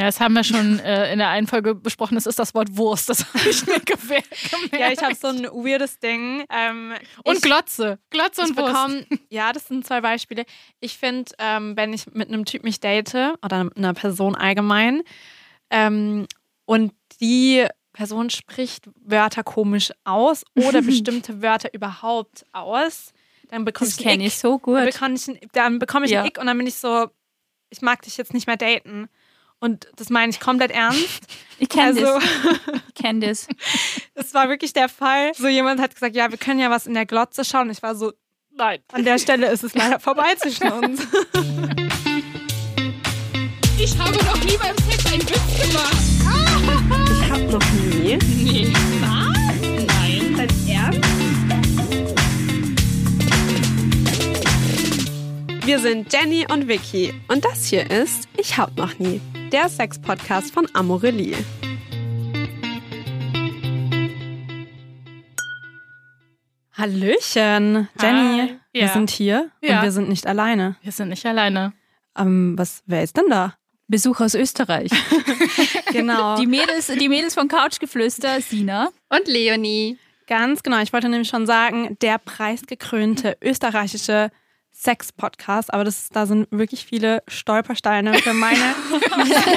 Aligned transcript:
Ja, 0.00 0.06
das 0.06 0.18
haben 0.18 0.32
wir 0.32 0.44
schon 0.44 0.78
äh, 0.84 1.12
in 1.12 1.18
der 1.18 1.28
einen 1.28 1.46
Folge 1.46 1.74
besprochen. 1.74 2.14
Das 2.14 2.24
ist 2.24 2.38
das 2.38 2.54
Wort 2.54 2.74
Wurst. 2.76 3.10
Das 3.10 3.26
habe 3.34 3.50
ich 3.50 3.66
mir 3.66 3.80
gemerkt. 3.80 4.72
Ja, 4.72 4.90
ich 4.90 5.02
habe 5.02 5.14
so 5.14 5.26
ein 5.28 5.44
weirdes 5.44 5.98
Ding. 5.98 6.44
Ähm, 6.50 6.94
und 7.24 7.36
ich, 7.36 7.42
Glotze. 7.42 7.98
Glotze 8.08 8.40
und 8.40 8.56
Wurst. 8.56 8.72
bekomme, 8.72 9.06
ja, 9.28 9.52
das 9.52 9.68
sind 9.68 9.86
zwei 9.86 10.00
Beispiele. 10.00 10.46
Ich 10.80 10.96
finde, 10.96 11.30
ähm, 11.38 11.76
wenn 11.76 11.92
ich 11.92 12.06
mit 12.14 12.28
einem 12.28 12.46
Typ 12.46 12.64
mich 12.64 12.80
date 12.80 13.14
oder 13.44 13.68
einer 13.76 13.92
Person 13.92 14.36
allgemein 14.36 15.02
ähm, 15.68 16.26
und 16.64 16.94
die 17.20 17.66
Person 17.92 18.30
spricht 18.30 18.88
Wörter 19.04 19.42
komisch 19.42 19.90
aus 20.04 20.44
oder 20.56 20.80
bestimmte 20.82 21.42
Wörter 21.42 21.74
überhaupt 21.74 22.46
aus, 22.52 23.12
dann 23.50 23.66
bekomme 23.66 23.90
ich 23.90 24.06
ich 24.06 24.38
so 24.38 24.58
gut. 24.58 24.76
Dann 24.78 24.86
bekomme 24.86 25.14
ich, 25.14 25.50
dann 25.52 25.78
bekomme 25.78 26.06
ich 26.06 26.12
Ja. 26.12 26.20
einen 26.20 26.28
Ick 26.28 26.38
und 26.38 26.46
dann 26.46 26.56
bin 26.56 26.66
ich 26.66 26.76
so, 26.76 27.10
ich 27.68 27.82
mag 27.82 28.00
dich 28.00 28.16
jetzt 28.16 28.32
nicht 28.32 28.46
mehr 28.46 28.56
daten. 28.56 29.10
Und 29.60 29.88
das 29.96 30.08
meine 30.10 30.30
ich 30.30 30.40
komplett 30.40 30.70
ernst. 30.70 31.20
Ich 31.58 31.68
kenne 31.68 31.88
Also, 31.88 32.00
das. 32.00 32.24
Ich 32.88 33.02
kenne 33.02 33.26
das. 33.26 33.46
das 34.14 34.34
war 34.34 34.48
wirklich 34.48 34.72
der 34.72 34.88
Fall. 34.88 35.32
So 35.34 35.48
jemand 35.48 35.80
hat 35.80 35.94
gesagt, 35.94 36.14
ja, 36.16 36.30
wir 36.30 36.38
können 36.38 36.60
ja 36.60 36.70
was 36.70 36.86
in 36.86 36.94
der 36.94 37.06
Glotze 37.06 37.44
schauen. 37.44 37.70
Ich 37.70 37.82
war 37.82 37.94
so, 37.94 38.12
Nein. 38.52 38.80
an 38.92 39.04
der 39.04 39.18
Stelle 39.18 39.46
ist 39.50 39.62
es 39.64 39.74
leider 39.74 40.00
vorbei 40.00 40.34
zwischen 40.36 40.70
uns. 40.72 41.00
Ich 43.82 43.98
habe 43.98 44.12
noch 44.12 44.36
nie 44.44 44.58
beim 44.58 44.76
Sex 44.90 45.06
einen 45.10 45.22
Witz 45.22 45.72
gemacht. 45.72 45.96
Ich 47.22 47.30
hab 47.30 47.50
noch 47.50 47.70
nie. 47.72 48.18
Nee. 48.18 48.72
Was? 49.00 49.38
Nein. 49.86 50.36
Dein 50.36 50.68
Ernst? 50.68 51.09
Wir 55.70 55.78
sind 55.78 56.12
Jenny 56.12 56.44
und 56.52 56.66
Vicky 56.66 57.14
und 57.28 57.44
das 57.44 57.66
hier 57.66 57.88
ist 57.92 58.28
Ich 58.36 58.58
hab 58.58 58.76
noch 58.76 58.98
nie, 58.98 59.20
der 59.52 59.68
Sex-Podcast 59.68 60.52
von 60.52 60.66
Amorelie. 60.74 61.36
Hallöchen, 66.72 67.88
Jenny. 68.00 68.38
Hi. 68.40 68.56
Wir 68.72 68.82
Ja. 68.82 68.88
sind 68.88 69.10
hier 69.10 69.50
Ja. 69.62 69.76
und 69.78 69.84
wir 69.84 69.92
sind 69.92 70.08
nicht 70.08 70.26
alleine. 70.26 70.76
Wir 70.82 70.92
sind 70.92 71.08
nicht 71.08 71.26
alleine. 71.26 71.72
Ähm, 72.16 72.54
was, 72.56 72.82
wer 72.86 73.02
ist 73.02 73.16
denn 73.16 73.28
da? 73.28 73.54
Besuch 73.88 74.20
aus 74.20 74.34
Österreich. 74.34 74.90
Genau. 75.92 76.36
Die 76.36 76.46
Mädels, 76.46 76.86
die 76.86 77.08
Mädels 77.08 77.34
von 77.34 77.48
Couchgeflüster, 77.48 78.40
Sina. 78.40 78.88
Und 79.08 79.26
Leonie. 79.26 79.98
Ganz 80.26 80.62
genau. 80.62 80.80
Ich 80.82 80.92
wollte 80.92 81.08
nämlich 81.08 81.28
schon 81.28 81.46
sagen, 81.46 81.96
der 82.00 82.18
preisgekrönte 82.18 83.36
österreichische 83.42 84.30
Sex-Podcast. 84.82 85.72
Aber 85.74 85.84
das, 85.84 86.08
da 86.08 86.26
sind 86.26 86.48
wirklich 86.50 86.86
viele 86.86 87.22
Stolpersteine 87.28 88.14
für 88.14 88.32
meine 88.32 88.74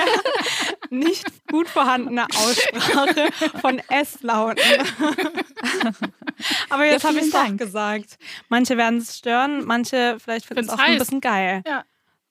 nicht 0.89 1.25
gut 1.49 1.67
vorhandene 1.67 2.25
Aussprache 2.25 3.29
von 3.61 3.81
S-Lauten. 3.89 4.61
Aber 6.69 6.85
jetzt 6.85 7.03
Ja, 7.03 7.09
habe 7.09 7.19
ich 7.19 7.25
es 7.25 7.31
doch 7.31 7.57
gesagt. 7.57 8.17
Manche 8.49 8.77
werden 8.77 8.99
es 8.99 9.17
stören, 9.17 9.65
manche 9.65 10.17
vielleicht 10.19 10.45
finden 10.45 10.65
es 10.65 10.69
auch 10.69 10.77
ein 10.79 10.91
heiß. 10.93 10.99
bisschen 10.99 11.21
geil. 11.21 11.63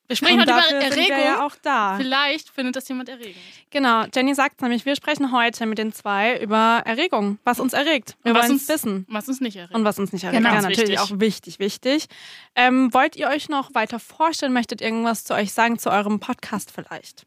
Wir 0.09 0.17
sprechen 0.17 0.35
Und 0.35 0.41
heute 0.41 0.51
dafür 0.53 0.79
über 0.79 0.93
sind 0.93 0.97
wir 1.09 1.15
Erregung. 1.15 1.25
ja 1.33 1.47
auch 1.47 1.55
da. 1.63 1.97
Vielleicht 1.97 2.51
findet 2.51 2.77
das 2.77 2.87
jemand 2.89 3.09
erregend. 3.09 3.37
Genau, 3.71 4.05
Jenny 4.15 4.35
sagt 4.35 4.61
nämlich, 4.61 4.85
wir 4.85 4.95
sprechen 4.97 5.33
heute 5.33 5.65
mit 5.65 5.79
den 5.79 5.93
zwei 5.93 6.39
über 6.39 6.83
Erregung, 6.85 7.39
was 7.45 7.61
uns 7.61 7.73
erregt. 7.73 8.17
Wir 8.23 8.33
Und 8.33 8.39
was 8.39 8.49
wollen 8.49 8.57
es 8.57 8.63
uns- 8.63 8.69
wissen. 8.69 9.07
Was 9.09 9.29
uns 9.29 9.41
nicht 9.41 9.57
erregt. 9.57 9.75
Und 9.75 9.85
was 9.85 9.99
uns 9.99 10.13
nicht 10.13 10.25
erregt. 10.25 10.39
Genau. 10.43 10.55
ja, 10.55 10.61
natürlich 10.61 10.91
wichtig. 10.91 11.01
auch 11.01 11.21
wichtig, 11.21 11.59
wichtig. 11.61 12.07
Ähm, 12.55 12.93
wollt 12.93 13.17
ihr 13.17 13.29
euch 13.29 13.49
noch 13.49 13.75
weiter 13.75 13.99
vorstellen? 13.99 14.53
Möchtet 14.53 14.83
irgendwas 14.83 15.25
zu 15.25 15.35
euch 15.35 15.53
sagen, 15.53 15.79
zu 15.79 15.91
eurem 15.91 16.21
Podcast 16.21 16.71
vielleicht? 16.73 17.25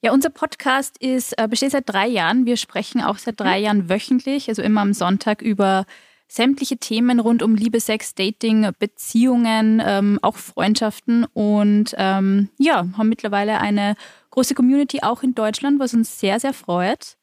Ja, 0.00 0.12
unser 0.12 0.30
Podcast 0.30 0.96
ist, 0.98 1.36
äh, 1.38 1.48
besteht 1.48 1.72
seit 1.72 1.88
drei 1.88 2.06
Jahren. 2.06 2.46
Wir 2.46 2.56
sprechen 2.56 3.02
auch 3.02 3.18
seit 3.18 3.38
drei 3.40 3.58
Jahren 3.58 3.88
wöchentlich, 3.90 4.48
also 4.48 4.62
immer 4.62 4.80
am 4.80 4.92
Sonntag 4.94 5.42
über 5.42 5.84
sämtliche 6.28 6.76
Themen 6.76 7.20
rund 7.20 7.42
um 7.42 7.54
Liebe, 7.54 7.80
Sex, 7.80 8.14
Dating, 8.14 8.70
Beziehungen, 8.78 9.82
ähm, 9.84 10.18
auch 10.22 10.36
Freundschaften 10.36 11.24
und 11.32 11.94
ähm, 11.96 12.50
ja, 12.58 12.86
haben 12.96 13.08
mittlerweile 13.08 13.60
eine 13.60 13.96
große 14.30 14.54
Community 14.54 15.00
auch 15.02 15.22
in 15.22 15.34
Deutschland, 15.34 15.80
was 15.80 15.94
uns 15.94 16.20
sehr, 16.20 16.38
sehr 16.38 16.52
freut. 16.52 17.16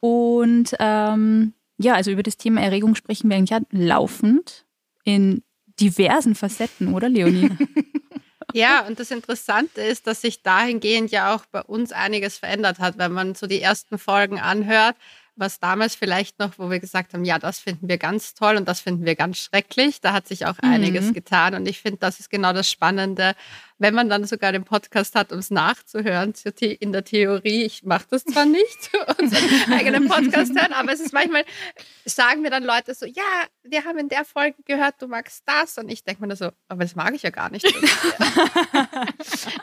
Und 0.00 0.74
ähm, 0.80 1.54
ja, 1.78 1.94
also 1.94 2.10
über 2.10 2.24
das 2.24 2.36
Thema 2.36 2.60
Erregung 2.60 2.96
sprechen 2.96 3.30
wir 3.30 3.36
eigentlich 3.36 3.50
ja 3.50 3.60
laufend 3.70 4.66
in 5.04 5.42
diversen 5.80 6.34
Facetten, 6.34 6.92
oder 6.92 7.08
Leonie? 7.08 7.50
Ja, 8.54 8.86
und 8.86 8.98
das 8.98 9.10
Interessante 9.10 9.82
ist, 9.82 10.06
dass 10.06 10.22
sich 10.22 10.42
dahingehend 10.42 11.10
ja 11.10 11.34
auch 11.34 11.44
bei 11.46 11.60
uns 11.60 11.92
einiges 11.92 12.38
verändert 12.38 12.78
hat, 12.78 12.96
wenn 12.96 13.12
man 13.12 13.34
so 13.34 13.46
die 13.46 13.60
ersten 13.60 13.98
Folgen 13.98 14.40
anhört, 14.40 14.96
was 15.38 15.60
damals 15.60 15.94
vielleicht 15.94 16.38
noch, 16.38 16.58
wo 16.58 16.70
wir 16.70 16.80
gesagt 16.80 17.14
haben, 17.14 17.24
ja, 17.24 17.38
das 17.38 17.58
finden 17.58 17.88
wir 17.88 17.98
ganz 17.98 18.34
toll 18.34 18.56
und 18.56 18.68
das 18.68 18.80
finden 18.80 19.04
wir 19.04 19.14
ganz 19.14 19.38
schrecklich. 19.38 20.00
Da 20.00 20.12
hat 20.12 20.26
sich 20.26 20.46
auch 20.46 20.58
einiges 20.60 21.12
getan 21.14 21.54
und 21.54 21.68
ich 21.68 21.80
finde, 21.80 21.98
das 21.98 22.20
ist 22.20 22.30
genau 22.30 22.52
das 22.52 22.70
Spannende, 22.70 23.34
wenn 23.78 23.94
man 23.94 24.08
dann 24.08 24.24
sogar 24.26 24.52
den 24.52 24.64
Podcast 24.64 25.14
hat, 25.14 25.32
um 25.32 25.38
es 25.38 25.50
nachzuhören, 25.50 26.34
in 26.80 26.92
der 26.92 27.04
Theorie, 27.04 27.64
ich 27.64 27.84
mache 27.84 28.06
das 28.10 28.24
zwar 28.24 28.44
nicht, 28.44 28.90
unseren 29.20 29.72
eigenen 29.72 30.08
Podcast 30.08 30.52
hören, 30.58 30.72
aber 30.72 30.92
es 30.92 31.00
ist 31.00 31.12
manchmal, 31.12 31.44
sagen 32.04 32.42
mir 32.42 32.50
dann 32.50 32.64
Leute 32.64 32.94
so, 32.94 33.06
ja, 33.06 33.22
wir 33.62 33.84
haben 33.84 33.98
in 33.98 34.08
der 34.08 34.24
Folge 34.24 34.56
gehört, 34.64 34.96
du 35.00 35.06
magst 35.06 35.42
das 35.46 35.78
und 35.78 35.88
ich 35.90 36.02
denke 36.04 36.26
mir 36.26 36.34
so, 36.36 36.50
aber 36.68 36.82
das 36.82 36.96
mag 36.96 37.14
ich 37.14 37.22
ja 37.22 37.30
gar 37.30 37.50
nicht. 37.50 37.64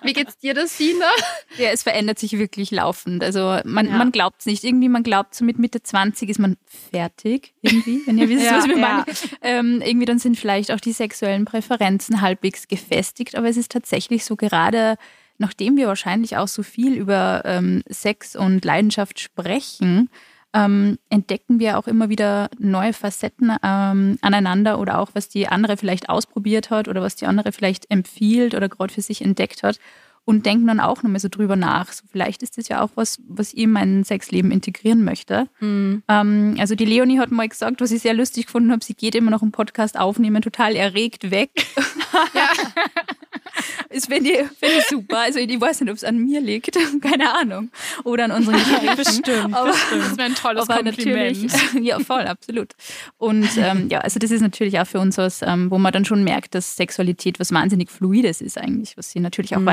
Wie 0.04 0.14
geht's 0.14 0.38
dir 0.38 0.54
das, 0.54 0.78
Sina? 0.78 1.10
Ja, 1.58 1.70
es 1.70 1.84
verändert 1.84 2.20
sich 2.20 2.38
wirklich 2.38 2.72
laufend. 2.72 3.24
Also 3.24 3.60
man, 3.66 3.88
Ja. 3.88 3.98
man 3.98 4.12
glaubt 4.12 4.42
es 4.42 4.46
nicht. 4.46 4.64
Irgendwie, 4.64 4.90
man 4.90 5.04
glaubt, 5.04 5.36
so 5.36 5.44
mit 5.44 5.60
Mitte 5.60 5.82
20 5.84 6.30
ist 6.30 6.40
man 6.40 6.58
fertig, 6.92 7.54
irgendwie, 7.62 8.02
wenn 8.06 8.18
ihr 8.18 8.30
wisst, 8.30 8.46
Ja, 8.46 8.58
was 8.58 8.68
wir 8.68 8.78
ja. 8.78 8.82
meinen. 8.82 9.06
Ähm, 9.42 9.82
irgendwie 9.82 10.06
dann 10.06 10.20
sind 10.20 10.38
vielleicht 10.38 10.72
auch 10.72 10.80
die 10.80 10.92
sexuellen 10.94 11.46
Präferenzen 11.46 12.22
halbwegs 12.22 12.68
gefestigt, 12.68 13.36
aber 13.36 13.50
es 13.50 13.58
ist 13.58 13.72
tatsächlich 13.72 14.05
so 14.26 14.36
gerade, 14.36 14.96
nachdem 15.38 15.78
wir 15.78 15.88
wahrscheinlich 15.88 16.38
auch 16.38 16.48
so 16.48 16.64
viel 16.64 16.94
über 16.94 17.42
ähm, 17.46 17.84
Sex 17.90 18.36
und 18.36 18.64
Leidenschaft 18.64 19.20
sprechen, 19.20 20.10
ähm, 20.54 20.98
entdecken 21.10 21.60
wir 21.60 21.78
auch 21.78 21.88
immer 21.88 22.10
wieder 22.10 22.50
neue 22.58 22.94
Facetten 22.94 23.52
ähm, 23.62 24.18
aneinander 24.22 24.80
oder 24.80 25.00
auch, 25.00 25.10
was 25.14 25.28
die 25.28 25.48
andere 25.48 25.76
vielleicht 25.76 26.08
ausprobiert 26.08 26.70
hat 26.70 26.88
oder 26.88 27.02
was 27.02 27.16
die 27.16 27.26
andere 27.26 27.52
vielleicht 27.52 27.92
empfiehlt 27.92 28.56
oder 28.56 28.70
gerade 28.70 28.94
für 28.94 29.02
sich 29.02 29.22
entdeckt 29.22 29.64
hat 29.64 29.80
und 30.26 30.46
denken 30.46 30.68
dann 30.68 30.80
auch 30.80 31.04
nochmal 31.04 31.20
so 31.20 31.30
drüber 31.30 31.56
nach. 31.56 31.92
So, 31.94 32.04
vielleicht 32.12 32.44
ist 32.44 32.58
das 32.58 32.68
ja 32.68 32.82
auch 32.82 32.90
was, 32.96 33.22
was 33.28 33.54
ich 33.54 33.60
in 33.60 33.72
mein 33.72 34.04
Sexleben 34.04 34.52
integrieren 34.52 35.04
möchte. 35.04 35.48
Mhm. 35.60 36.04
Ähm, 36.08 36.56
also 36.60 36.76
die 36.76 36.86
Leonie 36.86 37.20
hat 37.20 37.32
mal 37.32 37.48
gesagt, 37.48 37.80
was 37.80 37.92
ich 37.92 38.02
sehr 38.02 38.14
lustig 38.16 38.48
gefunden 38.48 38.72
habe, 38.72 38.84
sie 38.84 38.96
geht 38.96 39.16
immer 39.16 39.32
noch 39.32 39.44
einen 39.44 39.52
Podcast 39.52 39.98
aufnehmen, 40.00 40.42
total 40.42 40.76
erregt 40.76 41.32
weg. 41.32 41.52
Das 43.96 44.08
finde 44.08 44.30
ich, 44.32 44.38
find 44.60 44.74
ich 44.78 44.86
super. 44.88 45.20
Also 45.20 45.40
ich 45.40 45.62
weiß 45.62 45.80
nicht, 45.82 45.90
ob 45.90 45.96
es 45.96 46.04
an 46.04 46.18
mir 46.20 46.42
liegt, 46.42 46.78
keine 47.02 47.34
Ahnung. 47.34 47.70
Oder 48.04 48.26
an 48.26 48.32
unseren 48.32 48.56
Gesprächen. 48.56 48.96
Bestimmt. 48.98 49.54
Aber, 49.54 49.70
Das 49.70 50.18
wäre 50.18 50.24
ein 50.24 50.36
tolles 50.36 50.70
aber 50.70 50.84
Kompliment. 50.84 51.42
natürlich, 51.44 51.88
ja, 51.88 52.00
voll, 52.00 52.24
absolut. 52.24 52.74
Und 53.18 53.48
ähm, 53.58 53.88
ja, 53.90 54.00
also 54.00 54.20
das 54.20 54.32
ist 54.32 54.42
natürlich 54.42 54.80
auch 54.80 54.88
für 54.88 55.00
uns 55.00 55.18
was, 55.18 55.42
ähm, 55.42 55.72
wo 55.72 55.78
man 55.78 55.94
dann 55.94 56.04
schon 56.04 56.24
merkt, 56.24 56.56
dass 56.56 56.76
Sexualität 56.76 57.40
was 57.40 57.54
wahnsinnig 57.54 57.90
Fluides 57.90 58.42
ist 58.42 58.58
eigentlich, 58.58 58.98
was 58.98 59.12
sie 59.12 59.20
natürlich 59.20 59.56
auch 59.56 59.60
Mhm. 59.62 59.66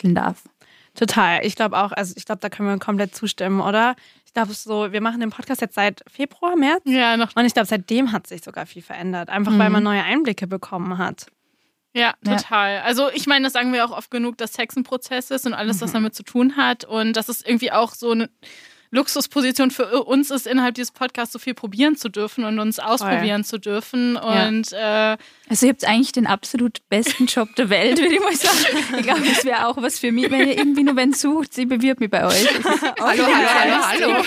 Weiterentwickeln 0.00 0.14
darf. 0.14 0.42
Total. 0.94 1.46
Ich 1.46 1.54
glaube 1.54 1.78
auch, 1.78 1.92
also 1.92 2.14
ich 2.16 2.24
glaube, 2.24 2.40
da 2.40 2.48
können 2.48 2.68
wir 2.68 2.78
komplett 2.78 3.14
zustimmen, 3.14 3.60
oder? 3.60 3.94
Ich 4.26 4.34
glaube 4.34 4.52
so, 4.52 4.92
wir 4.92 5.00
machen 5.00 5.20
den 5.20 5.30
Podcast 5.30 5.60
jetzt 5.60 5.74
seit 5.76 6.02
Februar, 6.10 6.56
März. 6.56 6.82
Ja, 6.84 7.16
noch, 7.16 7.34
Und 7.36 7.44
ich 7.44 7.52
glaube, 7.54 7.66
seitdem 7.66 8.10
hat 8.12 8.26
sich 8.26 8.42
sogar 8.42 8.66
viel 8.66 8.82
verändert. 8.82 9.28
Einfach 9.28 9.56
weil 9.56 9.70
man 9.70 9.82
neue 9.84 10.02
Einblicke 10.02 10.46
bekommen 10.46 10.98
hat. 10.98 11.26
ja, 11.92 12.14
Ja. 12.24 12.36
total. 12.36 12.80
Also 12.80 13.08
ich 13.12 13.26
meine, 13.26 13.44
das 13.44 13.52
sagen 13.52 13.72
wir 13.72 13.84
auch 13.84 13.96
oft 13.96 14.10
genug, 14.10 14.36
dass 14.38 14.52
Sex 14.52 14.76
ein 14.76 14.82
Prozess 14.84 15.30
ist 15.30 15.46
und 15.46 15.54
alles, 15.54 15.80
was 15.80 15.92
damit 15.92 16.14
zu 16.14 16.22
tun 16.24 16.56
hat. 16.56 16.84
Und 16.84 17.14
dass 17.14 17.28
es 17.28 17.42
irgendwie 17.44 17.70
auch 17.72 17.94
so 17.94 18.10
eine 18.10 18.28
Luxusposition 18.92 19.70
für 19.70 20.04
uns 20.04 20.30
ist, 20.30 20.46
innerhalb 20.46 20.74
dieses 20.74 20.90
Podcasts 20.90 21.32
so 21.32 21.38
viel 21.38 21.54
probieren 21.54 21.96
zu 21.96 22.08
dürfen 22.08 22.44
und 22.44 22.58
uns 22.58 22.78
ausprobieren 22.78 23.44
zu 23.44 23.58
dürfen. 23.58 24.16
Und 24.16 24.72
äh, 24.72 25.16
Also 25.48 25.66
ihr 25.66 25.72
habt 25.72 25.84
eigentlich 25.84 26.12
den 26.12 26.26
absolut 26.26 26.78
besten 26.88 27.26
Job 27.26 27.54
der 27.56 27.70
Welt, 27.70 27.98
würde 27.98 28.14
ich 28.14 28.20
mal 28.20 28.34
sagen. 28.34 28.56
Ich 29.00 29.02
glaube, 29.06 29.22
das 29.22 29.44
wäre 29.44 29.66
auch 29.68 29.76
was 29.80 29.98
für 29.98 30.10
mich, 30.12 30.30
wenn 30.30 30.46
ihr 30.48 30.58
irgendwie 30.58 30.82
nur 30.82 30.96
wen 30.96 31.12
sucht, 31.12 31.54
sie 31.54 31.66
bewirbt 31.66 32.00
mich 32.00 32.10
bei 32.10 32.26
euch. 32.26 32.48
Hallo, 33.00 33.24
hallo, 33.24 33.84
hallo, 33.86 34.14
hallo. 34.14 34.24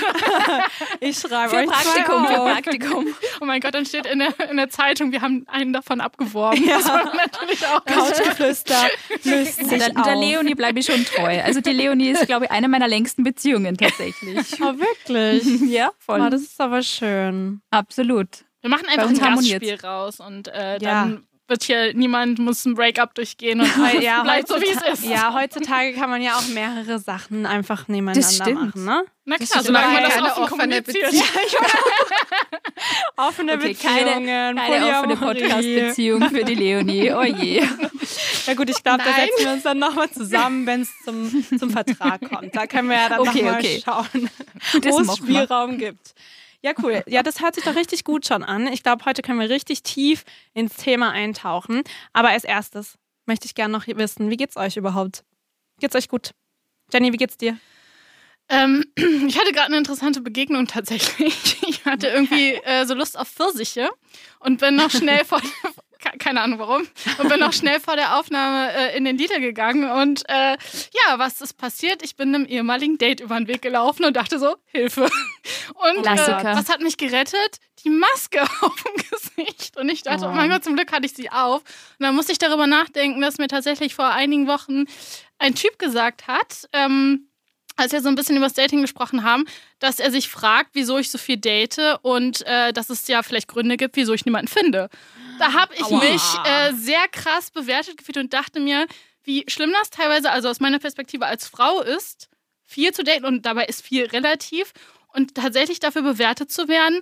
Ich 0.99 1.17
schreibe 1.17 1.49
Für 1.49 1.57
euch 1.57 1.67
Praktikum, 1.67 2.25
zwei 2.25 2.33
für. 2.33 2.53
Praktikum. 2.53 3.07
oh 3.41 3.45
mein 3.45 3.59
Gott, 3.59 3.75
dann 3.75 3.85
steht 3.85 4.05
in 4.05 4.19
der, 4.19 4.33
in 4.49 4.57
der 4.57 4.69
Zeitung, 4.69 5.11
wir 5.11 5.21
haben 5.21 5.45
einen 5.47 5.73
davon 5.73 6.01
abgeworben. 6.01 6.65
Das 6.67 6.87
war 6.87 7.13
natürlich 7.15 7.65
auch 7.67 7.83
Couchgeflüster 7.85 8.89
der 9.25 10.15
Leonie 10.15 10.55
bleibe 10.55 10.79
ich 10.79 10.85
schon 10.85 11.03
treu. 11.05 11.41
Also 11.43 11.61
die 11.61 11.71
Leonie 11.71 12.09
ist, 12.09 12.25
glaube 12.25 12.45
ich, 12.45 12.51
eine 12.51 12.67
meiner 12.67 12.87
längsten 12.87 13.23
Beziehungen 13.23 13.77
tatsächlich. 13.77 14.52
Oh, 14.61 14.73
wirklich? 14.77 15.43
Ja, 15.71 15.91
voll. 15.99 16.21
Oh, 16.21 16.29
das 16.29 16.41
ist 16.41 16.59
aber 16.61 16.81
schön. 16.83 17.61
Absolut. 17.71 18.45
Wir 18.61 18.69
machen 18.69 18.87
einfach 18.87 19.09
ein. 19.09 19.17
Gastspiel 19.17 19.75
raus 19.83 20.19
und 20.19 20.47
äh, 20.47 20.73
Ja. 20.73 20.77
dann 21.05 21.27
wird 21.47 21.63
hier 21.63 21.93
niemand 21.93 22.39
muss 22.39 22.65
ein 22.65 22.73
Breakup 22.75 23.13
durchgehen 23.15 23.61
und 23.61 23.69
ja, 24.01 24.23
bleibt 24.23 24.47
so 24.47 24.55
wie 24.61 24.69
es 24.69 24.99
ist. 24.99 25.05
Ja, 25.09 25.33
heutzutage 25.33 25.93
kann 25.93 26.09
man 26.09 26.21
ja 26.21 26.35
auch 26.35 26.47
mehrere 26.47 26.99
Sachen 26.99 27.45
einfach 27.45 27.87
nebeneinander 27.87 28.49
machen, 28.53 28.85
ne? 28.85 29.03
Na 29.25 29.37
klar, 29.37 29.63
solange 29.63 29.93
man 29.93 30.03
das 30.03 30.13
Keine 30.15 30.25
offen 30.31 30.43
offene 30.43 30.49
kommuniziert. 30.81 31.05
Beziehung. 31.11 31.23
Offene 33.17 33.53
Okay, 33.53 33.73
keine, 33.75 34.03
Beziehungen, 34.05 34.55
keine 34.57 34.97
offene 34.97 35.15
Polyamorie. 35.15 35.43
Podcast-Beziehung 35.45 36.29
für 36.29 36.43
die 36.43 36.55
Leonie. 36.55 37.11
Oh 37.13 37.21
je. 37.23 37.63
Ja 38.47 38.53
gut, 38.55 38.69
ich 38.69 38.83
glaube, 38.83 39.03
da 39.03 39.13
setzen 39.13 39.45
wir 39.45 39.53
uns 39.53 39.63
dann 39.63 39.79
nochmal 39.79 40.09
zusammen, 40.11 40.65
wenn 40.65 40.81
es 40.81 40.89
zum, 41.05 41.45
zum 41.57 41.69
Vertrag 41.69 42.21
kommt. 42.27 42.55
Da 42.55 42.67
können 42.67 42.89
wir 42.89 42.97
ja 42.97 43.09
dann 43.09 43.19
Okay, 43.19 43.43
nochmal 43.43 43.59
okay. 43.59 43.81
schauen, 43.85 44.29
Das 44.81 44.91
wo 44.93 44.99
es. 45.01 45.17
Spielraum 45.17 45.77
gibt. 45.77 46.13
Ja, 46.63 46.71
cool. 46.81 47.03
Ja, 47.07 47.23
das 47.23 47.41
hört 47.41 47.55
sich 47.55 47.65
doch 47.65 47.75
richtig 47.75 48.05
gut 48.05 48.25
schon 48.25 48.41
an. 48.41 48.67
Ich 48.67 48.83
glaube, 48.83 49.03
heute 49.05 49.21
können 49.21 49.39
wir 49.39 49.49
richtig 49.49 49.83
tief 49.83 50.23
ins 50.53 50.77
Thema 50.77 51.11
eintauchen. 51.11 51.83
Aber 52.13 52.29
als 52.29 52.45
erstes 52.45 52.97
möchte 53.25 53.45
ich 53.45 53.53
gerne 53.53 53.73
noch 53.73 53.85
wissen, 53.85 54.29
wie 54.29 54.37
geht's 54.37 54.55
euch 54.55 54.77
überhaupt? 54.77 55.25
Geht's 55.79 55.95
euch 55.95 56.07
gut? 56.07 56.31
Jenny, 56.91 57.11
wie 57.11 57.17
geht's 57.17 57.37
dir? 57.37 57.57
Ähm, 58.47 58.85
ich 58.95 59.37
hatte 59.37 59.51
gerade 59.51 59.67
eine 59.67 59.77
interessante 59.77 60.21
Begegnung 60.21 60.67
tatsächlich. 60.67 61.57
Ich 61.73 61.89
hatte 61.89 62.07
irgendwie 62.07 62.53
äh, 62.63 62.85
so 62.85 62.93
Lust 62.93 63.19
auf 63.19 63.27
Pfirsiche 63.27 63.89
und 64.39 64.61
bin 64.61 64.77
noch 64.77 64.89
schnell 64.89 65.25
vor 65.25 65.41
keine 66.19 66.41
Ahnung 66.41 66.59
warum 66.59 66.87
und 67.17 67.29
bin 67.29 67.39
noch 67.39 67.53
schnell 67.53 67.79
vor 67.79 67.95
der 67.95 68.17
Aufnahme 68.17 68.71
äh, 68.73 68.97
in 68.97 69.05
den 69.05 69.17
Lidl 69.17 69.39
gegangen 69.39 69.89
und 69.89 70.23
äh, 70.29 70.51
ja, 70.53 71.17
was 71.17 71.41
ist 71.41 71.57
passiert? 71.57 72.03
Ich 72.03 72.15
bin 72.15 72.33
einem 72.33 72.45
ehemaligen 72.45 72.97
Date 72.97 73.21
über 73.21 73.37
den 73.37 73.47
Weg 73.47 73.61
gelaufen 73.61 74.05
und 74.05 74.15
dachte 74.15 74.39
so, 74.39 74.55
Hilfe. 74.65 75.09
Und 75.75 76.05
äh, 76.05 76.17
was 76.17 76.69
hat 76.69 76.81
mich 76.81 76.97
gerettet? 76.97 77.57
Die 77.83 77.89
Maske 77.89 78.41
auf 78.61 78.83
dem 78.83 79.03
Gesicht. 79.09 79.77
Und 79.77 79.89
ich 79.89 80.03
dachte, 80.03 80.25
oh. 80.25 80.31
mein 80.31 80.49
Gott, 80.49 80.63
zum 80.63 80.75
Glück 80.75 80.91
hatte 80.91 81.05
ich 81.05 81.13
sie 81.13 81.29
auf. 81.29 81.61
Und 81.99 82.05
dann 82.05 82.15
musste 82.15 82.31
ich 82.31 82.37
darüber 82.37 82.67
nachdenken, 82.67 83.21
dass 83.21 83.37
mir 83.37 83.47
tatsächlich 83.47 83.95
vor 83.95 84.09
einigen 84.09 84.47
Wochen 84.47 84.85
ein 85.39 85.55
Typ 85.55 85.79
gesagt 85.79 86.27
hat, 86.27 86.67
ähm, 86.73 87.27
als 87.75 87.91
wir 87.91 88.01
so 88.01 88.09
ein 88.09 88.15
bisschen 88.15 88.37
über 88.37 88.45
das 88.45 88.53
Dating 88.53 88.81
gesprochen 88.81 89.23
haben, 89.23 89.45
dass 89.79 89.99
er 89.99 90.11
sich 90.11 90.29
fragt, 90.29 90.71
wieso 90.73 90.97
ich 90.97 91.09
so 91.09 91.17
viel 91.17 91.37
date 91.37 91.97
und 92.01 92.45
äh, 92.45 92.71
dass 92.71 92.89
es 92.89 93.07
ja 93.07 93.23
vielleicht 93.23 93.47
Gründe 93.47 93.77
gibt, 93.77 93.95
wieso 93.95 94.13
ich 94.13 94.25
niemanden 94.25 94.47
finde. 94.47 94.89
Da 95.39 95.53
habe 95.53 95.73
ich 95.75 95.83
Aua. 95.83 95.99
mich 95.99 96.21
äh, 96.45 96.73
sehr 96.73 97.07
krass 97.11 97.51
bewertet 97.51 97.97
gefühlt 97.97 98.17
und 98.17 98.33
dachte 98.33 98.59
mir, 98.59 98.85
wie 99.23 99.43
schlimm 99.47 99.71
das 99.71 99.89
teilweise, 99.89 100.31
also 100.31 100.49
aus 100.49 100.59
meiner 100.59 100.79
Perspektive 100.79 101.25
als 101.25 101.47
Frau 101.47 101.81
ist, 101.81 102.29
viel 102.65 102.91
zu 102.91 103.03
daten 103.03 103.25
und 103.25 103.45
dabei 103.45 103.65
ist 103.65 103.81
viel 103.85 104.05
relativ 104.05 104.73
und 105.13 105.35
tatsächlich 105.35 105.79
dafür 105.79 106.01
bewertet 106.01 106.51
zu 106.51 106.67
werden, 106.67 107.01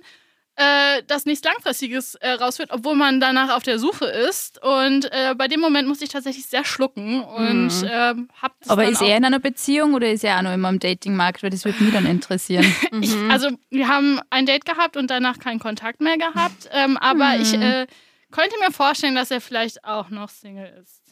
äh, 0.56 1.02
dass 1.06 1.24
nichts 1.24 1.42
Langfristiges 1.44 2.14
äh, 2.16 2.32
rausführt, 2.32 2.70
obwohl 2.72 2.94
man 2.94 3.20
danach 3.20 3.56
auf 3.56 3.62
der 3.62 3.78
Suche 3.78 4.04
ist. 4.04 4.62
Und 4.62 5.10
äh, 5.10 5.34
bei 5.34 5.48
dem 5.48 5.60
Moment 5.60 5.88
musste 5.88 6.04
ich 6.04 6.10
tatsächlich 6.10 6.44
sehr 6.46 6.64
schlucken 6.66 7.22
und 7.22 7.68
Mhm. 7.82 7.88
ähm, 7.90 8.28
hab 8.40 8.52
das 8.60 8.68
Aber 8.68 8.84
ist 8.86 9.00
er 9.00 9.16
in 9.16 9.24
einer 9.24 9.38
Beziehung 9.38 9.94
oder 9.94 10.10
ist 10.12 10.22
er 10.24 10.36
auch 10.36 10.42
noch 10.42 10.52
immer 10.52 10.68
im 10.68 10.78
Datingmarkt? 10.78 11.42
Weil 11.42 11.48
das 11.50 11.64
würde 11.64 11.82
mich 11.82 11.94
dann 11.94 12.04
interessieren. 12.06 12.66
Ich, 13.00 13.14
also 13.30 13.48
wir 13.70 13.88
haben 13.88 14.20
ein 14.28 14.44
Date 14.44 14.66
gehabt 14.66 14.98
und 14.98 15.10
danach 15.10 15.38
keinen 15.38 15.58
Kontakt 15.58 16.02
mehr 16.02 16.18
gehabt. 16.18 16.68
Ähm, 16.70 16.98
aber 16.98 17.36
ich 17.40 17.54
äh, 17.54 17.86
könnte 18.32 18.56
mir 18.58 18.72
vorstellen, 18.72 19.14
dass 19.14 19.30
er 19.30 19.40
vielleicht 19.40 19.84
auch 19.84 20.10
noch 20.10 20.28
Single 20.28 20.82
ist. 20.82 21.02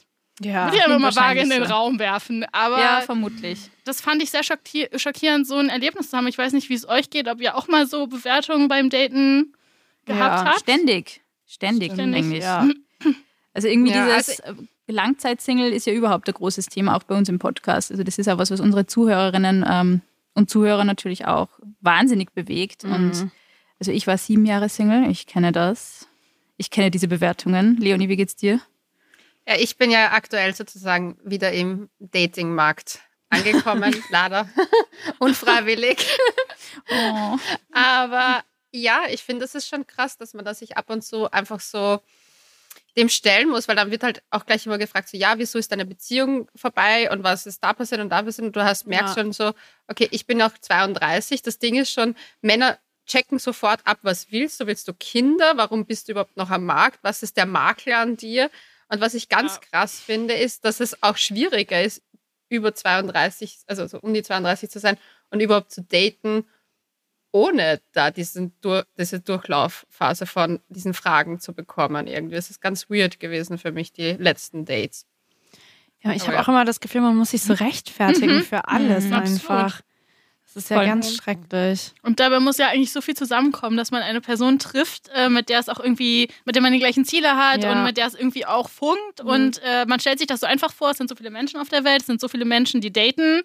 Ja, 0.42 0.64
Würde 0.64 0.78
ich 0.78 0.84
einfach 0.84 0.98
mal 0.98 1.14
vage 1.14 1.40
in 1.40 1.50
den 1.50 1.66
so. 1.66 1.72
Raum 1.72 1.98
werfen. 1.98 2.46
Aber 2.50 2.80
ja, 2.80 3.02
vermutlich. 3.02 3.70
das 3.84 4.00
fand 4.00 4.22
ich 4.22 4.30
sehr 4.30 4.42
schockier 4.42 4.88
schockierend, 4.96 5.46
so 5.46 5.56
ein 5.56 5.68
Erlebnis 5.68 6.10
zu 6.10 6.16
haben. 6.16 6.26
Ich 6.28 6.38
weiß 6.38 6.54
nicht, 6.54 6.70
wie 6.70 6.74
es 6.74 6.88
euch 6.88 7.10
geht, 7.10 7.28
ob 7.28 7.42
ihr 7.42 7.56
auch 7.56 7.68
mal 7.68 7.86
so 7.86 8.06
Bewertungen 8.06 8.66
beim 8.68 8.88
Daten 8.88 9.52
gehabt 10.06 10.46
ja, 10.46 10.52
habt. 10.52 10.60
Ständig. 10.60 11.20
Ständig, 11.46 11.92
Ständig, 11.92 12.24
eigentlich. 12.24 12.42
ja. 12.42 12.68
Also 13.52 13.66
irgendwie 13.66 13.90
Ja, 13.90 14.06
dieses 14.06 14.38
äh, 14.38 14.54
Langzeitsingle 14.86 15.70
ist 15.70 15.84
ja 15.84 15.92
überhaupt 15.92 16.28
ein 16.28 16.34
großes 16.34 16.66
Thema, 16.66 16.96
auch 16.96 17.02
bei 17.02 17.16
uns 17.16 17.28
im 17.28 17.40
Podcast. 17.40 17.90
Also 17.90 18.04
das 18.04 18.16
ist 18.16 18.28
auch 18.28 18.38
was, 18.38 18.52
was 18.52 18.60
unsere 18.60 18.86
Zuhörerinnen 18.86 19.64
ähm, 19.68 20.02
und 20.34 20.48
Zuhörer 20.48 20.84
natürlich 20.84 21.26
auch 21.26 21.48
wahnsinnig 21.80 22.32
bewegt. 22.32 22.84
Mhm. 22.84 22.94
Und 22.94 23.30
also 23.80 23.90
ich 23.90 24.06
war 24.06 24.16
sieben 24.18 24.46
Jahre 24.46 24.68
Single, 24.68 25.10
ich 25.10 25.26
kenne 25.26 25.50
das. 25.50 26.06
Ich 26.60 26.68
kenne 26.68 26.90
diese 26.90 27.08
Bewertungen. 27.08 27.78
Leonie, 27.78 28.10
wie 28.10 28.16
geht's 28.16 28.36
dir? 28.36 28.60
Ja, 29.48 29.56
ich 29.56 29.78
bin 29.78 29.90
ja 29.90 30.12
aktuell 30.12 30.54
sozusagen 30.54 31.16
wieder 31.24 31.52
im 31.52 31.88
Datingmarkt 32.00 32.98
angekommen, 33.30 33.96
leider. 34.10 34.46
Unfreiwillig. 35.20 36.06
Oh. 36.90 37.38
Aber 37.72 38.44
ja, 38.72 39.04
ich 39.08 39.22
finde, 39.22 39.40
das 39.40 39.54
ist 39.54 39.68
schon 39.68 39.86
krass, 39.86 40.18
dass 40.18 40.34
man 40.34 40.44
da 40.44 40.52
sich 40.52 40.76
ab 40.76 40.90
und 40.90 41.02
zu 41.02 41.30
einfach 41.30 41.60
so 41.60 42.00
dem 42.94 43.08
stellen 43.08 43.48
muss, 43.48 43.66
weil 43.66 43.76
dann 43.76 43.90
wird 43.90 44.02
halt 44.02 44.22
auch 44.28 44.44
gleich 44.44 44.66
immer 44.66 44.76
gefragt, 44.76 45.08
so, 45.08 45.16
ja, 45.16 45.38
wieso 45.38 45.58
ist 45.58 45.72
deine 45.72 45.86
Beziehung 45.86 46.50
vorbei 46.54 47.10
und 47.10 47.24
was 47.24 47.46
ist 47.46 47.64
da 47.64 47.72
passiert 47.72 48.02
und 48.02 48.10
da 48.10 48.20
passiert 48.20 48.48
und 48.48 48.54
du 48.54 48.62
hast, 48.62 48.86
merkst 48.86 49.16
Ja. 49.16 49.22
schon 49.22 49.32
so, 49.32 49.54
okay, 49.88 50.08
ich 50.10 50.26
bin 50.26 50.42
auch 50.42 50.52
32, 50.60 51.40
das 51.40 51.58
Ding 51.58 51.76
ist 51.76 51.90
schon, 51.90 52.14
Männer 52.42 52.78
checken 53.10 53.38
sofort 53.38 53.80
ab, 53.86 53.98
was 54.02 54.30
willst 54.30 54.60
du, 54.60 54.66
willst 54.66 54.86
du 54.88 54.94
Kinder, 54.94 55.52
warum 55.56 55.84
bist 55.86 56.06
du 56.08 56.12
überhaupt 56.12 56.36
noch 56.36 56.50
am 56.50 56.64
Markt, 56.64 57.00
was 57.02 57.22
ist 57.22 57.36
der 57.36 57.46
Makler 57.46 57.98
an 57.98 58.16
dir 58.16 58.50
und 58.88 59.00
was 59.00 59.14
ich 59.14 59.28
ganz 59.28 59.54
Ja. 59.54 59.60
krass 59.70 60.00
finde, 60.00 60.34
ist, 60.34 60.64
dass 60.64 60.80
es 60.80 61.02
auch 61.02 61.16
schwieriger 61.16 61.82
ist, 61.82 62.02
über 62.48 62.74
32, 62.74 63.58
also 63.66 63.86
so 63.86 63.98
um 64.00 64.12
die 64.14 64.22
32 64.22 64.70
zu 64.70 64.78
sein 64.80 64.96
und 65.30 65.40
überhaupt 65.40 65.70
zu 65.72 65.82
daten, 65.82 66.44
ohne 67.32 67.80
da 67.92 68.10
diesen 68.10 68.52
diese 68.98 69.20
Durchlaufphase 69.20 70.26
von 70.26 70.60
diesen 70.68 70.94
Fragen 70.94 71.38
zu 71.38 71.52
bekommen. 71.54 72.08
Irgendwie 72.08 72.34
ist 72.36 72.50
es 72.50 72.60
ganz 72.60 72.90
weird 72.90 73.20
gewesen 73.20 73.56
für 73.58 73.70
mich, 73.70 73.92
die 73.92 74.12
letzten 74.12 74.64
Dates. 74.64 75.06
Ja, 76.02 76.12
ich 76.12 76.22
habe 76.24 76.34
ja. 76.34 76.42
auch 76.42 76.48
immer 76.48 76.64
das 76.64 76.80
Gefühl, 76.80 77.02
man 77.02 77.14
muss 77.16 77.30
sich 77.30 77.42
so 77.42 77.52
rechtfertigen 77.52 78.42
für 78.42 78.66
alles 78.66 79.06
Mhm. 79.06 79.12
einfach. 79.12 79.80
Das 80.52 80.64
ist 80.64 80.70
ja 80.70 80.78
Voll. 80.78 80.86
ganz 80.86 81.14
schrecklich. 81.14 81.92
Und 82.02 82.18
dabei 82.18 82.40
muss 82.40 82.58
ja 82.58 82.68
eigentlich 82.68 82.92
so 82.92 83.00
viel 83.00 83.14
zusammenkommen, 83.14 83.76
dass 83.76 83.92
man 83.92 84.02
eine 84.02 84.20
Person 84.20 84.58
trifft, 84.58 85.08
äh, 85.14 85.28
mit 85.28 85.48
der 85.48 85.60
es 85.60 85.68
auch 85.68 85.78
irgendwie, 85.78 86.28
mit 86.44 86.56
der 86.56 86.62
man 86.62 86.72
die 86.72 86.80
gleichen 86.80 87.04
Ziele 87.04 87.36
hat 87.36 87.62
Ja. 87.62 87.70
und 87.72 87.84
mit 87.84 87.96
der 87.96 88.06
es 88.06 88.14
irgendwie 88.14 88.46
auch 88.46 88.68
funkt. 88.68 89.20
Und 89.22 89.60
äh, 89.64 89.86
man 89.86 90.00
stellt 90.00 90.18
sich 90.18 90.26
das 90.26 90.40
so 90.40 90.46
einfach 90.46 90.72
vor, 90.72 90.90
es 90.90 90.96
sind 90.98 91.08
so 91.08 91.14
viele 91.14 91.30
Menschen 91.30 91.60
auf 91.60 91.68
der 91.68 91.84
Welt, 91.84 92.00
es 92.00 92.06
sind 92.06 92.20
so 92.20 92.26
viele 92.26 92.44
Menschen, 92.44 92.80
die 92.80 92.92
daten. 92.92 93.42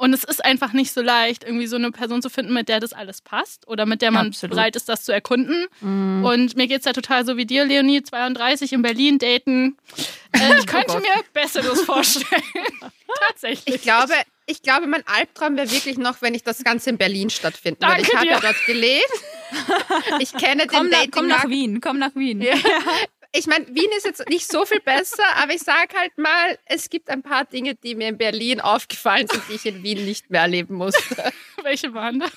Und 0.00 0.14
es 0.14 0.24
ist 0.24 0.42
einfach 0.42 0.72
nicht 0.72 0.92
so 0.92 1.02
leicht, 1.02 1.44
irgendwie 1.44 1.66
so 1.66 1.76
eine 1.76 1.90
Person 1.90 2.22
zu 2.22 2.30
finden, 2.30 2.54
mit 2.54 2.70
der 2.70 2.80
das 2.80 2.94
alles 2.94 3.20
passt 3.20 3.68
oder 3.68 3.84
mit 3.84 4.00
der 4.00 4.10
man 4.10 4.28
Absolut. 4.28 4.56
bereit 4.56 4.74
ist, 4.74 4.88
das 4.88 5.04
zu 5.04 5.12
erkunden. 5.12 5.66
Mhm. 5.82 6.24
Und 6.24 6.56
mir 6.56 6.68
geht 6.68 6.78
es 6.78 6.84
da 6.84 6.94
total 6.94 7.26
so 7.26 7.36
wie 7.36 7.44
dir, 7.44 7.66
Leonie, 7.66 8.02
32 8.02 8.72
in 8.72 8.80
Berlin 8.80 9.18
daten. 9.18 9.76
Äh, 10.32 10.58
ich 10.58 10.66
könnte 10.66 10.94
Gott. 10.94 11.02
mir 11.02 11.22
Besseres 11.34 11.82
vorstellen. 11.82 12.42
Tatsächlich. 13.28 13.74
Ich 13.74 13.82
glaube, 13.82 14.14
ich 14.46 14.62
glaube, 14.62 14.86
mein 14.86 15.06
Albtraum 15.06 15.58
wäre 15.58 15.70
wirklich 15.70 15.98
noch, 15.98 16.22
wenn 16.22 16.34
ich 16.34 16.44
das 16.44 16.64
Ganze 16.64 16.88
in 16.88 16.96
Berlin 16.96 17.28
stattfinden 17.28 17.86
würde. 17.86 18.00
Ich 18.00 18.14
habe 18.14 18.26
ja 18.26 18.40
dort 18.40 18.64
gelebt. 18.64 19.04
Ich 20.20 20.32
kenne 20.32 20.66
Komm, 20.66 20.88
den 20.88 20.92
nach, 20.92 21.06
komm 21.10 21.26
nach. 21.26 21.48
Wien, 21.48 21.80
komm 21.80 21.98
nach 21.98 22.14
Wien. 22.14 22.40
Ich 23.32 23.46
meine, 23.46 23.66
Wien 23.68 23.90
ist 23.96 24.04
jetzt 24.06 24.28
nicht 24.28 24.50
so 24.50 24.66
viel 24.66 24.80
besser, 24.80 25.22
aber 25.36 25.54
ich 25.54 25.62
sage 25.62 25.96
halt 25.96 26.16
mal, 26.18 26.58
es 26.66 26.90
gibt 26.90 27.08
ein 27.10 27.22
paar 27.22 27.44
Dinge, 27.44 27.76
die 27.76 27.94
mir 27.94 28.08
in 28.08 28.18
Berlin 28.18 28.60
aufgefallen 28.60 29.28
sind, 29.28 29.48
die 29.48 29.52
ich 29.54 29.66
in 29.66 29.82
Wien 29.84 30.04
nicht 30.04 30.30
mehr 30.30 30.42
erleben 30.42 30.74
musste. 30.74 31.32
Welche 31.62 31.94
waren 31.94 32.20
das? 32.20 32.32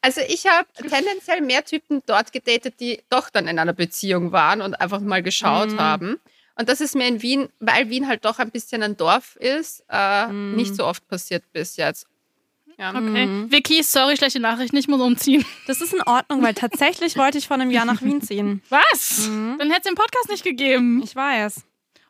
Also 0.00 0.20
ich 0.26 0.46
habe 0.46 0.66
tendenziell 0.88 1.42
mehr 1.42 1.64
Typen 1.64 2.02
dort 2.06 2.32
gedatet, 2.32 2.80
die 2.80 3.02
doch 3.10 3.28
dann 3.30 3.46
in 3.46 3.58
einer 3.58 3.72
Beziehung 3.74 4.32
waren 4.32 4.62
und 4.62 4.74
einfach 4.80 5.00
mal 5.00 5.22
geschaut 5.22 5.72
Mhm. 5.72 5.78
haben. 5.78 6.20
Und 6.54 6.68
das 6.68 6.80
ist 6.80 6.94
mir 6.94 7.06
in 7.06 7.22
Wien, 7.22 7.48
weil 7.60 7.88
Wien 7.90 8.08
halt 8.08 8.24
doch 8.24 8.38
ein 8.38 8.50
bisschen 8.50 8.82
ein 8.82 8.96
Dorf 8.96 9.36
ist, 9.36 9.84
äh, 9.90 10.26
Mhm. 10.28 10.56
nicht 10.56 10.74
so 10.74 10.86
oft 10.86 11.06
passiert 11.08 11.44
bis 11.52 11.76
jetzt. 11.76 12.06
Ja. 12.78 12.90
Okay. 12.90 13.26
Mhm. 13.26 13.52
Vicky, 13.52 13.82
sorry, 13.82 14.16
schlechte 14.16 14.40
Nachrichten, 14.40 14.76
ich 14.76 14.88
muss 14.88 15.00
umziehen. 15.00 15.44
Das 15.66 15.80
ist 15.80 15.92
in 15.92 16.02
Ordnung, 16.02 16.42
weil 16.42 16.54
tatsächlich 16.54 17.16
wollte 17.16 17.38
ich 17.38 17.46
vor 17.46 17.54
einem 17.56 17.70
Jahr 17.70 17.84
nach 17.84 18.02
Wien 18.02 18.20
ziehen. 18.22 18.62
Was? 18.70 19.28
Mhm. 19.28 19.56
Dann 19.58 19.68
hätte 19.70 19.82
es 19.82 19.88
den 19.88 19.94
Podcast 19.94 20.28
nicht 20.30 20.44
gegeben. 20.44 21.00
Ich 21.04 21.14
weiß. 21.14 21.64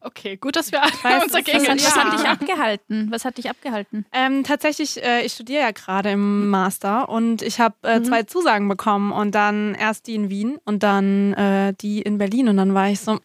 Okay, 0.05 0.37
gut, 0.37 0.57
dass 0.57 0.73
wir 0.73 0.83
alle 0.83 0.93
weiß, 1.03 1.23
uns 1.25 1.33
dagegen 1.33 1.59
ist- 1.59 1.69
Was, 1.87 1.97
hat 1.97 2.13
dich 2.19 2.27
abgehalten? 2.27 3.07
Was 3.13 3.25
hat 3.25 3.39
dich 3.39 3.49
abgehalten? 3.49 4.05
Ähm, 4.13 4.43
tatsächlich, 4.43 5.01
äh, 5.01 5.25
ich 5.25 5.33
studiere 5.35 5.63
ja 5.63 5.71
gerade 5.71 6.11
im 6.11 6.49
Master 6.51 7.09
und 7.09 7.41
ich 7.43 7.61
habe 7.61 7.77
äh, 7.89 8.03
zwei 8.03 8.25
Zusagen 8.25 8.67
bekommen 8.69 9.13
und 9.13 9.33
dann 9.37 9.77
erst 9.77 10.09
die 10.09 10.17
in 10.17 10.29
Wien 10.29 10.59
und 10.65 10.83
dann 10.83 11.35
äh, 11.35 11.75
die 11.81 12.03
in 12.03 12.19
Berlin 12.19 12.49
und 12.49 12.57
dann 12.57 12.75
war 12.75 12.89
ich 12.91 12.99
so, 12.99 13.21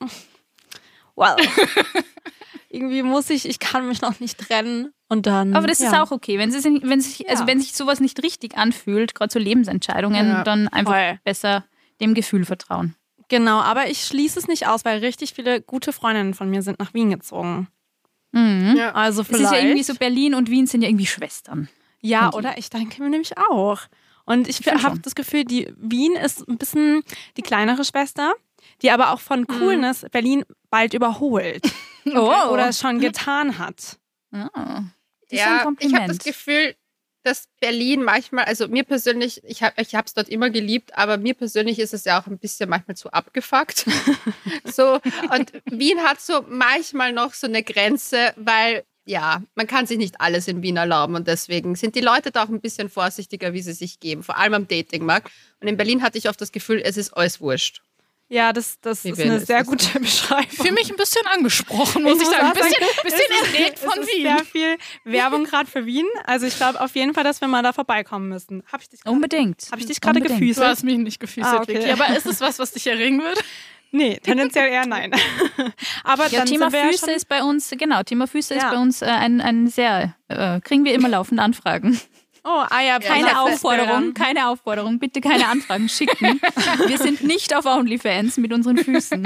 well, 1.15 1.36
irgendwie 2.70 3.01
muss 3.01 3.29
ich, 3.32 3.48
ich 3.50 3.58
kann 3.60 3.88
mich 3.88 4.01
noch 4.01 4.20
nicht 4.20 4.38
trennen 4.38 4.94
und 5.10 5.26
dann. 5.26 5.56
Aber 5.56 5.68
das 5.68 5.80
ist 5.80 5.92
ja. 5.92 6.04
auch 6.04 6.12
okay. 6.12 6.38
Wenn, 6.38 6.50
es, 6.50 6.64
wenn, 6.66 7.02
sich, 7.02 7.30
also 7.30 7.44
Ja. 7.44 7.48
wenn 7.48 7.60
sich 7.62 7.74
sowas 7.74 8.00
nicht 8.00 8.22
richtig 8.24 8.58
anfühlt, 8.58 9.16
gerade 9.16 9.32
so 9.32 9.40
Lebensentscheidungen, 9.40 10.28
Ja. 10.28 10.44
dann 10.44 10.68
einfach 10.68 10.94
Voll. 10.94 11.20
besser 11.24 11.64
dem 12.02 12.14
Gefühl 12.14 12.46
vertrauen. 12.46 12.96
Genau, 13.30 13.60
aber 13.60 13.90
ich 13.90 14.04
schließe 14.06 14.40
es 14.40 14.48
nicht 14.48 14.68
aus, 14.68 14.86
weil 14.86 15.00
richtig 15.00 15.34
viele 15.34 15.62
gute 15.62 15.92
Freundinnen 15.92 16.34
von 16.34 16.50
mir 16.50 16.62
sind 16.62 16.80
nach 16.80 16.94
Wien 16.94 17.10
gezogen. 17.10 17.68
Mhm. 18.32 18.76
Ja. 18.78 18.92
Also 18.94 19.22
Es 19.22 19.28
vielleicht. 19.28 19.46
ist 19.46 19.52
ja 19.52 19.60
irgendwie 19.60 19.84
so, 19.84 19.96
Berlin 19.96 20.34
und 20.36 20.50
Wien 20.50 20.68
sind 20.68 20.82
ja 20.82 20.88
irgendwie 20.90 21.06
Schwestern. 21.08 21.68
Ja, 22.02 22.32
oder? 22.34 22.58
Ich 22.58 22.70
denke 22.70 23.02
mir 23.02 23.10
nämlich 23.10 23.38
auch. 23.38 23.80
Und 24.26 24.48
ich 24.48 24.58
find 24.58 24.84
habe 24.84 25.00
das 25.00 25.16
Gefühl, 25.16 25.46
die 25.46 25.74
Wien 25.78 26.14
ist 26.14 26.48
ein 26.48 26.58
bisschen 26.58 27.02
die 27.38 27.42
kleinere 27.42 27.84
Schwester. 27.84 28.34
die 28.82 28.92
aber 28.92 29.12
auch 29.12 29.20
von 29.22 29.48
Coolness 29.48 30.06
Berlin 30.12 30.44
bald 30.70 30.94
überholt 30.94 31.64
Oh. 32.06 32.52
oder 32.52 32.68
es 32.70 32.80
schon 32.80 33.00
getan 33.00 33.58
hat. 33.58 33.98
Ah, 34.32 34.84
das 35.29 35.39
ist 35.39 35.46
Ja, 35.46 35.46
ein 35.46 35.51
ich 35.51 35.57
habe 35.57 35.65
Kompliment. 35.65 36.10
das 36.10 36.17
Gefühl, 36.19 36.75
dass 37.24 37.48
Berlin 37.60 38.03
manchmal, 38.03 38.46
also 38.46 38.67
mir 38.67 38.84
persönlich, 38.84 39.43
ich 39.43 39.62
habe 39.62 39.81
ich 39.81 39.93
es 39.93 40.13
dort 40.13 40.29
immer 40.29 40.50
geliebt, 40.50 40.98
aber 40.98 41.17
mir 41.17 41.34
persönlich 41.34 41.79
ist 41.79 41.93
es 41.93 42.05
ja 42.05 42.22
auch 42.22 42.27
ein 42.27 42.38
bisschen 42.38 42.69
manchmal 42.69 42.96
zu 42.96 43.12
abgefuckt. 43.12 43.86
so 44.63 45.00
und 45.34 45.51
Wien 45.65 46.00
hat 46.03 46.22
so 46.22 46.46
manchmal 46.48 47.12
noch 47.12 47.34
so 47.34 47.48
eine 47.48 47.63
Grenze, 47.63 48.34
weil 48.38 48.84
ja, 49.05 49.41
man 49.55 49.67
kann 49.67 49.88
sich 49.88 49.98
nicht 49.98 50.19
alles 50.19 50.48
in 50.50 50.62
Wien 50.62 50.75
erlauben 50.77 51.15
und 51.15 51.27
deswegen 51.27 51.75
sind 51.75 51.96
die 51.96 52.01
Leute 52.01 52.31
da 52.31 52.43
auch 52.43 52.50
ein 52.50 52.60
bisschen 52.60 52.89
vorsichtiger, 52.89 53.53
wie 53.53 53.62
sie 53.62 53.72
sich 53.74 54.00
geben, 54.01 54.22
vor 54.22 54.38
allem 54.38 54.53
am 54.53 54.67
Datingmarkt. 54.67 55.31
Und 55.62 55.67
in 55.69 55.77
Berlin 55.77 56.03
hatte 56.03 56.17
ich 56.17 56.27
oft 56.27 56.39
das 56.41 56.51
Gefühl, 56.51 56.81
es 56.84 56.98
ist 56.98 57.13
alles 57.13 57.39
wurscht. 57.39 57.81
Ja, 58.29 58.51
das, 58.51 58.77
das 58.81 59.05
ist 59.05 59.19
eine 59.22 59.38
ist 59.38 59.48
sehr 59.48 59.60
das? 59.60 59.67
gute 59.67 60.00
Beschreibung. 60.01 60.48
Ich 60.51 60.57
fühle 60.57 60.74
mich 60.74 60.89
ein 60.89 60.98
bisschen 60.98 61.25
angesprochen, 61.27 62.03
muss 62.03 62.15
ich, 62.17 62.24
muss 62.24 62.29
sagen. 62.31 62.48
Ein 62.48 62.53
bisschen, 62.53 62.72
sagen, 62.74 63.01
bisschen 63.03 63.19
ist- 63.19 63.53
erregt 63.55 63.79
von 63.79 63.93
es 63.93 64.00
ist 64.07 64.13
Wien. 64.15 64.24
sehr 64.24 64.46
viel 64.46 64.77
Werbung 65.05 65.43
gerade 65.46 65.69
für 65.72 65.86
Wien. 65.86 66.05
Also 66.25 66.46
ich 66.46 66.57
glaube 66.57 66.81
auf 66.81 66.93
jeden 66.96 67.13
Fall, 67.13 67.24
dass 67.24 67.39
wir 67.39 67.48
mal 67.48 67.63
da 67.63 67.72
vorbeikommen 67.72 68.27
müssen. 68.27 68.63
Habe 68.72 68.84
ich 68.84 68.89
dich 68.89 69.00
gerade 69.01 69.15
Unbedingt. 69.15 69.67
hab 69.72 69.79
ich 69.79 69.86
dich 69.86 70.01
gerade 70.01 70.17
Unbedingt. 70.19 70.39
Du 70.41 70.46
gefüßelt? 70.46 70.67
hast 70.67 70.84
mich 70.84 70.98
nicht 70.98 71.19
gefüßelt, 71.22 71.46
Ah, 71.55 71.62
okay. 71.62 71.77
Vicky. 71.79 71.91
Aber 71.91 72.15
ist 72.17 72.25
es 72.25 72.41
was, 72.41 72.60
was 72.60 72.72
dich 72.74 72.86
erregen 72.88 73.22
würde? 73.22 73.39
Nee, 73.89 74.19
tendenziell 74.22 74.69
eher 74.69 74.86
nein. 74.86 75.13
Aber 76.03 76.27
Ja, 76.27 76.39
dann 76.39 76.48
Thema 76.48 76.67
ja 76.69 76.88
Füße 76.89 77.05
schon, 77.05 77.10
ist 77.15 77.29
bei 77.29 77.41
uns, 77.41 77.69
genau, 77.77 78.03
Thema 78.03 78.27
Füße 78.27 78.53
ist 78.55 78.62
Ja. 78.63 78.72
bei 78.72 78.77
uns 78.77 79.01
äh, 79.01 79.05
ein, 79.05 79.39
ein 79.39 79.67
sehr, 79.67 80.13
äh, 80.27 80.60
kriegen 80.60 80.84
wir 80.84 80.93
immer 80.93 81.07
laufend 81.07 81.39
Anfragen. 81.39 81.98
Oh, 82.50 82.63
ah 82.70 82.82
ja, 82.82 82.98
Keine 83.00 83.27
ist 83.27 83.36
Aufforderung, 83.36 84.13
keine 84.13 84.48
Aufforderung, 84.48 85.00
bitte 85.00 85.20
keine 85.20 85.48
Anfragen 85.50 85.89
schicken. 85.89 86.39
Wir 86.88 86.98
sind 86.98 87.22
nicht 87.22 87.54
auf 87.54 87.66
OnlyFans 87.66 88.38
mit 88.38 88.54
unseren 88.54 88.77
Füßen. 88.77 89.22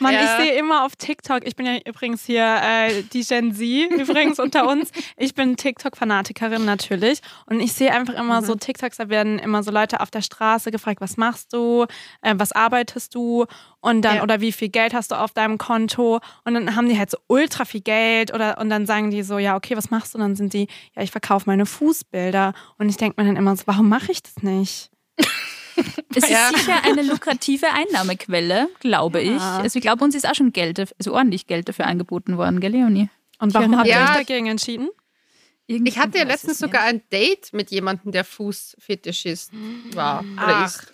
Mann, 0.00 0.12
Ja. 0.12 0.24
ich 0.38 0.44
sehe 0.44 0.58
immer 0.58 0.84
auf 0.84 0.96
TikTok, 0.96 1.46
ich 1.46 1.56
bin 1.56 1.64
ja 1.64 1.78
übrigens 1.86 2.26
hier 2.26 2.44
äh, 2.62 3.02
die 3.12 3.24
Gen 3.24 3.54
Z 3.54 3.90
übrigens 3.98 4.38
unter 4.38 4.68
uns. 4.68 4.90
Ich 5.16 5.34
bin 5.34 5.56
TikTok-Fanatikerin 5.56 6.64
natürlich. 6.66 7.20
Und 7.46 7.60
ich 7.60 7.72
sehe 7.72 7.90
einfach 7.92 8.14
immer 8.14 8.42
so 8.42 8.54
TikToks, 8.54 8.98
da 8.98 9.08
werden 9.08 9.38
immer 9.38 9.62
so 9.62 9.70
Leute 9.70 10.00
auf 10.00 10.10
der 10.10 10.20
Straße 10.22 10.70
gefragt, 10.70 11.00
was 11.00 11.16
machst 11.16 11.54
du, 11.54 11.86
äh, 12.20 12.34
was 12.36 12.52
arbeitest 12.52 13.14
du 13.14 13.46
und 13.80 14.02
dann, 14.02 14.16
Ja. 14.16 14.22
oder 14.22 14.42
wie 14.42 14.52
viel 14.52 14.68
Geld 14.68 14.92
hast 14.92 15.10
du 15.10 15.14
auf 15.14 15.32
deinem 15.32 15.56
Konto? 15.56 16.20
Und 16.44 16.52
dann 16.52 16.76
haben 16.76 16.86
die 16.88 16.98
halt 16.98 17.10
so 17.10 17.16
ultra 17.28 17.64
viel 17.64 17.80
Geld 17.80 18.34
oder 18.34 18.58
und 18.58 18.68
dann 18.68 18.84
sagen 18.84 19.10
die 19.10 19.22
so, 19.22 19.38
ja, 19.38 19.56
okay, 19.56 19.74
was 19.76 19.90
machst 19.90 20.12
du? 20.14 20.18
Und 20.18 20.22
dann 20.24 20.36
sind 20.36 20.52
die, 20.52 20.68
ja, 20.94 21.02
ich 21.02 21.10
verkaufe 21.10 21.44
meine 21.46 21.64
Fußbilder. 22.10 22.54
Und 22.78 22.88
ich 22.88 22.96
denke 22.96 23.20
mir 23.20 23.26
dann 23.26 23.36
immer 23.36 23.56
so, 23.56 23.62
warum 23.66 23.88
mache 23.88 24.12
ich 24.12 24.22
das 24.22 24.42
nicht? 24.42 24.90
Es 26.14 26.28
Ja. 26.28 26.50
ist 26.50 26.58
sicher 26.58 26.82
eine 26.84 27.02
lukrative 27.02 27.66
Einnahmequelle, 27.72 28.68
glaube 28.80 29.22
ich. 29.22 29.30
Ja. 29.40 29.58
Also 29.60 29.78
ich 29.78 29.82
glaube, 29.82 30.04
uns 30.04 30.14
ist 30.14 30.28
auch 30.28 30.34
schon 30.34 30.52
Geld, 30.52 30.78
also 30.98 31.14
ordentlich 31.14 31.46
Geld 31.46 31.68
dafür 31.68 31.86
angeboten 31.86 32.36
worden, 32.36 32.60
gell, 32.60 32.72
Leonie? 32.72 33.08
Und 33.38 33.54
warum 33.54 33.78
habt 33.78 33.86
ihr 33.88 33.94
mich. 33.94 34.02
euch 34.02 34.08
Ja. 34.08 34.16
dagegen 34.16 34.46
entschieden? 34.48 34.90
Irgendwie 35.68 35.92
Ich 35.92 35.98
hatte 35.98 36.18
ja 36.18 36.24
letztens 36.24 36.58
sogar 36.58 36.82
ein 36.82 37.00
Date 37.12 37.52
mit 37.52 37.70
jemandem, 37.70 38.10
der 38.12 38.24
Fußfetischist 38.24 39.52
war 39.94 40.20
oder 40.20 40.56
Ach. 40.56 40.66
ist. 40.66 40.92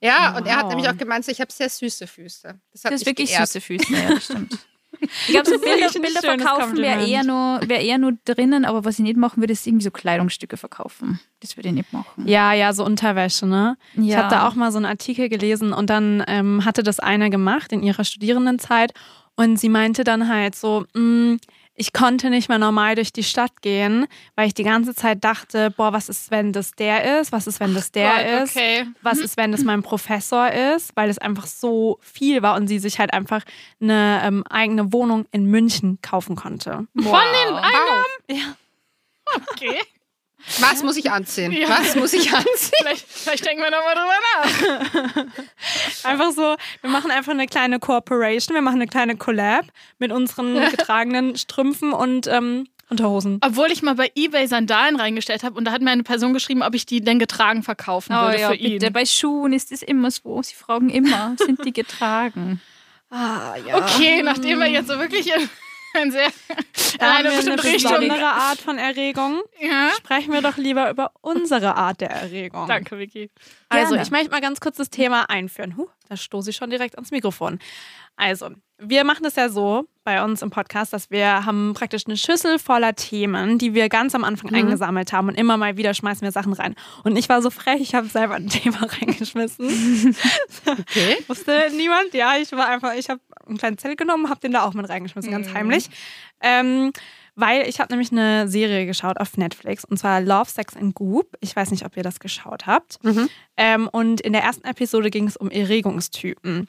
Ja, 0.00 0.36
und 0.38 0.46
er 0.46 0.56
hat 0.56 0.64
Wow. 0.66 0.70
nämlich 0.74 0.88
auch 0.88 0.96
gemeint, 0.96 1.24
so, 1.24 1.32
ich 1.32 1.40
habe 1.40 1.52
sehr 1.52 1.68
süße 1.68 2.06
Füße. 2.06 2.58
Das 2.72 2.84
hat 2.84 2.92
hast 2.92 3.00
mich 3.00 3.06
wirklich 3.06 3.30
geehrt. 3.30 3.48
süße 3.48 3.60
Füße, 3.60 3.92
ja, 3.92 4.08
das 4.14 4.24
stimmt. 4.24 4.56
Ich 5.00 5.26
glaube, 5.28 5.48
so 5.48 5.58
Bilder, 5.58 5.88
Bilder 6.00 6.20
verkaufen 6.20 6.76
wäre 6.78 7.06
eher, 7.06 7.24
nur, 7.24 7.60
wär 7.68 7.80
eher 7.80 7.98
nur 7.98 8.12
drinnen, 8.24 8.64
aber 8.64 8.84
was 8.84 8.94
ich 8.98 9.02
nicht 9.02 9.16
machen 9.16 9.42
würde, 9.42 9.52
ist 9.52 9.66
irgendwie 9.66 9.84
so 9.84 9.90
Kleidungsstücke 9.90 10.56
verkaufen. 10.56 11.18
Das 11.40 11.56
würde 11.56 11.70
ich 11.70 11.74
nicht 11.74 11.92
machen. 11.92 12.26
Ja, 12.28 12.52
ja, 12.52 12.72
so 12.72 12.84
Unterwäsche, 12.84 13.46
ne? 13.46 13.76
Ich 13.96 14.06
Ja. 14.08 14.18
habe 14.18 14.28
da 14.28 14.46
auch 14.46 14.54
mal 14.54 14.70
so 14.70 14.76
einen 14.78 14.86
Artikel 14.86 15.28
gelesen 15.28 15.72
und 15.72 15.90
dann 15.90 16.22
ähm, 16.28 16.64
hatte 16.64 16.82
das 16.82 17.00
eine 17.00 17.30
gemacht 17.30 17.72
in 17.72 17.82
ihrer 17.82 18.04
Studierendenzeit 18.04 18.92
und 19.34 19.58
sie 19.58 19.68
meinte 19.68 20.04
dann 20.04 20.28
halt 20.28 20.54
so, 20.54 20.84
"Mm, 20.94 21.36
ich 21.74 21.92
konnte 21.92 22.28
nicht 22.28 22.48
mehr 22.48 22.58
normal 22.58 22.94
durch 22.94 23.12
die 23.12 23.22
Stadt 23.22 23.62
gehen, 23.62 24.06
weil 24.36 24.46
ich 24.46 24.54
die 24.54 24.62
ganze 24.62 24.94
Zeit 24.94 25.24
dachte, 25.24 25.70
boah, 25.70 25.92
was 25.92 26.08
ist, 26.08 26.30
wenn 26.30 26.52
das 26.52 26.72
der 26.72 27.20
ist? 27.20 27.32
Was 27.32 27.46
ist, 27.46 27.60
wenn 27.60 27.74
das 27.74 27.90
der 27.92 28.10
Gott, 28.10 28.44
ist? 28.44 28.56
okay. 28.56 28.86
Was 29.00 29.18
ist, 29.18 29.36
wenn 29.36 29.52
das 29.52 29.64
mein 29.64 29.82
Professor 29.82 30.50
ist? 30.50 30.94
Weil 30.96 31.08
es 31.08 31.18
einfach 31.18 31.46
so 31.46 31.98
viel 32.00 32.42
war 32.42 32.56
und 32.56 32.68
sie 32.68 32.78
sich 32.78 32.98
halt 32.98 33.12
einfach 33.12 33.42
eine 33.80 34.20
ähm, 34.22 34.44
eigene 34.48 34.92
Wohnung 34.92 35.26
in 35.32 35.46
München 35.46 35.98
kaufen 36.02 36.36
konnte. 36.36 36.86
Von 36.94 37.04
den 37.04 37.54
Einnahmen? 37.54 38.04
Ja. 38.30 38.56
Okay. 39.52 39.78
Was 40.60 40.82
muss 40.82 40.96
ich 40.96 41.10
anziehen? 41.10 41.52
Ja. 41.52 41.68
Was 41.68 41.94
muss 41.94 42.12
ich 42.12 42.32
anziehen? 42.34 42.70
Vielleicht, 42.78 43.06
vielleicht 43.08 43.46
denken 43.46 43.62
wir 43.62 43.70
nochmal 43.70 43.94
drüber 43.94 45.24
nach. 45.24 45.24
Einfach 46.10 46.32
so, 46.32 46.56
wir 46.80 46.90
machen 46.90 47.10
einfach 47.10 47.32
eine 47.32 47.46
kleine 47.46 47.78
Cooperation, 47.78 48.54
wir 48.54 48.62
machen 48.62 48.76
eine 48.76 48.86
kleine 48.88 49.16
Collab 49.16 49.66
mit 49.98 50.10
unseren 50.12 50.54
getragenen 50.70 51.36
Strümpfen 51.36 51.92
und 51.92 52.26
ähm, 52.26 52.66
Unterhosen. 52.90 53.38
Obwohl 53.40 53.70
ich 53.72 53.82
mal 53.82 53.94
bei 53.94 54.10
Ebay 54.14 54.46
Sandalen 54.46 54.96
reingestellt 54.96 55.44
habe 55.44 55.56
und 55.56 55.64
da 55.64 55.72
hat 55.72 55.80
mir 55.80 55.90
eine 55.92 56.02
Person 56.02 56.34
geschrieben, 56.34 56.62
ob 56.62 56.74
ich 56.74 56.84
die 56.84 57.00
denn 57.00 57.18
getragen 57.18 57.62
verkaufen 57.62 58.14
Oh 58.14 58.22
würde 58.24 58.40
ja, 58.40 58.48
für 58.50 58.54
ihn. 58.56 58.72
bitte. 58.78 58.90
Bei 58.90 59.06
Schuhen 59.06 59.52
ist 59.54 59.72
es 59.72 59.82
immer 59.82 60.10
so. 60.10 60.42
Sie 60.42 60.54
fragen 60.54 60.90
immer, 60.90 61.34
sind 61.38 61.64
die 61.64 61.72
getragen? 61.72 62.60
Ah, 63.10 63.54
ja. 63.66 63.76
Okay, 63.78 64.22
nachdem 64.22 64.58
wir 64.58 64.66
jetzt 64.66 64.88
so 64.88 64.98
wirklich 64.98 65.32
ein 65.94 66.10
sehr 66.10 66.28
Da 66.98 67.14
eine 67.16 67.24
wir 67.24 67.30
eine 67.30 67.36
bestimmte 67.36 67.64
Richtung. 67.64 67.92
besondere 67.92 68.26
Art 68.26 68.58
von 68.58 68.78
Erregung. 68.78 69.42
Ja. 69.60 69.90
Sprechen 69.96 70.32
wir 70.32 70.42
doch 70.42 70.56
lieber 70.56 70.90
über 70.90 71.12
unsere 71.20 71.76
Art 71.76 72.00
der 72.00 72.10
Erregung. 72.10 72.66
Danke, 72.66 72.98
Vicky. 72.98 73.30
Also, 73.68 73.96
ich 73.96 74.10
möchte 74.10 74.30
mal 74.30 74.40
ganz 74.40 74.60
kurz 74.60 74.76
das 74.76 74.90
Thema 74.90 75.28
einführen. 75.30 75.76
Huh, 75.76 75.88
da 76.08 76.16
stoße 76.16 76.50
ich 76.50 76.56
schon 76.56 76.70
direkt 76.70 76.96
ans 76.96 77.10
Mikrofon. 77.10 77.58
Also, 78.16 78.50
wir 78.78 79.04
machen 79.04 79.22
das 79.24 79.36
ja 79.36 79.48
so 79.48 79.86
bei 80.04 80.22
uns 80.24 80.42
im 80.42 80.50
Podcast, 80.50 80.92
dass 80.92 81.10
wir 81.10 81.44
haben 81.44 81.74
praktisch 81.74 82.06
eine 82.06 82.16
Schüssel 82.16 82.58
voller 82.58 82.94
Themen, 82.94 83.58
die 83.58 83.74
wir 83.74 83.88
ganz 83.88 84.14
am 84.14 84.24
Anfang 84.24 84.52
eingesammelt 84.54 85.12
haben 85.12 85.28
und 85.28 85.34
immer 85.34 85.56
mal 85.56 85.76
wieder 85.76 85.94
schmeißen 85.94 86.22
wir 86.22 86.32
Sachen 86.32 86.52
rein. 86.52 86.74
Und 87.04 87.16
ich 87.16 87.28
war 87.28 87.42
so 87.42 87.50
frech, 87.50 87.80
ich 87.80 87.94
habe 87.94 88.08
selber 88.08 88.34
ein 88.34 88.48
Thema 88.50 88.86
reingeschmissen. 88.86 90.16
Okay. 90.66 91.16
Wusste 91.28 91.70
niemand? 91.76 92.14
Ja, 92.14 92.36
ich 92.40 92.52
war 92.52 92.68
einfach, 92.68 92.94
ich 92.94 93.08
habe 93.08 93.20
einen 93.46 93.58
kleinen 93.58 93.78
Zettel 93.78 93.96
genommen, 93.96 94.28
habe 94.28 94.40
den 94.40 94.52
da 94.52 94.62
auch 94.62 94.74
mit 94.74 94.88
reingeschmissen, 94.88 95.30
ganz 95.30 95.52
heimlich. 95.52 95.88
Ähm, 96.40 96.92
weil 97.34 97.66
ich 97.66 97.80
habe 97.80 97.92
nämlich 97.92 98.12
eine 98.12 98.46
Serie 98.48 98.84
geschaut 98.84 99.18
auf 99.18 99.36
Netflix 99.38 99.84
und 99.84 99.96
zwar 99.96 100.20
Love, 100.20 100.50
Sex 100.50 100.76
and 100.76 100.94
Goop. 100.94 101.28
Ich 101.40 101.56
weiß 101.56 101.70
nicht, 101.70 101.86
ob 101.86 101.96
ihr 101.96 102.02
das 102.02 102.20
geschaut 102.20 102.66
habt. 102.66 102.98
Ähm, 103.56 103.88
und 103.88 104.20
in 104.20 104.32
der 104.34 104.42
ersten 104.42 104.66
Episode 104.66 105.10
ging 105.10 105.26
es 105.28 105.36
um 105.36 105.50
Erregungstypen. 105.50 106.68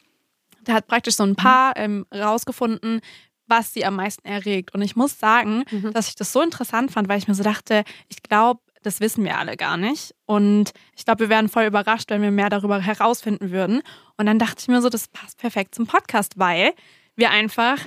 Da 0.64 0.74
hat 0.74 0.88
praktisch 0.88 1.16
so 1.16 1.24
ein 1.24 1.36
Paar 1.36 1.74
ähm, 1.76 2.06
rausgefunden, 2.14 3.02
was 3.48 3.74
sie 3.74 3.86
am 3.86 3.96
meisten 3.96 4.26
erregt. 4.28 4.74
Und 4.74 4.82
ich 4.82 4.96
muss 4.96 5.20
sagen, 5.20 5.64
dass 5.94 6.08
ich 6.08 6.16
das 6.16 6.32
so 6.32 6.42
interessant 6.42 6.92
fand, 6.92 7.10
weil 7.10 7.18
ich 7.18 7.28
mir 7.28 7.36
so 7.36 7.44
dachte, 7.44 7.84
ich 8.08 8.24
glaube, 8.24 8.62
das 8.82 9.00
wissen 9.00 9.24
wir 9.24 9.38
alle 9.38 9.58
gar 9.58 9.78
nicht. 9.78 10.14
Und 10.26 10.72
ich 10.96 11.06
glaube, 11.06 11.22
wir 11.22 11.30
wären 11.30 11.50
voll 11.50 11.66
überrascht, 11.66 12.10
wenn 12.10 12.22
wir 12.22 12.32
mehr 12.32 12.50
darüber 12.50 12.80
herausfinden 12.80 13.52
würden. 13.52 13.82
Und 14.18 14.26
dann 14.26 14.40
dachte 14.40 14.58
ich 14.60 14.68
mir 14.68 14.82
so, 14.82 14.90
das 14.90 15.08
passt 15.08 15.38
perfekt 15.38 15.76
zum 15.76 15.88
Podcast, 15.88 16.38
weil 16.38 16.74
wir 17.16 17.32
einfach 17.32 17.78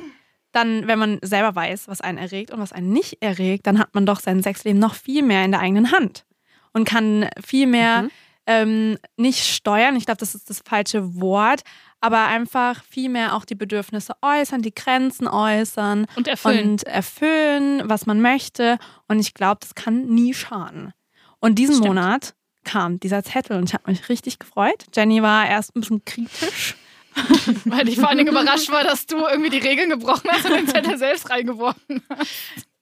dann, 0.52 0.86
wenn 0.86 0.98
man 0.98 1.18
selber 1.22 1.54
weiß, 1.54 1.88
was 1.88 2.00
einen 2.00 2.18
erregt 2.18 2.50
und 2.50 2.60
was 2.60 2.72
einen 2.72 2.92
nicht 2.92 3.18
erregt, 3.20 3.66
dann 3.66 3.78
hat 3.78 3.94
man 3.94 4.06
doch 4.06 4.20
sein 4.20 4.42
Sexleben 4.42 4.78
noch 4.78 4.94
viel 4.94 5.22
mehr 5.22 5.44
in 5.44 5.50
der 5.50 5.60
eigenen 5.60 5.92
Hand 5.92 6.24
und 6.72 6.88
kann 6.88 7.28
viel 7.44 7.66
mehr 7.66 8.08
ähm, 8.46 8.96
nicht 9.16 9.44
steuern. 9.44 9.96
Ich 9.96 10.06
glaube, 10.06 10.18
das 10.18 10.34
ist 10.34 10.48
das 10.48 10.62
falsche 10.64 11.20
Wort, 11.20 11.62
aber 12.00 12.26
einfach 12.26 12.82
viel 12.84 13.08
mehr 13.08 13.34
auch 13.34 13.44
die 13.44 13.54
Bedürfnisse 13.54 14.14
äußern, 14.22 14.62
die 14.62 14.74
Grenzen 14.74 15.26
äußern 15.28 16.06
Und 16.16 16.28
erfüllen. 16.28 16.70
und 16.70 16.82
erfüllen, 16.84 17.82
was 17.84 18.06
man 18.06 18.20
möchte. 18.20 18.78
Und 19.08 19.18
ich 19.18 19.34
glaube, 19.34 19.58
das 19.60 19.74
kann 19.74 20.06
nie 20.06 20.34
schaden. 20.34 20.92
Und 21.40 21.56
diesen 21.58 21.76
Stimmt. 21.76 21.88
Monat 21.88 22.34
kam 22.64 22.98
dieser 23.00 23.22
Zettel 23.22 23.56
und 23.56 23.64
ich 23.68 23.74
habe 23.74 23.90
mich 23.90 24.08
richtig 24.08 24.38
gefreut. 24.38 24.84
Jenny 24.94 25.22
war 25.22 25.48
erst 25.48 25.74
ein 25.76 25.80
bisschen 25.80 26.04
kritisch. 26.04 26.74
Weil 27.64 27.88
ich 27.88 27.96
vor 27.98 28.08
allen 28.08 28.18
Dingen 28.18 28.30
überrascht 28.30 28.70
war, 28.70 28.84
dass 28.84 29.06
du 29.06 29.16
irgendwie 29.16 29.48
die 29.50 29.58
Regeln 29.58 29.88
gebrochen 29.88 30.28
hast 30.30 30.44
und 30.44 30.54
den 30.54 30.68
Zettel 30.68 30.98
selbst 30.98 31.30
reingeworfen 31.30 32.02
hast. 32.10 32.28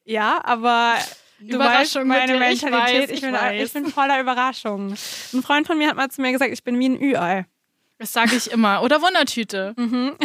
Ja, 0.04 0.40
aber 0.44 0.94
du 1.38 1.54
Überraschung 1.54 2.08
weißt 2.08 2.28
meine 2.28 2.32
bitte, 2.38 2.52
ich 2.52 2.62
Mentalität. 2.62 3.00
weiß, 3.02 3.10
ich, 3.10 3.14
ich 3.16 3.20
bin, 3.20 3.36
ich 3.64 3.72
bin 3.72 3.86
voller 3.92 4.20
Überraschung. 4.20 4.94
Ein 5.32 5.42
Freund 5.42 5.66
von 5.66 5.78
mir 5.78 5.88
hat 5.88 5.96
mal 5.96 6.10
zu 6.10 6.20
mir 6.20 6.32
gesagt, 6.32 6.52
ich 6.52 6.64
bin 6.64 6.78
wie 6.80 6.88
ein 6.88 7.00
Ü-Ei. 7.00 7.46
Das 7.98 8.12
sage 8.12 8.34
ich 8.36 8.50
immer. 8.50 8.82
Oder 8.82 9.00
Wundertüte. 9.02 9.74
Mhm. 9.76 10.16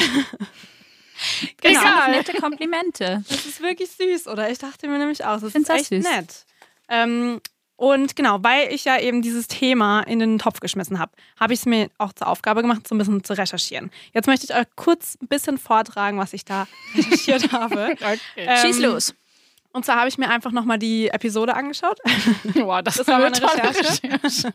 Genau. 1.62 1.82
Egal. 1.82 2.12
Nette 2.12 2.34
Komplimente. 2.40 3.24
Das 3.28 3.46
ist 3.46 3.62
wirklich 3.62 3.90
süß, 3.92 4.28
oder? 4.28 4.50
Ich 4.50 4.58
dachte 4.58 4.88
mir 4.88 4.98
nämlich 4.98 5.26
auch, 5.26 5.40
das 5.42 5.52
Find's 5.52 5.70
ist 5.70 5.76
echt 5.76 5.88
süß. 5.90 6.04
nett. 6.04 6.46
Ähm, 6.88 7.42
und 7.76 8.16
genau, 8.16 8.40
weil 8.42 8.74
ich 8.74 8.86
ja 8.86 9.00
eben 9.00 9.22
dieses 9.22 9.48
Thema 9.48 10.02
in 10.02 10.20
den 10.20 10.40
Topf 10.40 10.60
geschmissen 10.60 11.00
habe, 11.00 11.12
habe 11.40 11.54
ich 11.54 11.60
es 11.60 11.66
mir 11.66 11.90
auch 11.98 12.14
zur 12.14 12.28
Aufgabe 12.28 12.62
gemacht, 12.62 12.88
so 12.88 12.96
ein 12.96 12.98
bisschen 12.98 13.24
zu 13.24 13.34
recherchieren. 13.38 13.92
Jetzt 14.14 14.28
möchte 14.28 14.46
ich 14.46 14.56
euch 14.58 14.66
kurz 14.76 15.18
ein 15.22 15.28
bisschen 15.28 15.58
vortragen, 15.58 16.18
was 16.18 16.34
ich 16.34 16.46
da 16.46 16.68
recherchiert 16.96 17.52
habe. 17.52 17.90
Okay. 17.94 18.20
Ähm, 18.38 18.58
Schieß 18.58 18.80
los. 18.80 19.14
Und 19.72 19.86
zwar 19.86 19.98
habe 19.98 20.10
ich 20.10 20.18
mir 20.18 20.30
einfach 20.30 20.52
nochmal 20.52 20.80
die 20.80 21.10
Episode 21.10 21.54
angeschaut. 21.56 22.00
Wow, 22.56 22.82
das, 22.84 22.96
das 22.96 23.08
war 23.08 23.16
eine 23.16 23.26
meine 23.26 23.40
tolle 23.40 23.64
Recherche. 23.70 24.54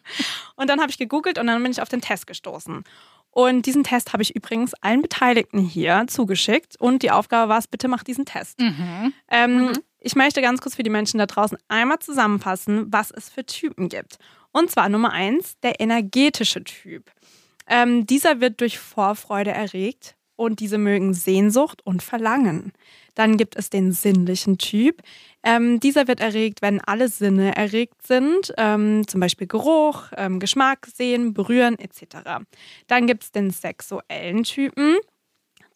Und 0.57 0.69
dann 0.69 0.81
habe 0.81 0.91
ich 0.91 0.99
gegoogelt 0.99 1.39
und 1.39 1.47
dann 1.47 1.63
bin 1.63 1.71
ich 1.73 1.81
auf 1.81 1.89
den 1.89 2.01
Test 2.01 2.27
gestoßen. 2.27 2.83
Und 3.31 3.67
diesen 3.67 3.85
Test 3.85 4.13
habe 4.13 4.23
ich 4.23 4.35
übrigens 4.37 4.75
allen 4.75 5.03
Beteiligten 5.03 5.59
hier 5.59 6.05
zugeschickt. 6.09 6.77
Und 6.81 7.03
die 7.03 7.11
Aufgabe 7.11 7.49
war 7.49 7.59
es, 7.59 7.67
bitte 7.67 7.89
mach 7.89 8.03
diesen 8.05 8.25
Test. 8.25 8.61
Mhm. 8.61 9.13
Ähm, 9.29 9.73
Ich 10.01 10.15
möchte 10.17 10.43
ganz 10.43 10.61
kurz 10.61 10.75
für 10.77 10.83
die 10.83 10.91
Menschen 10.91 11.19
da 11.19 11.27
draußen 11.27 11.57
einmal 11.69 11.99
zusammenfassen, 11.99 12.93
was 12.93 13.11
es 13.11 13.31
für 13.31 13.45
Typen 13.47 13.89
gibt. 13.89 14.19
Und 14.53 14.71
zwar 14.71 14.89
Nummer 14.89 15.13
eins, 15.13 15.59
der 15.61 15.81
energetische 15.81 16.63
Typ. 16.63 17.11
Ähm, 17.67 18.07
dieser 18.07 18.41
wird 18.41 18.61
durch 18.61 18.79
Vorfreude 18.79 19.51
erregt 19.51 20.15
und 20.37 20.61
diese 20.61 20.79
mögen 20.79 21.15
Sehnsucht 21.15 21.81
und 21.87 22.03
Verlangen. 22.03 22.73
Dann 23.15 23.37
gibt 23.37 23.57
es 23.57 23.71
den 23.71 23.93
sinnlichen 23.93 24.59
Typ. 24.59 25.03
Ähm, 25.43 25.81
dieser 25.81 26.09
wird 26.09 26.21
erregt, 26.21 26.63
wenn 26.63 26.81
alle 26.81 27.09
Sinne 27.09 27.55
erregt 27.57 28.07
sind, 28.07 28.53
ähm, 28.57 29.07
zum 29.07 29.21
Beispiel 29.21 29.47
Geruch, 29.47 30.05
ähm, 30.17 30.41
Geschmack, 30.41 30.87
Sehen, 30.87 31.35
Berühren 31.35 31.79
etc. 31.79 32.45
Dann 32.87 33.07
gibt 33.07 33.25
es 33.25 33.33
den 33.33 33.51
sexuellen 33.51 34.45
Typen. 34.45 34.97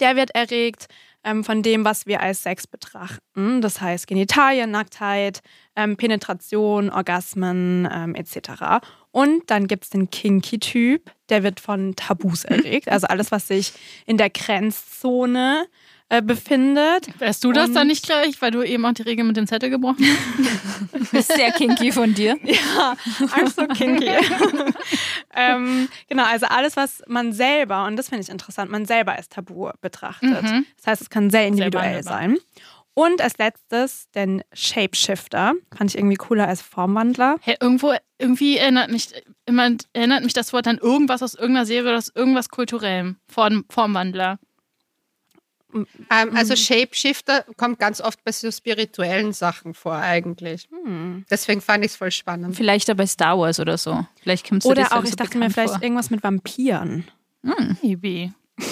Der 0.01 0.17
wird 0.17 0.31
erregt 0.31 0.87
ähm, 1.25 1.45
von 1.45 1.63
dem, 1.63 1.85
was 1.85 2.07
wir 2.07 2.21
als 2.21 2.43
Sex 2.43 2.67
betrachten. 2.67 3.61
Das 3.61 3.81
heißt 3.81 4.07
Genitalien, 4.07 4.71
Nacktheit, 4.71 5.41
ähm, 5.77 5.97
Penetration, 5.97 6.91
Orgasmen 6.91 7.89
ähm, 7.93 8.15
etc. 8.15 8.85
Und 9.11 9.51
dann 9.51 9.67
gibt 9.67 9.85
es 9.85 9.91
den 9.91 10.11
Kinky-Typ, 10.11 11.11
der 11.29 11.43
wird 11.43 11.61
von 11.61 11.95
Tabus 11.97 12.45
erregt. 12.45 12.89
Also 12.89 13.07
alles, 13.09 13.31
was 13.33 13.49
sich 13.49 13.73
in 14.07 14.17
der 14.17 14.31
Grenzzone 14.31 15.67
befindet. 16.23 17.07
Wärst 17.21 17.45
du 17.45 17.53
das 17.53 17.69
Und- 17.69 17.75
dann 17.75 17.87
nicht 17.89 18.05
gleich, 18.05 18.41
weil 18.41 18.51
du 18.51 18.63
eben 18.63 18.85
auch 18.87 18.93
die 18.93 19.03
Regel 19.03 19.25
mit 19.25 19.37
dem 19.37 19.47
Zettel 19.47 19.69
gebrochen 19.71 20.05
hast? 20.07 21.13
Ist 21.13 21.33
sehr 21.35 21.51
kinky 21.53 21.93
von 21.93 22.15
dir. 22.15 22.37
Ja, 22.45 22.95
I'm 23.35 23.49
so 23.49 23.67
kinky. 23.67 24.09
ähm, 25.35 25.89
genau, 26.09 26.25
also 26.25 26.47
alles, 26.47 26.77
was 26.77 27.03
man 27.07 27.33
selber, 27.33 27.85
und 27.87 27.97
das 27.97 28.09
finde 28.09 28.23
ich 28.25 28.29
interessant, 28.31 28.71
man 28.71 28.87
selber 28.87 29.13
als 29.17 29.29
Tabu 29.29 29.71
betrachtet. 29.81 30.43
Mhm. 30.43 30.67
Das 30.77 30.87
heißt, 30.87 31.03
es 31.03 31.11
kann 31.11 31.31
sehr 31.31 31.47
individuell 31.47 32.03
sein. 32.03 32.39
Und 32.95 33.21
als 33.23 33.39
letztes 33.39 34.11
den 34.11 34.43
Shapeshifter. 34.53 35.55
Fand 35.77 35.91
ich 35.91 35.97
irgendwie 35.99 36.17
cooler 36.17 36.49
als 36.49 36.63
Formwandler. 36.63 37.37
Hey, 37.43 37.57
irgendwo, 37.61 37.95
irgendwie 38.19 38.57
erinnert 38.57 38.91
mich, 38.91 39.11
immer, 39.47 39.71
erinnert 39.93 40.25
mich 40.25 40.33
das 40.33 40.53
Wort 40.53 40.67
an 40.67 40.79
irgendwas 40.79 41.23
aus 41.23 41.35
irgendeiner 41.35 41.67
Serie 41.67 41.91
oder 41.91 41.99
aus 41.99 42.11
irgendwas 42.13 42.49
Kulturellem. 42.49 43.17
Form, 43.29 43.65
Formwandler. 43.71 44.41
Ähm, 45.75 46.35
also 46.35 46.57
Shapeshifter 46.57 47.45
kommt 47.57 47.79
ganz 47.79 48.01
oft 48.01 48.23
bei 48.25 48.33
so 48.33 48.51
spirituellen 48.51 49.33
Sachen 49.33 49.75
vor 49.75 49.97
eigentlich. 49.97 50.69
Hm. 50.71 51.27
Deswegen 51.31 51.61
fand 51.61 51.85
ich 51.85 51.93
es 51.93 51.97
voll 51.97 52.11
spannend. 52.11 52.57
Vielleicht 52.57 52.89
aber 52.89 53.07
Star 53.07 53.39
Wars 53.39 53.61
oder 53.61 53.77
so. 53.77 54.07
Vielleicht 54.23 54.51
dir 54.51 54.65
Oder 54.65 54.93
auch, 54.93 55.03
so 55.03 55.09
ich 55.09 55.17
dachte 55.17 55.39
mir, 55.39 55.51
vielleicht 55.51 55.75
vor. 55.75 55.83
irgendwas 55.83 56.11
mit 56.11 56.23
Vampiren. 56.23 57.05
Maybe. 57.83 58.33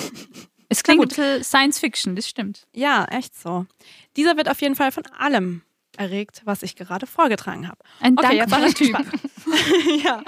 Es 0.68 0.82
klingt 0.82 0.98
ein 0.98 1.02
gut. 1.02 1.10
bisschen 1.10 1.44
Science 1.44 1.78
Fiction, 1.78 2.16
das 2.16 2.28
stimmt. 2.28 2.66
Ja, 2.72 3.04
echt 3.04 3.38
so. 3.38 3.66
Dieser 4.16 4.36
wird 4.36 4.48
auf 4.48 4.60
jeden 4.60 4.74
Fall 4.74 4.90
von 4.90 5.04
allem 5.16 5.62
erregt, 5.96 6.42
was 6.44 6.64
ich 6.64 6.74
gerade 6.74 7.06
vorgetragen 7.06 7.68
habe. 7.68 7.78
Ein 8.00 8.18
Okay, 8.18 8.38
dankbarer 8.38 8.74
Typ. 8.74 8.98
ja. 10.04 10.22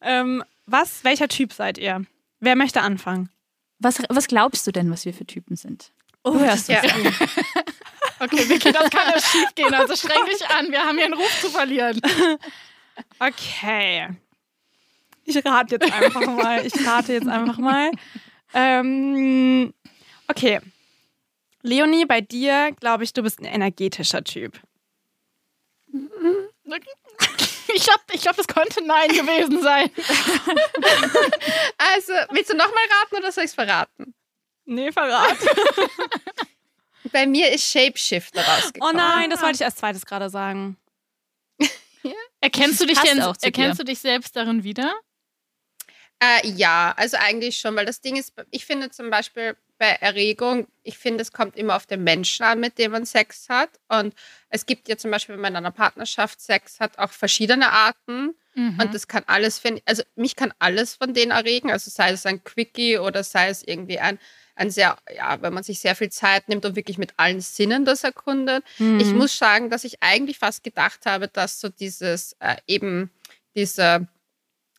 Ähm, 0.00 0.42
was, 0.66 1.04
welcher 1.04 1.28
Typ 1.28 1.52
seid 1.52 1.78
ihr? 1.78 2.04
Wer 2.40 2.56
möchte 2.56 2.82
anfangen? 2.82 3.30
Was, 3.78 4.02
was 4.08 4.26
glaubst 4.26 4.66
du 4.66 4.72
denn, 4.72 4.90
was 4.90 5.04
wir 5.04 5.14
für 5.14 5.26
Typen 5.26 5.56
sind? 5.56 5.92
Oh, 6.24 6.32
Du 6.32 6.40
hörst 6.40 6.68
Ja. 6.68 6.80
uns. 6.82 6.92
Okay, 8.20 8.48
Vicky, 8.48 8.70
das 8.72 8.88
kann 8.90 9.08
ja 9.12 9.20
schief 9.20 9.54
gehen. 9.54 9.74
Also 9.74 9.96
streng 9.96 10.24
dich 10.26 10.46
an. 10.48 10.70
Wir 10.70 10.82
haben 10.84 10.96
hier 10.96 11.06
einen 11.06 11.14
Ruf 11.14 11.40
zu 11.40 11.50
verlieren. 11.50 12.00
Okay. 13.18 14.08
Ich 15.24 15.44
rate 15.44 15.74
jetzt 15.76 15.92
einfach 15.92 16.20
mal. 16.26 16.64
Ich 16.64 16.86
rate 16.86 17.12
jetzt 17.14 17.26
einfach 17.28 17.58
mal. 17.58 17.90
Ähm, 18.54 19.74
okay. 20.28 20.60
Leonie, 21.62 22.04
bei 22.04 22.20
dir 22.20 22.70
glaube 22.78 23.02
ich, 23.04 23.12
du 23.12 23.22
bist 23.22 23.40
ein 23.40 23.46
energetischer 23.46 24.22
Typ. 24.22 24.60
Ich 27.74 27.84
glaube, 27.84 28.00
ich 28.12 28.22
glaub, 28.22 28.36
das 28.36 28.46
konnte 28.46 28.82
Nein 28.84 29.08
gewesen 29.08 29.60
sein. 29.60 29.90
Also, 31.78 32.12
willst 32.30 32.50
du 32.52 32.56
nochmal 32.56 32.84
raten 33.02 33.16
oder 33.16 33.32
soll 33.32 33.44
ich 33.44 33.50
es 33.50 33.54
verraten? 33.54 34.13
Nee, 34.66 34.92
verrat. 34.92 35.36
Bei 37.12 37.26
mir 37.26 37.52
ist 37.52 37.70
Shapeshifter 37.70 38.42
Oh 38.46 38.50
rausgekommen. 38.50 38.96
nein, 38.96 39.30
das 39.30 39.42
wollte 39.42 39.56
ich 39.56 39.64
als 39.64 39.76
zweites 39.76 40.06
gerade 40.06 40.30
sagen. 40.30 40.76
Erkennst 42.40 42.80
du 42.80 42.86
dich 42.86 42.98
denn, 43.00 43.20
auch 43.22 43.36
zu 43.36 43.46
erkennst 43.46 43.80
du 43.80 43.84
dich 43.84 43.98
selbst 43.98 44.34
darin 44.36 44.64
wieder? 44.64 44.92
Äh, 46.20 46.48
ja, 46.48 46.94
also 46.96 47.16
eigentlich 47.18 47.58
schon, 47.58 47.76
weil 47.76 47.86
das 47.86 48.00
Ding 48.00 48.16
ist, 48.16 48.32
ich 48.50 48.64
finde 48.64 48.90
zum 48.90 49.10
Beispiel 49.10 49.56
bei 49.78 49.88
Erregung, 50.00 50.68
ich 50.82 50.96
finde, 50.96 51.22
es 51.22 51.32
kommt 51.32 51.56
immer 51.56 51.76
auf 51.76 51.86
den 51.86 52.04
Menschen 52.04 52.44
an, 52.44 52.60
mit 52.60 52.78
dem 52.78 52.92
man 52.92 53.04
Sex 53.04 53.48
hat. 53.48 53.70
Und 53.88 54.14
es 54.48 54.66
gibt 54.66 54.88
ja 54.88 54.96
zum 54.96 55.10
Beispiel, 55.10 55.34
wenn 55.34 55.42
man 55.42 55.52
in 55.52 55.56
einer 55.58 55.72
Partnerschaft 55.72 56.40
Sex 56.40 56.80
hat, 56.80 56.98
auch 56.98 57.10
verschiedene 57.10 57.70
Arten. 57.70 58.34
Mhm. 58.54 58.78
Und 58.80 58.94
das 58.94 59.08
kann 59.08 59.24
alles, 59.26 59.58
find, 59.58 59.82
also 59.84 60.02
mich 60.14 60.36
kann 60.36 60.54
alles 60.58 60.94
von 60.94 61.12
denen 61.12 61.32
erregen. 61.32 61.70
Also 61.70 61.90
sei 61.90 62.10
es 62.10 62.24
ein 62.24 62.44
Quickie 62.44 62.98
oder 62.98 63.24
sei 63.24 63.48
es 63.48 63.62
irgendwie 63.62 63.98
ein, 63.98 64.18
ein 64.56 64.70
sehr, 64.70 64.96
ja, 65.14 65.40
wenn 65.42 65.52
man 65.52 65.62
sich 65.62 65.80
sehr 65.80 65.96
viel 65.96 66.10
Zeit 66.10 66.48
nimmt 66.48 66.64
und 66.64 66.76
wirklich 66.76 66.98
mit 66.98 67.14
allen 67.16 67.40
Sinnen 67.40 67.84
das 67.84 68.04
erkundet. 68.04 68.64
Mhm. 68.78 69.00
Ich 69.00 69.12
muss 69.12 69.36
sagen, 69.36 69.70
dass 69.70 69.84
ich 69.84 70.02
eigentlich 70.02 70.38
fast 70.38 70.62
gedacht 70.62 71.06
habe, 71.06 71.28
dass 71.28 71.60
so 71.60 71.68
dieses 71.68 72.36
äh, 72.40 72.56
eben 72.66 73.10
dieser 73.56 74.06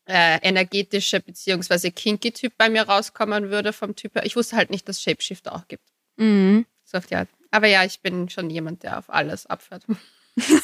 äh, 0.08 0.40
energetische 0.42 1.20
beziehungsweise 1.20 1.92
kinky 1.92 2.32
Typ 2.32 2.54
bei 2.58 2.70
mir 2.70 2.84
rauskommen 2.84 3.50
würde 3.50 3.74
vom 3.74 3.96
Typ 3.96 4.16
her. 4.16 4.26
Ich 4.26 4.36
wusste 4.36 4.56
halt 4.56 4.70
nicht, 4.70 4.88
dass 4.88 4.98
es 4.98 5.04
Shapeshifter 5.04 5.54
auch 5.54 5.68
gibt. 5.68 5.84
Mhm. 6.18 6.66
So 6.84 6.98
auf 6.98 7.08
die 7.08 7.16
Art. 7.16 7.30
Aber 7.52 7.68
ja, 7.68 7.84
ich 7.84 8.02
bin 8.02 8.30
schon 8.30 8.50
jemand, 8.50 8.84
der 8.84 8.98
auf 9.00 9.10
alles 9.10 9.46
abfährt. 9.46 9.84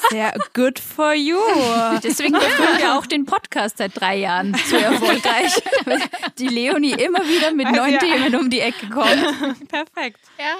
Sehr 0.09 0.33
good 0.53 0.79
for 0.79 1.13
you. 1.13 1.37
Deswegen 2.03 2.33
befüllen 2.33 2.77
wir 2.79 2.97
auch 2.97 3.05
den 3.05 3.25
Podcast 3.25 3.77
seit 3.77 3.99
drei 3.99 4.17
Jahren 4.17 4.53
so 4.69 4.75
erfolgreich. 4.77 5.61
weil 5.85 6.01
die 6.37 6.47
Leonie 6.47 6.91
immer 6.91 7.19
wieder 7.27 7.53
mit 7.53 7.67
Also 7.67 7.79
neuen 7.79 7.93
ja. 7.93 7.99
Themen 7.99 8.35
um 8.35 8.49
die 8.49 8.59
Ecke 8.59 8.89
kommt. 8.89 9.67
Perfekt. 9.69 10.19
Ja. 10.37 10.55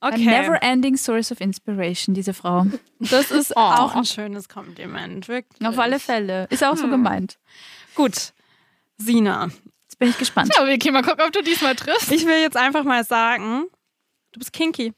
A 0.00 0.08
Okay. 0.08 0.24
never-ending 0.24 0.96
source 0.96 1.32
of 1.32 1.40
inspiration, 1.40 2.14
diese 2.14 2.34
Frau. 2.34 2.66
Das 2.98 3.30
ist 3.30 3.52
Oh. 3.56 3.60
auch 3.60 3.94
ein 3.94 4.04
schönes 4.04 4.48
Kompliment, 4.48 5.28
wirklich. 5.28 5.66
Auf 5.66 5.78
alle 5.78 5.98
Fälle. 5.98 6.46
Ist 6.50 6.62
auch 6.64 6.76
so 6.76 6.84
Hm. 6.84 6.90
gemeint. 6.90 7.38
Gut. 7.94 8.32
Sina, 8.98 9.50
Jetzt 9.88 9.98
bin 9.98 10.08
ich 10.10 10.18
gespannt. 10.18 10.52
Ja, 10.56 10.66
Vicky, 10.66 10.90
mal 10.90 11.02
gucken, 11.02 11.24
ob 11.26 11.32
du 11.32 11.42
diesmal 11.42 11.74
triffst. 11.76 12.10
ich 12.10 12.24
will 12.26 12.40
jetzt 12.40 12.56
einfach 12.56 12.82
mal 12.84 13.04
sagen, 13.04 13.66
du 14.32 14.38
bist 14.38 14.52
kinky. 14.52 14.92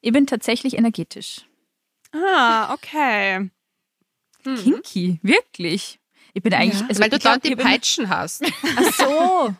Ich 0.00 0.12
bin 0.12 0.26
tatsächlich 0.26 0.76
energetisch. 0.76 1.42
Ah, 2.24 2.72
okay. 2.72 3.50
Hm. 4.44 4.56
Kinky, 4.56 5.18
wirklich. 5.22 5.98
Ich 6.34 6.42
bin 6.42 6.54
eigentlich. 6.54 6.80
Ja. 6.80 6.86
Also 6.88 7.02
Weil 7.02 7.10
du 7.10 7.18
dort 7.18 7.44
die 7.44 7.56
Peitschen 7.56 8.08
hast. 8.08 8.44
Ach 8.76 8.92
so. 8.92 9.54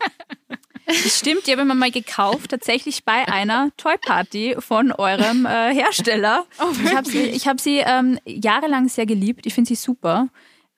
Das 0.85 1.19
stimmt, 1.19 1.45
die 1.45 1.51
habe 1.51 1.63
ich 1.63 1.67
mir 1.67 1.75
mal 1.75 1.91
gekauft, 1.91 2.51
tatsächlich 2.51 3.03
bei 3.03 3.27
einer 3.27 3.71
Toy 3.75 3.95
Party 3.97 4.55
von 4.59 4.93
eurem 4.93 5.45
äh, 5.45 5.73
Hersteller. 5.73 6.45
ich 6.85 6.95
habe 6.95 7.09
sie, 7.09 7.23
ich 7.23 7.47
hab 7.47 7.59
sie 7.59 7.79
ähm, 7.79 8.17
jahrelang 8.25 8.87
sehr 8.87 9.05
geliebt. 9.05 9.45
Ich 9.45 9.53
finde 9.53 9.67
sie 9.67 9.75
super. 9.75 10.29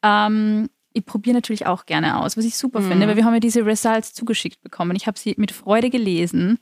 Ähm, 0.02 0.70
ich 0.94 1.06
probiere 1.06 1.36
natürlich 1.36 1.68
auch 1.68 1.86
gerne 1.86 2.20
aus, 2.20 2.38
was 2.38 2.46
ich 2.46 2.56
super 2.58 2.82
finde, 2.82 3.08
weil 3.08 3.16
wir 3.16 3.26
haben 3.26 3.36
ja 3.36 3.40
diese 3.40 3.64
Results 3.64 4.14
zugeschickt 4.14 4.62
bekommen. 4.64 4.96
Ich 4.96 5.06
habe 5.06 5.20
sie 5.20 5.36
mit 5.38 5.52
Freude 5.52 5.92
gelesen. 5.92 6.58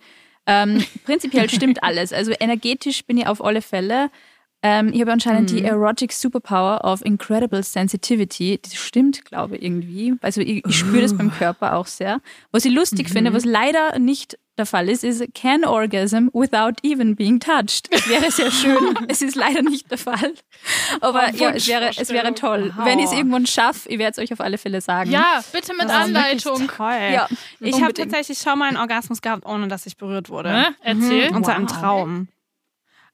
Ähm, 0.45 0.83
prinzipiell 1.05 1.49
stimmt 1.49 1.83
alles. 1.83 2.11
Also 2.11 2.33
energetisch 2.37 3.05
bin 3.05 3.17
ich 3.17 3.27
auf 3.27 3.43
alle 3.43 3.61
Fälle. 3.61 4.09
Ähm, 4.63 4.91
ich 4.91 5.01
habe 5.01 5.11
anscheinend 5.11 5.51
die 5.51 5.63
Erotic 5.63 6.11
Superpower 6.11 6.83
of 6.83 7.05
Incredible 7.05 7.61
Sensitivity. 7.61 8.59
Das 8.61 8.75
stimmt, 8.75 9.23
glaube 9.25 9.55
ich, 9.57 9.63
irgendwie. 9.63 10.15
Also 10.21 10.41
ich, 10.41 10.65
ich 10.65 10.75
spüre 10.77 11.01
das 11.01 11.15
beim 11.15 11.31
Körper 11.31 11.75
auch 11.75 11.85
sehr. 11.85 12.21
Was 12.51 12.65
ich 12.65 12.73
lustig 12.73 13.09
finde, 13.09 13.33
was 13.33 13.45
leider 13.45 13.99
nicht 13.99 14.37
der 14.57 14.65
Fall 14.65 14.89
ist, 14.89 15.03
ist 15.03 15.23
can 15.35 15.63
orgasm 15.63 16.29
without 16.33 16.73
even 16.81 17.15
being 17.15 17.39
touched. 17.39 17.93
Das 17.93 18.09
wäre 18.09 18.31
sehr 18.31 18.49
schön. 18.49 18.95
es 19.07 19.21
ist 19.21 19.35
leider 19.35 19.61
nicht 19.61 19.91
der 19.91 19.99
Fall. 19.99 20.33
Aber 21.01 21.25
Oh, 21.31 21.37
ja, 21.37 21.51
es 21.51 21.67
wäre, 21.67 21.91
es 21.95 22.09
wäre 22.09 22.33
toll. 22.33 22.73
Wow. 22.75 22.85
Wenn 22.85 22.97
ich 22.97 23.05
es 23.05 23.13
irgendwann 23.13 23.45
schaffe, 23.45 23.87
ich 23.89 23.99
werde 23.99 24.13
es 24.13 24.17
euch 24.17 24.33
auf 24.33 24.41
alle 24.41 24.57
Fälle 24.57 24.81
sagen. 24.81 25.11
Ja, 25.11 25.43
bitte 25.51 25.73
mit 25.73 25.83
Das 25.83 25.91
ist 25.91 25.95
Anleitung. 26.15 26.67
Toll. 26.67 27.13
Ja, 27.13 27.27
ich 27.59 27.79
habe 27.81 27.93
tatsächlich 27.93 28.39
schon 28.39 28.57
mal 28.57 28.69
einen 28.69 28.77
Orgasmus 28.77 29.21
gehabt, 29.21 29.45
ohne 29.45 29.67
dass 29.67 29.85
ich 29.85 29.97
berührt 29.97 30.29
wurde. 30.29 30.49
Ne? 30.49 30.75
Erzähl. 30.81 31.29
Und 31.35 31.45
zwar 31.45 31.57
im 31.57 31.69
Wow. 31.69 31.77
Traum. 31.79 32.27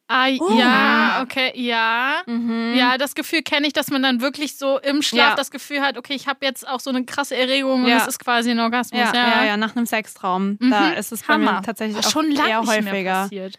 Ah, 0.08 0.28
ja, 0.28 1.22
okay, 1.24 1.52
ja. 1.56 2.22
Mhm. 2.26 2.74
Ja, 2.76 2.98
das 2.98 3.16
Gefühl 3.16 3.42
kenne 3.42 3.66
ich, 3.68 3.74
dass 3.74 3.90
man 3.90 4.04
dann 4.04 4.22
wirklich 4.22 4.58
so 4.58 4.78
im 4.80 5.02
Schlaf 5.02 5.30
Ja. 5.32 5.36
das 5.36 5.50
Gefühl 5.50 5.82
hat, 5.82 5.98
okay, 5.98 6.14
ich 6.14 6.28
habe 6.28 6.46
jetzt 6.46 6.68
auch 6.68 6.80
so 6.82 6.90
eine 6.90 7.06
krasse 7.06 7.36
Erregung 7.36 7.84
und 7.84 7.90
Ja. 7.90 7.98
es 7.98 8.08
ist 8.08 8.20
quasi 8.20 8.52
ein 8.52 8.60
Orgasmus. 8.60 9.00
Ja, 9.00 9.14
ja, 9.14 9.46
ja, 9.46 9.58
nach 9.58 9.76
einem 9.76 9.86
Sextraum. 9.86 10.58
Da 10.60 10.90
Mhm. 10.92 10.94
ist 10.98 11.12
es 11.14 11.24
bei 11.24 11.34
Hammer. 11.36 11.54
mir 11.54 11.62
tatsächlich 11.62 11.98
Ach, 12.02 12.06
auch 12.08 12.12
schon 12.12 12.32
eher 12.32 12.62
häufiger. 12.62 13.24
passiert. 13.24 13.56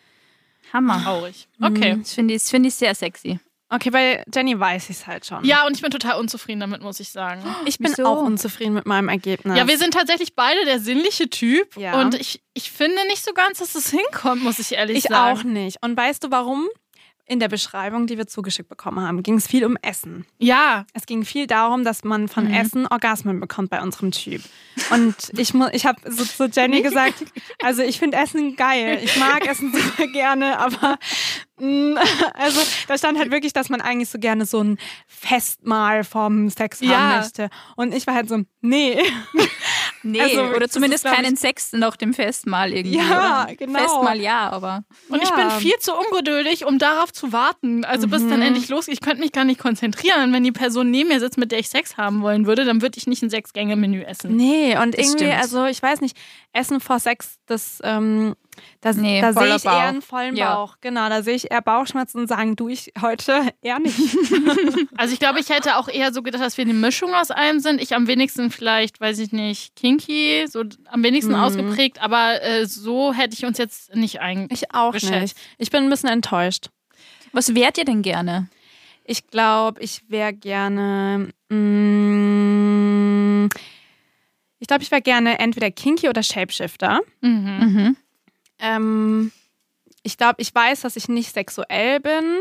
Hammer. 0.73 1.03
Traurig. 1.03 1.49
Okay. 1.61 1.97
Das 1.99 2.13
finde 2.13 2.35
ich, 2.35 2.43
das 2.43 2.51
finde 2.51 2.69
ich 2.69 2.75
sehr 2.75 2.95
sexy. 2.95 3.41
Okay, 3.75 3.91
bei 3.91 4.25
Jenny 4.33 4.59
weiß 4.59 4.85
ich 4.91 4.97
es 4.97 5.07
halt 5.07 5.27
schon. 5.27 5.45
Ja, 5.45 5.67
und 5.67 5.75
ich 5.77 5.83
bin 5.83 5.91
total 5.91 6.19
unzufrieden 6.21 6.61
damit, 6.61 6.83
muss 6.83 7.01
ich 7.01 7.09
sagen. 7.11 7.43
ich 7.67 7.79
bin 7.79 7.91
Wieso? 7.91 8.07
auch 8.07 8.23
unzufrieden 8.23 8.75
mit 8.75 8.87
meinem 8.87 9.09
Ergebnis. 9.09 9.57
Ja, 9.57 9.67
wir 9.67 9.79
sind 9.79 9.95
tatsächlich 9.95 10.35
beide 10.37 10.65
der 10.65 10.79
sinnliche 10.81 11.29
Typ. 11.31 11.77
Ja. 11.77 12.01
Und 12.01 12.15
ich, 12.15 12.43
ich 12.55 12.71
finde 12.71 13.05
nicht 13.09 13.25
so 13.25 13.33
ganz, 13.33 13.59
dass 13.59 13.75
es 13.75 13.91
hinkommt, 13.91 14.43
muss 14.43 14.59
ich 14.59 14.73
ehrlich 14.73 14.99
ich 14.99 15.05
sagen. 15.05 15.39
auch 15.39 15.43
nicht. 15.45 15.79
Und 15.83 15.97
weißt 15.97 16.23
du 16.25 16.31
warum? 16.31 16.69
In 17.27 17.41
der 17.41 17.49
Beschreibung, 17.49 18.07
die 18.07 18.19
wir 18.19 18.27
zugeschickt 18.27 18.69
bekommen 18.69 19.01
haben, 19.01 19.23
ging 19.23 19.37
es 19.37 19.47
viel 19.47 19.65
um 19.65 19.79
Essen. 19.81 20.27
Ja, 20.37 20.85
Es 20.93 21.07
ging 21.07 21.25
viel 21.25 21.47
darum, 21.47 21.83
dass 21.83 22.05
man 22.05 22.29
von 22.29 22.45
Mhm. 22.49 22.53
Essen 22.53 22.87
Orgasmen 22.87 23.41
bekommt 23.41 23.71
bei 23.71 23.81
unserem 23.81 24.11
Typ. 24.11 24.43
Und 24.91 25.15
ich, 25.39 25.55
ich 25.73 25.87
habe 25.87 25.99
so 26.13 26.23
zu 26.23 26.45
Jenny 26.55 26.83
gesagt, 26.83 27.15
also 27.63 27.81
ich 27.81 27.99
finde 27.99 28.19
Essen 28.19 28.57
geil. 28.57 29.01
Ich 29.03 29.17
mag 29.19 29.47
Essen 29.49 29.73
super 29.75 30.07
gerne, 30.09 30.59
aber 30.59 30.99
also 32.35 32.61
da 32.89 32.99
stand 32.99 33.19
halt 33.19 33.31
wirklich, 33.31 33.53
dass 33.53 33.69
man 33.69 33.81
eigentlich 33.81 34.09
so 34.09 34.19
gerne 34.19 34.45
so 34.47 34.63
ein 34.63 34.79
Festmahl 35.07 36.05
vom 36.05 36.49
Sex 36.51 36.81
haben 36.81 36.91
Ja. 36.91 37.19
möchte. 37.21 37.49
Und 37.77 37.95
ich 37.95 38.07
war 38.07 38.15
halt 38.15 38.29
so, 38.29 38.41
nee. 38.61 38.99
Nee, 40.07 40.21
Also, 40.21 40.43
oder 40.55 40.69
zumindest 40.69 41.07
ist, 41.07 41.15
keinen 41.15 41.35
Sex 41.35 41.73
nach 41.73 41.97
dem 41.97 42.13
Festmahl 42.13 42.75
irgendwie. 42.75 42.99
Ja, 42.99 43.45
oder? 43.47 43.55
genau. 43.57 43.79
Festmahl 43.79 44.21
ja, 44.21 44.51
aber. 44.51 44.85
und 45.09 45.23
ich 45.23 45.31
Ja. 45.31 45.37
bin 45.37 45.51
viel 45.63 45.79
zu 45.81 45.95
ungeduldig, 45.95 46.67
um 46.67 46.79
darauf 46.79 47.11
zu 47.11 47.33
warten. 47.33 47.87
Also 47.87 48.07
bis 48.09 48.21
dann 48.29 48.43
endlich 48.43 48.69
losgeht. 48.69 48.93
Ich 48.93 49.01
könnte 49.01 49.21
mich 49.23 49.33
gar 49.33 49.45
nicht 49.47 49.59
konzentrieren. 49.59 50.31
Wenn 50.35 50.45
die 50.45 50.53
Person 50.53 50.91
neben 50.91 51.09
mir 51.09 51.21
sitzt, 51.21 51.39
mit 51.39 51.53
der 51.53 51.59
ich 51.59 51.71
Sex 51.71 51.97
haben 51.97 52.21
wollen 52.21 52.45
würde, 52.47 52.67
dann 52.67 52.83
würde 52.83 52.99
ich 52.99 53.07
nicht 53.07 53.23
ein 53.23 53.31
Sechs-Gänge-Menü 53.31 54.03
essen. 54.03 54.37
Nee, 54.37 54.77
und 54.77 54.93
Das 54.93 55.07
irgendwie, 55.07 55.25
stimmt. 55.25 55.41
also 55.41 55.65
ich 55.65 55.83
weiß 55.83 56.03
nicht, 56.03 56.19
Essen 56.53 56.81
vor 56.81 57.01
Sex, 57.01 57.39
das, 57.47 57.79
ähm, 57.83 58.35
das 58.81 58.97
Nee, 58.97 59.21
da 59.21 59.33
sehe 59.33 59.55
ich 59.57 59.65
eher 59.65 59.71
Bauch. 59.71 59.81
einen 59.81 60.03
vollen 60.03 60.37
Ja. 60.37 60.55
Bauch. 60.55 60.77
Genau, 60.81 61.09
da 61.09 61.23
sehe 61.23 61.35
ich 61.35 61.51
eher 61.51 61.63
Bauchschmerzen 61.63 62.19
und 62.19 62.29
sagen, 62.29 62.57
du, 62.57 62.69
ich 62.69 62.93
heute 63.01 63.53
eher 63.63 63.79
nicht. 63.79 63.99
Also 64.97 65.13
ich 65.13 65.19
glaube, 65.21 65.41
ich 65.41 65.49
hätte 65.51 65.77
auch 65.77 65.89
eher 65.89 66.13
so 66.13 66.23
gedacht, 66.23 66.43
dass 66.43 66.57
wir 66.57 66.65
eine 66.65 66.75
Mischung 66.75 67.15
aus 67.15 67.31
allem 67.31 67.61
sind. 67.61 67.81
Ich 67.81 67.95
am 67.95 68.07
wenigsten 68.07 68.51
vielleicht, 68.51 69.01
weiß 69.01 69.19
ich 69.19 69.33
nicht, 69.33 69.75
kinky, 69.77 70.47
so 70.49 70.63
am 70.87 71.03
wenigsten 71.03 71.33
Mhm. 71.33 71.41
ausgeprägt, 71.41 72.01
aber 72.01 72.41
äh, 72.43 72.67
so 72.67 73.13
hätte 73.13 73.35
ich 73.35 73.45
uns 73.45 73.59
jetzt 73.59 73.95
nicht 73.95 74.21
ein. 74.21 74.49
Ich 74.51 74.73
auch 74.75 74.93
nicht. 74.95 75.37
Ich 75.59 75.71
bin 75.71 75.83
ein 75.85 75.91
bisschen 75.91 76.09
enttäuscht. 76.11 76.69
Was 77.33 77.55
wärt 77.55 77.79
ihr 77.79 77.85
denn 77.85 78.03
gerne? 78.03 78.49
Ich 79.05 79.27
glaube, 79.27 79.83
ich 79.83 80.03
wäre 80.09 80.33
gerne. 80.33 81.29
Mm, 82.25 83.49
ich 84.61 84.67
glaube, 84.69 84.83
ich 84.83 84.91
wäre 84.91 85.03
gerne 85.03 85.39
entweder 85.39 85.71
Kinky 85.71 86.09
oder 86.09 86.23
Shapeshifter. 86.23 87.01
Mhm. 87.21 87.59
Mhm. 87.61 87.97
Ähm, 88.65 89.31
ich 90.03 90.17
glaube, 90.17 90.37
ich 90.39 90.55
weiß, 90.55 90.81
dass 90.83 90.97
ich 90.97 91.09
nicht 91.09 91.33
sexuell 91.33 92.01
bin. 92.01 92.41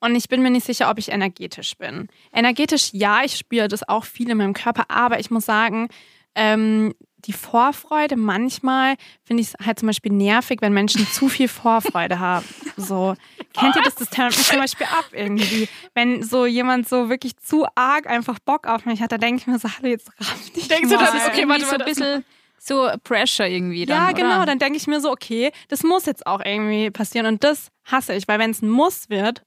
Und 0.00 0.16
ich 0.16 0.28
bin 0.28 0.42
mir 0.42 0.50
nicht 0.50 0.66
sicher, 0.66 0.90
ob 0.90 0.98
ich 0.98 1.10
energetisch 1.12 1.76
bin. 1.76 2.08
Energetisch, 2.32 2.88
ja, 2.92 3.22
ich 3.22 3.36
spüre 3.36 3.68
das 3.68 3.88
auch 3.88 4.04
viel 4.04 4.28
in 4.30 4.36
meinem 4.38 4.52
Körper, 4.52 4.86
aber 4.88 5.20
ich 5.20 5.30
muss 5.30 5.44
sagen, 5.46 5.88
ähm, 6.34 6.92
die 7.18 7.32
Vorfreude 7.32 8.16
manchmal 8.16 8.96
finde 9.22 9.42
ich 9.42 9.50
es 9.54 9.64
halt 9.64 9.78
zum 9.78 9.86
Beispiel 9.86 10.10
nervig, 10.12 10.58
wenn 10.60 10.72
Menschen 10.72 11.06
zu 11.06 11.28
viel 11.28 11.46
Vorfreude 11.46 12.18
haben. 12.18 12.44
So, 12.76 13.14
kennt 13.56 13.76
ihr 13.76 13.82
das? 13.82 13.94
Das 13.94 14.10
turnt 14.10 14.36
mich 14.36 14.44
zum 14.48 14.58
Beispiel 14.58 14.86
ab 14.86 15.10
irgendwie. 15.12 15.68
Wenn 15.94 16.24
so 16.24 16.46
jemand 16.46 16.88
so 16.88 17.08
wirklich 17.08 17.36
zu 17.36 17.64
arg 17.76 18.08
einfach 18.08 18.40
Bock 18.40 18.66
auf 18.66 18.84
mich 18.86 19.00
hat, 19.02 19.12
da 19.12 19.18
denke 19.18 19.42
ich 19.42 19.46
mir 19.46 19.60
so, 19.60 19.68
hallo, 19.68 19.86
jetzt 19.88 20.10
raff 20.18 20.50
dich 20.50 20.66
Denkst 20.66 20.88
du, 20.90 20.96
mal. 20.96 21.04
das 21.04 21.14
ist 21.14 21.28
okay, 21.28 21.46
warte 21.48 21.64
so 21.64 21.66
mal, 21.70 21.72
ein 21.74 21.78
das- 21.78 21.88
bisschen 21.88 22.24
so 22.64 22.88
Pressure 23.02 23.46
irgendwie 23.46 23.86
dann, 23.86 23.96
Ja, 23.96 24.04
oder? 24.10 24.14
genau. 24.14 24.44
Dann 24.44 24.58
denke 24.58 24.76
ich 24.76 24.86
mir 24.86 25.00
so, 25.00 25.10
okay, 25.10 25.50
das 25.68 25.82
muss 25.82 26.06
jetzt 26.06 26.26
auch 26.26 26.40
irgendwie 26.44 26.90
passieren. 26.90 27.26
Und 27.26 27.42
das 27.42 27.68
hasse 27.84 28.14
ich, 28.14 28.28
weil 28.28 28.38
wenn 28.38 28.50
es 28.50 28.62
ein 28.62 28.70
Muss 28.70 29.08
wird, 29.10 29.42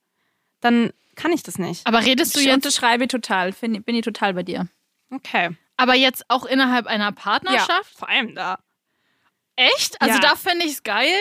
dann 0.60 0.92
kann 1.16 1.32
ich 1.32 1.42
das 1.44 1.58
nicht. 1.58 1.88
Aber 1.88 2.04
redest 2.04 2.36
du 2.36 2.40
Ich 2.40 2.46
jetzt, 2.48 2.56
unterschreibe 2.56 3.08
total, 3.08 3.54
find, 3.54 3.86
bin 3.86 3.96
ich 3.96 4.04
total 4.04 4.34
bei 4.34 4.44
dir. 4.44 4.68
Okay. 5.12 5.56
aber 5.78 5.94
jetzt 5.96 6.26
auch 6.30 6.46
innerhalb 6.46 6.88
einer 6.88 7.12
Partnerschaft? 7.12 7.96
vor 7.98 8.10
allem 8.10 8.34
da. 8.36 8.60
Echt? 9.56 10.02
Also 10.02 10.16
Ja. 10.16 10.20
da 10.22 10.36
fände 10.36 10.66
ich 10.66 10.74
es 10.74 10.84
geil. 10.84 11.16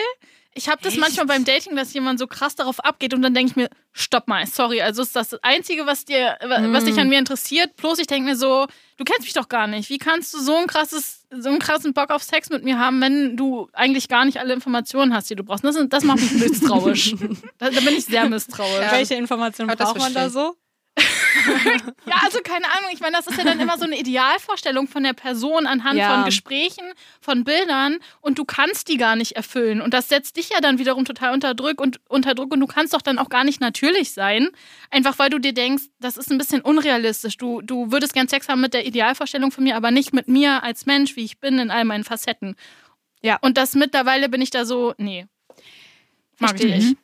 Ich 0.57 0.69
habe 0.69 0.79
das 0.81 0.93
Echt? 0.93 1.01
manchmal 1.01 1.25
beim 1.25 1.43
Dating, 1.43 1.75
dass 1.75 1.93
jemand 1.93 2.17
so 2.17 2.27
krass 2.27 2.55
darauf 2.55 2.79
abgeht 2.79 3.13
und 3.13 3.21
dann 3.21 3.33
denke 3.33 3.49
ich 3.51 3.55
mir, 3.57 3.69
stopp 3.91 4.29
mal, 4.29 4.47
sorry, 4.47 4.81
also 4.81 5.01
ist 5.01 5.13
das 5.13 5.27
das 5.29 5.43
Einzige, 5.43 5.85
was 5.85 6.05
dir, 6.05 6.37
wa- 6.41 6.59
was 6.71 6.83
Mm. 6.83 6.85
dich 6.87 6.97
an 6.97 7.09
mir 7.09 7.19
interessiert. 7.19 7.75
Bloß 7.75 7.99
ich 7.99 8.07
denke 8.07 8.29
mir 8.29 8.37
so, 8.37 8.65
du 8.95 9.03
kennst 9.03 9.23
mich 9.23 9.33
doch 9.33 9.49
gar 9.49 9.67
nicht. 9.67 9.89
Wie 9.89 9.97
kannst 9.97 10.33
du 10.33 10.39
so 10.39 10.55
ein 10.55 10.67
krasses, 10.67 11.25
so 11.29 11.49
einen 11.49 11.59
krassen 11.59 11.93
Bock 11.93 12.09
auf 12.09 12.23
Sex 12.23 12.49
mit 12.49 12.63
mir 12.63 12.79
haben, 12.79 13.01
wenn 13.01 13.35
du 13.35 13.67
eigentlich 13.73 14.07
gar 14.07 14.23
nicht 14.23 14.39
alle 14.39 14.53
Informationen 14.53 15.13
hast, 15.13 15.29
die 15.29 15.35
du 15.35 15.43
brauchst? 15.43 15.65
Das, 15.65 15.75
das 15.89 16.03
macht 16.05 16.21
mich 16.21 16.31
misstrauisch. 16.49 17.15
da, 17.57 17.69
da 17.69 17.79
bin 17.81 17.93
ich 17.97 18.05
sehr 18.05 18.29
misstrauisch. 18.29 18.81
Ja. 18.81 18.91
Welche 18.93 19.15
Informationen 19.15 19.75
braucht 19.75 19.97
man 19.99 20.13
da 20.13 20.29
so? 20.29 20.55
Ja, 22.05 22.15
also 22.23 22.39
keine 22.43 22.65
Ahnung. 22.65 22.89
Ich 22.93 22.99
meine, 22.99 23.15
das 23.17 23.27
ist 23.27 23.37
ja 23.37 23.43
dann 23.43 23.59
immer 23.59 23.77
so 23.77 23.83
eine 23.83 23.99
Idealvorstellung 23.99 24.87
von 24.87 25.03
der 25.03 25.13
Person 25.13 25.67
anhand 25.67 25.97
Ja. 25.97 26.15
von 26.15 26.25
Gesprächen, 26.25 26.85
von 27.19 27.43
Bildern 27.43 27.97
und 28.21 28.37
du 28.39 28.45
kannst 28.45 28.87
die 28.89 28.97
gar 28.97 29.15
nicht 29.15 29.33
erfüllen. 29.33 29.81
Und 29.81 29.93
das 29.93 30.07
setzt 30.09 30.37
dich 30.37 30.49
ja 30.49 30.61
dann 30.61 30.79
wiederum 30.79 31.05
total 31.05 31.33
unter 31.33 31.53
Druck 31.53 31.81
und 31.81 31.99
unter 32.07 32.33
Druck 32.35 32.53
und 32.53 32.59
du 32.59 32.67
kannst 32.67 32.93
doch 32.93 33.01
dann 33.01 33.19
auch 33.19 33.29
gar 33.29 33.43
nicht 33.43 33.59
natürlich 33.61 34.13
sein. 34.13 34.49
Einfach 34.91 35.19
weil 35.19 35.29
du 35.29 35.39
dir 35.39 35.53
denkst, 35.53 35.83
das 35.99 36.17
ist 36.17 36.31
ein 36.31 36.37
bisschen 36.37 36.61
unrealistisch. 36.61 37.37
Du, 37.37 37.61
du 37.61 37.91
würdest 37.91 38.13
gern 38.13 38.27
Sex 38.27 38.47
haben 38.47 38.61
mit 38.61 38.73
der 38.73 38.85
Idealvorstellung 38.85 39.51
von 39.51 39.63
mir, 39.63 39.75
aber 39.75 39.91
nicht 39.91 40.13
mit 40.13 40.27
mir 40.27 40.63
als 40.63 40.85
Mensch, 40.85 41.15
wie 41.15 41.25
ich 41.25 41.39
bin, 41.39 41.59
in 41.59 41.71
all 41.71 41.85
meinen 41.85 42.03
Facetten. 42.03 42.55
Ja. 43.21 43.37
Und 43.41 43.57
das 43.57 43.73
mittlerweile 43.75 44.29
bin 44.29 44.41
ich 44.41 44.51
da 44.51 44.65
so, 44.65 44.93
nee. 44.97 45.25
Mag 46.39 46.55
ich 46.55 46.61
Verstehe 46.61 46.77
nicht. 46.77 46.97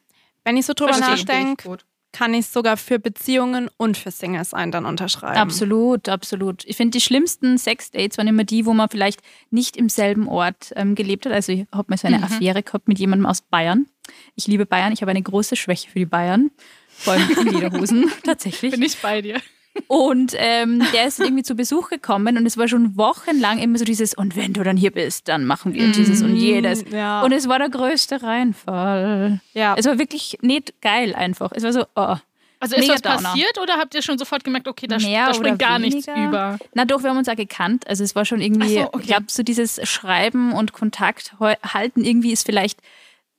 Wenn 0.44 0.58
ich 0.58 0.66
so 0.66 0.74
drüber 0.74 0.98
nachdenke, 0.98 1.68
Gut. 1.68 1.86
Kann 2.13 2.34
ich 2.34 2.47
sogar 2.47 2.76
für 2.78 3.00
Beziehungen 3.00 3.69
und 3.78 3.97
für 3.97 4.12
Singles 4.12 4.54
ein 4.54 4.71
dann 4.71 4.86
unterschreiben. 4.86 5.38
Absolut, 5.38 6.10
absolut. 6.10 6.65
Ich 6.65 6.76
finde, 6.78 6.97
die 6.97 7.02
schlimmsten 7.02 7.58
Sexdates 7.58 8.17
waren 8.17 8.28
immer 8.28 8.43
die, 8.43 8.65
wo 8.65 8.74
man 8.74 8.89
vielleicht 8.89 9.21
nicht 9.50 9.78
im 9.78 9.88
selben 9.89 10.28
Ort 10.28 10.74
ähm, 10.76 10.95
gelebt 10.95 11.26
hat. 11.26 11.32
Also 11.34 11.52
ich 11.54 11.65
habe 11.71 11.86
mal 11.89 11.97
so 11.97 12.08
eine 12.08 12.17
Mhm. 12.17 12.24
Affäre 12.26 12.63
gehabt 12.63 12.88
mit 12.88 13.00
jemandem 13.00 13.26
aus 13.26 13.41
Bayern. 13.41 13.88
Ich 14.36 14.47
liebe 14.47 14.65
Bayern, 14.65 14.91
ich 14.91 15.02
habe 15.02 15.12
eine 15.12 15.21
große 15.21 15.56
Schwäche 15.56 15.89
für 15.89 16.00
die 16.00 16.06
Bayern. 16.06 16.52
Vor 16.89 17.13
allem 17.13 17.30
Lederhosen, 17.47 18.12
tatsächlich. 18.24 18.71
Bin 18.71 18.82
ich 18.82 18.97
bei 18.97 19.21
dir. 19.21 19.39
Und 19.88 20.34
ähm, 20.38 20.84
der 20.94 21.08
ist 21.08 21.20
irgendwie 21.20 21.44
zu 21.44 21.56
Besuch 21.56 21.90
gekommen 21.90 22.38
und 22.38 22.46
es 22.46 22.58
war 22.58 22.68
schon 22.68 22.98
wochenlang 22.98 23.58
immer 23.60 23.78
so 23.78 23.86
dieses, 23.86 24.14
und 24.14 24.36
wenn 24.36 24.54
du 24.54 24.64
dann 24.64 24.76
hier 24.78 24.92
bist, 24.92 25.28
dann 25.30 25.46
machen 25.46 25.74
wir 25.74 25.92
dieses 25.92 26.22
und 26.22 26.36
jedes. 26.36 26.84
Ja. 26.92 27.22
Und 27.24 27.32
es 27.32 27.48
war 27.48 27.58
der 27.60 27.70
größte 27.70 28.22
Reinfall. 28.22 29.40
ja. 29.54 29.76
Es 29.78 29.86
war 29.86 29.98
wirklich 30.00 30.38
nicht 30.42 30.82
geil 30.82 31.16
einfach. 31.16 31.52
Es 31.54 31.64
war 31.64 31.74
so, 31.74 31.86
oh. 31.96 32.16
Also 32.60 32.76
ist 32.76 32.82
Mega 32.82 32.94
was 32.94 33.02
Downer. 33.02 33.30
passiert 33.30 33.58
oder 33.60 33.78
habt 33.78 33.96
ihr 33.96 34.04
schon 34.04 34.20
sofort 34.20 34.44
gemerkt, 34.44 34.68
okay, 34.68 34.86
da, 34.88 34.98
da 34.98 35.34
springt 35.34 35.58
gar 35.58 35.80
nichts 35.80 36.06
weniger. 36.06 36.28
über? 36.28 36.60
Na 36.76 36.86
doch, 36.86 37.02
wir 37.02 37.10
haben 37.10 37.18
uns 37.18 37.28
auch 37.28 37.36
gekannt. 37.36 37.88
Also 37.88 38.04
es 38.04 38.14
war 38.14 38.24
schon 38.24 38.40
irgendwie, 38.40 38.76
so, 38.76 38.82
okay. 38.84 38.98
ich 39.02 39.08
glaube, 39.08 39.26
so 39.30 39.42
dieses 39.42 39.80
Schreiben 39.90 40.54
und 40.54 40.72
Kontakt 40.72 41.34
halten 41.40 42.04
irgendwie 42.04 42.32
ist 42.32 42.46
vielleicht 42.46 42.80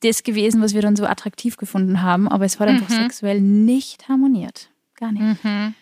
das 0.03 0.25
gewesen, 0.25 0.61
was 0.61 0.75
wir 0.75 0.83
dann 0.83 0.97
so 0.97 1.05
attraktiv 1.07 1.57
gefunden 1.57 2.03
haben. 2.03 2.27
Aber 2.27 2.45
es 2.45 2.59
hat 2.59 2.69
einfach 2.69 2.89
Mhm. 2.89 3.03
sexuell 3.03 3.41
nicht 3.41 4.09
harmoniert. 4.09 4.71
Gar 4.99 5.13
nicht. 5.13 5.45
Mhm. 5.45 5.75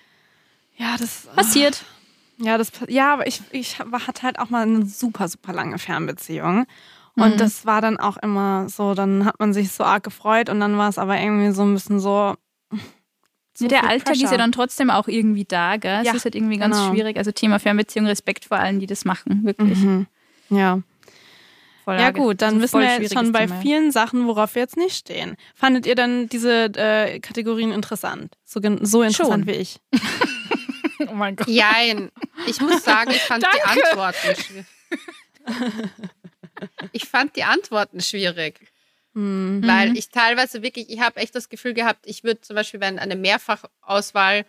Ja, 0.80 0.96
das 0.98 1.28
Passiert. 1.36 1.84
Ja, 2.38 2.56
das, 2.56 2.72
ja, 2.88 3.12
aber 3.12 3.26
ich, 3.26 3.42
ich 3.50 3.78
hatte 3.78 4.22
halt 4.22 4.38
auch 4.38 4.48
mal 4.48 4.62
eine 4.62 4.86
super, 4.86 5.28
super 5.28 5.52
lange 5.52 5.78
Fernbeziehung. 5.78 6.66
Und 7.16 7.34
Mhm. 7.34 7.36
das 7.36 7.66
war 7.66 7.82
dann 7.82 7.98
auch 7.98 8.16
immer 8.16 8.68
so, 8.68 8.94
dann 8.94 9.26
hat 9.26 9.38
man 9.38 9.52
sich 9.52 9.72
so 9.72 9.84
arg 9.84 10.02
gefreut 10.02 10.48
und 10.48 10.58
dann 10.60 10.78
war 10.78 10.88
es 10.88 10.96
aber 10.96 11.18
irgendwie 11.20 11.52
so 11.52 11.62
ein 11.62 11.74
bisschen 11.74 12.00
so. 12.00 12.34
Ja, 13.58 13.68
der 13.68 13.84
Alltag 13.90 14.14
ist 14.14 14.22
ja 14.22 14.28
Pressure. 14.28 14.38
dann 14.38 14.52
trotzdem 14.52 14.88
auch 14.88 15.06
irgendwie 15.06 15.44
da, 15.44 15.76
gell? 15.76 16.02
Ja, 16.02 16.12
es 16.12 16.18
ist 16.18 16.24
halt 16.24 16.34
irgendwie 16.34 16.56
ganz 16.56 16.78
genau. 16.78 16.92
schwierig. 16.92 17.18
Also 17.18 17.30
Thema 17.30 17.58
Fernbeziehung, 17.58 18.06
Respekt 18.06 18.46
vor 18.46 18.56
allen, 18.56 18.80
die 18.80 18.86
das 18.86 19.04
machen, 19.04 19.44
wirklich. 19.44 19.76
Mhm. 19.80 20.06
Ja. 20.48 20.80
Voll 21.84 21.96
ja, 21.98 22.10
gut, 22.10 22.40
dann 22.40 22.62
wissen 22.62 22.80
wir 22.80 23.00
jetzt 23.02 23.12
schon 23.12 23.32
bei 23.32 23.46
Thema. 23.46 23.60
vielen 23.60 23.90
Sachen, 23.92 24.26
worauf 24.26 24.54
wir 24.54 24.62
jetzt 24.62 24.78
nicht 24.78 24.96
stehen. 24.96 25.36
Fandet 25.54 25.84
ihr 25.84 25.94
dann 25.94 26.28
diese 26.30 26.66
äh, 26.74 27.20
Kategorien 27.20 27.70
interessant? 27.72 28.34
So, 28.46 28.60
so 28.80 29.02
interessant 29.02 29.44
Schon. 29.44 29.46
wie 29.46 29.58
ich. 29.58 29.78
Oh 31.10 31.14
mein 31.14 31.36
Gott. 31.36 31.48
Jein. 31.48 32.10
Ich 32.46 32.60
muss 32.60 32.82
sagen, 32.84 33.10
ich 33.10 33.20
fand 33.22 33.42
die 33.44 33.58
Danke. 33.64 33.84
Antworten 33.90 34.36
schwierig. 34.42 34.66
Ich 36.92 37.04
fand 37.06 37.36
die 37.36 37.44
Antworten 37.44 38.00
schwierig, 38.00 38.60
Hm. 39.14 39.62
weil 39.64 39.96
ich 39.96 40.10
teilweise 40.10 40.62
wirklich, 40.62 40.90
ich 40.90 41.00
habe 41.00 41.16
echt 41.20 41.34
das 41.34 41.48
Gefühl 41.48 41.74
gehabt, 41.74 42.06
ich 42.06 42.22
würde 42.22 42.40
zum 42.42 42.54
Beispiel, 42.54 42.80
wenn 42.80 42.98
eine 42.98 43.16
Mehrfachauswahl 43.16 44.44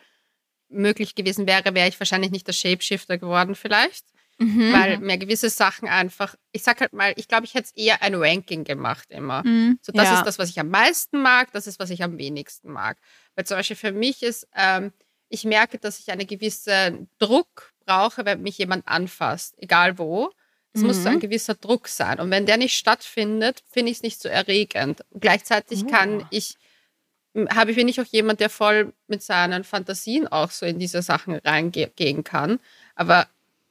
möglich 0.69 1.15
gewesen 1.15 1.47
wäre, 1.47 1.73
wäre 1.73 1.87
ich 1.87 1.99
wahrscheinlich 1.99 2.31
nicht 2.31 2.47
der 2.47 2.53
Shapeshifter 2.53 3.17
geworden 3.17 3.55
vielleicht, 3.55 4.05
Mhm. 4.39 4.73
weil 4.73 4.97
mir 4.99 5.17
gewisse 5.17 5.49
Sachen 5.49 5.87
einfach, 5.87 6.35
ich 6.51 6.63
sag 6.63 6.81
halt 6.81 6.93
mal, 6.93 7.13
ich 7.15 7.27
glaube, 7.27 7.45
ich 7.45 7.53
hätte 7.53 7.69
es 7.73 7.81
eher 7.81 8.01
ein 8.01 8.15
Ranking 8.15 8.63
gemacht 8.63 9.05
immer. 9.09 9.43
Mhm. 9.45 9.77
So, 9.81 9.91
das 9.91 10.05
Ja. 10.09 10.15
ist 10.19 10.25
das, 10.25 10.39
was 10.39 10.49
ich 10.49 10.59
am 10.59 10.69
meisten 10.69 11.21
mag, 11.21 11.51
das 11.53 11.67
ist, 11.67 11.79
was 11.79 11.89
ich 11.91 12.03
am 12.03 12.17
wenigsten 12.17 12.71
mag. 12.71 12.97
Weil 13.35 13.45
zum 13.45 13.57
Beispiel 13.57 13.75
für 13.75 13.91
mich 13.91 14.21
ist, 14.23 14.47
ähm, 14.55 14.91
ich 15.31 15.45
merke, 15.45 15.77
dass 15.77 15.99
ich 15.99 16.11
einen 16.11 16.27
gewissen 16.27 17.09
Druck 17.17 17.73
brauche, 17.85 18.25
wenn 18.25 18.41
mich 18.41 18.57
jemand 18.57 18.87
anfasst, 18.87 19.55
egal 19.57 19.97
wo. 19.97 20.31
Es 20.73 20.83
muss 20.83 21.03
so 21.03 21.09
ein 21.09 21.19
gewisser 21.19 21.55
Druck 21.55 21.89
sein. 21.89 22.21
Und 22.21 22.31
wenn 22.31 22.45
der 22.45 22.55
nicht 22.55 22.77
stattfindet, 22.77 23.61
finde 23.69 23.91
ich 23.91 23.97
es 23.97 24.03
nicht 24.03 24.21
so 24.21 24.29
erregend. 24.29 25.01
Und 25.09 25.19
gleichzeitig 25.19 25.85
kann 25.85 26.25
ich 26.29 26.55
habe 27.49 27.71
ich, 27.71 27.77
bin 27.77 27.87
ich 27.87 27.99
auch 28.01 28.05
jemand, 28.05 28.39
der 28.39 28.49
voll 28.49 28.93
mit 29.07 29.23
seinen 29.23 29.63
Fantasien 29.63 30.27
auch 30.27 30.51
so 30.51 30.65
in 30.65 30.79
diese 30.79 31.01
Sachen 31.01 31.35
reingehen 31.35 32.23
kann. 32.23 32.59
Aber 32.95 33.27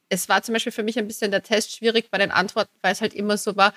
es 0.08 0.28
war 0.28 0.42
zum 0.42 0.54
Beispiel 0.54 0.72
für 0.72 0.82
mich 0.82 0.98
ein 0.98 1.06
bisschen 1.06 1.30
der 1.30 1.42
Test 1.42 1.76
schwierig 1.76 2.10
bei 2.10 2.18
den 2.18 2.30
Antworten, 2.30 2.74
weil 2.82 2.92
es 2.92 3.00
halt 3.00 3.14
immer 3.14 3.36
so 3.36 3.56
war, 3.56 3.74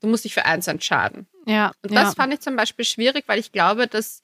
du 0.00 0.08
musst 0.08 0.24
dich 0.24 0.34
für 0.34 0.46
eins 0.46 0.66
entscheiden. 0.68 1.26
Ja. 1.46 1.72
Und 1.82 1.94
das 1.94 2.10
ja. 2.10 2.12
fand 2.12 2.32
ich 2.32 2.40
zum 2.40 2.56
Beispiel 2.56 2.84
schwierig, 2.84 3.24
weil 3.26 3.38
ich 3.38 3.52
glaube, 3.52 3.86
dass, 3.86 4.22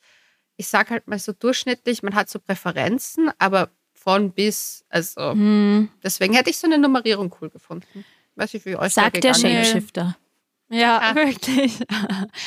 ich 0.57 0.67
sage 0.67 0.89
halt 0.91 1.07
mal 1.07 1.19
so 1.19 1.31
durchschnittlich, 1.33 2.03
man 2.03 2.15
hat 2.15 2.29
so 2.29 2.39
Präferenzen, 2.39 3.31
aber 3.37 3.69
von 3.93 4.31
bis, 4.31 4.83
also 4.89 5.31
Hm. 5.31 5.89
deswegen 6.03 6.33
hätte 6.33 6.49
ich 6.49 6.57
so 6.57 6.67
eine 6.67 6.77
Nummerierung 6.77 7.33
cool 7.41 7.49
gefunden. 7.49 8.05
Weiß 8.35 8.53
ich, 8.53 8.65
wie 8.65 8.75
euch 8.75 8.93
Sagt 8.93 9.23
der. 9.23 9.33
Shapeshifter. 9.33 10.17
Ja, 10.69 10.99
Ah. 11.01 11.15
wirklich. 11.15 11.79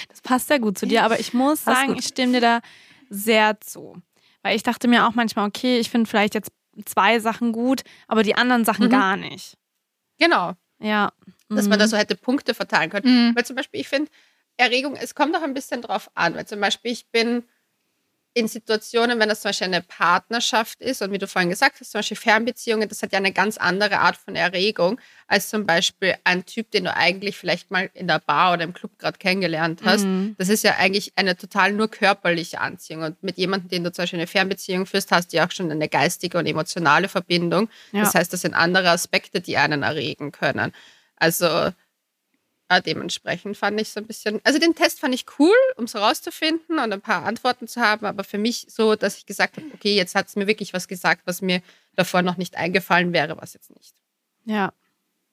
Das 0.09 0.21
passt 0.23 0.49
sehr 0.49 0.59
gut 0.61 0.79
zu 0.79 0.87
dir, 0.87 1.05
aber 1.05 1.19
ich 1.21 1.33
muss 1.35 1.63
Passt 1.63 1.77
sagen, 1.81 1.89
gut. 1.95 2.01
ich 2.01 2.07
stimme 2.09 2.33
dir 2.35 2.41
da 2.41 2.61
sehr 3.09 3.59
zu. 3.61 3.97
Weil 4.43 4.57
ich 4.57 4.63
dachte 4.63 4.89
mir 4.89 5.07
auch 5.07 5.15
manchmal, 5.15 5.47
okay, 5.49 5.79
ich 5.79 5.91
finde 5.91 6.09
vielleicht 6.09 6.35
jetzt 6.35 6.53
zwei 6.87 7.19
Sachen 7.19 7.53
gut, 7.53 7.83
aber 8.09 8.23
die 8.23 8.35
anderen 8.37 8.65
Sachen 8.65 8.87
Mhm. 8.87 8.91
gar 8.91 9.17
nicht. 9.17 9.57
Genau, 10.19 10.53
Ja. 10.79 11.13
dass 11.49 11.65
Mhm. 11.65 11.71
man 11.71 11.79
da 11.79 11.89
so 11.89 11.97
hätte 11.97 12.15
Punkte 12.15 12.55
verteilen 12.55 12.91
können. 12.91 13.29
Mhm. 13.31 13.37
Weil 13.37 13.45
zum 13.45 13.57
Beispiel, 13.57 13.81
ich 13.81 13.89
finde, 13.89 14.11
Erregung, 14.57 14.95
es 14.97 15.15
kommt 15.15 15.35
auch 15.37 15.43
ein 15.43 15.55
bisschen 15.55 15.83
drauf 15.83 16.11
an, 16.15 16.35
weil 16.35 16.47
zum 16.47 16.61
Beispiel 16.61 16.93
ich 16.93 17.11
bin 17.11 17.45
in 18.33 18.47
Situationen, 18.47 19.19
wenn 19.19 19.29
das 19.29 19.41
zum 19.41 19.49
Beispiel 19.49 19.67
eine 19.67 19.83
Partnerschaft 19.83 20.81
ist 20.81 21.03
und 21.03 21.11
wie 21.11 21.19
du 21.19 21.27
vorhin 21.27 21.51
gesagt 21.51 21.81
hast, 21.81 21.91
zum 21.91 21.99
Beispiel 21.99 22.17
Fernbeziehungen, 22.17 22.89
das 22.89 23.03
hat 23.03 23.13
ja 23.13 23.19
eine 23.19 23.33
ganz 23.33 23.57
andere 23.57 23.99
Art 23.99 24.17
von 24.17 24.37
Erregung 24.37 25.01
als 25.27 25.49
zum 25.49 25.67
Beispiel 25.67 26.15
ein 26.23 26.47
Typ, 26.47 26.71
den 26.71 26.85
du 26.85 26.95
eigentlich 26.95 27.37
vielleicht 27.37 27.71
mal 27.71 27.91
in 27.93 28.07
der 28.07 28.21
Bar 28.21 28.53
oder 28.53 28.63
im 28.63 28.73
Club 28.73 28.99
gerade 28.99 29.19
kennengelernt 29.19 29.83
hast. 29.85 30.05
Mhm. 30.05 30.37
Das 30.39 30.49
ist 30.49 30.63
ja 30.63 30.77
eigentlich 30.77 31.13
eine 31.17 31.37
total 31.37 31.73
nur 31.73 31.89
körperliche 31.89 32.61
Anziehung 32.61 33.03
und 33.03 33.23
mit 33.23 33.37
jemandem, 33.37 33.69
den 33.69 33.85
du 33.85 33.93
zum 33.93 34.05
Beispiel 34.05 34.21
eine 34.21 34.29
Fernbeziehung 34.29 34.87
führst, 34.87 35.11
hast 35.11 35.33
du 35.33 35.37
ja 35.37 35.47
auch 35.47 35.51
schon 35.51 35.71
eine 35.71 35.89
geistige 35.89 36.39
und 36.39 36.47
emotionale 36.47 37.09
Verbindung. 37.09 37.69
Ja. 37.91 38.03
Das 38.03 38.15
heißt, 38.15 38.33
das 38.33 38.43
sind 38.43 38.55
andere 38.55 38.91
Aspekte, 38.91 39.41
die 39.41 39.57
einen 39.57 39.83
erregen 39.83 40.31
können. 40.31 40.73
Also 41.17 41.71
äh, 42.71 42.81
dementsprechend 42.81 43.57
fand 43.57 43.81
ich 43.81 43.89
so 43.91 43.99
ein 44.01 44.07
bisschen, 44.07 44.41
also 44.45 44.59
den 44.61 44.75
Test 44.77 45.01
fand 45.01 45.13
ich 45.13 45.27
cool, 45.39 45.55
um 45.77 45.85
es 45.85 45.95
herauszufinden 45.95 46.79
und 46.79 46.93
ein 46.93 47.01
paar 47.01 47.25
Antworten 47.27 47.67
zu 47.67 47.81
haben, 47.81 48.07
aber 48.07 48.23
für 48.23 48.39
mich 48.39 48.67
so, 48.69 48.95
dass 48.95 49.19
ich 49.19 49.27
gesagt 49.27 49.57
habe, 49.57 49.67
okay, 49.75 49.95
jetzt 49.97 50.15
hat 50.15 50.29
es 50.29 50.37
mir 50.37 50.47
wirklich 50.47 50.73
was 50.73 50.87
gesagt, 50.87 51.23
was 51.25 51.43
mir 51.43 51.63
davor 51.97 52.23
noch 52.23 52.37
nicht 52.37 52.57
eingefallen 52.57 53.13
wäre, 53.13 53.37
was 53.39 53.55
jetzt 53.55 53.75
nicht. 53.77 53.95
Ja. 54.45 54.73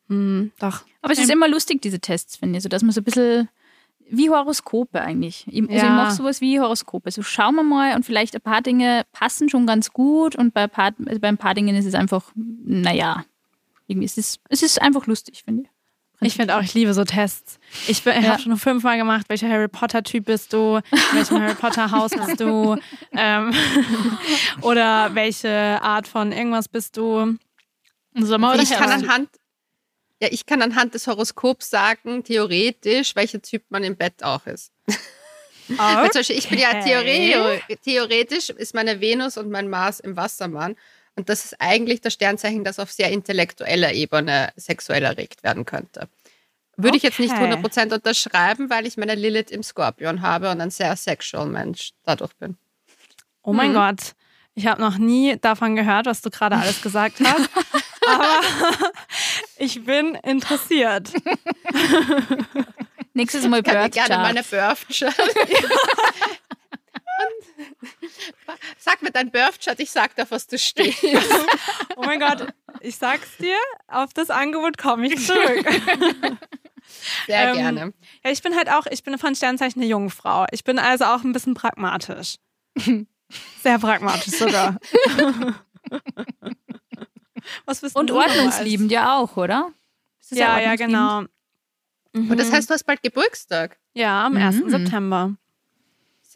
Mhm, 0.08 0.52
doch. 0.60 0.84
Aber 1.02 1.14
es 1.14 1.20
ist 1.20 1.30
immer 1.30 1.48
lustig, 1.48 1.82
diese 1.82 2.00
Tests, 2.00 2.38
finde 2.38 2.58
ich. 2.58 2.64
So, 2.64 2.70
dass 2.70 2.82
man 2.82 2.92
so 2.92 3.02
ein 3.02 3.04
bisschen 3.04 3.50
wie 4.10 4.30
Horoskope 4.32 5.00
eigentlich. 5.00 5.46
Ich, 5.48 5.62
also 5.62 5.76
ich 5.76 5.84
Ja. 5.84 5.90
mache 5.90 6.16
sowas 6.16 6.42
wie 6.42 6.60
Horoskope. 6.60 7.12
So 7.12 7.22
schauen 7.22 7.56
wir 7.56 7.64
mal 7.64 7.96
und 7.96 8.04
vielleicht 8.04 8.34
ein 8.34 8.42
paar 8.42 8.62
Dinge 8.64 9.04
passen 9.12 9.48
schon 9.50 9.68
ganz 9.68 9.92
gut 9.94 10.36
und 10.36 10.54
bei, 10.56 10.64
ein 10.64 10.70
paar, 10.70 10.94
also 11.06 11.20
bei 11.20 11.28
ein 11.28 11.38
paar 11.38 11.54
Dingen 11.54 11.76
ist 11.76 11.86
es 11.86 11.94
einfach, 11.94 12.32
naja, 12.36 13.26
irgendwie 13.86 14.06
ist 14.06 14.18
es, 14.18 14.40
es 14.50 14.64
ist 14.64 14.82
einfach 14.82 15.06
lustig, 15.06 15.44
finde 15.44 15.64
ich. 15.64 15.70
Ich 16.22 16.36
finde 16.36 16.56
auch, 16.56 16.64
ich 16.64 16.74
liebe 16.74 16.94
so 16.94 17.04
Tests. 17.04 17.60
Ich, 17.88 18.04
Ja. 18.04 18.16
habe 18.24 18.42
schon 18.42 18.58
fünfmal 18.58 18.98
gemacht, 18.98 19.26
welcher 19.30 19.50
Harry 19.50 19.68
Potter-Typ 19.68 20.26
bist 20.26 20.52
du, 20.52 20.78
in 20.78 20.82
welchem 21.14 21.40
Harry 21.40 21.54
Potter-Haus 21.54 22.12
bist 22.12 22.40
du 22.40 22.76
ähm, 23.16 23.54
oder 24.62 25.14
welche 25.14 25.50
Art 25.82 26.08
von 26.08 26.32
irgendwas 26.32 26.68
bist 26.68 26.98
du. 26.98 27.38
Sommer 28.16 28.54
oder 28.54 28.64
ich 28.64 28.72
kann 28.72 28.90
anhand, 28.92 29.30
ja, 30.20 30.30
ich 30.32 30.48
kann 30.48 30.64
anhand 30.64 30.96
des 30.96 31.06
Horoskops 31.06 31.70
sagen, 31.70 32.24
theoretisch, 32.24 33.16
welcher 33.16 33.42
Typ 33.42 33.64
man 33.70 33.84
im 33.84 33.96
Bett 33.96 34.24
auch 34.24 34.46
ist. 34.48 34.72
Zum 35.68 35.78
Beispiel, 35.78 36.38
ich 36.38 36.50
bin 36.50 36.60
ja 36.60 36.70
Okay. 36.70 37.32
theore 37.34 37.62
theoretisch 37.84 38.50
ist 38.50 38.74
meine 38.74 39.02
Venus 39.02 39.38
und 39.38 39.52
mein 39.52 39.70
Mars 39.70 40.00
im 40.00 40.16
Wassermann. 40.16 40.76
Und 41.18 41.28
das 41.30 41.44
ist 41.46 41.56
eigentlich 41.60 42.00
das 42.00 42.14
Sternzeichen, 42.14 42.64
das 42.64 42.80
auf 42.80 42.92
sehr 42.92 43.12
intellektueller 43.12 43.92
Ebene 43.92 44.54
sexuell 44.56 45.04
erregt 45.04 45.44
werden 45.44 45.66
könnte. 45.66 46.08
Würde 46.78 46.96
ich 46.96 47.04
jetzt 47.04 47.20
nicht 47.20 47.34
Okay. 47.34 47.54
100% 47.54 47.92
unterschreiben, 47.94 48.70
weil 48.70 48.86
ich 48.86 48.98
meine 48.98 49.16
Lilith 49.16 49.50
im 49.52 49.64
Skorpion 49.64 50.22
habe 50.22 50.52
und 50.52 50.62
ein 50.62 50.70
sehr 50.70 50.96
sexual 50.96 51.48
Mensch 51.48 51.92
dadurch 52.04 52.36
bin. 52.36 52.56
Oh 53.42 53.52
mein 53.52 53.72
Mhm. 53.72 53.76
Gott, 53.76 54.14
ich 54.54 54.68
habe 54.68 54.80
noch 54.80 54.98
nie 55.00 55.38
davon 55.40 55.76
gehört, 55.76 56.06
was 56.06 56.22
du 56.22 56.30
gerade 56.30 56.56
alles 56.56 56.82
gesagt 56.84 57.20
hast. 57.24 57.50
Aber 58.08 58.42
ich 59.58 59.84
bin 59.84 60.14
interessiert. 60.24 61.12
Nächstes 63.14 63.48
Mal 63.48 63.60
Ich 63.60 63.66
kann 63.66 63.74
dir 63.74 63.82
Bird 63.82 63.94
gerne 63.94 64.18
meine 64.20 64.44
Chart. 64.44 64.78
Birth 64.88 64.98
Chart. 65.00 65.32
Sag 68.78 69.02
mir 69.02 69.12
dein 69.12 69.32
Birth 69.32 69.60
Chart, 69.64 69.80
ich 69.80 69.90
sag 69.92 70.16
dir, 70.16 70.26
was 70.30 70.48
du 70.48 70.58
stehst. 70.58 71.04
Oh 71.96 72.04
mein 72.04 72.20
Gott, 72.20 72.54
ich 72.82 72.96
sag's 72.98 73.38
dir, 73.38 73.58
auf 73.88 74.14
das 74.14 74.30
Angebot 74.30 74.78
komme 74.78 75.08
ich 75.08 75.26
zurück. 75.26 75.66
Sehr 77.26 77.50
Ähm, 77.50 77.54
gerne. 77.56 77.94
Ja, 78.24 78.30
ich 78.32 78.42
bin 78.44 78.56
halt 78.56 78.70
auch, 78.70 78.86
ich 78.86 79.04
bin 79.04 79.18
von 79.18 79.36
Sternzeichen 79.36 79.82
eine 79.82 79.90
Jungfrau. 79.90 80.46
Ich 80.52 80.64
bin 80.64 80.78
also 80.78 81.06
auch 81.06 81.24
ein 81.24 81.34
bisschen 81.34 81.56
pragmatisch. 81.56 82.36
Sehr 83.64 83.80
pragmatisch 83.80 84.34
sogar. 84.36 84.78
Was 87.66 87.82
bist 87.82 87.96
Und 87.96 88.12
ordnungsliebend 88.12 88.92
ja 88.92 89.18
auch, 89.18 89.36
oder? 89.38 89.72
Ja, 90.32 90.60
ja, 90.60 90.76
genau. 90.76 91.20
Und 92.14 92.38
das 92.38 92.50
Mhm. 92.50 92.54
heißt, 92.54 92.70
du 92.70 92.74
hast 92.74 92.84
bald 92.84 93.02
Geburtstag. 93.04 93.78
Ja, 93.94 94.26
am 94.26 94.34
Mhm. 94.34 94.40
1. 94.42 94.64
September. 94.70 95.36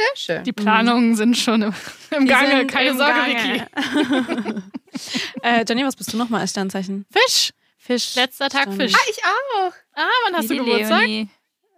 Sehr 0.01 0.35
schön. 0.35 0.43
Die 0.43 0.53
Planungen 0.53 1.15
sind 1.15 1.37
schon 1.37 1.61
im, 1.61 1.73
im 2.11 2.27
Gange. 2.27 2.65
Keine 2.67 2.89
im 2.89 2.97
Sorge, 2.97 3.13
Gange. 3.13 3.67
Vicky. 3.67 4.61
äh, 5.43 5.65
Jenny, 5.67 5.85
was 5.85 5.95
bist 5.95 6.13
du 6.13 6.17
nochmal 6.17 6.41
als 6.41 6.51
Sternzeichen? 6.51 7.05
Fisch. 7.11 7.51
Fisch. 7.77 8.15
Letzter 8.15 8.49
Tag 8.49 8.63
Stimmt. 8.63 8.81
Fisch. 8.81 8.93
ah, 8.95 9.09
ich 9.09 9.23
auch. 9.23 9.73
Ah, 9.95 10.07
wann 10.25 10.35
hast 10.37 10.49
Wie 10.49 10.57
du 10.57 10.63
Geburtstag? 10.65 11.01
Leonie. 11.01 11.29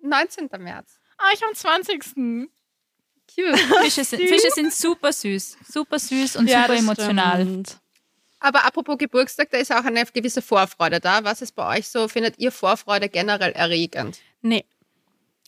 19. 0.01 0.49
März. 0.59 0.99
Ah, 1.17 1.29
ich 1.33 1.43
am 1.45 1.53
20. 1.53 1.99
Cute. 3.33 3.59
Fische 3.81 4.03
sind, 4.03 4.21
Fische 4.21 4.49
sind 4.53 4.73
super 4.73 5.11
süß. 5.13 5.57
Super 5.67 5.97
süß 5.99 6.35
und 6.35 6.47
Ja, 6.47 6.63
super 6.63 6.77
emotional. 6.77 7.41
stimmt. 7.41 7.77
Aber 8.39 8.65
apropos 8.65 8.97
Geburtstag, 8.97 9.49
da 9.51 9.57
ist 9.57 9.71
auch 9.71 9.85
eine 9.85 10.03
gewisse 10.05 10.41
Vorfreude 10.41 10.99
da. 10.99 11.23
Was 11.23 11.41
ist 11.41 11.53
bei 11.53 11.77
euch 11.77 11.87
so? 11.87 12.09
Findet 12.09 12.37
ihr 12.39 12.51
Vorfreude 12.51 13.07
generell 13.07 13.53
erregend? 13.53 14.19
Nee. 14.41 14.65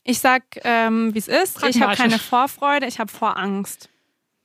Ich 0.05 0.19
sag, 0.19 0.43
ähm, 0.63 1.13
wie 1.13 1.19
es 1.19 1.27
ist. 1.27 1.63
Ich 1.65 1.81
habe 1.81 1.95
keine 1.95 2.19
Vorfreude, 2.19 2.85
ich 2.85 2.99
habe 2.99 3.11
Vorangst. 3.11 3.89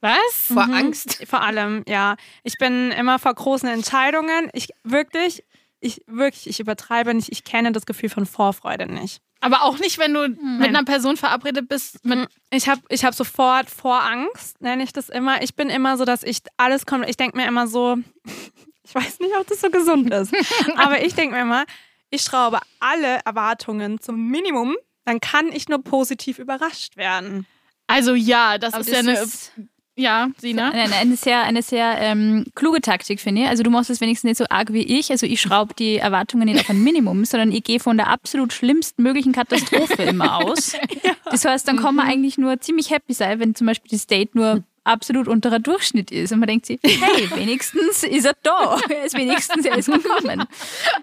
Was? 0.00 0.18
Vor 0.52 0.66
Mhm. 0.66 0.74
Angst? 0.74 1.22
Vor 1.28 1.42
allem, 1.42 1.84
ja. 1.86 2.16
Ich 2.42 2.54
bin 2.58 2.90
immer 2.92 3.18
vor 3.18 3.34
großen 3.34 3.68
Entscheidungen. 3.68 4.48
Ich 4.54 4.70
wirklich, 4.82 5.44
ich 5.80 6.00
wirklich, 6.06 6.48
ich 6.48 6.58
übertreibe 6.60 7.12
nicht. 7.12 7.30
Ich 7.30 7.44
kenne 7.44 7.72
das 7.72 7.84
Gefühl 7.84 8.08
von 8.08 8.24
Vorfreude 8.24 8.86
nicht. 8.86 9.20
Aber 9.42 9.62
auch 9.62 9.78
nicht, 9.78 9.98
wenn 9.98 10.14
du 10.14 10.28
mit 10.28 10.68
einer 10.68 10.84
Person 10.84 11.18
verabredet 11.18 11.68
bist. 11.68 12.02
Mit, 12.04 12.28
Ich 12.50 12.68
habe 12.68 12.80
ich 12.88 13.04
hab 13.04 13.14
sofort 13.14 13.68
Vorangst, 13.68 14.60
nenne 14.62 14.82
ich 14.82 14.92
das 14.94 15.10
immer. 15.10 15.42
Ich 15.42 15.54
bin 15.54 15.68
immer 15.68 15.98
so, 15.98 16.06
dass 16.06 16.22
ich 16.22 16.38
alles 16.56 16.86
kommt. 16.86 17.06
Ich 17.08 17.18
denke 17.18 17.36
mir 17.36 17.46
immer 17.46 17.66
so, 17.66 17.98
ich 18.84 18.94
weiß 18.94 19.20
nicht, 19.20 19.34
ob 19.38 19.46
das 19.46 19.60
so 19.60 19.68
gesund 19.70 20.10
ist, 20.12 20.32
aber 20.76 21.02
ich 21.04 21.14
denke 21.14 21.34
mir 21.36 21.42
immer, 21.42 21.64
ich 22.10 22.22
schraube 22.22 22.58
alle 22.80 23.20
Erwartungen 23.24 24.00
zum 24.00 24.28
Minimum, 24.28 24.76
dann 25.10 25.20
kann 25.20 25.50
ich 25.52 25.68
nur 25.68 25.82
positiv 25.82 26.38
überrascht 26.38 26.96
werden. 26.96 27.44
also 27.88 28.14
ja, 28.14 28.58
das 28.58 28.74
Aber 28.74 28.82
ist 28.82 28.92
ja 28.92 29.00
eine. 29.00 29.18
ist 29.18 29.52
ja, 29.96 30.30
Sina. 30.38 30.70
eine, 30.70 30.94
eine 30.94 31.16
sehr, 31.16 31.42
eine 31.42 31.62
sehr 31.62 31.98
ähm, 31.98 32.46
kluge 32.54 32.80
Taktik, 32.80 33.20
finde 33.20 33.42
ich. 33.42 33.48
Also 33.48 33.64
du 33.64 33.70
machst 33.70 33.90
es 33.90 34.00
wenigstens 34.00 34.28
nicht 34.28 34.38
so 34.38 34.46
arg 34.48 34.72
wie 34.72 34.98
ich. 34.98 35.10
Also 35.10 35.26
ich 35.26 35.40
schraube 35.40 35.74
die 35.74 35.96
Erwartungen 35.96 36.46
nicht 36.46 36.60
auf 36.60 36.70
ein 36.70 36.82
Minimum, 36.82 37.24
sondern 37.26 37.50
ich 37.52 37.64
gehe 37.64 37.80
von 37.80 37.96
der 37.96 38.06
absolut 38.06 38.52
schlimmsten 38.52 39.02
möglichen 39.02 39.32
Katastrophe 39.32 40.02
immer 40.04 40.36
aus. 40.36 40.74
Das 41.30 41.44
heißt, 41.44 41.68
dann 41.68 41.76
kann 41.76 41.94
man 41.94 42.08
eigentlich 42.08 42.38
nur 42.38 42.60
ziemlich 42.60 42.90
happy 42.90 43.12
sein, 43.12 43.38
wenn 43.38 43.54
zum 43.54 43.68
Beispiel 43.68 43.90
das 43.92 44.08
Date 44.08 44.34
nur 44.34 44.64
absolut 44.82 45.28
unterer 45.28 45.60
Durchschnitt 45.60 46.10
ist. 46.10 46.32
Und 46.32 46.40
man 46.40 46.48
denkt 46.48 46.66
sich, 46.66 46.80
hey, 46.82 47.30
wenigstens 47.36 48.02
ist 48.02 48.26
er 48.26 48.34
da. 48.42 48.80
Er 48.88 49.04
ist 49.04 49.16
wenigstens, 49.16 49.64
er 49.64 49.78
ist 49.78 49.86
gekommen. 49.86 50.44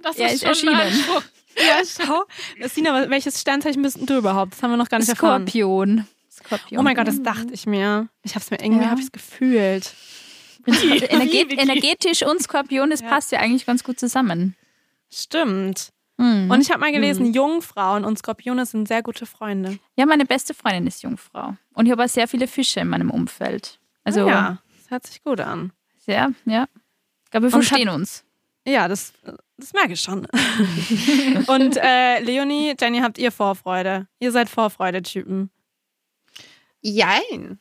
Das 0.02 0.18
Er 0.18 0.34
ist 0.34 0.44
erschienen. 0.44 0.92
Ja, 1.58 1.82
schau. 1.86 2.24
Sina, 2.68 3.10
welches 3.10 3.40
Sternzeichen 3.42 3.82
bist 3.82 3.98
du 4.10 4.18
überhaupt? 4.18 4.54
Das 4.54 4.64
haben 4.64 4.72
wir 4.72 4.78
noch 4.78 4.90
gar 4.90 5.00
nicht 5.00 5.10
erfahren. 5.10 5.48
Skorpion. 5.48 6.08
Skorpion. 6.32 6.80
Oh 6.80 6.84
mein 6.84 6.96
Gott, 6.96 7.08
das 7.08 7.22
dachte 7.24 7.54
ich 7.54 7.66
mir. 7.66 8.08
Ich 8.24 8.36
habe 8.36 8.44
es 8.44 8.52
mir 8.52 8.60
irgendwie, 8.62 8.84
Ja. 8.84 8.90
habe 8.92 9.00
ich 9.00 9.08
es 9.08 9.12
gefühlt. 9.12 9.94
Energet 10.68 11.54
energetisch 11.58 12.24
und 12.24 12.42
Skorpion, 12.44 12.90
das 12.90 13.02
Ja. 13.02 13.08
passt 13.10 13.32
ja 13.32 13.40
eigentlich 13.40 13.66
ganz 13.66 13.84
gut 13.84 14.00
zusammen. 14.00 14.56
Stimmt. 15.10 15.90
Mhm. 16.18 16.50
Und 16.52 16.62
ich 16.62 16.70
habe 16.72 16.80
mal 16.80 16.92
gelesen, 16.92 17.34
Jungfrauen 17.34 18.04
und 18.04 18.18
Skorpione 18.18 18.66
sind 18.66 18.88
sehr 18.88 19.04
gute 19.04 19.26
Freunde. 19.26 19.80
Ja, 19.96 20.06
meine 20.06 20.26
beste 20.26 20.54
Freundin 20.54 20.88
ist 20.88 21.04
Jungfrau. 21.04 21.56
Und 21.74 21.86
ich 21.86 21.92
habe 21.92 22.04
auch 22.04 22.10
sehr 22.10 22.28
viele 22.28 22.48
Fische 22.48 22.80
in 22.80 22.90
meinem 22.90 23.12
Umfeld. 23.12 23.80
Also 24.04 24.22
Ah 24.26 24.28
ja, 24.30 24.58
das 24.82 24.90
hört 24.92 25.06
sich 25.08 25.24
gut 25.24 25.40
an. 25.40 25.72
sehr, 26.00 26.32
ja. 26.46 26.68
Ich 27.26 27.32
glaube, 27.32 27.50
wir 27.52 27.56
Und 27.56 27.64
verstehen 27.64 27.90
uns. 27.90 28.24
Ja, 28.68 28.90
das, 28.90 29.14
das 29.56 29.72
merke 29.72 29.94
ich 29.94 30.02
schon. 30.02 30.26
und 31.48 31.78
äh, 31.78 32.20
Leonie, 32.20 32.76
Jenny, 32.78 33.00
habt 33.00 33.18
ihr 33.18 33.32
Vorfreude? 33.32 34.08
Ihr 34.20 34.34
seid 34.34 34.50
Vorfreude-Typen. 34.50 35.50
Jein. 36.82 37.60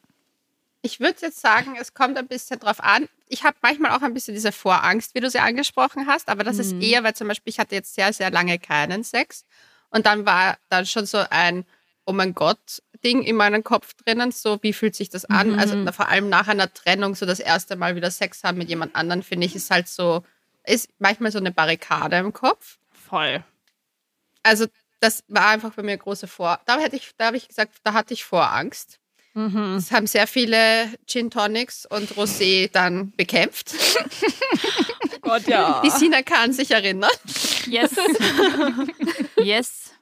Ich 0.82 0.98
würde 0.98 1.18
jetzt 1.20 1.40
sagen, 1.40 1.76
es 1.80 1.94
kommt 1.94 2.18
ein 2.18 2.26
bisschen 2.26 2.58
drauf 2.58 2.82
an. 2.82 3.08
Ich 3.28 3.44
habe 3.44 3.56
manchmal 3.62 3.92
auch 3.92 4.02
ein 4.02 4.14
bisschen 4.14 4.34
diese 4.34 4.50
Vorangst, 4.50 5.14
wie 5.14 5.20
du 5.20 5.30
sie 5.30 5.38
angesprochen 5.38 6.08
hast, 6.08 6.28
aber 6.28 6.42
das 6.42 6.56
mhm. 6.56 6.60
ist 6.62 6.72
eher, 6.82 7.04
weil 7.04 7.14
zum 7.14 7.28
Beispiel 7.28 7.52
ich 7.52 7.60
hatte 7.60 7.76
jetzt 7.76 7.94
sehr, 7.94 8.12
sehr 8.12 8.32
lange 8.32 8.58
keinen 8.58 9.04
Sex 9.04 9.44
und 9.90 10.06
dann 10.06 10.26
war 10.26 10.58
dann 10.70 10.86
schon 10.86 11.06
so 11.06 11.18
ein, 11.30 11.64
oh 12.04 12.12
mein 12.12 12.34
Gott, 12.34 12.82
Ding 13.04 13.22
in 13.22 13.36
meinem 13.36 13.62
Kopf 13.62 13.94
drinnen, 13.94 14.32
so 14.32 14.58
wie 14.62 14.72
fühlt 14.72 14.96
sich 14.96 15.08
das 15.08 15.24
an? 15.24 15.56
Also, 15.58 15.76
mhm. 15.76 15.86
Also 15.86 15.96
vor 15.96 16.08
allem 16.08 16.28
nach 16.28 16.48
einer 16.48 16.72
Trennung, 16.72 17.14
so 17.14 17.26
das 17.26 17.38
erste 17.38 17.76
Mal 17.76 17.94
wieder 17.94 18.10
Sex 18.10 18.42
haben 18.42 18.58
mit 18.58 18.68
jemand 18.68 18.96
anderem, 18.96 19.22
finde 19.22 19.46
ich, 19.46 19.54
ist 19.54 19.70
halt 19.70 19.88
so, 19.88 20.24
ist 20.66 20.88
manchmal 20.98 21.32
so 21.32 21.38
eine 21.38 21.52
Barrikade 21.52 22.16
im 22.16 22.32
Kopf. 22.32 22.78
Voll. 22.90 23.44
Also 24.42 24.66
das 25.00 25.24
war 25.28 25.48
einfach 25.48 25.72
bei 25.74 25.82
mir 25.82 25.96
große 25.96 26.26
Vor. 26.26 26.60
Da 26.66 26.78
hätte 26.78 26.96
ich, 26.96 27.12
da 27.16 27.26
habe 27.26 27.36
ich 27.36 27.48
gesagt, 27.48 27.76
da 27.84 27.92
hatte 27.92 28.14
ich 28.14 28.24
Vorangst. 28.24 28.98
Mhm. 29.34 29.74
Das 29.74 29.92
haben 29.92 30.06
sehr 30.06 30.26
viele 30.26 30.88
Gin 31.06 31.30
Tonics 31.30 31.84
und 31.86 32.12
Rosé 32.12 32.70
dann 32.72 33.12
bekämpft. 33.12 33.74
oh 35.12 35.18
Gott, 35.20 35.46
ja. 35.46 35.82
Die 35.84 35.90
Sina 35.90 36.22
kann 36.22 36.52
sich 36.54 36.70
erinnern. 36.70 37.10
Yes. 37.66 37.90
yes. 39.36 39.92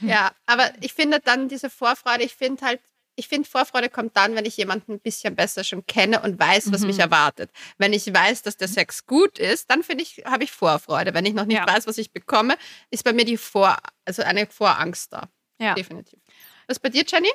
Ja, 0.00 0.32
aber 0.46 0.72
ich 0.80 0.94
finde 0.94 1.20
dann 1.20 1.48
diese 1.48 1.68
Vorfreude, 1.68 2.24
ich 2.24 2.34
finde 2.34 2.64
halt, 2.64 2.80
ich 3.18 3.28
finde, 3.28 3.48
Vorfreude 3.48 3.88
kommt 3.88 4.16
dann, 4.16 4.36
wenn 4.36 4.46
ich 4.46 4.56
jemanden 4.56 4.92
ein 4.92 5.00
bisschen 5.00 5.34
besser 5.34 5.64
schon 5.64 5.84
kenne 5.86 6.20
und 6.20 6.38
weiß, 6.38 6.70
was 6.72 6.82
mhm. 6.82 6.86
mich 6.86 6.98
erwartet. 7.00 7.50
Wenn 7.76 7.92
ich 7.92 8.12
weiß, 8.12 8.42
dass 8.42 8.56
der 8.56 8.68
Sex 8.68 9.06
gut 9.06 9.38
ist, 9.38 9.70
dann 9.70 9.82
finde 9.82 10.04
ich, 10.04 10.22
habe 10.24 10.44
ich 10.44 10.52
Vorfreude. 10.52 11.14
Wenn 11.14 11.26
ich 11.26 11.34
noch 11.34 11.44
nicht 11.44 11.58
ja. 11.58 11.66
weiß, 11.66 11.86
was 11.86 11.98
ich 11.98 12.12
bekomme, 12.12 12.56
ist 12.90 13.02
bei 13.02 13.12
mir 13.12 13.24
die 13.24 13.36
Vor, 13.36 13.76
also 14.04 14.22
eine 14.22 14.46
Vorangst 14.46 15.12
da. 15.12 15.28
Ja. 15.60 15.74
Definitiv. 15.74 16.20
Was 16.68 16.76
ist 16.76 16.82
bei 16.82 16.90
dir, 16.90 17.02
Jenny? 17.06 17.30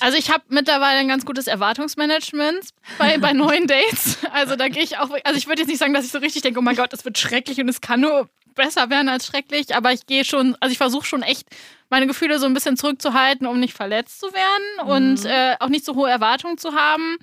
Also 0.00 0.16
ich 0.16 0.30
habe 0.30 0.42
mittlerweile 0.48 0.98
ein 0.98 1.08
ganz 1.08 1.26
gutes 1.26 1.46
Erwartungsmanagement 1.46 2.70
bei, 2.98 3.18
bei 3.18 3.32
neuen 3.34 3.66
Dates. 3.66 4.18
Also 4.32 4.56
da 4.56 4.68
gehe 4.68 4.82
ich 4.82 4.98
auch, 4.98 5.10
also 5.22 5.38
ich 5.38 5.46
würde 5.46 5.60
jetzt 5.60 5.68
nicht 5.68 5.78
sagen, 5.78 5.94
dass 5.94 6.04
ich 6.04 6.10
so 6.10 6.18
richtig 6.18 6.42
denke, 6.42 6.58
oh 6.58 6.62
mein 6.62 6.74
Gott, 6.74 6.92
das 6.92 7.04
wird 7.04 7.18
schrecklich 7.18 7.60
und 7.60 7.68
es 7.68 7.80
kann 7.80 8.00
nur 8.00 8.28
besser 8.54 8.90
werden 8.90 9.08
als 9.08 9.26
schrecklich, 9.26 9.74
aber 9.74 9.92
ich 9.92 10.06
gehe 10.06 10.24
schon, 10.24 10.56
also 10.60 10.72
ich 10.72 10.78
versuche 10.78 11.06
schon 11.06 11.22
echt 11.22 11.46
meine 11.90 12.06
Gefühle 12.06 12.38
so 12.38 12.46
ein 12.46 12.54
bisschen 12.54 12.76
zurückzuhalten, 12.76 13.46
um 13.46 13.60
nicht 13.60 13.74
verletzt 13.74 14.20
zu 14.20 14.26
werden 14.32 14.84
mhm. 14.84 14.90
und 14.90 15.24
äh, 15.24 15.56
auch 15.60 15.68
nicht 15.68 15.84
so 15.84 15.94
hohe 15.94 16.10
Erwartungen 16.10 16.58
zu 16.58 16.74
haben. 16.74 17.16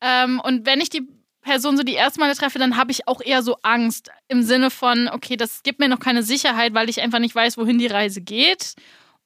Ähm, 0.00 0.40
und 0.40 0.66
wenn 0.66 0.80
ich 0.80 0.90
die 0.90 1.06
Person 1.42 1.76
so 1.76 1.82
die 1.82 1.94
erste 1.94 2.20
Male 2.20 2.34
treffe, 2.34 2.58
dann 2.58 2.76
habe 2.76 2.90
ich 2.90 3.08
auch 3.08 3.20
eher 3.20 3.42
so 3.42 3.56
Angst 3.62 4.10
im 4.28 4.42
Sinne 4.42 4.70
von, 4.70 5.08
okay, 5.08 5.36
das 5.36 5.62
gibt 5.62 5.78
mir 5.78 5.88
noch 5.88 6.00
keine 6.00 6.22
Sicherheit, 6.22 6.74
weil 6.74 6.88
ich 6.88 7.00
einfach 7.00 7.18
nicht 7.18 7.34
weiß, 7.34 7.56
wohin 7.56 7.78
die 7.78 7.86
Reise 7.86 8.20
geht. 8.20 8.74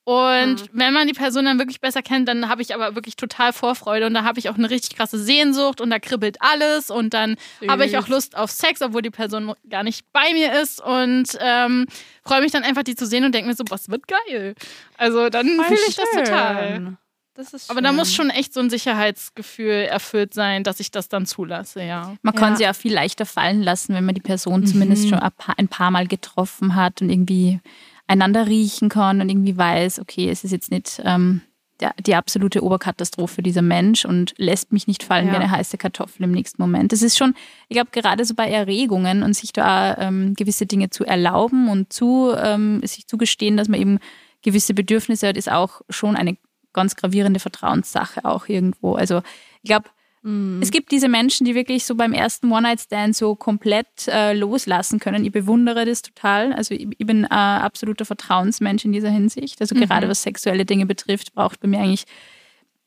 Und 0.05 0.57
mhm. 0.57 0.69
wenn 0.73 0.93
man 0.93 1.07
die 1.07 1.15
Person 1.15 1.47
dann 1.47 1.59
wirklich 1.59 1.81
besser 1.81 2.03
kennt, 2.03 2.29
dann 2.29 2.51
habe 2.51 2.61
ich 2.61 2.75
aber 2.75 2.95
wirklich 2.95 3.17
total 3.17 3.55
Vorfreude 3.55 4.07
und 4.07 4.13
da 4.13 4.23
habe 4.23 4.39
ich 4.39 4.51
auch 4.51 4.57
eine 4.57 4.69
richtig 4.69 4.97
krasse 4.97 5.19
Sehnsucht 5.19 5.81
und 5.81 5.89
da 5.89 5.99
kribbelt 5.99 6.37
alles 6.41 6.91
und 6.91 7.15
dann 7.15 7.37
habe 7.67 7.87
ich 7.87 7.97
auch 7.97 8.07
Lust 8.09 8.37
auf 8.37 8.51
Sex, 8.51 8.83
obwohl 8.83 9.01
die 9.01 9.11
Person 9.11 9.55
gar 9.71 9.83
nicht 9.83 10.05
bei 10.13 10.35
mir 10.35 10.61
ist 10.61 10.83
und 10.83 11.39
ähm, 11.41 11.87
freue 12.23 12.43
mich 12.43 12.53
dann 12.53 12.65
einfach, 12.65 12.83
die 12.83 12.97
zu 12.97 13.07
sehen 13.07 13.25
und 13.25 13.35
denke 13.35 13.49
mir 13.49 13.57
so, 13.57 13.65
was 13.71 13.89
wird 13.89 14.07
geil. 14.07 14.55
Also 14.99 15.31
dann 15.31 15.47
fühle 15.47 15.81
ich 15.89 15.97
das 15.97 16.11
total. 16.11 16.99
Das 17.37 17.69
aber 17.69 17.83
da 17.83 17.91
muss 17.91 18.15
schon 18.15 18.31
echt 18.31 18.55
so 18.55 18.61
ein 18.61 18.71
Sicherheitsgefühl 18.71 19.87
erfüllt 19.87 20.35
sein, 20.35 20.63
dass 20.63 20.79
ich 20.79 20.93
das 20.93 21.09
dann 21.09 21.27
zulasse, 21.27 21.83
ja. 21.83 22.15
Man 22.23 22.35
ja. 22.35 22.41
kann 22.41 22.57
sie 22.57 22.63
ja 22.63 22.75
viel 22.75 22.95
leichter 22.95 23.27
fallen 23.27 23.61
lassen, 23.61 23.95
wenn 23.95 24.05
man 24.05 24.15
die 24.15 24.21
Person 24.21 24.61
mhm. 24.61 24.67
zumindest 24.67 25.09
schon 25.09 25.19
ein 25.19 25.69
paar 25.69 25.91
Mal 25.91 26.07
getroffen 26.07 26.77
hat 26.77 27.03
und 27.03 27.11
irgendwie 27.11 27.61
einander 28.07 28.47
riechen 28.47 28.89
kann 28.89 29.21
und 29.21 29.29
irgendwie 29.29 29.57
weiß, 29.57 30.01
okay, 30.01 30.29
es 30.29 30.45
ist 30.45 30.53
jetzt 30.53 30.71
nicht 30.71 31.01
ähm, 31.05 31.41
der, 31.81 31.95
die 32.07 32.15
absolute 32.15 32.63
Oberkatastrophe 32.63 33.43
dieser 33.43 33.63
Mensch 33.63 34.05
und 34.05 34.35
lässt 34.37 34.73
mich 34.73 34.87
nicht 34.87 35.03
fallen 35.03 35.27
ja. 35.27 35.33
wie 35.33 35.37
eine 35.37 35.51
heiße 35.51 35.79
Kartoffel 35.79 36.25
im 36.25 36.33
nächsten 36.33 36.63
Moment. 36.63 36.93
Das 36.93 37.03
ist 37.03 37.17
schon, 37.17 37.35
ich 37.69 37.75
glaube, 37.75 37.91
gerade 37.91 38.25
so 38.25 38.35
bei 38.35 38.51
Erregungen 38.51 39.23
und 39.23 39.35
sich 39.35 39.53
da 39.53 39.97
ähm, 39.99 40.35
gewisse 40.35 40.67
Dinge 40.67 40.91
zu 40.91 41.05
erlauben 41.05 41.69
und 41.69 41.93
zu 41.93 42.33
ähm, 42.37 42.81
sich 42.87 43.07
zugestehen, 43.07 43.57
dass 43.57 43.69
man 43.69 43.81
eben 43.81 43.99
gewisse 44.43 44.75
Bedürfnisse 44.75 45.29
hat, 45.29 45.37
ist 45.37 45.51
auch 45.51 45.81
schon 45.89 46.17
eine 46.17 46.37
ganz 46.73 46.97
gravierende 46.97 47.41
Vertrauenssache 47.41 48.25
auch 48.25 48.49
irgendwo. 48.49 48.95
Also 48.95 49.23
ich 49.63 49.69
glaube, 49.69 49.89
Mhm. 50.25 50.61
Es 50.63 50.71
gibt 50.71 50.91
diese 50.91 51.09
Menschen, 51.09 51.45
die 51.45 51.55
wirklich 51.55 51.85
so 51.85 51.95
beim 51.95 52.13
ersten 52.13 52.51
One-Night-Stand 52.51 53.15
so 53.15 53.37
komplett 53.37 54.09
äh, 54.09 54.33
loslassen 54.33 54.99
können. 54.99 55.25
Ich 55.25 55.33
bewundere 55.33 55.85
das 55.85 56.03
total. 56.03 56.53
Also 56.55 56.75
ich, 56.75 56.89
ich 56.99 57.07
bin 57.07 57.27
ein 57.27 57.61
absoluter 57.61 58.05
Vertrauensmensch 58.05 58.85
in 58.85 58.93
dieser 58.93 59.11
Hinsicht. 59.11 59.61
Also 59.61 59.75
mhm. 59.75 59.81
gerade 59.81 60.09
was 60.09 60.23
sexuelle 60.23 60.65
Dinge 60.65 60.87
betrifft, 60.87 61.35
braucht 61.35 61.61
bei 61.61 61.69
mir 61.69 61.79
eigentlich, 61.79 62.05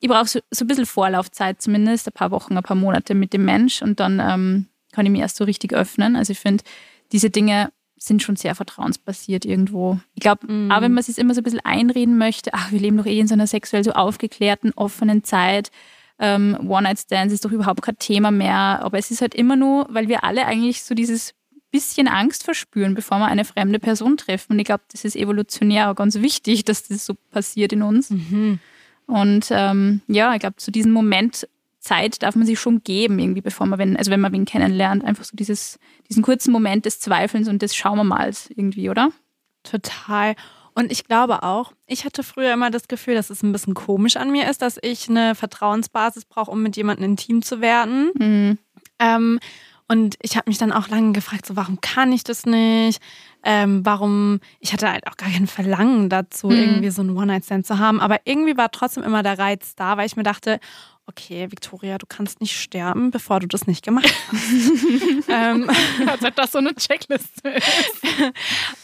ich 0.00 0.08
brauche 0.08 0.26
so, 0.26 0.40
so 0.50 0.64
ein 0.64 0.68
bisschen 0.68 0.86
Vorlaufzeit 0.86 1.62
zumindest, 1.62 2.08
ein 2.08 2.12
paar 2.12 2.30
Wochen, 2.32 2.56
ein 2.56 2.62
paar 2.62 2.76
Monate 2.76 3.14
mit 3.14 3.32
dem 3.32 3.44
Mensch 3.44 3.82
und 3.82 4.00
dann 4.00 4.20
ähm, 4.20 4.66
kann 4.92 5.06
ich 5.06 5.12
mich 5.12 5.20
erst 5.20 5.36
so 5.36 5.44
richtig 5.44 5.72
öffnen. 5.72 6.16
Also 6.16 6.32
ich 6.32 6.40
finde, 6.40 6.64
diese 7.12 7.30
Dinge 7.30 7.70
sind 7.96 8.22
schon 8.22 8.36
sehr 8.36 8.54
vertrauensbasiert 8.54 9.44
irgendwo. 9.44 9.98
Ich 10.14 10.20
glaube, 10.20 10.52
mhm. 10.52 10.70
auch 10.70 10.80
wenn 10.80 10.92
man 10.92 11.02
sich 11.02 11.18
immer 11.18 11.34
so 11.34 11.40
ein 11.40 11.44
bisschen 11.44 11.64
einreden 11.64 12.18
möchte, 12.18 12.50
ach, 12.52 12.72
wir 12.72 12.80
leben 12.80 12.96
doch 12.96 13.06
eh 13.06 13.18
in 13.18 13.28
so 13.28 13.34
einer 13.34 13.46
sexuell 13.46 13.84
so 13.84 13.92
aufgeklärten, 13.92 14.72
offenen 14.74 15.24
Zeit, 15.24 15.70
ähm, 16.18 16.56
One-Night-Stands 16.68 17.32
ist 17.32 17.44
doch 17.44 17.52
überhaupt 17.52 17.82
kein 17.82 17.98
Thema 17.98 18.30
mehr. 18.30 18.82
Aber 18.82 18.98
es 18.98 19.10
ist 19.10 19.20
halt 19.20 19.34
immer 19.34 19.56
nur, 19.56 19.86
weil 19.90 20.08
wir 20.08 20.24
alle 20.24 20.46
eigentlich 20.46 20.82
so 20.82 20.94
dieses 20.94 21.34
bisschen 21.70 22.08
Angst 22.08 22.44
verspüren, 22.44 22.94
bevor 22.94 23.18
wir 23.18 23.26
eine 23.26 23.44
fremde 23.44 23.78
Person 23.78 24.16
treffen. 24.16 24.52
Und 24.52 24.58
ich 24.58 24.64
glaube, 24.64 24.84
das 24.90 25.04
ist 25.04 25.16
evolutionär 25.16 25.90
auch 25.90 25.94
ganz 25.94 26.16
wichtig, 26.16 26.64
dass 26.66 26.88
das 26.88 27.06
so 27.06 27.14
passiert 27.30 27.72
in 27.72 27.82
uns. 27.82 28.10
Mhm. 28.10 28.58
Und 29.06 29.48
ähm, 29.50 30.02
ja, 30.06 30.34
ich 30.34 30.40
glaube, 30.40 30.56
zu 30.56 30.70
diesem 30.70 30.92
Moment 30.92 31.48
Zeit 31.80 32.22
darf 32.22 32.36
man 32.36 32.46
sich 32.46 32.58
schon 32.58 32.82
geben, 32.82 33.18
irgendwie, 33.18 33.40
bevor 33.40 33.66
man, 33.66 33.78
wenn, 33.78 33.96
also 33.96 34.10
wenn 34.10 34.20
man 34.20 34.32
wen 34.32 34.44
kennenlernt, 34.44 35.04
einfach 35.04 35.24
so 35.24 35.36
dieses, 35.36 35.78
diesen 36.08 36.22
kurzen 36.22 36.52
Moment 36.52 36.84
des 36.84 37.00
Zweifelns 37.00 37.48
und 37.48 37.62
des 37.62 37.74
Schauen 37.74 37.96
wir 37.96 38.04
mal 38.04 38.30
irgendwie, 38.54 38.90
oder? 38.90 39.10
Total. 39.62 40.34
Und 40.78 40.92
ich 40.92 41.02
glaube 41.02 41.42
auch, 41.42 41.72
ich 41.88 42.04
hatte 42.04 42.22
früher 42.22 42.52
immer 42.52 42.70
das 42.70 42.86
Gefühl, 42.86 43.16
dass 43.16 43.30
es 43.30 43.42
ein 43.42 43.50
bisschen 43.50 43.74
komisch 43.74 44.16
an 44.16 44.30
mir 44.30 44.48
ist, 44.48 44.62
dass 44.62 44.78
ich 44.80 45.10
eine 45.10 45.34
Vertrauensbasis 45.34 46.24
brauche, 46.24 46.52
um 46.52 46.62
mit 46.62 46.76
jemandem 46.76 47.06
intim 47.06 47.42
zu 47.42 47.60
werden. 47.60 48.12
Mhm. 48.16 48.58
Ähm, 49.00 49.40
und 49.88 50.14
ich 50.22 50.36
habe 50.36 50.48
mich 50.48 50.58
dann 50.58 50.70
auch 50.70 50.86
lange 50.86 51.10
gefragt, 51.10 51.46
so 51.46 51.56
warum 51.56 51.80
kann 51.80 52.12
ich 52.12 52.22
das 52.22 52.46
nicht? 52.46 53.02
Ähm, 53.42 53.84
warum, 53.84 54.38
ich 54.60 54.72
hatte 54.72 54.88
halt 54.88 55.08
auch 55.08 55.16
gar 55.16 55.28
kein 55.28 55.48
Verlangen 55.48 56.10
dazu, 56.10 56.46
mhm. 56.46 56.56
irgendwie 56.56 56.90
so 56.90 57.02
einen 57.02 57.16
One-Night-Stand 57.16 57.66
zu 57.66 57.80
haben. 57.80 57.98
Aber 57.98 58.20
irgendwie 58.22 58.56
war 58.56 58.70
trotzdem 58.70 59.02
immer 59.02 59.24
der 59.24 59.36
Reiz 59.36 59.74
da, 59.74 59.96
weil 59.96 60.06
ich 60.06 60.14
mir 60.14 60.22
dachte, 60.22 60.60
okay, 61.08 61.50
Victoria, 61.50 61.96
du 61.98 62.06
kannst 62.06 62.40
nicht 62.40 62.60
sterben, 62.60 63.10
bevor 63.10 63.40
du 63.40 63.48
das 63.48 63.66
nicht 63.66 63.84
gemacht 63.84 64.14
hast. 64.30 65.28
ähm, 65.28 65.68
Als 66.06 66.22
ob 66.22 66.36
das 66.36 66.52
so 66.52 66.58
eine 66.58 66.74
Checkliste 66.74 67.48
ist. 67.48 67.66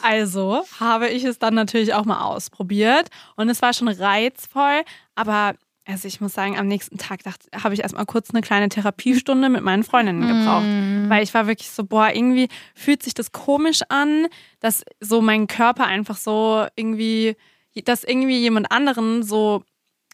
Also 0.02 0.64
habe 0.80 1.08
ich 1.08 1.24
es 1.24 1.38
dann 1.38 1.54
natürlich 1.54 1.94
auch 1.94 2.04
mal 2.04 2.22
ausprobiert 2.22 3.08
und 3.37 3.48
es 3.48 3.62
war 3.62 3.72
schon 3.72 3.88
reizvoll, 3.88 4.82
aber 5.14 5.54
also 5.87 6.08
ich 6.08 6.20
muss 6.20 6.32
sagen, 6.32 6.58
am 6.58 6.66
nächsten 6.66 6.98
Tag 6.98 7.20
habe 7.54 7.74
ich 7.74 7.82
erstmal 7.82 8.06
kurz 8.06 8.30
eine 8.30 8.40
kleine 8.40 8.68
Therapiestunde 8.68 9.48
mit 9.48 9.62
meinen 9.62 9.82
Freundinnen 9.82 10.26
gebraucht, 10.26 10.64
mm. 10.64 11.10
weil 11.10 11.22
ich 11.22 11.34
war 11.34 11.46
wirklich 11.46 11.70
so, 11.70 11.84
boah, 11.84 12.10
irgendwie 12.14 12.48
fühlt 12.74 13.02
sich 13.02 13.12
das 13.12 13.32
komisch 13.32 13.80
an, 13.88 14.26
dass 14.60 14.84
so 15.00 15.20
mein 15.20 15.46
Körper 15.46 15.84
einfach 15.84 16.16
so 16.16 16.66
irgendwie, 16.76 17.37
dass 17.84 18.04
irgendwie 18.04 18.38
jemand 18.38 18.70
anderen 18.72 19.22
so 19.22 19.62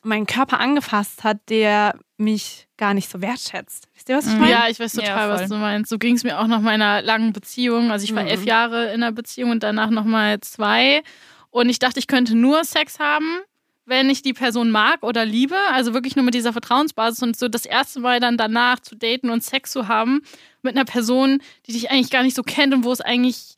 meinen 0.03 0.27
Körper 0.27 0.61
angefasst 0.61 1.25
hat, 1.25 1.39
der 1.49 1.99
mich 2.17 2.69
gar 2.77 2.95
nicht 2.95 3.11
so 3.11 3.21
wertschätzt. 3.21 3.89
Wisst 3.95 4.09
ihr, 4.09 4.17
was 4.17 4.27
ich 4.27 4.35
mhm. 4.35 4.41
meine? 4.41 4.53
Ja, 4.53 4.69
ich 4.69 4.79
weiß 4.81 4.93
total, 4.93 5.29
ja, 5.29 5.35
was 5.35 5.49
du 5.49 5.57
meinst. 5.57 5.91
So 5.91 5.99
ging 5.99 6.17
es 6.17 6.25
mir 6.25 6.39
auch 6.39 6.47
nach 6.47 6.61
meiner 6.61 7.03
langen 7.03 7.33
Beziehung. 7.33 7.91
Also 7.91 8.05
ich 8.05 8.15
war 8.15 8.23
mhm. 8.23 8.29
elf 8.29 8.45
Jahre 8.45 8.87
in 8.93 9.03
einer 9.03 9.13
Beziehung 9.13 9.51
und 9.51 9.63
danach 9.63 9.91
nochmal 9.91 10.41
zwei. 10.41 11.03
Und 11.51 11.69
ich 11.69 11.79
dachte, 11.79 11.99
ich 11.99 12.07
könnte 12.07 12.35
nur 12.35 12.65
Sex 12.65 12.99
haben, 12.99 13.41
wenn 13.87 14.09
ich 14.09 14.23
die 14.23 14.33
Person 14.33 14.71
mag 14.71 15.03
oder 15.03 15.25
liebe. 15.25 15.57
Also 15.73 15.95
wirklich 15.95 16.17
nur 16.17 16.25
mit 16.25 16.35
dieser 16.35 16.53
Vertrauensbasis. 16.53 17.23
Und 17.23 17.37
so 17.37 17.49
das 17.49 17.67
erste 17.67 18.01
Mal 18.01 18.21
dann 18.21 18.37
danach 18.37 18.81
zu 18.81 18.97
daten 18.97 19.31
und 19.31 19.43
Sex 19.43 19.73
zu 19.73 19.89
haben 19.89 20.23
mit 20.63 20.77
einer 20.77 20.85
Person, 20.85 21.43
die 21.67 21.73
dich 21.73 21.91
eigentlich 21.91 22.11
gar 22.11 22.23
nicht 22.23 22.37
so 22.37 22.43
kennt 22.43 22.73
und 22.73 22.85
wo 22.85 22.93
es 22.93 23.01
eigentlich 23.01 23.57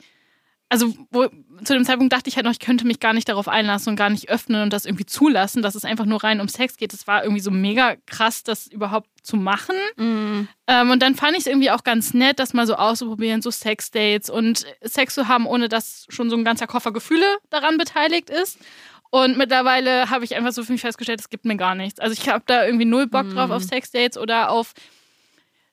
also 0.73 0.95
wo, 1.11 1.27
zu 1.65 1.75
dem 1.75 1.85
Zeitpunkt 1.85 2.15
dachte 2.15 2.31
ich 2.31 2.37
halt 2.37 2.47
noch, 2.47 2.53
ich 2.53 2.59
könnte 2.59 2.87
mich 2.87 2.99
gar 2.99 3.13
nicht 3.13 3.29
darauf 3.29 3.47
einlassen 3.47 3.91
und 3.91 3.97
gar 3.97 4.09
nicht 4.09 4.31
öffnen 4.31 4.63
und 4.63 4.73
das 4.73 4.87
irgendwie 4.87 5.05
zulassen, 5.05 5.61
dass 5.61 5.75
es 5.75 5.85
einfach 5.85 6.07
nur 6.07 6.25
rein 6.25 6.41
um 6.41 6.49
Sex 6.49 6.79
geht. 6.79 6.95
Das 6.95 7.07
war 7.07 7.25
irgendwie 7.25 7.43
so 7.43 7.51
mega 7.51 7.97
krass, 8.07 8.43
das 8.43 8.69
überhaupt 8.69 9.11
zu 9.23 9.37
machen. 9.37 9.77
Mhm. 9.99 10.49
Ähm, 10.67 10.91
und 10.91 11.03
dann 11.03 11.15
fand 11.15 11.33
ich 11.33 11.41
es 11.41 11.47
irgendwie 11.47 11.71
auch 11.71 11.85
ganz 11.85 12.15
nett, 12.15 12.39
das 12.39 12.55
mal 12.55 12.67
so 12.67 12.77
auszuprobieren, 12.77 13.43
so 13.43 13.51
Sex-Dates 13.51 14.31
und 14.31 14.65
Sex 14.81 15.15
zu 15.15 15.29
haben, 15.29 15.45
ohne 15.45 15.69
dass 15.69 16.07
schon 16.09 16.31
so 16.31 16.37
ein 16.37 16.45
ganzer 16.45 16.67
Koffer 16.67 16.91
Gefühle 16.91 17.27
daran 17.51 17.77
beteiligt 17.77 18.31
ist. 18.31 18.59
Und 19.11 19.37
mittlerweile 19.37 20.09
habe 20.09 20.25
ich 20.25 20.35
einfach 20.35 20.53
so 20.53 20.65
für 20.65 20.73
mich 20.73 20.81
festgestellt, 20.81 21.21
es 21.21 21.29
gibt 21.29 21.45
mir 21.45 21.59
gar 21.59 21.75
nichts. 21.75 22.01
Also 22.01 22.15
ich 22.15 22.31
habe 22.31 22.45
da 22.47 22.65
irgendwie 22.65 22.87
null 22.87 23.09
Bock 23.09 23.29
drauf 23.29 23.49
mhm. 23.49 23.57
auf 23.57 23.63
Sex-Dates 23.63 24.17
oder 24.17 24.51
auf 24.51 24.73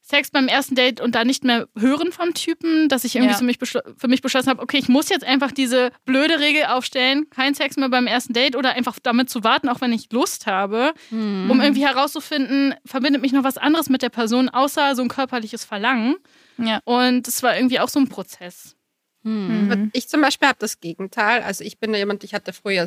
Sex 0.10 0.32
beim 0.32 0.48
ersten 0.48 0.74
Date 0.76 1.02
und 1.02 1.14
da 1.14 1.24
nicht 1.24 1.44
mehr 1.44 1.68
hören 1.78 2.12
vom 2.12 2.34
Typen, 2.34 2.90
dass 2.90 3.04
ich 3.04 3.16
irgendwie 3.16 3.34
Ja. 3.34 3.38
für, 3.38 3.44
mich 3.44 3.60
für 3.60 4.08
mich 4.08 4.22
beschlossen 4.24 4.50
habe, 4.50 4.62
okay, 4.62 4.78
ich 4.78 4.90
muss 4.90 5.08
jetzt 5.10 5.24
einfach 5.24 5.52
diese 5.52 5.92
blöde 6.06 6.40
Regel 6.40 6.66
aufstellen, 6.66 7.30
kein 7.30 7.54
Sex 7.54 7.78
mehr 7.78 7.90
beim 7.90 8.08
ersten 8.08 8.34
Date 8.34 8.56
oder 8.56 8.72
einfach 8.72 8.98
damit 9.02 9.30
zu 9.30 9.44
warten, 9.44 9.70
auch 9.70 9.82
wenn 9.82 9.94
ich 9.94 10.12
Lust 10.12 10.48
habe, 10.48 10.94
Mhm. 11.12 11.52
um 11.52 11.62
irgendwie 11.62 11.86
herauszufinden, 11.86 12.74
verbindet 12.86 13.22
mich 13.22 13.34
noch 13.34 13.44
was 13.44 13.58
anderes 13.58 13.90
mit 13.90 14.02
der 14.02 14.10
Person, 14.10 14.50
außer 14.50 14.96
so 14.96 15.04
ein 15.04 15.10
körperliches 15.10 15.64
Verlangen. 15.64 16.16
Ja. 16.58 16.80
Und 16.86 17.28
es 17.28 17.44
war 17.44 17.56
irgendwie 17.56 17.80
auch 17.80 17.90
so 17.90 18.00
ein 18.00 18.10
Prozess. 18.10 18.76
Und 19.24 19.92
Ich 19.94 20.08
zum 20.10 20.22
Beispiel 20.22 20.48
habe 20.48 20.58
das 20.60 20.80
Gegenteil. 20.80 21.44
Also 21.44 21.64
ich 21.64 21.78
bin 21.78 21.94
jemand, 21.94 22.24
ich 22.24 22.34
hatte 22.34 22.52
früher 22.54 22.86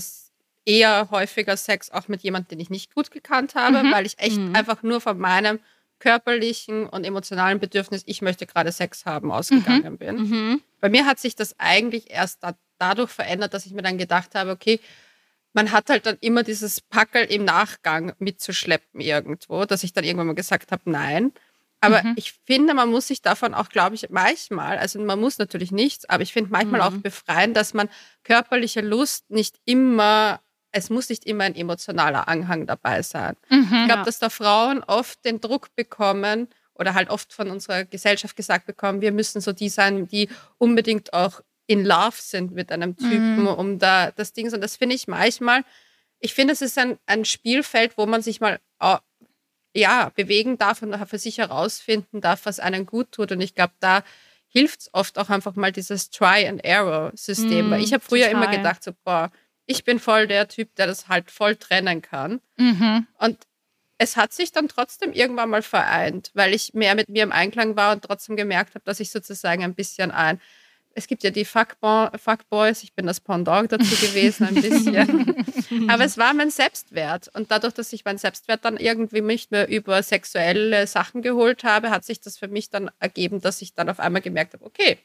eher 0.64 1.08
häufiger 1.10 1.56
Sex 1.56 1.90
auch 1.90 2.08
mit 2.08 2.22
jemandem, 2.22 2.48
den 2.56 2.60
ich 2.60 2.70
nicht 2.70 2.94
gut 2.94 3.10
gekannt 3.10 3.54
habe, 3.54 3.82
Mhm. 3.82 3.92
weil 3.92 4.06
ich 4.06 4.18
echt 4.18 4.38
Mhm. 4.38 4.54
einfach 4.54 4.82
nur 4.82 5.00
von 5.00 5.18
meinem 5.18 5.58
körperlichen 6.02 6.88
und 6.88 7.04
emotionalen 7.04 7.60
Bedürfnis, 7.60 8.02
ich 8.06 8.22
möchte 8.22 8.44
gerade 8.44 8.72
Sex 8.72 9.06
haben, 9.06 9.30
ausgegangen 9.30 9.98
bin. 9.98 10.16
Mhm. 10.16 10.62
Bei 10.80 10.88
mir 10.88 11.06
hat 11.06 11.20
sich 11.20 11.36
das 11.36 11.54
eigentlich 11.60 12.10
erst 12.10 12.42
da, 12.42 12.54
dadurch 12.78 13.10
verändert, 13.10 13.54
dass 13.54 13.66
ich 13.66 13.72
mir 13.72 13.82
dann 13.82 13.98
gedacht 13.98 14.34
habe, 14.34 14.50
okay, 14.50 14.80
man 15.52 15.70
hat 15.70 15.90
halt 15.90 16.06
dann 16.06 16.16
immer 16.20 16.42
dieses 16.42 16.80
Packel 16.80 17.24
im 17.26 17.44
Nachgang 17.44 18.14
mitzuschleppen 18.18 19.00
irgendwo, 19.00 19.64
dass 19.64 19.84
ich 19.84 19.92
dann 19.92 20.02
irgendwann 20.02 20.26
mal 20.26 20.34
gesagt 20.34 20.72
habe, 20.72 20.82
nein. 20.90 21.32
Aber 21.80 22.02
Mhm. 22.02 22.14
ich 22.16 22.32
finde, 22.46 22.74
man 22.74 22.90
muss 22.90 23.06
sich 23.06 23.22
davon 23.22 23.54
auch, 23.54 23.68
glaube 23.68 23.94
ich, 23.94 24.10
manchmal, 24.10 24.78
also 24.78 24.98
man 24.98 25.20
muss 25.20 25.38
natürlich 25.38 25.70
nichts, 25.70 26.08
aber 26.08 26.24
ich 26.24 26.32
finde 26.32 26.50
manchmal 26.50 26.80
Mhm. 26.80 26.86
auch 26.86 27.00
befreien, 27.00 27.54
dass 27.54 27.74
man 27.74 27.88
körperliche 28.24 28.80
Lust 28.80 29.30
nicht 29.30 29.60
immer, 29.66 30.40
es 30.72 30.90
muss 30.90 31.08
nicht 31.08 31.24
immer 31.26 31.44
ein 31.44 31.54
emotionaler 31.54 32.28
Anhang 32.28 32.66
dabei 32.66 33.02
sein. 33.02 33.36
Mhm. 33.50 33.62
Ich 33.62 33.68
glaube, 33.86 33.88
Ja. 34.00 34.04
dass 34.04 34.18
da 34.18 34.30
Frauen 34.30 34.82
oft 34.84 35.24
den 35.24 35.40
Druck 35.40 35.74
bekommen 35.76 36.48
oder 36.74 36.94
halt 36.94 37.10
oft 37.10 37.32
von 37.32 37.50
unserer 37.50 37.84
Gesellschaft 37.84 38.34
gesagt 38.36 38.66
bekommen, 38.66 39.00
wir 39.02 39.12
müssen 39.12 39.40
so 39.40 39.52
die 39.52 39.68
sein, 39.68 40.08
die 40.08 40.28
unbedingt 40.58 41.12
auch 41.12 41.40
in 41.66 41.84
Love 41.84 42.16
sind 42.18 42.52
mit 42.52 42.72
einem 42.72 42.96
Typen, 42.96 43.46
um 43.46 43.78
da 43.78 44.10
das 44.10 44.32
Ding. 44.32 44.52
Und 44.52 44.60
das 44.62 44.76
finde 44.76 44.96
ich 44.96 45.06
manchmal, 45.06 45.62
ich 46.18 46.34
finde, 46.34 46.52
es 46.54 46.62
ist 46.62 46.76
ein, 46.78 46.98
ein 47.06 47.24
Spielfeld, 47.24 47.96
wo 47.96 48.06
man 48.06 48.22
sich 48.22 48.40
mal 48.40 48.58
au- 48.78 48.98
ja, 49.74 50.10
bewegen 50.14 50.58
darf 50.58 50.82
und 50.82 50.94
für 51.08 51.18
sich 51.18 51.38
herausfinden 51.38 52.20
darf, 52.20 52.44
was 52.46 52.60
einen 52.60 52.84
gut 52.86 53.12
tut. 53.12 53.32
Und 53.32 53.40
ich 53.40 53.54
glaube, 53.54 53.72
da 53.80 54.02
hilft 54.48 54.80
es 54.80 54.90
oft 54.92 55.18
auch 55.18 55.30
einfach 55.30 55.54
mal 55.54 55.72
dieses 55.72 56.10
Try-and-Error-System. 56.10 57.68
Mm, 57.68 57.70
Weil 57.70 57.82
ich 57.82 57.92
habe 57.92 58.04
früher 58.04 58.28
immer 58.28 58.46
total. 58.46 58.56
gedacht, 58.58 58.84
so, 58.84 58.92
boah, 59.04 59.30
ich 59.66 59.84
bin 59.84 59.98
voll 59.98 60.26
der 60.26 60.48
Typ, 60.48 60.74
der 60.76 60.86
das 60.86 61.08
halt 61.08 61.30
voll 61.30 61.56
trennen 61.56 62.02
kann. 62.02 62.40
Mhm. 62.56 63.06
Und 63.18 63.38
es 63.98 64.16
hat 64.16 64.32
sich 64.32 64.50
dann 64.50 64.68
trotzdem 64.68 65.12
irgendwann 65.12 65.50
mal 65.50 65.62
vereint, 65.62 66.30
weil 66.34 66.54
ich 66.54 66.74
mehr 66.74 66.94
mit 66.94 67.08
mir 67.08 67.22
im 67.22 67.32
Einklang 67.32 67.76
war 67.76 67.92
und 67.92 68.02
trotzdem 68.02 68.36
gemerkt 68.36 68.74
habe, 68.74 68.84
dass 68.84 68.98
ich 68.98 69.10
sozusagen 69.10 69.62
ein 69.62 69.74
bisschen 69.74 70.10
ein. 70.10 70.40
Es 70.94 71.06
gibt 71.06 71.22
ja 71.22 71.30
die 71.30 71.44
Fuckbo 71.44 72.08
Fuckboys, 72.18 72.82
ich 72.82 72.94
bin 72.94 73.06
das 73.06 73.20
Pendant 73.20 73.72
dazu 73.72 73.94
gewesen, 73.96 74.48
ein 74.48 74.54
bisschen. 74.56 75.46
Aber 75.88 76.04
es 76.04 76.18
war 76.18 76.34
mein 76.34 76.50
Selbstwert. 76.50 77.30
Und 77.32 77.50
dadurch, 77.50 77.72
dass 77.72 77.92
ich 77.92 78.04
meinen 78.04 78.18
Selbstwert 78.18 78.64
dann 78.64 78.76
irgendwie 78.76 79.22
nicht 79.22 79.52
mehr 79.52 79.68
über 79.68 80.02
sexuelle 80.02 80.86
Sachen 80.86 81.22
geholt 81.22 81.64
habe, 81.64 81.90
hat 81.90 82.04
sich 82.04 82.20
das 82.20 82.36
für 82.36 82.48
mich 82.48 82.68
dann 82.68 82.90
ergeben, 82.98 83.40
dass 83.40 83.62
ich 83.62 83.72
dann 83.72 83.88
auf 83.88 84.00
einmal 84.00 84.20
gemerkt 84.20 84.52
habe, 84.54 84.66
okay, 84.66 84.98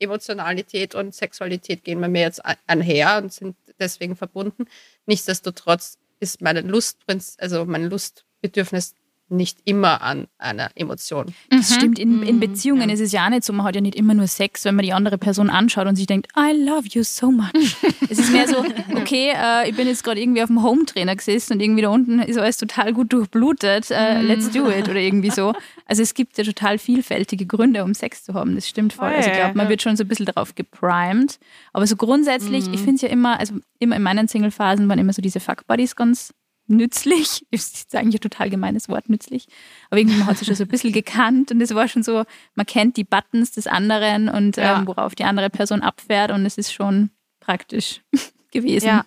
Emotionalität 0.00 0.94
und 0.94 1.14
Sexualität 1.14 1.84
gehen 1.84 2.00
bei 2.00 2.08
mir 2.08 2.22
jetzt 2.22 2.44
ein- 2.44 2.56
einher 2.66 3.18
und 3.18 3.32
sind 3.32 3.56
deswegen 3.78 4.16
verbunden. 4.16 4.64
Nichtsdestotrotz 5.06 5.98
ist 6.20 6.40
meine 6.42 6.60
Lustprinz, 6.62 7.36
also 7.38 7.64
mein 7.64 7.84
Lustbedürfnis 7.84 8.94
nicht 9.30 9.58
immer 9.64 10.02
an 10.02 10.26
einer 10.38 10.70
Emotion. 10.74 11.26
Das 11.50 11.74
stimmt, 11.74 11.98
in, 11.98 12.22
in 12.22 12.36
Mhm, 12.36 12.40
Beziehungen 12.40 12.88
ja. 12.88 12.94
ist 12.94 13.00
es 13.00 13.12
ja 13.12 13.28
nicht 13.30 13.44
so, 13.44 13.52
man 13.52 13.66
hat 13.66 13.74
ja 13.74 13.80
nicht 13.80 13.94
immer 13.94 14.14
nur 14.14 14.26
Sex, 14.26 14.64
wenn 14.64 14.74
man 14.74 14.84
die 14.84 14.92
andere 14.92 15.18
Person 15.18 15.50
anschaut 15.50 15.86
und 15.86 15.96
sich 15.96 16.06
denkt, 16.06 16.28
I 16.36 16.52
love 16.52 16.88
you 16.90 17.02
so 17.02 17.30
much. 17.30 17.76
es 18.08 18.18
ist 18.18 18.32
mehr 18.32 18.48
so, 18.48 18.64
okay, 18.96 19.32
äh, 19.34 19.68
ich 19.68 19.76
bin 19.76 19.86
jetzt 19.86 20.04
gerade 20.04 20.20
irgendwie 20.20 20.42
auf 20.42 20.48
dem 20.48 20.62
Hometrainer 20.62 21.14
gesessen 21.14 21.54
und 21.54 21.60
irgendwie 21.60 21.82
da 21.82 21.88
unten 21.88 22.20
ist 22.20 22.38
alles 22.38 22.56
total 22.56 22.92
gut 22.92 23.12
durchblutet, 23.12 23.90
äh, 23.90 24.20
let's 24.22 24.50
do 24.50 24.68
it 24.70 24.88
oder 24.88 25.00
irgendwie 25.00 25.30
so. 25.30 25.52
Also 25.86 26.02
es 26.02 26.14
gibt 26.14 26.38
ja 26.38 26.44
total 26.44 26.78
vielfältige 26.78 27.46
Gründe, 27.46 27.84
um 27.84 27.94
Sex 27.94 28.24
zu 28.24 28.34
haben, 28.34 28.54
das 28.54 28.68
stimmt 28.68 28.92
voll. 28.92 29.08
Also 29.08 29.30
ich 29.30 29.36
glaube, 29.36 29.56
man 29.56 29.68
wird 29.68 29.82
schon 29.82 29.96
so 29.96 30.04
ein 30.04 30.08
bisschen 30.08 30.26
darauf 30.26 30.54
geprimed. 30.54 31.38
Aber 31.72 31.86
so 31.86 31.96
grundsätzlich, 31.96 32.66
ich 32.72 32.80
finde 32.80 32.96
es 32.96 33.02
ja 33.02 33.08
immer, 33.08 33.38
also 33.38 33.54
immer 33.78 33.96
in 33.96 34.02
meinen 34.02 34.28
Single-Phasen 34.28 34.88
waren 34.88 34.98
immer 34.98 35.12
so 35.12 35.22
diese 35.22 35.40
Fuck-Buddies 35.40 35.96
ganz 35.96 36.32
nützlich. 36.70 37.44
Ist 37.50 37.94
eigentlich 37.94 38.16
ein 38.16 38.20
total 38.20 38.48
gemeines 38.50 38.88
Wort, 38.88 39.08
nützlich. 39.08 39.46
Aber 39.90 40.00
irgendwie 40.00 40.18
man 40.18 40.26
hat 40.28 40.38
sich 40.38 40.46
schon 40.46 40.56
so 40.56 40.64
ein 40.64 40.68
bisschen 40.68 40.92
gekannt 40.92 41.50
und 41.50 41.60
es 41.60 41.74
war 41.74 41.88
schon 41.88 42.02
so, 42.02 42.24
man 42.54 42.66
kennt 42.66 42.96
die 42.96 43.04
Buttons 43.04 43.52
des 43.52 43.66
anderen 43.66 44.28
und 44.28 44.56
Ja. 44.56 44.78
ähm, 44.78 44.86
worauf 44.86 45.14
die 45.14 45.24
andere 45.24 45.50
Person 45.50 45.82
abfährt 45.82 46.30
und 46.30 46.46
es 46.46 46.56
ist 46.58 46.72
schon 46.72 47.10
praktisch 47.40 48.00
gewesen. 48.52 48.86
Ja, 48.86 49.04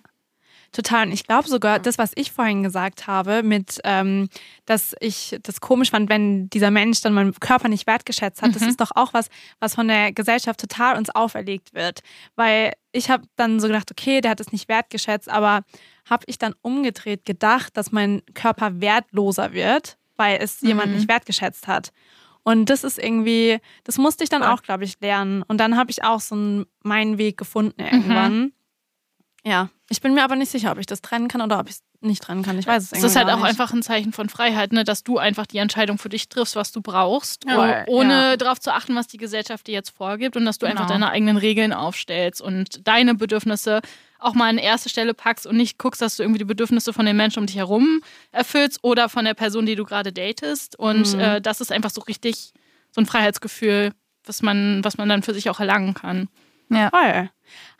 total. 0.72 1.06
Und 1.06 1.12
ich 1.12 1.24
glaube 1.26 1.48
sogar, 1.48 1.78
das, 1.78 1.98
was 1.98 2.12
ich 2.16 2.32
vorhin 2.32 2.62
gesagt 2.64 3.06
habe, 3.06 3.42
mit, 3.42 3.80
ähm, 3.84 4.28
dass 4.66 4.94
ich 5.00 5.38
das 5.42 5.60
komisch 5.60 5.90
fand, 5.90 6.10
wenn 6.10 6.50
dieser 6.50 6.70
Mensch 6.72 7.00
dann 7.00 7.14
meinen 7.14 7.32
Körper 7.34 7.68
nicht 7.68 7.86
wertgeschätzt 7.86 8.42
hat, 8.42 8.54
das 8.56 8.62
ist 8.62 8.80
doch 8.80 8.90
auch 8.94 9.14
was, 9.14 9.28
was 9.60 9.74
von 9.76 9.86
der 9.88 10.12
Gesellschaft 10.12 10.58
total 10.60 10.96
uns 10.96 11.10
auferlegt 11.10 11.74
wird. 11.74 12.00
Weil 12.34 12.72
ich 12.92 13.08
habe 13.10 13.24
dann 13.36 13.60
so 13.60 13.68
gedacht, 13.68 13.90
okay, 13.90 14.20
der 14.20 14.32
hat 14.32 14.40
es 14.40 14.50
nicht 14.52 14.68
wertgeschätzt, 14.68 15.28
aber 15.28 15.62
habe 16.08 16.24
ich 16.26 16.38
dann 16.38 16.54
umgedreht 16.62 17.24
gedacht, 17.24 17.76
dass 17.76 17.92
mein 17.92 18.22
Körper 18.34 18.80
wertloser 18.80 19.52
wird, 19.52 19.96
weil 20.16 20.38
es 20.40 20.60
jemand 20.60 20.94
nicht 20.94 21.08
wertgeschätzt 21.08 21.66
hat. 21.66 21.92
Und 22.42 22.68
das 22.68 22.84
ist 22.84 22.98
irgendwie, 22.98 23.58
das 23.84 23.96
musste 23.96 24.22
ich 24.22 24.28
dann 24.30 24.42
Voll. 24.42 24.52
auch, 24.52 24.62
glaube 24.62 24.84
ich, 24.84 25.00
lernen. 25.00 25.42
Und 25.42 25.58
dann 25.58 25.76
habe 25.78 25.90
ich 25.90 26.04
auch 26.04 26.20
so 26.20 26.34
einen, 26.34 26.66
meinen 26.82 27.16
Weg 27.16 27.38
gefunden 27.38 27.80
irgendwann. 27.80 28.52
Ja, 29.46 29.68
ich 29.90 30.00
bin 30.00 30.14
mir 30.14 30.24
aber 30.24 30.36
nicht 30.36 30.50
sicher, 30.50 30.72
ob 30.72 30.78
ich 30.78 30.86
das 30.86 31.02
trennen 31.02 31.28
kann 31.28 31.42
oder 31.42 31.58
ob 31.60 31.68
ich 31.68 31.76
es 31.76 31.82
nicht 32.00 32.22
trennen 32.22 32.42
kann. 32.42 32.58
Ich 32.58 32.66
weiß 32.66 32.82
es 32.82 32.92
Es 32.92 32.98
irgendwie 32.98 33.06
ist 33.06 33.16
halt 33.16 33.28
auch 33.30 33.36
nicht. 33.38 33.46
einfach 33.46 33.72
ein 33.72 33.82
Zeichen 33.82 34.12
von 34.12 34.28
Freiheit, 34.28 34.72
ne? 34.72 34.84
dass 34.84 35.04
du 35.04 35.16
einfach 35.18 35.46
die 35.46 35.56
Entscheidung 35.58 35.96
für 35.98 36.08
dich 36.10 36.28
triffst, 36.28 36.54
was 36.56 36.70
du 36.72 36.80
brauchst, 36.82 37.44
Ja. 37.46 37.84
oh- 37.86 37.92
ohne 37.92 38.12
Ja. 38.12 38.36
darauf 38.36 38.60
zu 38.60 38.72
achten, 38.74 38.94
was 38.94 39.06
die 39.06 39.16
Gesellschaft 39.16 39.66
dir 39.66 39.72
jetzt 39.72 39.90
vorgibt 39.90 40.36
und 40.36 40.44
dass 40.44 40.58
du 40.58 40.66
einfach 40.66 40.86
Genau. 40.86 40.94
deine 40.94 41.10
eigenen 41.10 41.36
Regeln 41.38 41.72
aufstellst 41.72 42.42
und 42.42 42.86
deine 42.86 43.14
Bedürfnisse 43.14 43.80
auch 44.18 44.34
mal 44.34 44.48
an 44.48 44.58
erste 44.58 44.88
Stelle 44.88 45.12
packst 45.14 45.46
und 45.46 45.56
nicht 45.56 45.78
guckst, 45.78 46.00
dass 46.00 46.16
du 46.16 46.22
irgendwie 46.22 46.38
die 46.38 46.44
Bedürfnisse 46.44 46.92
von 46.92 47.04
den 47.06 47.16
Menschen 47.16 47.40
um 47.40 47.46
dich 47.46 47.56
herum 47.56 48.00
erfüllst 48.32 48.82
oder 48.82 49.08
von 49.08 49.24
der 49.24 49.34
Person, 49.34 49.66
die 49.66 49.74
du 49.76 49.84
gerade 49.84 50.12
datest. 50.12 50.78
Und 50.78 51.12
Mhm. 51.14 51.20
äh, 51.20 51.40
das 51.40 51.60
ist 51.60 51.70
einfach 51.72 51.90
so 51.90 52.00
richtig 52.02 52.52
so 52.90 53.00
ein 53.00 53.06
Freiheitsgefühl, 53.06 53.92
was 54.24 54.40
man, 54.42 54.82
was 54.84 54.96
man 54.96 55.08
dann 55.08 55.22
für 55.22 55.34
sich 55.34 55.50
auch 55.50 55.60
erlangen 55.60 55.94
kann. 55.94 56.28
Ja. 56.70 56.90
Toll. 56.90 57.30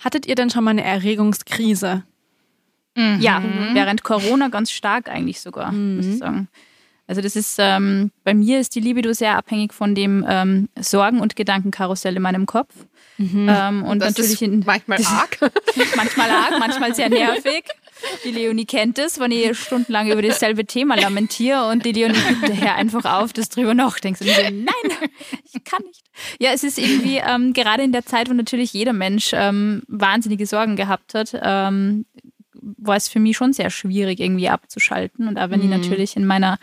Hattet 0.04 0.26
ihr 0.26 0.34
denn 0.34 0.50
schon 0.50 0.64
mal 0.64 0.70
eine 0.72 0.84
Erregungskrise? 0.84 2.02
Ja, 2.96 3.42
während 3.72 4.04
Corona 4.04 4.48
ganz 4.48 4.70
stark 4.70 5.08
eigentlich 5.08 5.40
sogar, 5.40 5.72
muss 5.72 6.06
ich 6.06 6.18
sagen. 6.18 6.48
Also 7.06 7.20
das 7.20 7.36
ist, 7.36 7.56
ähm, 7.58 8.10
bei 8.24 8.32
mir 8.32 8.60
ist 8.60 8.74
die 8.74 8.80
Libido 8.80 9.12
sehr 9.12 9.36
abhängig 9.36 9.74
von 9.74 9.94
dem 9.94 10.24
ähm, 10.28 10.68
Sorgen- 10.80 11.20
und 11.20 11.36
Gedankenkarussell 11.36 12.16
in 12.16 12.22
meinem 12.22 12.46
Kopf. 12.46 12.74
Ähm, 13.18 13.84
und 13.84 14.00
das 14.00 14.16
natürlich 14.16 14.42
in, 14.42 14.64
manchmal 14.66 14.98
arg. 15.04 15.38
manchmal 15.96 16.30
arg, 16.30 16.58
manchmal 16.58 16.94
sehr 16.94 17.08
nervig. 17.08 17.64
Die 18.24 18.30
Leonie 18.30 18.64
kennt 18.64 18.98
es, 18.98 19.20
wenn 19.20 19.30
ich 19.30 19.56
stundenlang 19.58 20.10
über 20.10 20.20
dasselbe 20.20 20.64
Thema 20.64 20.96
lamentiere 20.96 21.68
und 21.68 21.84
die 21.84 21.92
Leonie 21.92 22.18
gibt 22.28 22.48
daher 22.48 22.74
einfach 22.74 23.04
auf, 23.04 23.32
dass 23.32 23.48
du 23.48 23.60
drüber 23.60 23.74
nachdenkst. 23.74 24.20
Und 24.20 24.26
ich 24.26 24.36
so, 24.36 24.42
nein, 24.42 25.10
ich 25.44 25.64
kann 25.64 25.82
nicht. 25.82 26.02
Ja, 26.40 26.50
es 26.52 26.64
ist 26.64 26.78
irgendwie, 26.78 27.18
ähm, 27.24 27.52
gerade 27.52 27.82
in 27.82 27.92
der 27.92 28.04
Zeit, 28.04 28.28
wo 28.28 28.34
natürlich 28.34 28.72
jeder 28.72 28.92
Mensch 28.92 29.30
ähm, 29.32 29.82
wahnsinnige 29.86 30.46
Sorgen 30.46 30.74
gehabt 30.74 31.14
hat, 31.14 31.38
ähm, 31.40 32.06
war 32.52 32.96
es 32.96 33.08
für 33.08 33.20
mich 33.20 33.36
schon 33.36 33.52
sehr 33.52 33.70
schwierig, 33.70 34.20
irgendwie 34.20 34.48
abzuschalten. 34.48 35.28
Und 35.28 35.38
auch 35.38 35.50
wenn 35.50 35.62
ich 35.62 35.68
natürlich 35.68 36.16
in 36.16 36.26
meiner 36.26 36.58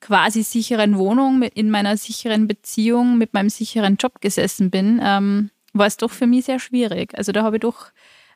quasi 0.00 0.42
sicheren 0.42 0.98
Wohnung, 0.98 1.42
in 1.42 1.70
meiner 1.70 1.96
sicheren 1.96 2.46
Beziehung, 2.46 3.18
mit 3.18 3.34
meinem 3.34 3.48
sicheren 3.48 3.96
Job 3.96 4.20
gesessen 4.20 4.70
bin, 4.70 5.00
ähm, 5.02 5.50
war 5.72 5.86
es 5.86 5.96
doch 5.96 6.10
für 6.10 6.26
mich 6.26 6.44
sehr 6.46 6.58
schwierig. 6.58 7.16
Also 7.16 7.32
da 7.32 7.42
habe 7.42 7.56
ich 7.56 7.62
doch 7.62 7.90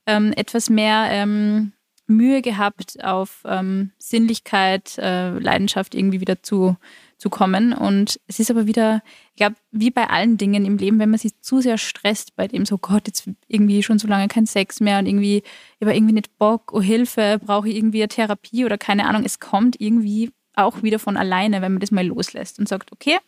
ähm, 0.07 0.33
etwas 0.37 0.71
mehr 0.71 1.07
ähm, 1.11 1.73
Mühe 2.11 2.43
gehabt, 2.43 3.03
auf 3.03 3.43
ähm, 3.47 3.93
Sinnlichkeit, 3.99 4.99
äh, 4.99 5.31
Leidenschaft 5.39 5.95
irgendwie 5.95 6.21
wieder 6.21 6.43
zu, 6.43 6.77
zu 7.17 7.31
kommen. 7.31 7.73
Und 7.73 8.21
es 8.27 8.41
ist 8.41 8.51
aber 8.51 8.67
wieder, 8.67 9.03
ich 9.31 9.37
glaube, 9.37 9.57
wie 9.71 9.91
bei 9.91 10.11
allen 10.11 10.37
Dingen 10.37 10.65
im 10.65 10.77
Leben, 10.77 10.99
wenn 10.99 11.11
man 11.11 11.19
sich 11.19 11.41
zu 11.41 11.61
sehr 11.61 11.79
stresst 11.79 12.37
bei 12.37 12.49
dem 12.49 12.67
so, 12.67 12.79
Gott, 12.79 13.07
jetzt 13.07 13.29
irgendwie 13.47 13.83
schon 13.83 13.99
so 13.99 14.09
lange 14.09 14.29
kein 14.29 14.47
Sex 14.47 14.81
mehr 14.81 14.99
und 14.99 15.07
irgendwie, 15.07 15.39
ich 15.39 15.81
habe 15.81 15.95
irgendwie 15.95 16.15
nicht 16.15 16.37
Bock, 16.39 16.73
oh 16.73 16.83
Hilfe, 16.83 17.41
brauche 17.45 17.69
ich 17.69 17.77
irgendwie 17.77 18.03
eine 18.03 18.09
Therapie 18.09 18.65
oder 18.65 18.77
keine 18.77 19.07
Ahnung. 19.07 19.23
Es 19.25 19.39
kommt 19.39 19.81
irgendwie 19.81 20.33
auch 20.65 20.83
wieder 20.83 20.99
von 20.99 21.17
alleine, 21.17 21.63
wenn 21.63 21.73
man 21.73 21.81
das 21.81 21.91
mal 21.91 22.07
loslässt 22.07 22.59
und 22.59 22.69
sagt, 22.69 22.93
okay, 22.93 23.19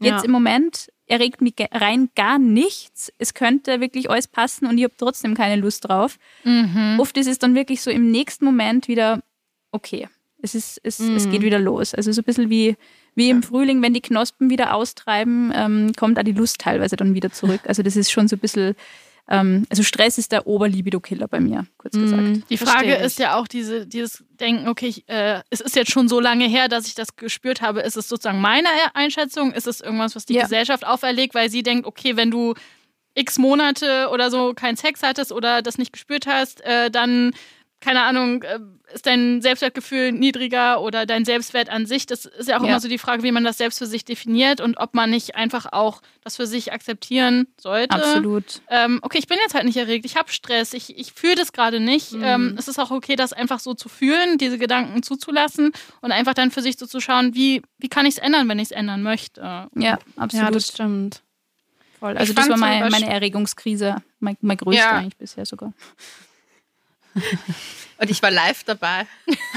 jetzt 0.00 0.20
Ja. 0.20 0.24
im 0.24 0.30
Moment 0.30 0.88
erregt 1.06 1.40
mich 1.42 1.54
rein 1.72 2.08
gar 2.16 2.38
nichts. 2.38 3.12
Es 3.18 3.34
könnte 3.34 3.80
wirklich 3.80 4.08
alles 4.10 4.26
passen 4.26 4.66
und 4.66 4.78
ich 4.78 4.84
habe 4.84 4.94
trotzdem 4.96 5.34
keine 5.34 5.60
Lust 5.60 5.86
drauf. 5.88 6.18
Mhm. 6.44 6.96
Oft 6.98 7.16
ist 7.18 7.26
es 7.28 7.38
dann 7.38 7.54
wirklich 7.54 7.82
so 7.82 7.90
im 7.90 8.10
nächsten 8.10 8.44
Moment 8.44 8.88
wieder, 8.88 9.20
okay, 9.70 10.08
Es, 10.40 10.54
ist, 10.54 10.80
es, 10.82 10.98
mhm. 11.00 11.16
es 11.16 11.30
geht 11.30 11.42
wieder 11.42 11.58
los. 11.58 11.94
Also 11.94 12.12
so 12.12 12.20
ein 12.20 12.24
bisschen 12.24 12.50
wie, 12.50 12.76
wie 13.14 13.30
im 13.30 13.42
Frühling, 13.42 13.80
wenn 13.82 13.94
die 13.94 14.00
Knospen 14.02 14.50
wieder 14.50 14.74
austreiben, 14.74 15.52
ähm, 15.54 15.92
kommt 15.96 16.18
auch 16.18 16.22
die 16.22 16.32
Lust 16.32 16.58
teilweise 16.58 16.96
dann 16.96 17.14
wieder 17.14 17.30
zurück. 17.32 17.60
Also 17.66 17.82
das 17.82 17.96
ist 17.96 18.10
schon 18.10 18.28
so 18.28 18.36
ein 18.36 18.40
bisschen 18.40 18.74
also 19.26 19.82
Stress 19.82 20.18
ist 20.18 20.32
der 20.32 20.46
Oberlibido-Killer 20.46 21.28
bei 21.28 21.40
mir, 21.40 21.66
kurz 21.78 21.94
gesagt. 21.94 22.22
Mm, 22.22 22.42
die 22.50 22.58
Frage 22.58 22.94
ist 22.94 23.18
ja 23.18 23.36
auch 23.36 23.48
diese, 23.48 23.86
dieses 23.86 24.22
Denken, 24.38 24.68
okay, 24.68 24.86
ich, 24.86 25.08
äh, 25.08 25.40
es 25.48 25.60
ist 25.60 25.76
jetzt 25.76 25.90
schon 25.90 26.08
so 26.08 26.20
lange 26.20 26.46
her, 26.46 26.68
dass 26.68 26.86
ich 26.86 26.94
das 26.94 27.16
gespürt 27.16 27.62
habe. 27.62 27.80
Ist 27.80 27.96
es 27.96 28.08
sozusagen 28.08 28.40
meine 28.40 28.68
Einschätzung? 28.92 29.52
Ist 29.52 29.66
es 29.66 29.80
irgendwas, 29.80 30.14
was 30.14 30.26
die 30.26 30.34
ja. 30.34 30.42
Gesellschaft 30.42 30.86
auferlegt, 30.86 31.34
weil 31.34 31.50
sie 31.50 31.62
denkt, 31.62 31.86
okay, 31.86 32.16
wenn 32.16 32.30
du 32.30 32.54
x 33.14 33.38
Monate 33.38 34.08
oder 34.12 34.30
so 34.30 34.52
keinen 34.52 34.76
Sex 34.76 35.02
hattest 35.02 35.32
oder 35.32 35.62
das 35.62 35.78
nicht 35.78 35.92
gespürt 35.92 36.26
hast, 36.26 36.60
äh, 36.62 36.90
dann 36.90 37.32
keine 37.84 38.02
Ahnung, 38.02 38.42
äh, 38.42 38.58
ist 38.92 39.06
dein 39.06 39.40
Selbstwertgefühl 39.40 40.12
niedriger 40.12 40.80
oder 40.80 41.06
dein 41.06 41.24
Selbstwert 41.24 41.68
an 41.68 41.86
sich? 41.86 42.06
Das 42.06 42.26
ist 42.26 42.48
ja 42.48 42.58
auch 42.58 42.62
ja. 42.62 42.68
immer 42.68 42.80
so 42.80 42.88
die 42.88 42.98
Frage, 42.98 43.22
wie 43.22 43.32
man 43.32 43.44
das 43.44 43.58
selbst 43.58 43.78
für 43.78 43.86
sich 43.86 44.04
definiert 44.04 44.60
und 44.60 44.76
ob 44.76 44.94
man 44.94 45.10
nicht 45.10 45.34
einfach 45.36 45.66
auch 45.72 46.02
das 46.22 46.36
für 46.36 46.46
sich 46.46 46.72
akzeptieren 46.72 47.46
sollte. 47.58 47.94
Absolut. 47.94 48.60
Ähm, 48.68 48.98
okay, 49.02 49.18
ich 49.18 49.26
bin 49.26 49.38
jetzt 49.42 49.54
halt 49.54 49.64
nicht 49.64 49.76
erregt, 49.76 50.04
ich 50.04 50.16
habe 50.16 50.30
Stress, 50.30 50.74
ich, 50.74 50.96
ich 50.98 51.12
fühle 51.12 51.34
das 51.34 51.52
gerade 51.52 51.80
nicht. 51.80 52.12
Mhm. 52.12 52.24
Ähm, 52.24 52.54
es 52.58 52.68
ist 52.68 52.78
auch 52.78 52.90
okay, 52.90 53.16
das 53.16 53.32
einfach 53.32 53.60
so 53.60 53.74
zu 53.74 53.88
fühlen, 53.88 54.38
diese 54.38 54.58
Gedanken 54.58 55.02
zuzulassen 55.02 55.72
und 56.00 56.12
einfach 56.12 56.34
dann 56.34 56.50
für 56.50 56.62
sich 56.62 56.76
so 56.78 56.86
zu 56.86 57.00
schauen, 57.00 57.34
wie, 57.34 57.62
wie 57.78 57.88
kann 57.88 58.06
ich 58.06 58.16
es 58.16 58.18
ändern, 58.18 58.48
wenn 58.48 58.58
ich 58.58 58.68
es 58.68 58.72
ändern 58.72 59.02
möchte. 59.02 59.40
Ja, 59.74 59.98
absolut. 60.16 60.46
Ja, 60.46 60.50
das 60.50 60.68
stimmt. 60.68 61.22
Voll. 61.98 62.16
Also 62.18 62.34
das 62.34 62.48
war 62.48 62.58
mein, 62.58 62.90
meine 62.90 63.08
Erregungskrise, 63.08 63.96
mein, 64.20 64.36
mein 64.40 64.56
größter 64.56 64.82
ja. 64.82 64.90
eigentlich 64.98 65.16
bisher 65.16 65.46
sogar. 65.46 65.72
Und 67.96 68.10
ich 68.10 68.22
war 68.22 68.30
live 68.30 68.64
dabei. 68.64 69.06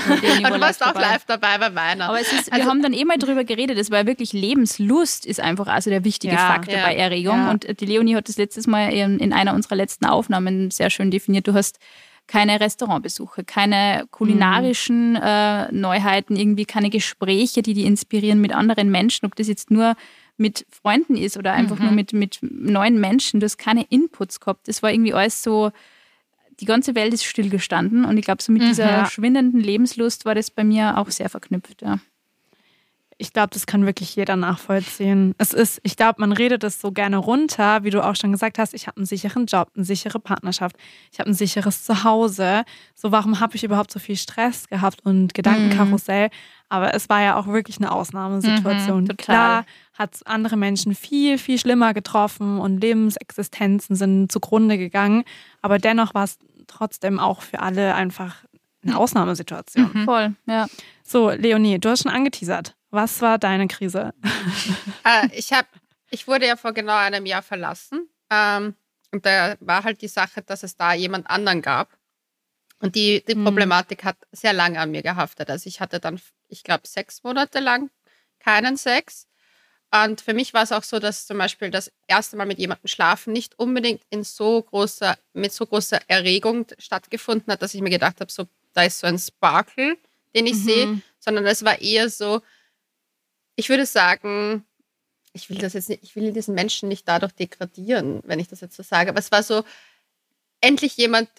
Und 0.07 0.21
du 0.21 0.61
warst 0.61 0.85
auch 0.85 0.93
live 0.93 1.25
dabei 1.25 1.57
bei 1.57 1.69
meiner. 1.71 2.09
Aber 2.09 2.19
ist, 2.19 2.31
wir 2.31 2.53
also, 2.53 2.69
haben 2.69 2.83
dann 2.83 2.93
eh 2.93 3.03
mal 3.03 3.17
drüber 3.17 3.43
geredet, 3.43 3.77
es 3.79 3.89
war 3.89 4.05
wirklich 4.05 4.31
Lebenslust 4.31 5.25
ist 5.25 5.39
einfach 5.39 5.67
also 5.67 5.89
der 5.89 6.03
wichtige 6.03 6.35
ja, 6.35 6.53
Faktor 6.53 6.75
ja, 6.75 6.85
bei 6.85 6.95
Erregung. 6.95 7.37
Ja. 7.37 7.51
Und 7.51 7.79
die 7.79 7.85
Leonie 7.85 8.15
hat 8.15 8.29
das 8.29 8.37
letztes 8.37 8.67
Mal 8.67 8.89
in, 8.93 9.33
einer 9.33 9.55
unserer 9.55 9.75
letzten 9.75 10.05
Aufnahmen 10.05 10.69
sehr 10.69 10.89
schön 10.89 11.09
definiert. 11.09 11.47
Du 11.47 11.53
hast 11.55 11.79
keine 12.27 12.59
Restaurantbesuche, 12.59 13.43
keine 13.43 14.05
kulinarischen 14.11 15.11
mhm. 15.11 15.21
äh, 15.23 15.71
Neuheiten, 15.71 16.35
irgendwie 16.35 16.65
keine 16.65 16.89
Gespräche, 16.89 17.61
die 17.63 17.73
die 17.73 17.85
inspirieren 17.85 18.39
mit 18.39 18.53
anderen 18.53 18.91
Menschen, 18.91 19.25
ob 19.25 19.35
das 19.35 19.47
jetzt 19.47 19.71
nur 19.71 19.95
mit 20.35 20.65
Freunden 20.69 21.15
ist 21.15 21.37
oder 21.37 21.53
einfach 21.53 21.79
mhm. 21.79 21.85
nur 21.85 21.93
mit, 21.93 22.13
mit 22.13 22.39
neuen 22.41 22.99
Menschen. 22.99 23.39
Du 23.39 23.45
hast 23.45 23.57
keine 23.57 23.83
Inputs 23.89 24.39
gehabt. 24.39 24.67
Das 24.67 24.83
war 24.83 24.91
irgendwie 24.91 25.13
alles 25.13 25.41
so 25.41 25.71
die 26.59 26.65
ganze 26.65 26.95
Welt 26.95 27.13
ist 27.13 27.23
stillgestanden 27.23 28.05
und 28.05 28.17
ich 28.17 28.25
glaube, 28.25 28.41
so 28.41 28.51
mit 28.51 28.63
mhm. 28.63 28.67
dieser 28.67 29.05
schwindenden 29.07 29.59
Lebenslust 29.59 30.25
war 30.25 30.35
das 30.35 30.51
bei 30.51 30.63
mir 30.63 30.97
auch 30.97 31.09
sehr 31.09 31.29
verknüpft, 31.29 31.81
ja. 31.81 31.99
Ich 33.19 33.33
glaube, 33.33 33.49
das 33.51 33.65
kann 33.65 33.83
wirklich 33.87 34.15
jeder 34.15 34.35
nachvollziehen. 34.35 35.33
Es 35.39 35.51
ist, 35.51 35.79
ich 35.81 35.95
glaube, 35.95 36.21
man 36.21 36.31
redet 36.31 36.63
es 36.63 36.79
so 36.79 36.91
gerne 36.91 37.17
runter, 37.17 37.83
wie 37.83 37.89
du 37.89 38.05
auch 38.05 38.15
schon 38.15 38.31
gesagt 38.31 38.59
hast, 38.59 38.75
ich 38.75 38.85
habe 38.85 38.97
einen 38.97 39.07
sicheren 39.07 39.47
Job, 39.47 39.71
eine 39.75 39.85
sichere 39.85 40.19
Partnerschaft, 40.19 40.75
ich 41.11 41.19
habe 41.19 41.31
ein 41.31 41.33
sicheres 41.33 41.83
Zuhause. 41.83 42.63
So, 42.93 43.11
warum 43.11 43.39
habe 43.39 43.55
ich 43.55 43.63
überhaupt 43.63 43.89
so 43.91 43.97
viel 43.97 44.17
Stress 44.17 44.67
gehabt 44.67 45.03
und 45.03 45.33
Gedankenkarussell? 45.33 46.27
Mhm. 46.27 46.31
Aber 46.69 46.93
es 46.93 47.09
war 47.09 47.21
ja 47.21 47.37
auch 47.37 47.47
wirklich 47.47 47.77
eine 47.77 47.91
Ausnahmesituation. 47.91 49.03
Mhm, 49.03 49.17
Klar 49.17 49.65
hat 49.93 50.15
es 50.15 50.23
andere 50.23 50.57
Menschen 50.57 50.95
viel, 50.95 51.37
viel 51.37 51.57
schlimmer 51.57 51.93
getroffen 51.93 52.59
und 52.59 52.79
Lebensexistenzen 52.81 53.95
sind 53.95 54.31
zugrunde 54.31 54.77
gegangen. 54.77 55.23
Aber 55.61 55.79
dennoch 55.79 56.13
war 56.13 56.25
es 56.25 56.37
trotzdem 56.67 57.19
auch 57.19 57.41
für 57.41 57.59
alle 57.59 57.95
einfach 57.95 58.43
eine 58.83 58.97
Ausnahmesituation. 58.97 59.89
Mhm. 59.93 60.05
Voll, 60.05 60.35
ja. 60.45 60.67
So, 61.03 61.29
Leonie, 61.31 61.79
du 61.79 61.89
hast 61.89 62.03
schon 62.03 62.11
angeteasert. 62.11 62.75
Was 62.89 63.21
war 63.21 63.37
deine 63.37 63.67
Krise? 63.67 64.13
äh, 65.03 65.27
ich, 65.33 65.51
hab, 65.53 65.65
ich 66.09 66.27
wurde 66.27 66.47
ja 66.47 66.55
vor 66.55 66.73
genau 66.73 66.95
einem 66.95 67.25
Jahr 67.25 67.41
verlassen. 67.41 68.07
Ähm, 68.29 68.75
und 69.11 69.25
da 69.25 69.55
war 69.59 69.83
halt 69.83 70.01
die 70.01 70.07
Sache, 70.07 70.41
dass 70.41 70.63
es 70.63 70.75
da 70.75 70.93
jemand 70.93 71.29
anderen 71.29 71.61
gab. 71.61 71.89
Und 72.79 72.95
die, 72.95 73.23
die 73.27 73.35
mhm. 73.35 73.45
Problematik 73.45 74.03
hat 74.03 74.17
sehr 74.31 74.53
lange 74.53 74.79
an 74.79 74.91
mir 74.91 75.01
gehaftet. 75.01 75.49
Also 75.49 75.67
ich 75.67 75.79
hatte 75.79 75.99
dann, 75.99 76.19
ich 76.47 76.63
glaube, 76.63 76.87
sechs 76.87 77.23
Monate 77.23 77.59
lang 77.59 77.89
keinen 78.39 78.77
Sex. 78.77 79.27
Und 79.91 80.21
für 80.21 80.33
mich 80.33 80.53
war 80.53 80.63
es 80.63 80.71
auch 80.71 80.83
so, 80.83 80.99
dass 80.99 81.25
zum 81.25 81.37
Beispiel 81.37 81.71
das 81.71 81.91
erste 82.07 82.35
Mal 82.35 82.45
mit 82.45 82.59
jemandem 82.59 82.87
schlafen 82.87 83.33
nicht 83.33 83.57
unbedingt 83.57 84.01
in 84.09 84.23
so 84.23 84.61
großer, 84.61 85.17
mit 85.33 85.53
so 85.53 85.65
großer 85.65 86.01
Erregung 86.07 86.67
stattgefunden 86.77 87.51
hat, 87.51 87.61
dass 87.61 87.73
ich 87.73 87.81
mir 87.81 87.89
gedacht 87.89 88.19
habe, 88.19 88.31
so, 88.31 88.47
da 88.73 88.83
ist 88.83 88.99
so 88.99 89.07
ein 89.07 89.17
Sparkle, 89.17 89.97
den 90.35 90.45
ich 90.45 90.55
mhm. 90.55 90.63
sehe, 90.63 91.01
sondern 91.19 91.45
es 91.45 91.63
war 91.63 91.81
eher 91.81 92.09
so, 92.09 92.41
ich 93.55 93.69
würde 93.69 93.85
sagen, 93.85 94.65
ich 95.33 95.49
will 95.49 95.57
das 95.57 95.73
jetzt 95.73 95.89
nicht, 95.89 96.03
ich 96.03 96.15
will 96.15 96.33
diesen 96.33 96.53
Menschen 96.53 96.89
nicht 96.89 97.07
dadurch 97.07 97.31
degradieren, 97.31 98.21
wenn 98.25 98.39
ich 98.39 98.49
das 98.49 98.61
jetzt 98.61 98.75
so 98.75 98.83
sage, 98.83 99.09
aber 99.09 99.19
es 99.19 99.31
war 99.31 99.41
so, 99.41 99.63
endlich 100.61 100.97
jemand, 100.97 101.29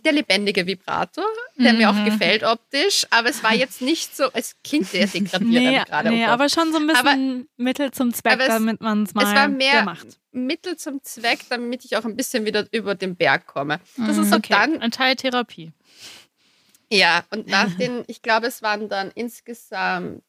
der 0.00 0.12
lebendige 0.12 0.66
Vibrator, 0.66 1.24
der 1.56 1.72
mhm. 1.72 1.78
mir 1.78 1.90
auch 1.90 1.94
mhm. 1.94 2.06
gefällt 2.06 2.44
optisch, 2.44 3.06
aber 3.10 3.28
es 3.28 3.42
war 3.42 3.54
jetzt 3.54 3.82
nicht 3.82 4.16
so, 4.16 4.24
es 4.32 4.56
klingt 4.64 4.86
sehr 4.86 5.06
degradierend 5.06 5.52
nee, 5.52 5.82
gerade. 5.84 6.10
Nee, 6.10 6.24
oh 6.24 6.28
aber 6.28 6.48
schon 6.48 6.72
so 6.72 6.78
ein 6.78 6.86
bisschen 6.86 7.06
aber, 7.06 7.62
Mittel 7.62 7.90
zum 7.90 8.14
Zweck, 8.14 8.40
es, 8.40 8.48
damit 8.48 8.80
man 8.80 9.02
es 9.02 9.14
mal 9.14 9.24
es 9.24 9.34
war 9.34 9.48
mehr 9.48 9.82
macht. 9.82 10.18
Mittel 10.30 10.76
zum 10.76 11.02
Zweck, 11.02 11.40
damit 11.50 11.84
ich 11.84 11.96
auch 11.96 12.06
ein 12.06 12.16
bisschen 12.16 12.46
wieder 12.46 12.66
über 12.72 12.94
den 12.94 13.16
Berg 13.16 13.46
komme. 13.46 13.80
Das 13.98 14.16
mhm. 14.16 14.22
ist 14.22 14.32
okay. 14.32 14.52
dann 14.54 14.80
ein 14.80 14.90
Teil 14.90 15.14
Therapie. 15.16 15.72
Ja, 16.90 17.24
und 17.30 17.46
nach 17.46 17.72
den, 17.78 18.04
ich 18.06 18.22
glaube, 18.22 18.46
es 18.46 18.62
waren 18.62 18.88
dann 18.88 19.10
insgesamt, 19.14 20.24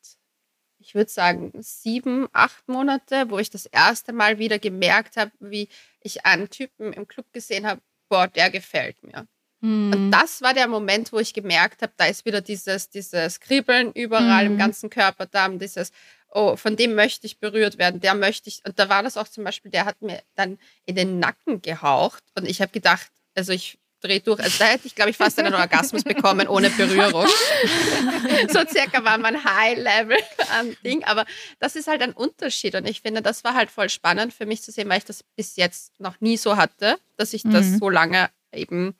ich 0.80 0.94
würde 0.96 1.10
sagen, 1.10 1.52
sieben, 1.60 2.28
acht 2.34 2.68
Monate, 2.68 3.30
wo 3.30 3.40
ich 3.40 3.50
das 3.50 3.66
erste 3.66 4.14
Mal 4.14 4.40
wieder 4.40 4.60
gemerkt 4.60 5.16
habe, 5.16 5.32
wie 5.40 5.70
ich 6.02 6.26
einen 6.26 6.50
Typen 6.50 6.92
im 6.92 7.08
Club 7.08 7.32
gesehen 7.32 7.66
habe, 7.66 7.82
boah, 8.10 8.28
der 8.28 8.50
gefällt 8.50 9.02
mir. 9.04 9.28
Und 9.64 9.94
hm. 9.94 10.12
das 10.12 10.42
war 10.42 10.54
der 10.54 10.68
Moment, 10.68 11.14
wo 11.14 11.20
ich 11.20 11.34
gemerkt 11.34 11.82
habe, 11.82 11.94
da 11.96 12.06
ist 12.06 12.26
wieder 12.26 12.42
dieses, 12.42 12.90
dieses 12.90 13.40
Kribbeln 13.40 13.94
überall 13.94 14.44
mhm. 14.44 14.48
im 14.48 14.52
hm. 14.54 14.58
ganzen 14.60 14.90
Körper 14.90 15.26
da, 15.26 15.48
dieses, 15.48 15.94
oh, 16.30 16.58
von 16.58 16.76
dem 16.76 16.96
möchte 16.96 17.26
ich 17.28 17.40
berührt 17.40 17.78
werden, 17.78 18.02
der 18.02 18.14
möchte 18.14 18.50
ich. 18.50 18.62
Und 18.68 18.78
da 18.78 18.90
war 18.90 19.04
das 19.04 19.16
auch 19.16 19.30
zum 19.30 19.46
Beispiel, 19.46 19.72
der 19.72 19.86
hat 19.86 20.02
mir 20.02 20.22
dann 20.36 20.60
in 20.86 20.96
den 20.96 21.20
Nacken 21.20 21.62
gehaucht 21.62 22.24
und 22.36 22.46
ich 22.46 22.62
habe 22.62 22.74
gedacht, 22.74 23.08
also 23.36 23.54
ich 23.54 23.80
drehe 24.02 24.20
durch. 24.20 24.42
Also 24.42 24.60
da 24.60 24.66
hätte 24.66 24.86
ich, 24.86 24.96
glaube 24.96 25.12
ich, 25.12 25.18
fast 25.18 25.40
einen 25.40 25.54
Orgasmus 25.54 26.04
bekommen 26.04 26.50
ohne 26.50 26.70
Berührung. 26.70 27.26
so 28.50 28.60
circa 28.68 29.02
war 29.06 29.18
mein 29.18 29.42
High-Level 29.42 30.18
an 30.52 30.76
Ding. 30.84 31.06
Aber 31.06 31.26
das 31.60 31.78
ist 31.78 31.88
halt 31.88 32.02
ein 32.02 32.12
Unterschied. 32.12 32.76
Und 32.76 32.86
ich 32.86 33.00
finde, 33.00 33.22
das 33.22 33.46
war 33.46 33.54
halt 33.54 33.72
voll 33.72 33.88
spannend 33.88 34.34
für 34.34 34.46
mich 34.46 34.62
zu 34.62 34.74
sehen, 34.74 34.90
weil 34.90 34.98
ich 34.98 35.06
das 35.06 35.24
bis 35.38 35.56
jetzt 35.56 35.98
noch 36.02 36.20
nie 36.20 36.36
so 36.36 36.58
hatte, 36.58 36.98
dass 37.16 37.34
ich 37.34 37.44
das 37.44 37.66
mhm. 37.68 37.78
so 37.80 37.90
lange 37.90 38.30
eben 38.52 38.96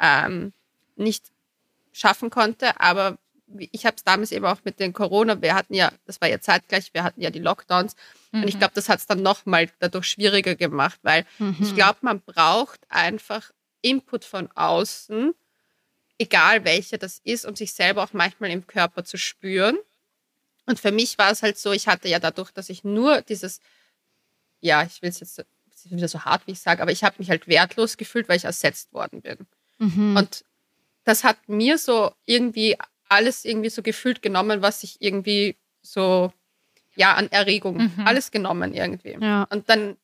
ähm, 0.00 0.52
nicht 0.96 1.26
schaffen 1.92 2.30
konnte. 2.30 2.80
Aber 2.80 3.18
ich 3.72 3.86
habe 3.86 3.96
es 3.96 4.04
damals 4.04 4.32
eben 4.32 4.44
auch 4.44 4.58
mit 4.64 4.78
den 4.78 4.92
Corona, 4.92 5.40
wir 5.40 5.54
hatten 5.54 5.74
ja, 5.74 5.92
das 6.06 6.20
war 6.20 6.28
ja 6.28 6.40
zeitgleich, 6.40 6.92
wir 6.92 7.02
hatten 7.02 7.20
ja 7.20 7.30
die 7.30 7.38
Lockdowns. 7.38 7.96
Mhm. 8.32 8.42
Und 8.42 8.48
ich 8.48 8.54
mhm. 8.54 8.58
glaube, 8.60 8.74
das 8.74 8.88
hat 8.88 8.98
es 8.98 9.06
dann 9.06 9.22
nochmal 9.22 9.70
dadurch 9.78 10.06
schwieriger 10.06 10.54
gemacht, 10.54 10.98
weil 11.02 11.24
mhm. 11.38 11.56
ich 11.60 11.74
glaube, 11.74 11.98
man 12.02 12.20
braucht 12.20 12.80
einfach 12.88 13.50
Input 13.80 14.24
von 14.24 14.50
außen, 14.54 15.34
egal 16.18 16.64
welcher 16.64 16.98
das 16.98 17.20
ist, 17.24 17.46
um 17.46 17.56
sich 17.56 17.72
selber 17.72 18.02
auch 18.02 18.12
manchmal 18.12 18.50
im 18.50 18.66
Körper 18.66 19.04
zu 19.04 19.16
spüren. 19.16 19.78
Und 20.66 20.78
für 20.78 20.92
mich 20.92 21.16
war 21.16 21.30
es 21.30 21.42
halt 21.42 21.58
so, 21.58 21.72
ich 21.72 21.88
hatte 21.88 22.08
ja 22.08 22.18
dadurch, 22.18 22.50
dass 22.50 22.68
ich 22.68 22.84
nur 22.84 23.22
dieses, 23.22 23.60
ja, 24.60 24.82
ich 24.82 25.00
will 25.00 25.08
es 25.08 25.20
jetzt 25.20 25.44
wieder 25.84 26.08
so 26.08 26.24
hart, 26.24 26.46
wie 26.46 26.52
ich 26.52 26.60
sage, 26.60 26.82
aber 26.82 26.90
ich 26.90 27.04
habe 27.04 27.16
mich 27.18 27.30
halt 27.30 27.46
wertlos 27.46 27.96
gefühlt, 27.96 28.28
weil 28.28 28.36
ich 28.36 28.44
ersetzt 28.44 28.92
worden 28.92 29.22
bin. 29.22 29.46
Mhm. 29.78 30.16
Und 30.16 30.44
das 31.04 31.24
hat 31.24 31.36
mir 31.48 31.78
so 31.78 32.12
irgendwie 32.26 32.76
alles 33.08 33.44
irgendwie 33.44 33.70
so 33.70 33.82
gefühlt 33.82 34.22
genommen, 34.22 34.62
was 34.62 34.82
ich 34.82 35.00
irgendwie 35.00 35.56
so, 35.82 36.32
ja, 36.96 37.14
an 37.14 37.30
Erregung, 37.30 37.76
mhm. 37.76 38.06
alles 38.06 38.30
genommen 38.30 38.74
irgendwie. 38.74 39.16
Ja. 39.20 39.44
Und 39.50 39.68
dann 39.70 39.96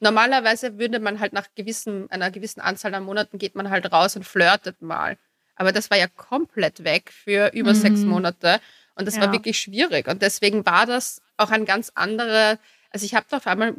normalerweise 0.00 0.78
würde 0.78 1.00
man 1.00 1.18
halt 1.20 1.32
nach 1.32 1.48
gewissen, 1.54 2.10
einer 2.10 2.30
gewissen 2.30 2.60
Anzahl 2.60 2.94
an 2.94 3.04
Monaten 3.04 3.38
geht 3.38 3.54
man 3.54 3.70
halt 3.70 3.90
raus 3.90 4.16
und 4.16 4.24
flirtet 4.24 4.82
mal. 4.82 5.18
Aber 5.56 5.72
das 5.72 5.90
war 5.90 5.98
ja 5.98 6.06
komplett 6.08 6.84
weg 6.84 7.10
für 7.12 7.50
über 7.52 7.72
mhm. 7.72 7.78
sechs 7.78 8.00
Monate. 8.00 8.60
Und 8.94 9.06
das 9.06 9.16
ja. 9.16 9.22
war 9.22 9.32
wirklich 9.32 9.58
schwierig. 9.58 10.06
Und 10.08 10.22
deswegen 10.22 10.64
war 10.66 10.86
das 10.86 11.20
auch 11.36 11.50
ein 11.50 11.64
ganz 11.64 11.90
anderer, 11.94 12.58
also 12.90 13.04
ich 13.04 13.14
habe 13.14 13.26
auf 13.30 13.46
einmal 13.46 13.74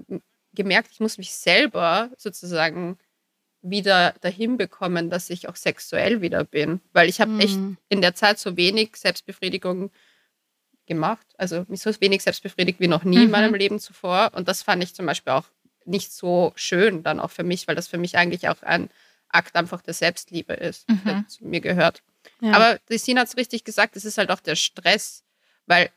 gemerkt, 0.53 0.89
ich 0.91 0.99
muss 0.99 1.17
mich 1.17 1.33
selber 1.33 2.09
sozusagen 2.17 2.97
wieder 3.69 4.13
dahin 4.21 4.57
bekommen, 4.57 5.09
dass 5.09 5.29
ich 5.29 5.49
auch 5.49 5.55
sexuell 5.55 6.21
wieder 6.21 6.43
bin. 6.43 6.81
Weil 6.93 7.09
ich 7.09 7.19
habe 7.19 7.31
mhm. 7.31 7.39
echt 7.39 7.59
in 7.89 8.01
der 8.01 8.15
Zeit 8.15 8.39
so 8.39 8.57
wenig 8.57 8.95
Selbstbefriedigung 8.95 9.91
gemacht. 10.85 11.25
Also 11.37 11.65
mich 11.67 11.81
so 11.81 11.91
wenig 11.99 12.21
selbstbefriedigt 12.21 12.79
wie 12.79 12.87
noch 12.87 13.03
nie 13.03 13.17
mhm. 13.17 13.23
in 13.23 13.31
meinem 13.31 13.53
Leben 13.53 13.79
zuvor. 13.79 14.31
Und 14.33 14.47
das 14.47 14.63
fand 14.63 14.83
ich 14.83 14.93
zum 14.93 15.05
Beispiel 15.05 15.33
auch 15.33 15.45
nicht 15.85 16.11
so 16.11 16.53
schön 16.55 17.03
dann 17.03 17.19
auch 17.19 17.31
für 17.31 17.43
mich, 17.43 17.67
weil 17.67 17.75
das 17.75 17.87
für 17.87 17.97
mich 17.97 18.17
eigentlich 18.17 18.47
auch 18.49 18.61
ein 18.61 18.89
Akt 19.29 19.55
einfach 19.55 19.81
der 19.81 19.93
Selbstliebe 19.93 20.53
ist, 20.53 20.87
mhm. 20.89 21.01
der 21.05 21.25
zu 21.27 21.45
mir 21.45 21.61
gehört. 21.61 22.01
Ja. 22.41 22.53
Aber 22.53 22.79
die 22.89 23.17
hat 23.17 23.27
es 23.27 23.37
richtig 23.37 23.63
gesagt, 23.63 23.95
es 23.95 24.05
ist 24.05 24.17
halt 24.17 24.31
auch 24.31 24.39
der 24.39 24.55
Stress, 24.55 25.23
weil 25.65 25.89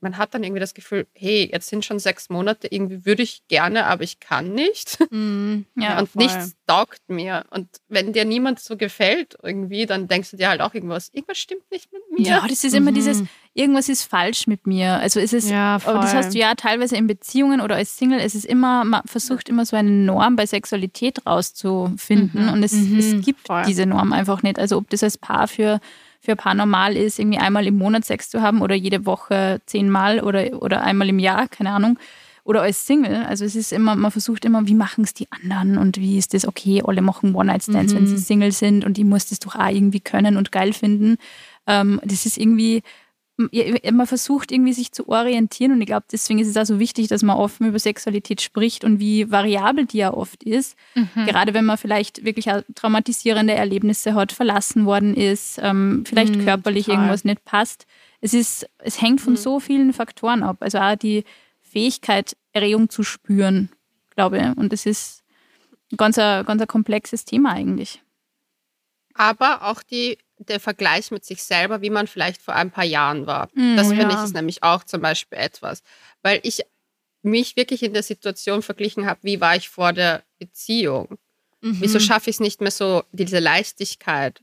man 0.00 0.18
hat 0.18 0.34
dann 0.34 0.44
irgendwie 0.44 0.60
das 0.60 0.74
Gefühl, 0.74 1.06
hey, 1.14 1.48
jetzt 1.50 1.68
sind 1.68 1.84
schon 1.84 1.98
sechs 1.98 2.28
Monate, 2.28 2.68
irgendwie 2.70 3.06
würde 3.06 3.22
ich 3.22 3.42
gerne, 3.48 3.86
aber 3.86 4.02
ich 4.02 4.20
kann 4.20 4.52
nicht. 4.52 4.98
Mm, 5.08 5.64
ja, 5.76 6.00
und 6.00 6.08
voll. 6.10 6.24
nichts 6.24 6.56
taugt 6.66 7.00
mir. 7.08 7.44
Und 7.50 7.68
wenn 7.88 8.12
dir 8.12 8.24
niemand 8.24 8.58
so 8.58 8.76
gefällt 8.76 9.36
irgendwie, 9.42 9.86
dann 9.86 10.08
denkst 10.08 10.32
du 10.32 10.36
dir 10.36 10.48
halt 10.48 10.60
auch 10.60 10.74
irgendwas, 10.74 11.10
irgendwas 11.12 11.38
stimmt 11.38 11.70
nicht 11.70 11.90
mit 11.92 12.02
mir. 12.10 12.26
Ja, 12.26 12.46
das 12.46 12.64
ist 12.64 12.74
immer 12.74 12.90
mhm. 12.90 12.96
dieses, 12.96 13.22
irgendwas 13.54 13.88
ist 13.88 14.02
falsch 14.02 14.46
mit 14.46 14.66
mir. 14.66 14.94
Also 14.94 15.20
es 15.20 15.32
ist, 15.32 15.48
ja, 15.48 15.76
aber 15.84 16.00
das 16.00 16.12
hast 16.12 16.34
du 16.34 16.38
ja 16.38 16.54
teilweise 16.54 16.96
in 16.96 17.06
Beziehungen 17.06 17.60
oder 17.60 17.76
als 17.76 17.96
Single, 17.96 18.18
es 18.18 18.34
ist 18.34 18.44
immer, 18.44 18.84
man 18.84 19.02
versucht 19.06 19.48
immer 19.48 19.64
so 19.64 19.76
eine 19.76 19.90
Norm 19.90 20.36
bei 20.36 20.44
Sexualität 20.44 21.24
rauszufinden 21.24 22.46
mhm. 22.46 22.52
und 22.52 22.62
es, 22.62 22.72
mhm. 22.72 22.98
es 22.98 23.24
gibt 23.24 23.46
voll. 23.46 23.62
diese 23.66 23.86
Norm 23.86 24.12
einfach 24.12 24.42
nicht. 24.42 24.58
Also 24.58 24.76
ob 24.76 24.90
das 24.90 25.02
als 25.02 25.18
Paar 25.18 25.46
für 25.46 25.80
für 26.26 26.32
ein 26.32 26.36
paar 26.36 26.54
normal 26.54 26.96
ist, 26.96 27.18
irgendwie 27.18 27.38
einmal 27.38 27.66
im 27.66 27.78
Monat 27.78 28.04
Sex 28.04 28.28
zu 28.28 28.42
haben 28.42 28.60
oder 28.60 28.74
jede 28.74 29.06
Woche 29.06 29.60
zehnmal 29.64 30.20
oder, 30.20 30.60
oder 30.60 30.82
einmal 30.82 31.08
im 31.08 31.20
Jahr, 31.20 31.48
keine 31.48 31.70
Ahnung. 31.70 31.98
Oder 32.42 32.62
als 32.62 32.86
Single. 32.86 33.24
Also 33.24 33.44
es 33.44 33.56
ist 33.56 33.72
immer, 33.72 33.96
man 33.96 34.10
versucht 34.10 34.44
immer, 34.44 34.66
wie 34.66 34.74
machen 34.74 35.02
es 35.02 35.14
die 35.14 35.26
anderen 35.30 35.78
und 35.78 35.98
wie 35.98 36.18
ist 36.18 36.34
das 36.34 36.46
okay, 36.46 36.82
alle 36.84 37.00
machen 37.00 37.34
One-Night-Stands, 37.34 37.92
mhm. 37.92 37.98
wenn 37.98 38.06
sie 38.06 38.18
Single 38.18 38.52
sind 38.52 38.84
und 38.84 38.98
ich 38.98 39.04
muss 39.04 39.26
das 39.26 39.38
doch 39.38 39.54
auch 39.54 39.68
irgendwie 39.68 40.00
können 40.00 40.36
und 40.36 40.52
geil 40.52 40.72
finden. 40.72 41.16
Ähm, 41.66 42.00
das 42.04 42.26
ist 42.26 42.38
irgendwie, 42.38 42.82
man 43.38 44.06
versucht 44.06 44.50
irgendwie 44.50 44.72
sich 44.72 44.92
zu 44.92 45.08
orientieren 45.08 45.72
und 45.72 45.80
ich 45.82 45.86
glaube, 45.86 46.06
deswegen 46.10 46.38
ist 46.38 46.48
es 46.48 46.56
auch 46.56 46.64
so 46.64 46.78
wichtig, 46.78 47.08
dass 47.08 47.22
man 47.22 47.36
offen 47.36 47.66
über 47.66 47.78
Sexualität 47.78 48.40
spricht 48.40 48.82
und 48.82 48.98
wie 48.98 49.30
variabel 49.30 49.84
die 49.84 49.98
ja 49.98 50.14
oft 50.14 50.42
ist. 50.42 50.76
Mhm. 50.94 51.26
Gerade 51.26 51.52
wenn 51.52 51.66
man 51.66 51.76
vielleicht 51.76 52.24
wirklich 52.24 52.46
traumatisierende 52.74 53.52
Erlebnisse 53.52 54.14
hat, 54.14 54.32
verlassen 54.32 54.86
worden 54.86 55.14
ist, 55.14 55.60
ähm, 55.62 56.04
vielleicht 56.06 56.36
mhm, 56.36 56.44
körperlich 56.44 56.86
total. 56.86 57.00
irgendwas 57.00 57.24
nicht 57.24 57.44
passt. 57.44 57.86
Es 58.22 58.32
ist, 58.32 58.68
es 58.78 59.02
hängt 59.02 59.20
von 59.20 59.34
mhm. 59.34 59.38
so 59.38 59.60
vielen 59.60 59.92
Faktoren 59.92 60.42
ab. 60.42 60.56
Also 60.60 60.78
auch 60.78 60.96
die 60.96 61.24
Fähigkeit, 61.60 62.36
Erregung 62.52 62.88
zu 62.88 63.02
spüren, 63.02 63.68
glaube 64.14 64.38
ich. 64.38 64.56
Und 64.56 64.72
das 64.72 64.86
ist 64.86 65.22
ein 65.92 65.98
ganz, 65.98 66.16
ganz 66.16 66.62
ein 66.62 66.66
komplexes 66.66 67.26
Thema 67.26 67.52
eigentlich. 67.52 68.02
Aber 69.12 69.70
auch 69.70 69.82
die 69.82 70.18
der 70.38 70.60
Vergleich 70.60 71.10
mit 71.10 71.24
sich 71.24 71.42
selber, 71.42 71.82
wie 71.82 71.90
man 71.90 72.06
vielleicht 72.06 72.42
vor 72.42 72.54
ein 72.54 72.70
paar 72.70 72.84
Jahren 72.84 73.26
war. 73.26 73.48
Mm, 73.54 73.76
das 73.76 73.88
finde 73.88 74.02
ja. 74.02 74.18
ich 74.18 74.24
ist 74.24 74.34
nämlich 74.34 74.62
auch 74.62 74.84
zum 74.84 75.00
Beispiel 75.00 75.38
etwas, 75.38 75.82
weil 76.22 76.40
ich 76.42 76.62
mich 77.22 77.56
wirklich 77.56 77.82
in 77.82 77.92
der 77.92 78.02
Situation 78.02 78.62
verglichen 78.62 79.06
habe, 79.06 79.20
wie 79.22 79.40
war 79.40 79.56
ich 79.56 79.68
vor 79.68 79.92
der 79.92 80.22
Beziehung? 80.38 81.18
Mhm. 81.60 81.78
Wieso 81.80 81.98
schaffe 81.98 82.30
ich 82.30 82.36
es 82.36 82.40
nicht 82.40 82.60
mehr 82.60 82.70
so, 82.70 83.02
diese 83.12 83.38
Leichtigkeit? 83.38 84.40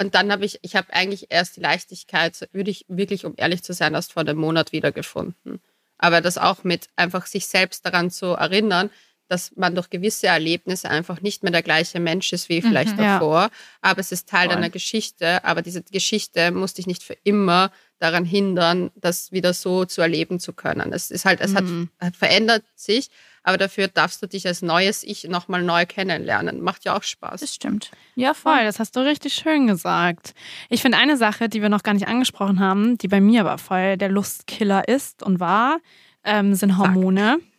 Und 0.00 0.14
dann 0.14 0.32
habe 0.32 0.44
ich, 0.44 0.58
ich 0.62 0.76
habe 0.76 0.92
eigentlich 0.94 1.26
erst 1.28 1.56
die 1.56 1.60
Leichtigkeit, 1.60 2.48
würde 2.52 2.70
ich 2.70 2.86
wirklich, 2.88 3.26
um 3.26 3.34
ehrlich 3.36 3.62
zu 3.62 3.74
sein, 3.74 3.94
erst 3.94 4.12
vor 4.12 4.22
einem 4.22 4.38
Monat 4.38 4.72
wiedergefunden. 4.72 5.60
Aber 5.98 6.22
das 6.22 6.38
auch 6.38 6.64
mit 6.64 6.88
einfach 6.96 7.26
sich 7.26 7.46
selbst 7.46 7.84
daran 7.84 8.10
zu 8.10 8.26
erinnern, 8.28 8.88
dass 9.30 9.54
man 9.56 9.74
durch 9.76 9.90
gewisse 9.90 10.26
Erlebnisse 10.26 10.90
einfach 10.90 11.20
nicht 11.20 11.44
mehr 11.44 11.52
der 11.52 11.62
gleiche 11.62 12.00
Mensch 12.00 12.32
ist 12.32 12.48
wie 12.48 12.60
vielleicht 12.60 12.94
mhm, 12.94 13.02
davor. 13.02 13.42
Ja. 13.42 13.50
Aber 13.80 14.00
es 14.00 14.10
ist 14.10 14.28
Teil 14.28 14.46
Voll. 14.46 14.56
deiner 14.56 14.70
Geschichte. 14.70 15.44
Aber 15.44 15.62
diese 15.62 15.82
Geschichte 15.82 16.50
muss 16.50 16.74
dich 16.74 16.88
nicht 16.88 17.04
für 17.04 17.16
immer 17.22 17.70
daran 18.00 18.24
hindern, 18.24 18.90
das 18.96 19.30
wieder 19.30 19.54
so 19.54 19.84
zu 19.84 20.00
erleben 20.00 20.40
zu 20.40 20.52
können. 20.52 20.92
Es 20.92 21.10
ist 21.10 21.26
halt, 21.26 21.40
es 21.40 21.52
mhm. 21.52 21.90
hat, 21.98 22.06
hat, 22.06 22.16
verändert 22.16 22.64
sich, 22.74 23.08
aber 23.42 23.56
dafür 23.56 23.88
darfst 23.88 24.20
du 24.22 24.26
dich 24.26 24.46
als 24.46 24.62
neues 24.62 25.02
Ich 25.04 25.24
nochmal 25.24 25.62
neu 25.62 25.86
kennenlernen. 25.86 26.60
Macht 26.60 26.84
ja 26.84 26.96
auch 26.96 27.02
Spaß. 27.02 27.40
Das 27.40 27.54
stimmt. 27.54 27.90
Ja, 28.16 28.34
voll. 28.34 28.64
Das 28.64 28.80
hast 28.80 28.96
du 28.96 29.00
richtig 29.00 29.34
schön 29.34 29.66
gesagt. 29.66 30.34
Ich 30.68 30.82
finde 30.82 30.98
eine 30.98 31.16
Sache, 31.16 31.48
die 31.48 31.62
wir 31.62 31.68
noch 31.68 31.82
gar 31.82 31.94
nicht 31.94 32.08
angesprochen 32.08 32.58
haben, 32.58 32.98
die 32.98 33.08
bei 33.08 33.20
mir 33.20 33.42
aber 33.42 33.58
voll 33.58 33.96
der 33.96 34.08
Lustkiller 34.08 34.88
ist 34.88 35.22
und 35.22 35.38
war, 35.38 35.78
ähm, 36.24 36.54
sind 36.54 36.76
Hormone. 36.76 37.38
Sag. 37.38 37.49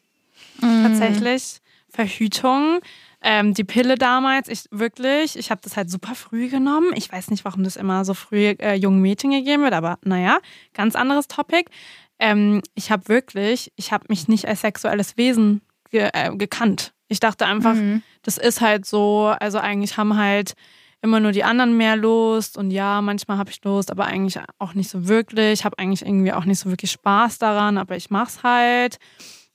Mhm. 0.60 0.84
Tatsächlich. 0.84 1.62
Verhütung. 1.90 2.80
Ähm, 3.24 3.54
die 3.54 3.64
Pille 3.64 3.96
damals, 3.96 4.48
ich 4.48 4.66
wirklich, 4.72 5.38
ich 5.38 5.52
habe 5.52 5.62
das 5.64 5.78
halt 5.78 5.92
super 5.92 6.16
früh 6.16 6.50
genommen. 6.50 6.92
Ich 6.96 7.12
weiß 7.12 7.30
nicht, 7.30 7.46
warum 7.46 7.64
das 7.64 7.76
immer 7.76 8.04
so 8.04 8.16
früh 8.16 8.56
äh, 8.60 8.74
jungen 8.76 9.02
Mädchen 9.02 9.32
gegeben 9.32 9.64
wird, 9.64 9.74
aber 9.74 10.00
naja, 10.04 10.40
ganz 10.74 10.96
anderes 10.96 11.28
Topic. 11.28 11.70
Ähm, 12.18 12.62
ich 12.74 12.92
habe 12.92 13.08
wirklich, 13.10 13.72
ich 13.76 13.92
habe 13.92 14.06
mich 14.10 14.28
nicht 14.28 14.48
als 14.48 14.62
sexuelles 14.62 15.18
Wesen 15.18 15.62
ge 15.92 16.10
äh, 16.14 16.36
gekannt. 16.36 16.94
Ich 17.10 17.20
dachte 17.20 17.46
einfach, 17.46 17.76
mhm. 17.76 18.02
das 18.24 18.38
ist 18.38 18.62
halt 18.62 18.86
so, 18.86 19.34
also 19.40 19.60
eigentlich 19.60 19.98
haben 19.98 20.18
halt 20.18 20.54
immer 21.02 21.20
nur 21.20 21.32
die 21.32 21.44
anderen 21.44 21.78
mehr 21.78 21.96
Lust 21.96 22.58
und 22.58 22.72
ja, 22.72 23.02
manchmal 23.02 23.38
habe 23.38 23.52
ich 23.52 23.64
Lust, 23.64 23.92
aber 23.92 24.06
eigentlich 24.06 24.40
auch 24.60 24.74
nicht 24.74 24.90
so 24.90 25.08
wirklich. 25.08 25.60
Ich 25.60 25.66
habe 25.66 25.78
eigentlich 25.78 26.04
irgendwie 26.04 26.32
auch 26.32 26.46
nicht 26.46 26.60
so 26.60 26.70
wirklich 26.70 26.92
Spaß 26.92 27.38
daran, 27.40 27.78
aber 27.78 27.98
ich 27.98 28.10
mach's 28.10 28.44
halt. 28.44 28.98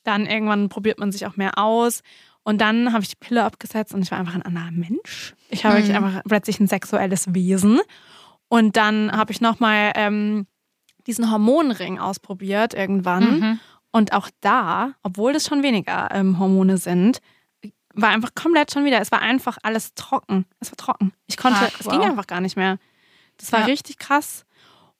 Dann 0.07 0.26
irgendwann 0.26 0.68
probiert 0.68 0.98
man 0.98 1.12
sich 1.12 1.26
auch 1.26 1.36
mehr 1.36 1.59
aus. 1.59 2.02
Und 2.44 2.61
dann 2.61 2.92
habe 2.92 3.02
ich 3.02 3.09
die 3.09 3.16
Pille 3.16 3.42
abgesetzt 3.42 3.92
und 3.92 4.02
ich 4.02 4.11
war 4.12 4.18
einfach 4.18 4.36
ein 4.36 4.42
anderer 4.42 4.70
Mensch. 4.70 5.34
Ich 5.50 5.64
war 5.64 5.78
mhm. 5.78 5.90
einfach 5.90 6.22
plötzlich 6.24 6.61
ein 6.61 6.68
sexuelles 6.68 7.34
Wesen. 7.34 7.80
Und 8.48 8.76
dann 8.76 9.11
habe 9.11 9.32
ich 9.32 9.40
nochmal 9.40 9.92
ähm, 9.96 10.46
diesen 11.09 11.30
Hormonring 11.30 11.98
ausprobiert 11.98 12.72
irgendwann. 12.72 13.40
Mhm. 13.40 13.61
Und 13.90 14.12
auch 14.12 14.28
da, 14.40 14.92
obwohl 15.02 15.34
es 15.34 15.46
schon 15.46 15.64
weniger 15.64 16.09
ähm, 16.12 16.38
Hormone 16.38 16.76
sind, 16.76 17.18
war 17.94 18.11
einfach 18.11 18.34
komplett 18.34 18.70
schon 18.70 18.84
wieder. 18.84 19.00
Es 19.00 19.11
war 19.11 19.22
einfach 19.22 19.59
alles 19.64 19.94
trocken. 19.94 20.46
Es 20.61 20.70
war 20.70 20.76
trocken. 20.76 21.12
Ich 21.26 21.36
konnte, 21.36 21.59
Ach, 21.62 21.80
es 21.80 21.88
ging 21.88 22.02
einfach 22.02 22.28
gar 22.28 22.40
nicht 22.40 22.57
mehr. 22.57 22.78
Das 23.38 23.50
war 23.50 23.61
ja. 23.61 23.66
richtig 23.66 23.98
krass. 23.98 24.44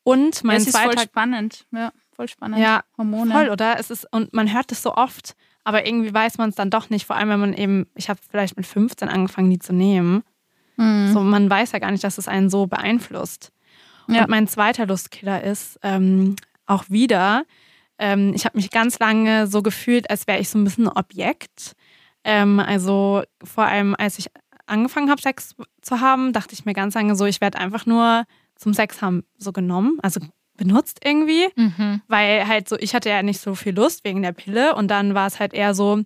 Und 0.03 0.43
mein 0.43 0.57
ja, 0.57 0.63
es 0.63 0.69
ist 0.69 0.79
voll 0.79 0.99
spannend. 0.99 1.67
Ja. 1.71 1.93
Voll 2.17 2.29
spannend. 2.29 2.59
Ja, 2.59 2.83
Hormone. 2.97 3.31
Voll, 3.31 3.51
oder? 3.51 3.79
Es 3.79 3.91
ist, 3.91 4.11
und 4.11 4.33
man 4.33 4.53
hört 4.53 4.73
es 4.73 4.83
so 4.83 4.95
oft, 4.95 5.37
aber 5.65 5.87
irgendwie 5.87 6.15
weiß 6.15 6.39
man 6.39 6.49
es 6.49 6.57
dann 6.57 6.71
doch 6.71 6.89
nicht. 6.89 7.07
Vor 7.07 7.17
allem, 7.17 7.29
wenn 7.29 7.41
man 7.41 7.53
eben, 7.53 7.87
ich 7.95 8.09
habe 8.09 8.19
vielleicht 8.29 8.57
mit 8.57 8.67
15 8.67 9.09
angefangen, 9.09 9.51
die 9.51 9.59
zu 9.59 9.75
nehmen. 9.75 10.23
Mhm. 10.77 11.13
So, 11.13 11.21
man 11.21 11.51
weiß 11.51 11.73
ja 11.73 11.79
gar 11.79 11.91
nicht, 11.91 12.05
dass 12.05 12.17
es 12.17 12.27
einen 12.27 12.49
so 12.49 12.67
beeinflusst. 12.67 13.53
Ja. 14.09 14.23
Und 14.23 14.31
mein 14.31 14.49
zweiter 14.49 14.87
Lustkiller 14.87 15.43
ist 15.43 15.79
ähm, 15.83 16.37
auch 16.65 16.85
wieder, 16.89 17.45
ähm, 17.99 18.33
ich 18.35 18.47
habe 18.47 18.57
mich 18.57 18.71
ganz 18.71 18.99
lange 18.99 19.47
so 19.47 19.63
gefühlt, 19.63 20.09
als 20.09 20.27
wäre 20.27 20.39
ich 20.39 20.49
so 20.49 20.59
ein 20.59 20.65
bisschen 20.65 20.89
ein 20.89 20.97
Objekt. 20.97 21.73
Ähm, 22.25 22.61
also 22.61 23.25
vor 23.45 23.65
allem, 23.65 23.95
als 23.99 24.19
ich 24.19 24.29
angefangen 24.65 25.11
habe, 25.11 25.21
Sex 25.21 25.55
zu 25.83 26.01
haben, 26.01 26.33
dachte 26.33 26.55
ich 26.55 26.65
mir 26.65 26.73
ganz 26.73 26.95
lange 26.95 27.15
so, 27.15 27.27
ich 27.27 27.43
werde 27.43 27.59
einfach 27.59 27.85
nur 27.85 28.25
zum 28.55 28.73
Sex 28.73 29.03
haben 29.03 29.25
so 29.37 29.53
genommen. 29.53 29.99
Also 30.03 30.21
benutzt 30.57 31.01
irgendwie, 31.05 31.47
mhm. 31.57 32.01
weil 32.09 32.47
halt 32.47 32.69
so, 32.69 32.77
ich 32.79 32.95
hatte 32.95 33.09
ja 33.09 33.23
nicht 33.23 33.41
so 33.41 33.55
viel 33.55 33.75
Lust 33.75 34.05
wegen 34.05 34.23
der 34.23 34.33
Pille 34.33 34.75
und 34.75 34.89
dann 34.89 35.15
war 35.15 35.27
es 35.27 35.41
halt 35.41 35.55
eher 35.55 35.75
so, 35.75 36.03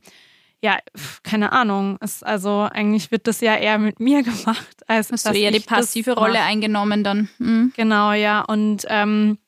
ja, 0.62 0.78
keine 1.22 1.52
Ahnung, 1.52 1.96
es, 2.00 2.22
also 2.22 2.68
eigentlich 2.70 3.10
wird 3.10 3.26
das 3.26 3.40
ja 3.40 3.56
eher 3.56 3.78
mit 3.78 4.00
mir 4.00 4.22
gemacht, 4.24 4.76
als 4.86 5.10
Hast 5.10 5.26
du 5.26 5.32
eher 5.32 5.50
die 5.50 5.60
passive 5.60 6.12
Rolle 6.12 6.40
eingenommen 6.40 7.02
dann. 7.04 7.28
Mhm. 7.38 7.72
Genau, 7.76 8.12
ja, 8.12 8.42
und 8.42 8.84
ähm, 8.88 9.38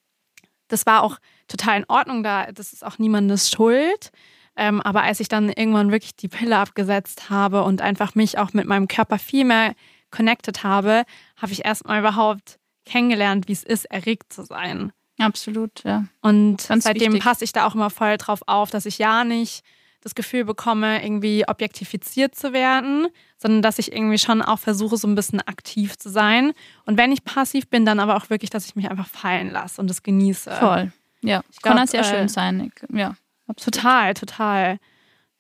das 0.69 0.87
war 0.87 1.03
auch 1.03 1.19
total 1.49 1.79
in 1.79 1.85
Ordnung, 1.89 2.23
da 2.23 2.51
das 2.51 2.73
ist 2.73 2.85
auch 2.85 2.99
niemandes 2.99 3.51
Schuld. 3.51 4.11
Ähm, 4.55 4.81
aber 4.83 5.03
als 5.03 5.21
ich 5.21 5.29
dann 5.29 5.49
irgendwann 5.49 5.93
wirklich 5.93 6.15
die 6.15 6.29
Pille 6.29 6.59
abgesetzt 6.59 7.31
habe 7.31 7.63
und 7.65 7.81
einfach 7.81 8.15
mich 8.15 8.37
auch 8.39 8.53
mit 8.53 8.67
meinem 8.67 8.87
Körper 8.87 9.19
viel 9.19 9.45
mehr 9.45 9.75
connected 10.11 10.63
habe, 10.63 11.05
habe 11.37 11.53
ich 11.53 11.65
erstmal 11.65 12.01
überhaupt 12.01 12.59
kennengelernt, 12.85 13.49
wie 13.49 13.53
es 13.53 13.63
ist, 13.63 13.85
erregt 13.87 14.33
zu 14.33 14.45
sein. 14.45 14.93
Absolut, 15.19 15.85
ja. 15.85 16.05
Und 16.21 16.67
Ganz 16.69 16.85
seitdem 16.85 17.19
passe 17.19 17.45
ich 17.45 17.53
da 17.53 17.67
auch 17.67 17.75
immer 17.75 17.91
voll 17.91 18.17
drauf 18.17 18.43
auf, 18.47 18.71
dass 18.71 18.87
ich 18.87 18.99
ja 18.99 19.25
nicht 19.25 19.65
das 20.01 20.15
Gefühl 20.17 20.45
bekomme, 20.45 21.03
irgendwie 21.03 21.45
objektifiziert 21.47 22.35
zu 22.35 22.53
werden, 22.53 23.07
sondern 23.39 23.63
dass 23.63 23.79
ich 23.79 23.93
irgendwie 23.93 24.19
schon 24.19 24.43
auch 24.43 24.59
versuche, 24.59 24.97
so 24.97 25.07
ein 25.07 25.15
bisschen 25.15 25.41
aktiv 25.41 25.97
zu 25.97 26.11
sein. 26.11 26.53
Und 26.85 26.99
wenn 26.99 27.13
ich 27.13 27.25
passiv 27.25 27.69
bin, 27.69 27.87
dann 27.87 28.01
aber 28.01 28.17
auch 28.17 28.29
wirklich, 28.29 28.51
dass 28.51 28.67
ich 28.67 28.75
mich 28.75 28.91
einfach 28.91 29.07
fallen 29.07 29.51
lasse 29.51 29.81
und 29.81 29.89
das 29.89 30.03
genieße. 30.03 30.51
Voll. 30.51 30.93
Ja, 31.23 31.43
ich 31.51 31.63
kann 31.63 31.77
das 31.77 31.93
ja 31.93 32.01
äh, 32.01 32.05
schön 32.05 32.29
sein. 32.29 32.73
Ja, 32.93 33.15
absolut. 33.47 33.75
total, 33.75 34.15
total. 34.15 34.79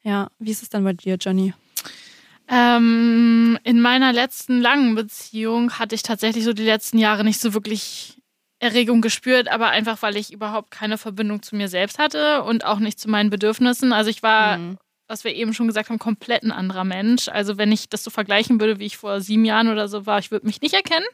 Ja, 0.02 0.30
wie 0.38 0.50
ist 0.52 0.62
es 0.62 0.68
denn 0.68 0.84
bei 0.84 0.92
dir, 0.92 1.16
Johnny? 1.16 1.54
Ähm, 2.48 3.58
in 3.64 3.80
meiner 3.80 4.12
letzten 4.12 4.60
langen 4.60 4.94
Beziehung 4.94 5.78
hatte 5.78 5.94
ich 5.94 6.02
tatsächlich 6.02 6.44
so 6.44 6.52
die 6.52 6.64
letzten 6.64 6.98
Jahre 6.98 7.24
nicht 7.24 7.40
so 7.40 7.54
wirklich 7.54 8.18
Erregung 8.58 9.00
gespürt, 9.00 9.48
aber 9.48 9.70
einfach, 9.70 10.02
weil 10.02 10.16
ich 10.16 10.32
überhaupt 10.32 10.70
keine 10.70 10.96
Verbindung 10.96 11.42
zu 11.42 11.56
mir 11.56 11.68
selbst 11.68 11.98
hatte 11.98 12.42
und 12.44 12.64
auch 12.64 12.78
nicht 12.78 13.00
zu 13.00 13.10
meinen 13.10 13.28
Bedürfnissen. 13.30 13.92
Also 13.92 14.08
ich 14.08 14.22
war, 14.22 14.58
mhm. 14.58 14.78
was 15.08 15.24
wir 15.24 15.34
eben 15.34 15.52
schon 15.52 15.66
gesagt 15.66 15.90
haben, 15.90 15.98
komplett 15.98 16.44
ein 16.44 16.52
anderer 16.52 16.84
Mensch. 16.84 17.28
Also 17.28 17.58
wenn 17.58 17.72
ich 17.72 17.88
das 17.88 18.04
so 18.04 18.10
vergleichen 18.10 18.60
würde, 18.60 18.78
wie 18.78 18.86
ich 18.86 18.96
vor 18.96 19.20
sieben 19.20 19.44
Jahren 19.44 19.68
oder 19.68 19.88
so 19.88 20.06
war, 20.06 20.20
ich 20.20 20.30
würde 20.30 20.46
mich 20.46 20.60
nicht 20.60 20.74
erkennen. 20.74 21.06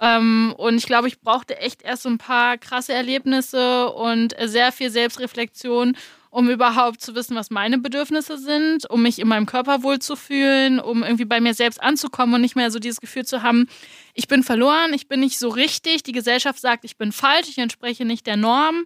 Ähm, 0.00 0.54
und 0.56 0.76
ich 0.76 0.86
glaube, 0.86 1.08
ich 1.08 1.20
brauchte 1.20 1.58
echt 1.58 1.82
erst 1.82 2.04
so 2.04 2.08
ein 2.08 2.18
paar 2.18 2.58
krasse 2.58 2.92
Erlebnisse 2.92 3.90
und 3.90 4.36
sehr 4.44 4.70
viel 4.70 4.90
Selbstreflexion, 4.90 5.96
um 6.30 6.50
überhaupt 6.50 7.00
zu 7.00 7.14
wissen, 7.14 7.36
was 7.36 7.50
meine 7.50 7.78
Bedürfnisse 7.78 8.38
sind, 8.38 8.88
um 8.90 9.02
mich 9.02 9.18
in 9.18 9.28
meinem 9.28 9.46
Körper 9.46 9.82
wohlzufühlen, 9.82 10.78
um 10.80 11.02
irgendwie 11.02 11.24
bei 11.24 11.40
mir 11.40 11.54
selbst 11.54 11.82
anzukommen 11.82 12.34
und 12.34 12.40
nicht 12.40 12.56
mehr 12.56 12.70
so 12.70 12.78
dieses 12.78 13.00
Gefühl 13.00 13.24
zu 13.24 13.42
haben, 13.42 13.66
ich 14.14 14.28
bin 14.28 14.42
verloren, 14.42 14.92
ich 14.92 15.08
bin 15.08 15.20
nicht 15.20 15.38
so 15.38 15.48
richtig, 15.48 16.02
die 16.02 16.12
Gesellschaft 16.12 16.60
sagt, 16.60 16.84
ich 16.84 16.96
bin 16.96 17.12
falsch, 17.12 17.48
ich 17.48 17.58
entspreche 17.58 18.04
nicht 18.04 18.26
der 18.26 18.36
Norm. 18.36 18.84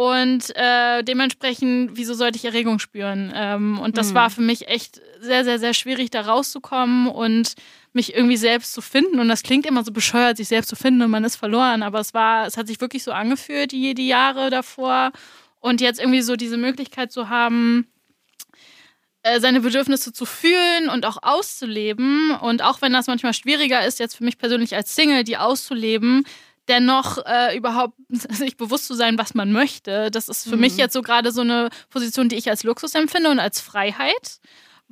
Und 0.00 0.56
äh, 0.56 1.02
dementsprechend, 1.02 1.90
wieso 1.92 2.14
sollte 2.14 2.38
ich 2.38 2.46
Erregung 2.46 2.78
spüren? 2.78 3.30
Ähm, 3.34 3.78
und 3.78 3.98
das 3.98 4.12
mhm. 4.12 4.14
war 4.14 4.30
für 4.30 4.40
mich 4.40 4.66
echt 4.66 4.98
sehr, 5.20 5.44
sehr, 5.44 5.58
sehr 5.58 5.74
schwierig, 5.74 6.08
da 6.08 6.22
rauszukommen 6.22 7.06
und 7.06 7.52
mich 7.92 8.14
irgendwie 8.14 8.38
selbst 8.38 8.72
zu 8.72 8.80
finden. 8.80 9.20
Und 9.20 9.28
das 9.28 9.42
klingt 9.42 9.66
immer 9.66 9.84
so 9.84 9.92
bescheuert, 9.92 10.38
sich 10.38 10.48
selbst 10.48 10.68
zu 10.68 10.76
finden 10.76 11.02
und 11.02 11.10
man 11.10 11.24
ist 11.24 11.36
verloren. 11.36 11.82
Aber 11.82 12.00
es 12.00 12.14
war, 12.14 12.46
es 12.46 12.56
hat 12.56 12.68
sich 12.68 12.80
wirklich 12.80 13.02
so 13.02 13.12
angefühlt, 13.12 13.72
die, 13.72 13.92
die 13.92 14.06
Jahre 14.06 14.48
davor. 14.48 15.12
Und 15.60 15.80
jetzt 15.80 16.00
irgendwie 16.00 16.22
so 16.22 16.36
diese 16.36 16.56
Möglichkeit 16.56 17.12
zu 17.12 17.28
haben, 17.28 17.86
äh, 19.22 19.40
seine 19.40 19.60
Bedürfnisse 19.60 20.12
zu 20.12 20.24
fühlen 20.24 20.88
und 20.88 21.04
auch 21.04 21.18
auszuleben. 21.22 22.32
Und 22.40 22.62
auch 22.62 22.80
wenn 22.80 22.92
das 22.92 23.06
manchmal 23.06 23.34
schwieriger 23.34 23.84
ist, 23.86 23.98
jetzt 23.98 24.16
für 24.16 24.24
mich 24.24 24.38
persönlich 24.38 24.74
als 24.74 24.94
Single, 24.94 25.24
die 25.24 25.36
auszuleben, 25.36 26.24
dennoch 26.68 27.18
äh, 27.26 27.56
überhaupt 27.56 27.94
sich 28.08 28.56
bewusst 28.56 28.86
zu 28.86 28.94
sein, 28.94 29.18
was 29.18 29.34
man 29.34 29.52
möchte. 29.52 30.10
Das 30.10 30.28
ist 30.30 30.48
für 30.48 30.56
mhm. 30.56 30.62
mich 30.62 30.76
jetzt 30.78 30.94
so 30.94 31.02
gerade 31.02 31.32
so 31.32 31.42
eine 31.42 31.68
Position, 31.90 32.30
die 32.30 32.36
ich 32.36 32.48
als 32.48 32.62
Luxus 32.62 32.94
empfinde 32.94 33.30
und 33.30 33.38
als 33.38 33.60
Freiheit 33.60 34.40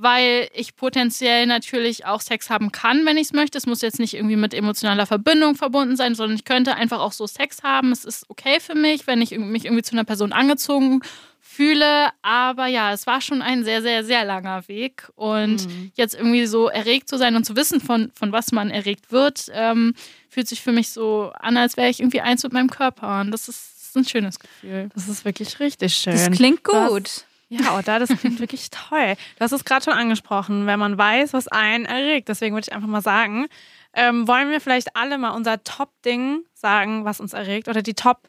weil 0.00 0.48
ich 0.54 0.76
potenziell 0.76 1.46
natürlich 1.46 2.06
auch 2.06 2.20
Sex 2.20 2.50
haben 2.50 2.70
kann, 2.70 3.04
wenn 3.04 3.16
ich 3.16 3.26
es 3.26 3.32
möchte. 3.32 3.58
Es 3.58 3.66
muss 3.66 3.82
jetzt 3.82 3.98
nicht 3.98 4.14
irgendwie 4.14 4.36
mit 4.36 4.54
emotionaler 4.54 5.06
Verbindung 5.06 5.56
verbunden 5.56 5.96
sein, 5.96 6.14
sondern 6.14 6.36
ich 6.36 6.44
könnte 6.44 6.76
einfach 6.76 7.00
auch 7.00 7.10
so 7.10 7.26
Sex 7.26 7.64
haben. 7.64 7.90
Es 7.90 8.04
ist 8.04 8.24
okay 8.30 8.60
für 8.60 8.76
mich, 8.76 9.08
wenn 9.08 9.20
ich 9.20 9.36
mich 9.36 9.64
irgendwie 9.64 9.82
zu 9.82 9.96
einer 9.96 10.04
Person 10.04 10.32
angezogen 10.32 11.00
fühle. 11.40 12.10
Aber 12.22 12.68
ja, 12.68 12.92
es 12.92 13.08
war 13.08 13.20
schon 13.20 13.42
ein 13.42 13.64
sehr, 13.64 13.82
sehr, 13.82 14.04
sehr 14.04 14.24
langer 14.24 14.68
Weg. 14.68 15.10
Und 15.16 15.66
mhm. 15.66 15.90
jetzt 15.96 16.14
irgendwie 16.14 16.46
so 16.46 16.68
erregt 16.68 17.08
zu 17.08 17.18
sein 17.18 17.34
und 17.34 17.44
zu 17.44 17.56
wissen, 17.56 17.80
von, 17.80 18.12
von 18.14 18.30
was 18.30 18.52
man 18.52 18.70
erregt 18.70 19.10
wird, 19.10 19.46
ähm, 19.52 19.94
fühlt 20.28 20.46
sich 20.46 20.62
für 20.62 20.70
mich 20.70 20.90
so 20.90 21.32
an, 21.40 21.56
als 21.56 21.76
wäre 21.76 21.90
ich 21.90 21.98
irgendwie 21.98 22.20
eins 22.20 22.44
mit 22.44 22.52
meinem 22.52 22.70
Körper. 22.70 23.20
Und 23.22 23.32
das 23.32 23.48
ist, 23.48 23.72
das 23.76 23.88
ist 23.88 23.96
ein 23.96 24.04
schönes 24.04 24.38
Gefühl. 24.38 24.90
Das 24.94 25.08
ist 25.08 25.24
wirklich 25.24 25.58
richtig 25.58 25.92
schön. 25.92 26.12
Das 26.12 26.30
klingt 26.30 26.62
gut. 26.62 27.04
Das 27.04 27.27
ja, 27.48 27.78
oder? 27.78 27.98
Das 27.98 28.10
klingt 28.10 28.40
wirklich 28.40 28.70
toll. 28.70 29.14
Du 29.36 29.40
hast 29.40 29.52
es 29.52 29.64
gerade 29.64 29.84
schon 29.84 29.94
angesprochen, 29.94 30.66
wenn 30.66 30.78
man 30.78 30.98
weiß, 30.98 31.32
was 31.32 31.48
einen 31.48 31.86
erregt. 31.86 32.28
Deswegen 32.28 32.54
würde 32.54 32.66
ich 32.68 32.74
einfach 32.74 32.88
mal 32.88 33.00
sagen, 33.00 33.46
ähm, 33.94 34.28
wollen 34.28 34.50
wir 34.50 34.60
vielleicht 34.60 34.96
alle 34.96 35.16
mal 35.18 35.30
unser 35.30 35.62
Top-Ding 35.64 36.44
sagen, 36.54 37.04
was 37.04 37.20
uns 37.20 37.32
erregt? 37.32 37.68
Oder 37.68 37.82
die 37.82 37.94
Top 37.94 38.28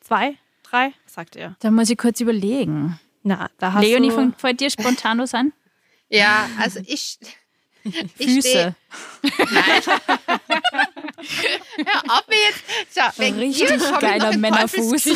2, 0.00 0.36
3? 0.64 0.92
Was 1.04 1.14
sagt 1.14 1.36
ihr? 1.36 1.56
Da 1.60 1.70
muss 1.70 1.88
ich 1.88 1.96
kurz 1.96 2.20
überlegen. 2.20 3.00
Na, 3.22 3.48
da 3.58 3.72
hast 3.72 3.82
Leonie, 3.84 4.10
du... 4.10 4.32
fällt 4.36 4.60
dir 4.60 4.70
spontan 4.70 5.18
was 5.18 5.34
an? 5.34 5.52
Ja, 6.08 6.48
also 6.58 6.80
ich... 6.84 7.18
Ich 8.18 8.42
Füße. 8.42 8.74
Nein. 9.38 9.82
ja, 11.78 12.18
ob 12.18 12.28
wir 12.28 12.36
jetzt. 12.36 12.94
So, 12.94 13.22
Richtig 13.22 14.00
geiler 14.00 14.36
Männerfuß. 14.36 15.08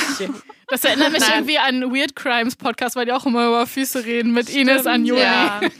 Das 0.72 0.84
erinnert 0.84 1.12
mich 1.12 1.28
irgendwie 1.28 1.58
an 1.58 1.94
Weird 1.94 2.16
Crimes 2.16 2.56
Podcast, 2.56 2.96
weil 2.96 3.04
die 3.04 3.12
auch 3.12 3.26
immer 3.26 3.46
über 3.46 3.66
Füße 3.66 4.06
reden 4.06 4.32
mit 4.32 4.48
Stimmt, 4.48 4.70
Ines 4.70 4.86
Anjoli. 4.86 5.20
Ja. 5.20 5.60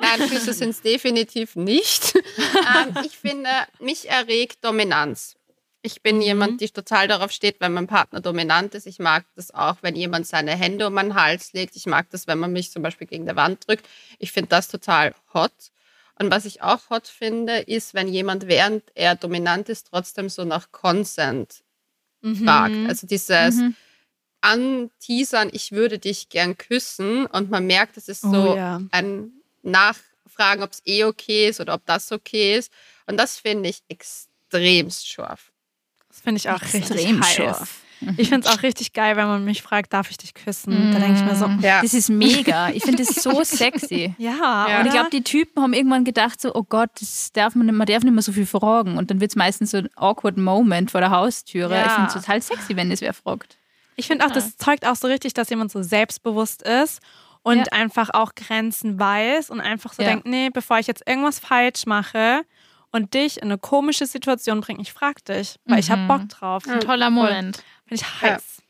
Nein, 0.00 0.20
Füße 0.26 0.54
sind 0.54 0.70
es 0.70 0.80
definitiv 0.80 1.54
nicht. 1.54 2.14
ähm, 2.16 2.96
ich 3.04 3.18
finde, 3.18 3.50
mich 3.78 4.08
erregt 4.08 4.64
Dominanz. 4.64 5.36
Ich 5.82 6.00
bin 6.00 6.16
mhm. 6.16 6.22
jemand, 6.22 6.60
die 6.62 6.70
total 6.70 7.08
darauf 7.08 7.30
steht, 7.30 7.60
wenn 7.60 7.74
mein 7.74 7.86
Partner 7.86 8.20
dominant 8.22 8.74
ist. 8.74 8.86
Ich 8.86 8.98
mag 8.98 9.26
das 9.36 9.52
auch, 9.52 9.76
wenn 9.82 9.96
jemand 9.96 10.26
seine 10.26 10.52
Hände 10.52 10.86
um 10.86 10.94
meinen 10.94 11.14
Hals 11.14 11.52
legt. 11.52 11.76
Ich 11.76 11.84
mag 11.84 12.08
das, 12.08 12.26
wenn 12.26 12.38
man 12.38 12.54
mich 12.54 12.70
zum 12.70 12.82
Beispiel 12.82 13.06
gegen 13.06 13.26
die 13.26 13.36
Wand 13.36 13.68
drückt. 13.68 13.86
Ich 14.18 14.32
finde 14.32 14.48
das 14.48 14.68
total 14.68 15.14
hot. 15.34 15.52
Und 16.18 16.30
was 16.30 16.46
ich 16.46 16.62
auch 16.62 16.88
hot 16.88 17.06
finde, 17.06 17.58
ist, 17.58 17.92
wenn 17.92 18.08
jemand, 18.08 18.48
während 18.48 18.84
er 18.94 19.14
dominant 19.14 19.68
ist, 19.68 19.88
trotzdem 19.90 20.30
so 20.30 20.46
nach 20.46 20.72
Consent 20.72 21.62
mhm. 22.22 22.44
fragt. 22.44 22.74
Also 22.88 23.06
dieses 23.06 23.56
mhm. 23.56 23.74
Anteasern, 24.40 25.50
ich 25.52 25.72
würde 25.72 25.98
dich 25.98 26.28
gern 26.28 26.56
küssen 26.56 27.26
und 27.26 27.50
man 27.50 27.66
merkt, 27.66 27.96
es 27.96 28.08
ist 28.08 28.22
so 28.22 28.52
oh, 28.52 28.56
ja. 28.56 28.80
ein 28.90 29.32
Nachfragen, 29.62 30.62
ob 30.62 30.72
es 30.72 30.82
eh 30.86 31.04
okay 31.04 31.48
ist 31.48 31.60
oder 31.60 31.74
ob 31.74 31.84
das 31.86 32.10
okay 32.12 32.56
ist. 32.56 32.72
Und 33.06 33.18
das 33.18 33.36
finde 33.36 33.68
ich 33.68 33.82
extremst 33.88 35.08
scharf. 35.08 35.52
Das 36.08 36.20
finde 36.20 36.38
ich 36.38 36.48
auch 36.48 36.62
Extrem 36.62 37.20
richtig 37.20 37.26
scharf. 37.26 37.80
Ich 38.16 38.28
finde 38.28 38.48
es 38.48 38.54
auch 38.54 38.62
richtig 38.62 38.92
geil, 38.92 39.16
wenn 39.16 39.26
man 39.26 39.44
mich 39.44 39.62
fragt, 39.62 39.92
darf 39.92 40.10
ich 40.10 40.16
dich 40.16 40.34
küssen? 40.34 40.90
Mm. 40.90 40.92
Da 40.92 40.98
denke 41.00 41.18
ich 41.20 41.24
mir 41.24 41.34
so, 41.34 41.48
mm. 41.48 41.60
ja. 41.60 41.82
das 41.82 41.92
ist 41.92 42.08
mega. 42.08 42.70
Ich 42.70 42.82
finde 42.82 43.04
das 43.04 43.14
so 43.14 43.42
sexy. 43.44 44.14
ja, 44.18 44.66
ja. 44.68 44.80
Und 44.80 44.86
ich 44.86 44.92
glaube, 44.92 45.10
die 45.10 45.22
Typen 45.22 45.62
haben 45.62 45.72
irgendwann 45.72 46.04
gedacht 46.04 46.40
so, 46.40 46.54
oh 46.54 46.62
Gott, 46.62 46.90
das 47.00 47.32
darf 47.32 47.54
man, 47.54 47.66
man 47.74 47.86
darf 47.86 48.02
nicht 48.02 48.12
mehr 48.12 48.22
so 48.22 48.32
viel 48.32 48.46
fragen. 48.46 48.96
Und 48.96 49.10
dann 49.10 49.20
wird 49.20 49.32
es 49.32 49.36
meistens 49.36 49.72
so 49.72 49.78
ein 49.78 49.88
awkward 49.96 50.38
Moment 50.38 50.90
vor 50.90 51.00
der 51.00 51.10
Haustüre. 51.10 51.74
Ja. 51.74 51.86
Ich 51.86 51.92
finde 51.92 52.08
es 52.08 52.14
total 52.14 52.42
sexy, 52.42 52.76
wenn 52.76 52.90
es 52.90 53.00
wer 53.00 53.12
fragt. 53.12 53.58
Ich 53.96 54.06
finde 54.06 54.24
auch, 54.24 54.30
das 54.30 54.56
zeugt 54.56 54.86
auch 54.86 54.96
so 54.96 55.06
richtig, 55.08 55.34
dass 55.34 55.50
jemand 55.50 55.70
so 55.70 55.82
selbstbewusst 55.82 56.62
ist 56.62 57.00
und 57.42 57.58
ja. 57.58 57.64
einfach 57.72 58.10
auch 58.14 58.34
Grenzen 58.34 58.98
weiß 58.98 59.50
und 59.50 59.60
einfach 59.60 59.92
so 59.92 60.02
denkt, 60.02 60.26
nee, 60.26 60.48
bevor 60.50 60.78
ich 60.78 60.86
jetzt 60.86 61.06
irgendwas 61.06 61.38
falsch 61.38 61.84
mache, 61.86 62.44
und 62.92 63.14
dich 63.14 63.38
in 63.38 63.44
eine 63.44 63.58
komische 63.58 64.06
Situation 64.06 64.60
bringe, 64.60 64.80
ich 64.80 64.92
frage 64.92 65.22
dich, 65.22 65.56
weil 65.64 65.74
mhm. 65.74 65.80
ich 65.80 65.90
habe 65.90 66.06
Bock 66.06 66.28
drauf. 66.28 66.68
Ein 66.68 66.80
toller 66.80 67.10
Moment. 67.10 67.62
Finde 67.90 68.02
ich 68.02 68.22
heiß. 68.22 68.42
Ja. 68.58 68.64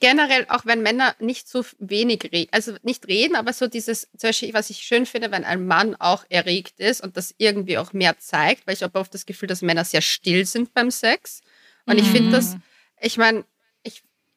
Generell, 0.00 0.46
auch 0.48 0.66
wenn 0.66 0.82
Männer 0.82 1.14
nicht 1.20 1.48
so 1.48 1.64
wenig 1.78 2.30
reden, 2.32 2.48
also 2.52 2.74
nicht 2.82 3.06
reden, 3.06 3.36
aber 3.36 3.52
so 3.52 3.68
dieses, 3.68 4.08
zum 4.16 4.28
Beispiel, 4.28 4.52
was 4.52 4.70
ich 4.70 4.78
schön 4.78 5.06
finde, 5.06 5.30
wenn 5.30 5.44
ein 5.44 5.66
Mann 5.66 5.94
auch 5.94 6.24
erregt 6.28 6.80
ist 6.80 7.00
und 7.00 7.16
das 7.16 7.34
irgendwie 7.38 7.78
auch 7.78 7.92
mehr 7.92 8.18
zeigt, 8.18 8.66
weil 8.66 8.74
ich 8.74 8.82
habe 8.82 8.98
oft 8.98 9.14
das 9.14 9.24
Gefühl, 9.24 9.46
dass 9.46 9.62
Männer 9.62 9.84
sehr 9.84 10.00
still 10.00 10.46
sind 10.46 10.74
beim 10.74 10.90
Sex. 10.90 11.42
Und 11.86 11.94
mhm. 11.94 12.02
ich 12.02 12.08
finde 12.08 12.32
das, 12.32 12.56
ich 13.00 13.18
meine, 13.18 13.44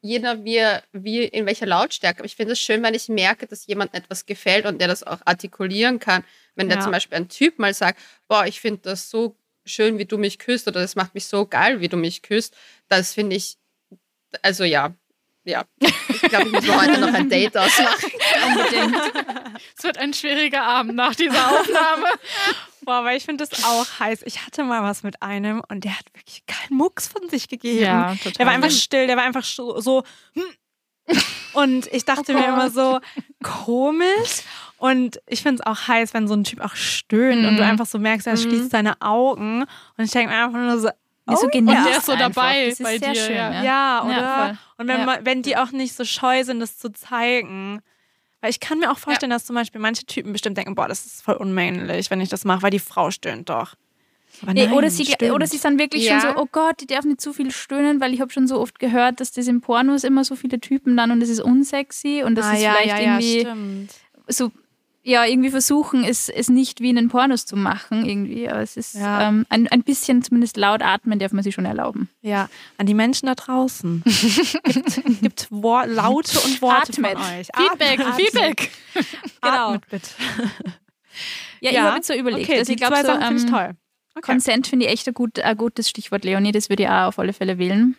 jeder 0.01 0.43
wie, 0.43 0.63
wie 0.93 1.23
in 1.23 1.45
welcher 1.45 1.65
Lautstärke. 1.65 2.19
Aber 2.19 2.25
ich 2.25 2.35
finde 2.35 2.53
es 2.53 2.59
schön, 2.59 2.83
wenn 2.83 2.93
ich 2.93 3.09
merke, 3.09 3.47
dass 3.47 3.67
jemand 3.67 3.93
etwas 3.93 4.25
gefällt 4.25 4.65
und 4.65 4.79
der 4.79 4.87
das 4.87 5.03
auch 5.03 5.19
artikulieren 5.25 5.99
kann. 5.99 6.23
Wenn 6.55 6.69
der 6.69 6.77
ja. 6.77 6.83
zum 6.83 6.91
Beispiel 6.91 7.17
ein 7.17 7.29
Typ 7.29 7.59
mal 7.59 7.73
sagt, 7.73 7.99
boah, 8.27 8.45
ich 8.45 8.61
finde 8.61 8.81
das 8.83 9.09
so 9.09 9.35
schön, 9.65 9.97
wie 9.97 10.05
du 10.05 10.17
mich 10.17 10.39
küsst 10.39 10.67
oder 10.67 10.81
das 10.81 10.95
macht 10.95 11.13
mich 11.13 11.25
so 11.25 11.45
geil, 11.45 11.81
wie 11.81 11.89
du 11.89 11.97
mich 11.97 12.21
küsst, 12.21 12.55
das 12.87 13.13
finde 13.13 13.35
ich 13.35 13.57
also 14.41 14.63
ja, 14.63 14.93
ja. 15.47 15.63
Ich 15.79 16.21
glaube, 16.23 16.47
ich 16.47 16.51
muss 16.51 16.67
heute 16.67 16.99
noch 16.99 17.13
ein 17.13 17.29
Date 17.29 17.55
ausmachen. 17.55 18.11
Unbedingt. 18.47 18.95
Es 19.77 19.83
wird 19.83 19.97
ein 19.97 20.13
schwieriger 20.13 20.63
Abend 20.63 20.95
nach 20.95 21.15
dieser 21.15 21.51
Aufnahme. 21.51 22.07
Boah, 22.81 23.05
weil 23.05 23.17
ich 23.17 23.23
finde 23.23 23.45
das 23.45 23.63
auch 23.63 23.87
heiß. 23.99 24.23
Ich 24.25 24.45
hatte 24.45 24.63
mal 24.63 24.83
was 24.83 25.03
mit 25.03 25.21
einem 25.21 25.61
und 25.69 25.83
der 25.83 25.97
hat 25.97 26.05
wirklich 26.13 26.45
keinen 26.45 26.77
Mucks 26.77 27.07
von 27.07 27.29
sich 27.29 27.47
gegeben. 27.47 27.83
Ja, 27.83 28.15
total. 28.15 28.33
Der 28.33 28.45
war 28.45 28.53
einfach 28.53 28.71
still, 28.71 29.07
der 29.07 29.15
war 29.15 29.23
einfach 29.23 29.43
so. 29.43 30.03
hm. 30.33 30.43
und 31.53 31.87
ich 31.93 32.03
dachte 32.03 32.33
oh 32.33 32.37
mir 32.37 32.47
immer 32.47 32.69
so, 32.69 32.99
komisch. 33.41 34.43
Und 34.77 35.21
ich 35.27 35.41
finde 35.41 35.61
es 35.61 35.65
auch 35.65 35.87
heiß, 35.87 36.13
wenn 36.13 36.27
so 36.27 36.35
ein 36.35 36.43
Typ 36.43 36.61
auch 36.61 36.75
stöhnt 36.75 37.41
mm. 37.41 37.45
und 37.45 37.57
du 37.57 37.63
mhm. 37.63 37.69
einfach 37.69 37.87
so 37.87 37.97
merkst, 37.97 38.27
er 38.27 38.33
mm. 38.33 38.37
schließt 38.37 38.69
seine 38.69 39.01
Augen. 39.01 39.63
Und 39.97 40.03
ich 40.03 40.11
denke 40.11 40.31
mir 40.31 40.43
einfach 40.43 40.59
nur 40.59 40.79
so, 40.79 40.89
Oh, 41.27 41.35
so 41.35 41.47
und 41.47 41.67
der 41.67 41.97
ist 41.97 42.05
so 42.05 42.15
dabei 42.15 42.73
bei 42.79 42.97
dir. 42.97 43.15
Schön, 43.15 43.35
ja. 43.35 43.63
ja, 43.63 44.03
oder? 44.03 44.17
Ja, 44.17 44.57
und 44.77 44.87
wenn, 44.87 45.05
man, 45.05 45.25
wenn 45.25 45.41
die 45.41 45.57
auch 45.57 45.71
nicht 45.71 45.93
so 45.93 46.05
scheu 46.05 46.43
sind, 46.43 46.59
das 46.59 46.77
zu 46.77 46.91
zeigen. 46.91 47.81
Weil 48.39 48.51
ich 48.51 48.59
kann 48.59 48.79
mir 48.79 48.91
auch 48.91 48.99
vorstellen, 48.99 49.31
dass 49.31 49.45
zum 49.45 49.55
Beispiel 49.55 49.81
manche 49.81 50.05
Typen 50.05 50.31
bestimmt 50.31 50.57
denken, 50.57 50.75
boah, 50.75 50.87
das 50.87 51.05
ist 51.05 51.23
voll 51.23 51.35
unmännlich, 51.35 52.11
wenn 52.11 52.21
ich 52.21 52.29
das 52.29 52.45
mache, 52.45 52.61
weil 52.61 52.69
die 52.69 52.79
Frau 52.79 53.09
stöhnt 53.09 53.49
doch. 53.49 53.73
Nee, 54.45 54.67
oder, 54.67 54.91
sie, 54.91 55.07
oder 55.31 55.47
sie 55.47 55.57
sind 55.57 55.79
wirklich 55.79 56.05
ja. 56.05 56.21
schon 56.21 56.33
so, 56.35 56.41
oh 56.41 56.47
Gott, 56.51 56.79
die 56.79 56.85
darf 56.85 57.05
nicht 57.05 57.19
zu 57.19 57.33
viel 57.33 57.51
stöhnen, 57.51 57.99
weil 57.99 58.13
ich 58.13 58.21
habe 58.21 58.31
schon 58.31 58.47
so 58.47 58.59
oft 58.59 58.77
gehört, 58.77 59.19
dass 59.19 59.31
das 59.31 59.47
in 59.47 59.61
Pornos 59.61 60.03
immer 60.03 60.23
so 60.23 60.35
viele 60.35 60.59
Typen 60.59 60.95
dann 60.95 61.09
und 61.09 61.19
das 61.19 61.29
ist 61.29 61.39
unsexy 61.39 62.23
und 62.23 62.35
das 62.35 62.45
ah, 62.45 62.53
ist 62.53 62.61
ja, 62.61 62.73
vielleicht 62.73 62.99
ja, 62.99 63.19
irgendwie 63.19 63.87
so 64.27 64.51
ja, 65.07 65.23
irgendwie 65.23 65.51
versuchen, 65.51 66.03
es, 66.03 66.27
es 66.27 66.49
nicht 66.49 66.81
wie 66.81 66.89
in 66.89 66.97
den 66.97 67.07
Pornos 67.07 67.45
zu 67.45 67.55
machen, 67.55 68.05
irgendwie. 68.05 68.49
Aber 68.49 68.59
es 68.59 68.75
ist 68.75 68.95
ja. 68.95 69.29
ähm, 69.29 69.45
ein, 69.47 69.69
ein 69.69 69.81
bisschen 69.81 70.21
zumindest 70.21 70.57
laut 70.57 70.81
atmen 70.81 71.17
darf 71.17 71.31
man 71.31 71.43
sich 71.43 71.55
schon 71.55 71.63
erlauben. 71.63 72.09
Ja, 72.21 72.49
an 72.77 72.87
die 72.87 72.93
Menschen 72.93 73.27
da 73.27 73.35
draußen. 73.35 74.03
gibt, 74.63 75.21
gibt 75.21 75.47
Laute 75.49 76.39
und 76.41 76.61
Worte 76.61 76.91
Atmet. 76.91 77.17
von 77.17 77.21
euch. 77.21 77.47
Feedback, 77.55 77.99
Atmet. 78.01 78.15
Feedback. 78.15 78.71
genau. 79.41 79.69
Atmet 79.69 79.89
bitte. 79.89 80.09
Ja, 81.61 81.71
ja, 81.71 81.71
ich 81.71 81.79
habe 81.79 81.95
jetzt 81.95 82.07
so 82.07 82.13
überlegt. 82.13 82.49
Okay, 82.49 82.59
also 82.59 82.73
ich 82.73 82.77
glaube, 82.77 82.97
so, 83.01 83.11
ähm, 83.13 83.21
finde 83.21 83.43
ich 83.45 83.49
toll. 83.49 83.75
Okay. 84.13 84.31
Consent 84.33 84.67
finde 84.67 84.87
ich 84.87 84.91
echt 84.91 85.07
ein, 85.07 85.13
gut, 85.13 85.39
ein 85.39 85.55
gutes 85.55 85.89
Stichwort, 85.89 86.25
Leonie. 86.25 86.51
Das 86.51 86.67
würde 86.67 86.83
ich 86.83 86.89
auch 86.89 87.07
auf 87.07 87.19
alle 87.19 87.31
Fälle 87.31 87.57
wählen. 87.57 87.95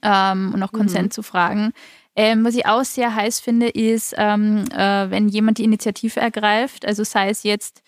Ähm, 0.00 0.52
und 0.54 0.62
auch 0.62 0.72
Consent 0.72 1.08
mhm. 1.08 1.10
zu 1.10 1.22
fragen. 1.22 1.74
Ähm, 2.14 2.44
was 2.44 2.54
ich 2.54 2.66
auch 2.66 2.84
sehr 2.84 3.14
heiß 3.14 3.40
finde, 3.40 3.68
ist, 3.68 4.14
ähm, 4.18 4.64
äh, 4.72 5.10
wenn 5.10 5.28
jemand 5.28 5.58
die 5.58 5.64
Initiative 5.64 6.20
ergreift, 6.20 6.84
also 6.84 7.04
sei 7.04 7.30
es 7.30 7.42
jetzt 7.42 7.82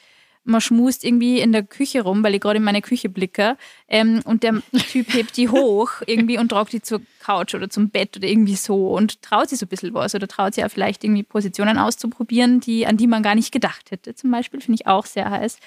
man 0.44 0.60
schmust 0.60 1.04
irgendwie 1.04 1.40
in 1.40 1.52
der 1.52 1.62
Küche 1.62 2.02
rum, 2.02 2.22
weil 2.22 2.34
ich 2.34 2.40
gerade 2.40 2.58
in 2.58 2.64
meine 2.64 2.82
Küche 2.82 3.08
blicke. 3.08 3.56
Ähm, 3.88 4.20
und 4.24 4.42
der 4.42 4.62
Typ 4.90 5.12
hebt 5.14 5.36
die 5.36 5.48
hoch 5.48 5.90
irgendwie 6.06 6.38
und 6.38 6.50
tragt 6.50 6.72
die 6.72 6.82
zur 6.82 7.00
Couch 7.20 7.54
oder 7.54 7.70
zum 7.70 7.90
Bett 7.90 8.16
oder 8.16 8.28
irgendwie 8.28 8.56
so 8.56 8.94
und 8.94 9.22
traut 9.22 9.48
sich 9.48 9.58
so 9.58 9.66
ein 9.66 9.70
bisschen 9.70 9.94
was 9.94 10.14
oder 10.14 10.28
traut 10.28 10.54
sich 10.54 10.64
auch 10.64 10.70
vielleicht 10.70 11.02
irgendwie 11.02 11.22
Positionen 11.22 11.78
auszuprobieren, 11.78 12.60
die, 12.60 12.86
an 12.86 12.96
die 12.96 13.06
man 13.06 13.22
gar 13.22 13.34
nicht 13.34 13.52
gedacht 13.52 13.90
hätte. 13.90 14.14
Zum 14.14 14.30
Beispiel 14.30 14.60
finde 14.60 14.80
ich 14.80 14.86
auch 14.86 15.06
sehr 15.06 15.30
heiß. 15.30 15.58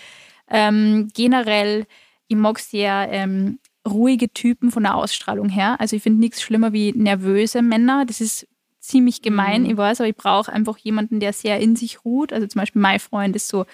Ähm, 0.50 1.10
generell, 1.14 1.88
ich 2.28 2.38
mag 2.38 2.60
sehr 2.60 3.08
ähm, 3.12 3.60
ruhige 3.88 4.32
Typen 4.32 4.72
von 4.72 4.84
der 4.84 4.96
Ausstrahlung 4.96 5.50
her. 5.50 5.80
Also 5.80 5.96
ich 5.96 6.04
finde 6.04 6.20
nichts 6.20 6.42
schlimmer 6.42 6.74
wie 6.74 6.92
nervöse 6.94 7.62
Männer. 7.62 8.06
Das 8.06 8.22
ist 8.22 8.48
ziemlich 8.80 9.22
gemein, 9.22 9.64
mhm. 9.64 9.70
ich 9.72 9.78
weiß, 9.78 10.02
aber 10.02 10.10
ich 10.10 10.16
brauche 10.16 10.52
einfach 10.52 10.78
jemanden, 10.78 11.20
der 11.20 11.34
sehr 11.34 11.60
in 11.60 11.76
sich 11.76 12.06
ruht. 12.06 12.32
Also 12.34 12.48
zum 12.48 12.60
Beispiel 12.60 12.82
mein 12.82 13.00
Freund 13.00 13.36
ist 13.36 13.48
so 13.48 13.66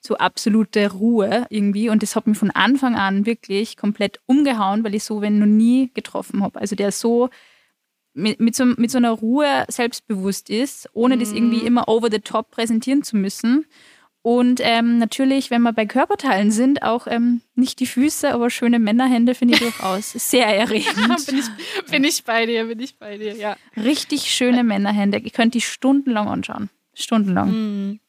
so 0.00 0.16
absolute 0.16 0.92
Ruhe 0.92 1.46
irgendwie. 1.50 1.90
Und 1.90 2.02
das 2.02 2.14
hat 2.14 2.26
mich 2.26 2.38
von 2.38 2.50
Anfang 2.50 2.94
an 2.94 3.26
wirklich 3.26 3.76
komplett 3.76 4.20
umgehauen, 4.26 4.84
weil 4.84 4.94
ich 4.94 5.04
so 5.04 5.20
wenn 5.20 5.38
noch 5.38 5.46
nie 5.46 5.90
getroffen 5.92 6.42
habe. 6.42 6.60
Also 6.60 6.76
der 6.76 6.92
so 6.92 7.30
mit, 8.14 8.40
mit, 8.40 8.54
so 8.54 8.64
mit 8.64 8.90
so 8.90 8.98
einer 8.98 9.12
Ruhe 9.12 9.64
selbstbewusst 9.68 10.50
ist, 10.50 10.88
ohne 10.92 11.16
mhm. 11.16 11.20
das 11.20 11.32
irgendwie 11.32 11.60
immer 11.60 11.88
over 11.88 12.10
the 12.10 12.20
top 12.20 12.50
präsentieren 12.50 13.02
zu 13.02 13.16
müssen. 13.16 13.66
Und 14.28 14.60
ähm, 14.62 14.98
natürlich, 14.98 15.50
wenn 15.50 15.62
wir 15.62 15.72
bei 15.72 15.86
Körperteilen 15.86 16.50
sind, 16.50 16.82
auch 16.82 17.06
ähm, 17.06 17.40
nicht 17.54 17.80
die 17.80 17.86
Füße, 17.86 18.30
aber 18.30 18.50
schöne 18.50 18.78
Männerhände 18.78 19.34
finde 19.34 19.54
ich 19.54 19.60
durchaus 19.60 20.12
sehr 20.14 20.46
erregend. 20.46 20.96
bin, 21.26 21.38
ich, 21.38 21.90
bin 21.90 22.04
ich 22.04 22.24
bei 22.24 22.44
dir, 22.44 22.66
bin 22.66 22.78
ich 22.78 22.98
bei 22.98 23.16
dir, 23.16 23.34
ja. 23.34 23.56
Richtig 23.74 24.30
schöne 24.30 24.64
Männerhände. 24.64 25.16
Ich 25.24 25.32
könnte 25.32 25.52
die 25.52 25.62
stundenlang 25.62 26.28
anschauen. 26.28 26.68
Stundenlang. 26.92 27.52
Mhm. 27.52 28.00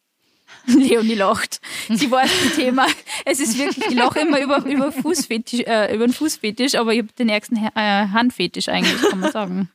Leonie 0.66 1.16
lacht. 1.16 1.62
Sie 1.88 2.12
weiß 2.12 2.30
das 2.44 2.56
Thema. 2.58 2.86
Es 3.24 3.40
ist 3.40 3.58
wirklich, 3.58 3.86
ich 3.86 3.96
lache 3.96 4.20
immer 4.20 4.42
über, 4.42 4.66
über, 4.66 4.92
Fußfetisch, 4.92 5.62
äh, 5.62 5.96
über 5.96 6.06
den 6.06 6.12
Fußfetisch, 6.12 6.76
aber 6.76 6.92
ich 6.92 7.00
habe 7.00 7.14
den 7.18 7.30
ärgsten 7.30 7.58
äh, 7.58 8.08
Handfetisch 8.12 8.68
eigentlich, 8.68 9.02
kann 9.10 9.22
man 9.22 9.32
sagen. 9.32 9.70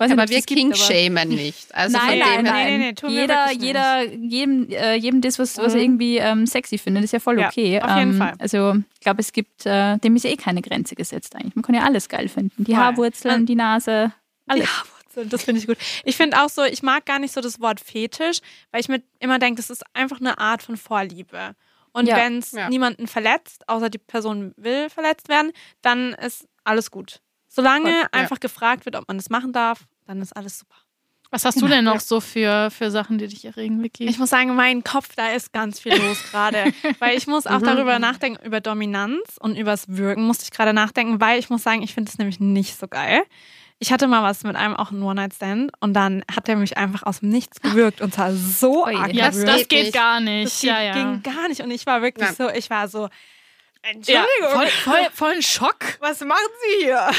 Weiß 0.00 0.12
aber 0.12 0.30
wir 0.30 0.40
King-shamen 0.40 1.28
nicht. 1.28 1.74
Also 1.74 1.98
nein, 1.98 2.18
nein, 2.18 2.44
nein, 2.44 2.80
nein, 2.80 2.94
nein, 3.02 3.12
Jeder, 3.12 3.52
jeder, 3.52 4.02
jedem, 4.04 4.70
äh, 4.70 4.94
jedem 4.94 5.20
das, 5.20 5.38
was, 5.38 5.58
was 5.58 5.74
er 5.74 5.80
mhm. 5.80 5.84
irgendwie 5.84 6.16
ähm, 6.16 6.46
sexy 6.46 6.78
findet, 6.78 7.04
ist 7.04 7.12
ja 7.12 7.18
voll 7.18 7.38
okay. 7.38 7.74
Ja, 7.74 7.82
auf 7.82 7.98
jeden 7.98 8.12
ähm, 8.12 8.18
Fall. 8.18 8.32
Also 8.38 8.76
ich 8.94 9.00
glaube, 9.00 9.20
es 9.20 9.30
gibt, 9.30 9.66
äh, 9.66 9.98
dem 9.98 10.16
ist 10.16 10.24
ja 10.24 10.30
eh 10.30 10.36
keine 10.36 10.62
Grenze 10.62 10.94
gesetzt 10.94 11.36
eigentlich. 11.36 11.54
Man 11.54 11.62
kann 11.62 11.74
ja 11.74 11.82
alles 11.82 12.08
geil 12.08 12.28
finden. 12.28 12.64
Die 12.64 12.74
Haarwurzeln, 12.78 13.44
die 13.44 13.54
Nase, 13.54 14.14
alles. 14.46 14.64
Die 14.64 14.70
Haarwurzeln. 14.70 15.28
Das 15.28 15.42
finde 15.42 15.60
ich 15.60 15.66
gut. 15.66 15.76
Ich 16.04 16.16
finde 16.16 16.42
auch 16.42 16.48
so, 16.48 16.64
ich 16.64 16.82
mag 16.82 17.04
gar 17.04 17.18
nicht 17.18 17.34
so 17.34 17.42
das 17.42 17.60
Wort 17.60 17.78
Fetisch, 17.78 18.38
weil 18.70 18.80
ich 18.80 18.88
mir 18.88 19.02
immer 19.18 19.38
denke, 19.38 19.60
das 19.60 19.68
ist 19.68 19.84
einfach 19.92 20.18
eine 20.18 20.38
Art 20.38 20.62
von 20.62 20.78
Vorliebe. 20.78 21.54
Und 21.92 22.06
ja. 22.06 22.16
wenn 22.16 22.38
es 22.38 22.52
ja. 22.52 22.70
niemanden 22.70 23.06
verletzt, 23.06 23.68
außer 23.68 23.90
die 23.90 23.98
Person 23.98 24.54
will 24.56 24.88
verletzt 24.88 25.28
werden, 25.28 25.52
dann 25.82 26.14
ist 26.14 26.48
alles 26.64 26.90
gut. 26.90 27.20
Solange 27.52 27.90
ja. 27.90 28.06
einfach 28.12 28.40
gefragt 28.40 28.86
wird, 28.86 28.96
ob 28.96 29.08
man 29.08 29.18
das 29.18 29.28
machen 29.28 29.52
darf, 29.52 29.80
dann 30.06 30.22
ist 30.22 30.34
alles 30.34 30.60
super. 30.60 30.76
Was 31.32 31.44
hast 31.44 31.60
du 31.60 31.68
denn 31.68 31.84
noch 31.84 32.00
so 32.00 32.20
für, 32.20 32.70
für 32.70 32.90
Sachen, 32.90 33.18
die 33.18 33.28
dich 33.28 33.44
erregen, 33.44 33.82
Vicky? 33.82 34.04
Ich 34.06 34.18
muss 34.18 34.30
sagen, 34.30 34.56
mein 34.56 34.82
Kopf, 34.82 35.14
da 35.14 35.28
ist 35.28 35.52
ganz 35.52 35.78
viel 35.78 35.94
los 35.94 36.24
gerade. 36.30 36.72
weil 36.98 37.16
ich 37.16 37.28
muss 37.28 37.46
auch 37.46 37.60
mhm. 37.60 37.66
darüber 37.66 37.98
nachdenken, 38.00 38.44
über 38.44 38.60
Dominanz 38.60 39.36
und 39.38 39.56
übers 39.56 39.84
Wirken 39.88 40.24
musste 40.24 40.44
ich 40.44 40.50
gerade 40.50 40.72
nachdenken, 40.72 41.20
weil 41.20 41.38
ich 41.38 41.48
muss 41.48 41.62
sagen, 41.62 41.82
ich 41.82 41.94
finde 41.94 42.10
es 42.10 42.18
nämlich 42.18 42.40
nicht 42.40 42.76
so 42.76 42.88
geil. 42.88 43.22
Ich 43.78 43.92
hatte 43.92 44.08
mal 44.08 44.22
was 44.24 44.42
mit 44.42 44.56
einem 44.56 44.74
auch 44.74 44.90
einen 44.90 45.02
One-Night-Stand 45.02 45.70
und 45.80 45.94
dann 45.94 46.22
hat 46.30 46.48
er 46.48 46.56
mich 46.56 46.76
einfach 46.76 47.04
aus 47.04 47.20
dem 47.20 47.30
Nichts 47.30 47.60
gewürgt 47.62 48.00
und 48.00 48.12
zwar 48.12 48.32
so 48.34 48.84
oh 48.84 48.86
arg. 48.86 49.14
Ja, 49.14 49.30
das 49.30 49.68
geht 49.68 49.84
nicht. 49.84 49.94
gar 49.94 50.18
nicht. 50.20 50.46
Das 50.46 50.62
ja, 50.62 50.82
ja. 50.82 50.94
ging 50.94 51.22
gar 51.22 51.48
nicht 51.48 51.60
und 51.60 51.70
ich 51.70 51.86
war 51.86 52.02
wirklich 52.02 52.28
ja. 52.28 52.34
so, 52.34 52.50
ich 52.50 52.70
war 52.70 52.88
so, 52.88 53.08
Entschuldigung. 53.82 54.26
Ja, 54.40 54.48
voll, 54.48 54.66
voll, 54.68 55.08
voll 55.12 55.32
ein 55.32 55.42
Schock. 55.42 55.98
Was 56.00 56.20
machen 56.20 56.38
Sie 56.62 56.84
hier? 56.84 57.10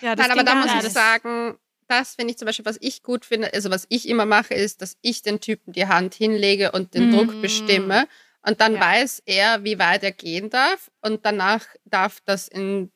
ja, 0.00 0.14
das 0.14 0.28
Nein, 0.28 0.30
aber 0.30 0.44
da 0.44 0.54
muss 0.54 0.84
ich 0.84 0.92
sagen, 0.92 1.58
das 1.88 2.14
finde 2.14 2.32
ich 2.32 2.38
zum 2.38 2.46
Beispiel, 2.46 2.64
was 2.64 2.78
ich 2.80 3.02
gut 3.02 3.24
finde, 3.24 3.52
also 3.52 3.70
was 3.70 3.86
ich 3.88 4.08
immer 4.08 4.26
mache, 4.26 4.54
ist, 4.54 4.80
dass 4.80 4.96
ich 5.02 5.22
den 5.22 5.40
Typen 5.40 5.72
die 5.72 5.88
Hand 5.88 6.14
hinlege 6.14 6.72
und 6.72 6.94
den 6.94 7.10
mm. 7.10 7.16
Druck 7.16 7.42
bestimme. 7.42 8.06
Und 8.46 8.60
dann 8.60 8.74
ja. 8.74 8.80
weiß 8.80 9.22
er, 9.26 9.64
wie 9.64 9.78
weit 9.78 10.02
er 10.02 10.12
gehen 10.12 10.50
darf. 10.50 10.90
Und 11.02 11.26
danach 11.26 11.66
darf 11.84 12.20
das 12.24 12.48
in 12.48 12.90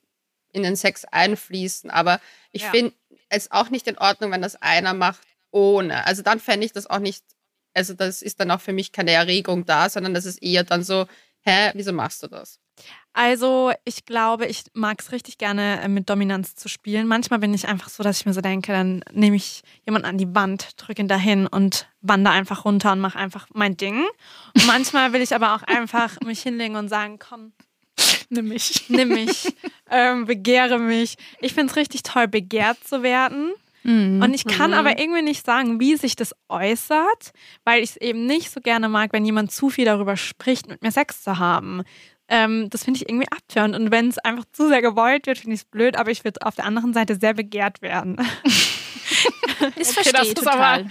in 0.55 0.63
den 0.63 0.77
Sex 0.77 1.05
einfließen. 1.05 1.91
Aber 1.91 2.21
ich 2.53 2.63
ja. 2.63 2.71
finde 2.71 2.95
es 3.29 3.51
auch 3.51 3.71
nicht 3.71 3.87
in 3.87 3.99
Ordnung, 3.99 4.31
wenn 4.31 4.43
das 4.43 4.61
einer 4.63 4.95
macht 4.95 5.27
ohne. 5.51 6.07
Also 6.07 6.23
dann 6.23 6.41
fände 6.41 6.65
ich 6.65 6.73
das 6.73 6.87
auch 6.87 7.01
nicht, 7.01 7.25
also 7.75 7.93
das 7.93 8.23
ist 8.23 8.41
dann 8.41 8.51
auch 8.51 8.61
für 8.61 8.73
mich 8.73 8.93
keine 8.93 9.11
Erregung 9.11 9.67
da, 9.67 9.91
sondern 9.91 10.15
das 10.15 10.25
ist 10.25 10.43
eher 10.43 10.65
dann 10.65 10.83
so, 10.83 11.07
hä, 11.45 11.71
wieso 11.75 11.93
machst 11.93 12.23
du 12.23 12.29
das? 12.29 12.59
Also, 13.13 13.73
ich 13.85 14.05
glaube, 14.05 14.47
ich 14.47 14.65
mag 14.73 15.01
es 15.01 15.13
richtig 15.13 15.39
gerne, 15.39 15.81
äh, 15.81 15.89
mit 15.89 16.11
Dominanz 16.11 16.57
zu 16.57 16.69
spielen. 16.69 17.07
Manchmal 17.07 17.39
bin 17.39 17.55
ich 17.55 17.69
einfach 17.69 17.89
so, 17.89 18.03
dass 18.03 18.19
ich 18.19 18.27
mir 18.27 18.35
so 18.35 18.41
denke, 18.41 18.73
dann 18.73 19.05
nehme 19.13 19.37
ich 19.37 19.63
jemanden 19.87 20.09
an 20.09 20.19
die 20.19 20.35
Wand, 20.35 20.71
drücke 20.77 21.01
ihn 21.01 21.09
dahin 21.09 21.47
und 21.47 21.87
wandere 22.01 22.35
einfach 22.35 22.65
runter 22.65 22.91
und 22.91 23.01
mache 23.01 23.19
einfach 23.19 23.47
mein 23.55 23.77
Ding. 23.77 24.05
Und 24.55 24.67
manchmal 24.67 25.13
will 25.13 25.23
ich 25.23 25.35
aber 25.35 25.55
auch 25.55 25.63
einfach 25.63 26.19
mich 26.25 26.43
hinlegen 26.43 26.75
und 26.75 26.89
sagen, 26.89 27.21
komm, 27.21 27.53
Nimm 28.29 28.49
mich. 28.49 28.89
Nimm 28.89 29.09
mich. 29.11 29.55
ähm, 29.91 30.27
begehre 30.27 30.79
mich. 30.79 31.17
Ich 31.41 31.55
finde 31.55 31.71
es 31.71 31.77
richtig 31.77 32.03
toll, 32.03 32.27
begehrt 32.29 32.83
zu 32.85 33.03
werden. 33.03 33.53
Mhm. 33.85 34.22
Und 34.22 34.35
ich 34.35 34.47
kann 34.47 34.72
mhm. 34.72 34.78
aber 34.78 34.99
irgendwie 34.99 35.22
nicht 35.22 35.47
sagen, 35.47 35.78
wie 35.78 35.97
sich 35.97 36.16
das 36.16 36.35
äußert, 36.49 37.32
weil 37.64 37.82
ich 37.82 37.91
es 37.91 37.97
eben 37.99 38.26
nicht 38.26 38.51
so 38.51 38.61
gerne 38.61 38.89
mag, 38.89 39.12
wenn 39.12 39.24
jemand 39.24 39.53
zu 39.53 39.70
viel 39.70 39.85
darüber 39.85 40.16
spricht, 40.16 40.68
mit 40.68 40.82
mir 40.82 40.91
Sex 40.91 41.22
zu 41.22 41.39
haben. 41.39 41.82
Ähm, 42.28 42.70
das 42.70 42.85
finde 42.85 42.99
ich 42.99 43.09
irgendwie 43.09 43.30
abtörend. 43.30 43.76
Und 43.76 43.91
wenn 43.91 44.09
es 44.09 44.18
einfach 44.18 44.45
zu 44.53 44.68
sehr 44.68 44.80
gewollt 44.80 45.26
wird, 45.26 45.39
finde 45.39 45.55
ich 45.55 45.61
es 45.61 45.66
blöd, 45.66 45.97
aber 45.97 46.11
ich 46.11 46.24
würde 46.24 46.45
auf 46.45 46.55
der 46.55 46.64
anderen 46.64 46.95
Seite 46.95 47.16
sehr 47.16 47.35
begehrt 47.35 47.82
werden. 47.82 48.16
ist 49.76 49.99
okay, 49.99 50.11
verstehe 50.11 50.35
total. 50.35 50.87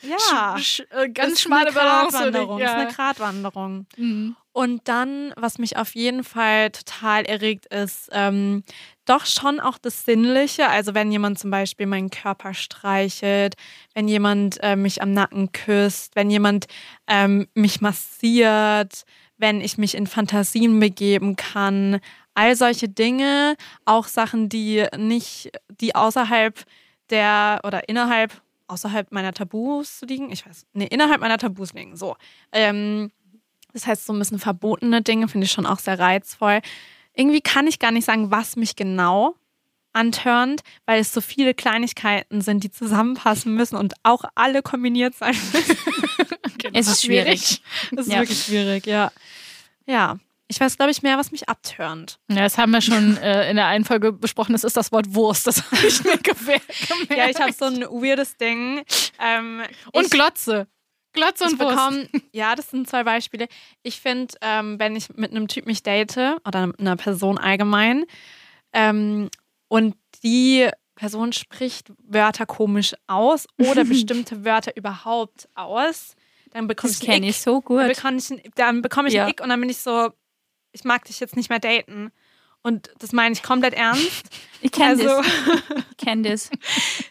ja, 0.00 0.56
sch 0.58 0.64
sch 0.64 0.82
äh, 0.90 1.10
ganz 1.10 1.42
schmale 1.42 1.72
Balance. 1.72 2.16
Ja. 2.16 2.30
Das 2.30 2.70
ist 2.70 2.76
eine 2.76 2.92
Gratwanderung. 2.92 3.86
Mhm. 3.96 4.36
Und 4.52 4.86
dann, 4.86 5.32
was 5.36 5.58
mich 5.58 5.78
auf 5.78 5.94
jeden 5.94 6.24
Fall 6.24 6.70
total 6.70 7.24
erregt, 7.24 7.66
ist 7.66 8.10
ähm, 8.12 8.62
doch 9.06 9.24
schon 9.24 9.60
auch 9.60 9.78
das 9.78 10.04
Sinnliche. 10.04 10.68
Also 10.68 10.94
wenn 10.94 11.10
jemand 11.10 11.38
zum 11.38 11.50
Beispiel 11.50 11.86
meinen 11.86 12.10
Körper 12.10 12.52
streichelt, 12.52 13.54
wenn 13.94 14.08
jemand 14.08 14.58
äh, 14.62 14.76
mich 14.76 15.00
am 15.00 15.12
Nacken 15.12 15.52
küsst, 15.52 16.16
wenn 16.16 16.30
jemand 16.30 16.66
ähm, 17.06 17.48
mich 17.54 17.80
massiert, 17.80 19.04
wenn 19.38 19.62
ich 19.62 19.78
mich 19.78 19.94
in 19.94 20.06
Fantasien 20.06 20.78
begeben 20.78 21.36
kann. 21.36 22.00
All 22.34 22.54
solche 22.54 22.88
Dinge, 22.88 23.56
auch 23.86 24.06
Sachen, 24.06 24.50
die 24.50 24.86
nicht, 24.96 25.50
die 25.80 25.94
außerhalb 25.94 26.62
der 27.08 27.60
oder 27.64 27.88
innerhalb, 27.88 28.40
außerhalb 28.68 29.12
meiner 29.12 29.32
Tabus 29.32 30.02
liegen. 30.06 30.30
Ich 30.30 30.46
weiß, 30.46 30.66
nee, 30.74 30.86
innerhalb 30.86 31.22
meiner 31.22 31.38
Tabus 31.38 31.72
liegen. 31.72 31.96
So. 31.96 32.16
Ähm, 32.52 33.10
das 33.72 33.86
heißt, 33.86 34.06
so 34.06 34.12
ein 34.12 34.18
bisschen 34.18 34.38
verbotene 34.38 35.02
Dinge 35.02 35.28
finde 35.28 35.46
ich 35.46 35.52
schon 35.52 35.66
auch 35.66 35.78
sehr 35.78 35.98
reizvoll. 35.98 36.60
Irgendwie 37.14 37.40
kann 37.40 37.66
ich 37.66 37.78
gar 37.78 37.90
nicht 37.90 38.04
sagen, 38.04 38.30
was 38.30 38.56
mich 38.56 38.76
genau 38.76 39.36
antörnt, 39.92 40.62
weil 40.86 41.00
es 41.00 41.12
so 41.12 41.20
viele 41.20 41.54
Kleinigkeiten 41.54 42.40
sind, 42.40 42.64
die 42.64 42.70
zusammenpassen 42.70 43.54
müssen 43.54 43.76
und 43.76 43.94
auch 44.02 44.24
alle 44.34 44.62
kombiniert 44.62 45.14
sein 45.14 45.36
müssen. 45.52 45.76
genau. 46.58 46.78
Es 46.78 46.88
ist 46.88 47.04
schwierig. 47.04 47.62
Es 47.92 48.06
ist 48.06 48.12
ja. 48.12 48.20
wirklich 48.20 48.42
schwierig, 48.44 48.86
ja. 48.86 49.12
Ja. 49.86 50.18
Ich 50.48 50.60
weiß, 50.60 50.76
glaube 50.76 50.90
ich, 50.90 51.00
mehr, 51.00 51.16
was 51.16 51.32
mich 51.32 51.48
abtörnt. 51.48 52.18
Ja, 52.28 52.42
das 52.42 52.58
haben 52.58 52.72
wir 52.72 52.82
schon 52.82 53.16
äh, 53.16 53.48
in 53.48 53.56
der 53.56 53.68
einen 53.68 53.86
Folge 53.86 54.12
besprochen. 54.12 54.52
Das 54.52 54.64
ist 54.64 54.76
das 54.76 54.92
Wort 54.92 55.14
Wurst. 55.14 55.46
Das 55.46 55.62
habe 55.72 55.86
ich 55.86 56.04
mir 56.04 56.18
gemerkt. 56.18 56.66
Ja, 57.08 57.30
ich 57.30 57.40
habe 57.40 57.52
so 57.52 57.64
ein 57.64 57.80
weirdes 57.80 58.36
Ding. 58.36 58.82
Ähm, 59.18 59.62
und 59.92 60.10
Glotze. 60.10 60.66
Glotze 61.12 61.44
und 61.44 61.58
bekomme, 61.58 62.08
Ja, 62.32 62.54
das 62.54 62.70
sind 62.70 62.88
zwei 62.88 63.04
Beispiele. 63.04 63.48
Ich 63.82 64.00
finde, 64.00 64.34
ähm, 64.40 64.78
wenn 64.78 64.96
ich 64.96 65.08
mit 65.14 65.30
einem 65.30 65.48
Typ 65.48 65.66
mich 65.66 65.82
date 65.82 66.16
oder 66.46 66.72
einer 66.78 66.96
Person 66.96 67.38
allgemein 67.38 68.04
ähm, 68.72 69.28
und 69.68 69.96
die 70.22 70.68
Person 70.94 71.32
spricht 71.32 71.92
Wörter 71.98 72.46
komisch 72.46 72.94
aus 73.06 73.46
oder 73.58 73.84
bestimmte 73.84 74.44
Wörter 74.44 74.76
überhaupt 74.76 75.48
aus, 75.54 76.14
dann 76.50 76.66
bekomme 76.66 76.92
ich 76.92 77.00
kenne 77.00 77.28
ich 77.28 77.40
so 77.40 77.60
gut. 77.60 77.80
Dann 77.80 77.88
bekomme 77.88 78.16
ich, 78.18 78.50
dann 78.54 78.82
bekomme 78.82 79.08
ich 79.08 79.14
ja. 79.14 79.22
einen 79.22 79.32
Ick 79.32 79.40
und 79.40 79.48
dann 79.48 79.60
bin 79.60 79.70
ich 79.70 79.78
so, 79.78 80.10
ich 80.72 80.84
mag 80.84 81.04
dich 81.04 81.20
jetzt 81.20 81.36
nicht 81.36 81.50
mehr 81.50 81.58
daten. 81.60 82.12
Und 82.62 82.90
das 82.98 83.12
meine 83.12 83.32
ich 83.32 83.42
komplett 83.42 83.74
ernst. 83.74 84.28
Ich 84.60 84.70
kenne 84.70 84.90
also, 84.90 85.04
das. 85.04 85.26
Ich 85.90 86.06
kenne 86.06 86.30
das. 86.30 86.50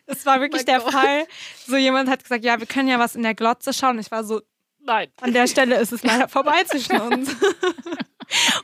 Das 0.05 0.25
war 0.25 0.41
wirklich 0.41 0.63
oh 0.63 0.65
der 0.65 0.79
God. 0.79 0.91
Fall. 0.91 1.27
So 1.67 1.77
jemand 1.77 2.09
hat 2.09 2.23
gesagt, 2.23 2.43
ja, 2.43 2.59
wir 2.59 2.67
können 2.67 2.87
ja 2.87 2.99
was 2.99 3.15
in 3.15 3.23
der 3.23 3.35
Glotze 3.35 3.73
schauen. 3.73 3.99
Ich 3.99 4.11
war 4.11 4.23
so, 4.23 4.41
nein, 4.85 5.07
an 5.21 5.33
der 5.33 5.47
Stelle 5.47 5.79
ist 5.79 5.91
es 5.91 6.03
leider 6.03 6.27
vorbei 6.29 6.63
zwischen 6.65 6.99
uns. 6.99 7.35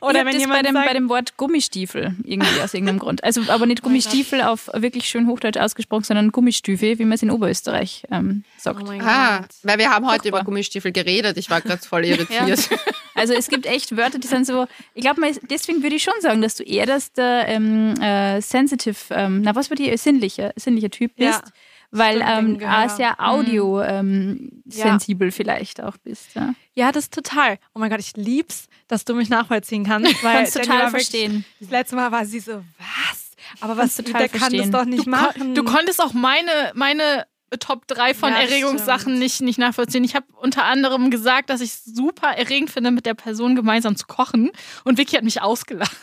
Oder 0.00 0.24
wenn 0.24 0.38
jemand 0.38 0.62
bei 0.62 0.62
dem, 0.62 0.74
sagt, 0.74 0.86
bei 0.86 0.94
dem 0.94 1.08
Wort 1.08 1.36
Gummistiefel 1.36 2.16
irgendwie 2.24 2.60
aus 2.60 2.74
irgendeinem 2.74 2.98
Grund. 2.98 3.22
Also 3.22 3.42
aber 3.48 3.66
nicht 3.66 3.82
Gummistiefel 3.82 4.40
oh 4.40 4.48
auf 4.48 4.70
wirklich 4.72 5.08
schön 5.08 5.26
Hochdeutsch 5.26 5.58
ausgesprochen, 5.58 6.04
sondern 6.04 6.32
Gummistiefel, 6.32 6.98
wie 6.98 7.04
man 7.04 7.12
es 7.12 7.22
in 7.22 7.30
Oberösterreich 7.30 8.04
ähm, 8.10 8.44
sagt. 8.56 8.82
Oh 8.82 8.92
ah, 9.00 9.44
weil 9.62 9.78
wir 9.78 9.90
haben 9.90 10.06
heute 10.06 10.22
Furchtbar. 10.22 10.40
über 10.40 10.44
Gummistiefel 10.44 10.92
geredet. 10.92 11.36
Ich 11.36 11.50
war 11.50 11.60
gerade 11.60 11.82
voll 11.86 12.04
irritiert. 12.06 12.70
ja. 12.70 12.76
Also 13.14 13.34
es 13.34 13.48
gibt 13.48 13.66
echt 13.66 13.96
Wörter, 13.96 14.18
die 14.18 14.28
sind 14.28 14.46
so. 14.46 14.66
Ich 14.94 15.02
glaube, 15.02 15.20
deswegen 15.50 15.82
würde 15.82 15.96
ich 15.96 16.02
schon 16.02 16.14
sagen, 16.20 16.40
dass 16.40 16.54
du 16.54 16.62
eher 16.62 16.86
das 16.86 17.12
der 17.12 17.48
ähm, 17.48 17.94
äh, 18.00 18.40
sensitive, 18.40 18.96
ähm, 19.10 19.42
na 19.42 19.54
was 19.54 19.70
war 19.70 19.76
die 19.76 19.94
sinnliche, 19.96 20.52
sinnliche 20.56 20.90
Typ 20.90 21.16
bist. 21.16 21.42
Ja 21.44 21.52
weil 21.90 22.22
ähm, 22.22 22.58
ja. 22.60 22.88
sehr 22.88 23.10
mhm. 23.10 23.16
audio 23.18 23.82
ähm, 23.82 24.62
sensibel 24.66 25.28
ja. 25.28 25.32
vielleicht 25.32 25.82
auch 25.82 25.96
bist. 25.98 26.34
Ja. 26.34 26.54
ja, 26.74 26.92
das 26.92 27.04
ist 27.04 27.14
total. 27.14 27.58
Oh 27.74 27.78
mein 27.78 27.90
Gott, 27.90 28.00
ich 28.00 28.16
lieb's, 28.16 28.68
dass 28.88 29.04
du 29.04 29.14
mich 29.14 29.30
nachvollziehen 29.30 29.84
kannst. 29.84 30.12
Weil 30.22 30.44
Kannst 30.44 30.56
total 30.56 30.90
verstehen. 30.90 31.44
Das 31.60 31.70
letzte 31.70 31.96
Mal 31.96 32.12
war 32.12 32.26
sie 32.26 32.40
so, 32.40 32.62
was? 32.78 33.28
Aber 33.60 33.76
was, 33.76 33.96
der 33.96 34.04
verstehen. 34.04 34.40
kann 34.40 34.52
das 34.52 34.70
doch 34.70 34.84
nicht 34.84 35.06
du 35.06 35.10
machen. 35.10 35.32
Kon 35.38 35.54
du 35.54 35.64
konntest 35.64 36.02
auch 36.02 36.12
meine, 36.12 36.72
meine 36.74 37.26
Top 37.58 37.86
3 37.86 38.14
von 38.14 38.30
ja, 38.30 38.40
Erregungssachen 38.40 39.18
nicht, 39.18 39.40
nicht 39.40 39.58
nachvollziehen. 39.58 40.04
Ich 40.04 40.14
habe 40.14 40.26
unter 40.36 40.64
anderem 40.64 41.10
gesagt, 41.10 41.48
dass 41.50 41.60
ich 41.60 41.70
es 41.70 41.84
super 41.84 42.28
erregend 42.28 42.70
finde, 42.70 42.90
mit 42.90 43.06
der 43.06 43.14
Person 43.14 43.56
gemeinsam 43.56 43.96
zu 43.96 44.06
kochen. 44.06 44.50
Und 44.84 44.98
Vicky 44.98 45.16
hat 45.16 45.24
mich 45.24 45.40
ausgelacht. 45.40 45.96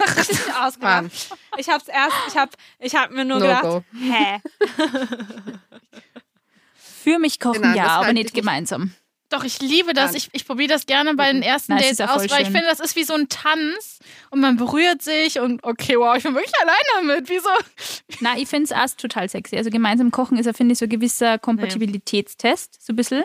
ausgelacht. 0.60 1.12
Ich 1.58 1.70
habe 1.70 1.82
es 1.82 1.88
erst, 1.88 2.16
ich 2.28 2.36
habe 2.36 2.52
ich 2.80 2.96
hab 2.96 3.12
mir 3.12 3.26
nur 3.26 3.40
no 3.40 3.46
gedacht, 3.46 3.64
go. 3.64 3.84
hä? 3.94 4.42
Für 7.04 7.20
mich 7.20 7.40
kochen 7.40 7.62
genau, 7.62 7.76
ja, 7.76 7.88
aber 7.88 8.14
nicht 8.14 8.34
gemeinsam. 8.34 8.94
Doch, 9.30 9.44
ich 9.44 9.60
liebe 9.60 9.94
das. 9.94 10.14
Ich, 10.14 10.30
ich 10.34 10.46
probiere 10.46 10.70
das 10.70 10.86
gerne 10.86 11.16
bei 11.16 11.32
den 11.32 11.42
ersten 11.42 11.74
Nein, 11.74 11.84
Dates 11.84 12.02
aus, 12.02 12.30
weil 12.30 12.44
ich 12.44 12.50
finde, 12.50 12.68
das 12.70 12.80
ist 12.80 12.96
wie 12.96 13.04
so 13.04 13.16
ein 13.16 13.28
Tanz 13.28 14.00
und 14.30 14.40
man 14.40 14.58
berührt 14.58 15.02
sich 15.02 15.40
und 15.40 15.64
okay, 15.64 15.98
wow, 15.98 16.16
ich 16.16 16.24
bin 16.24 16.36
wirklich 16.36 16.54
allein 16.62 16.76
damit. 17.18 17.30
Wieso? 17.30 17.50
Na, 18.20 18.38
ich 18.38 18.48
finde 18.48 18.66
es 18.66 18.72
erst 18.72 19.00
total 19.00 19.28
sexy. 19.28 19.58
Also 19.58 19.72
gemeinsam 19.72 20.12
kochen 20.12 20.38
ist 20.38 20.46
ja, 20.46 20.54
finde 20.54 20.74
ich, 20.74 20.80
so 20.80 20.86
ein 20.86 20.90
gewisser 20.90 21.40
Kompatibilitätstest, 21.40 22.86
so 22.86 22.94
ein 22.94 22.96
bisschen. 22.96 23.24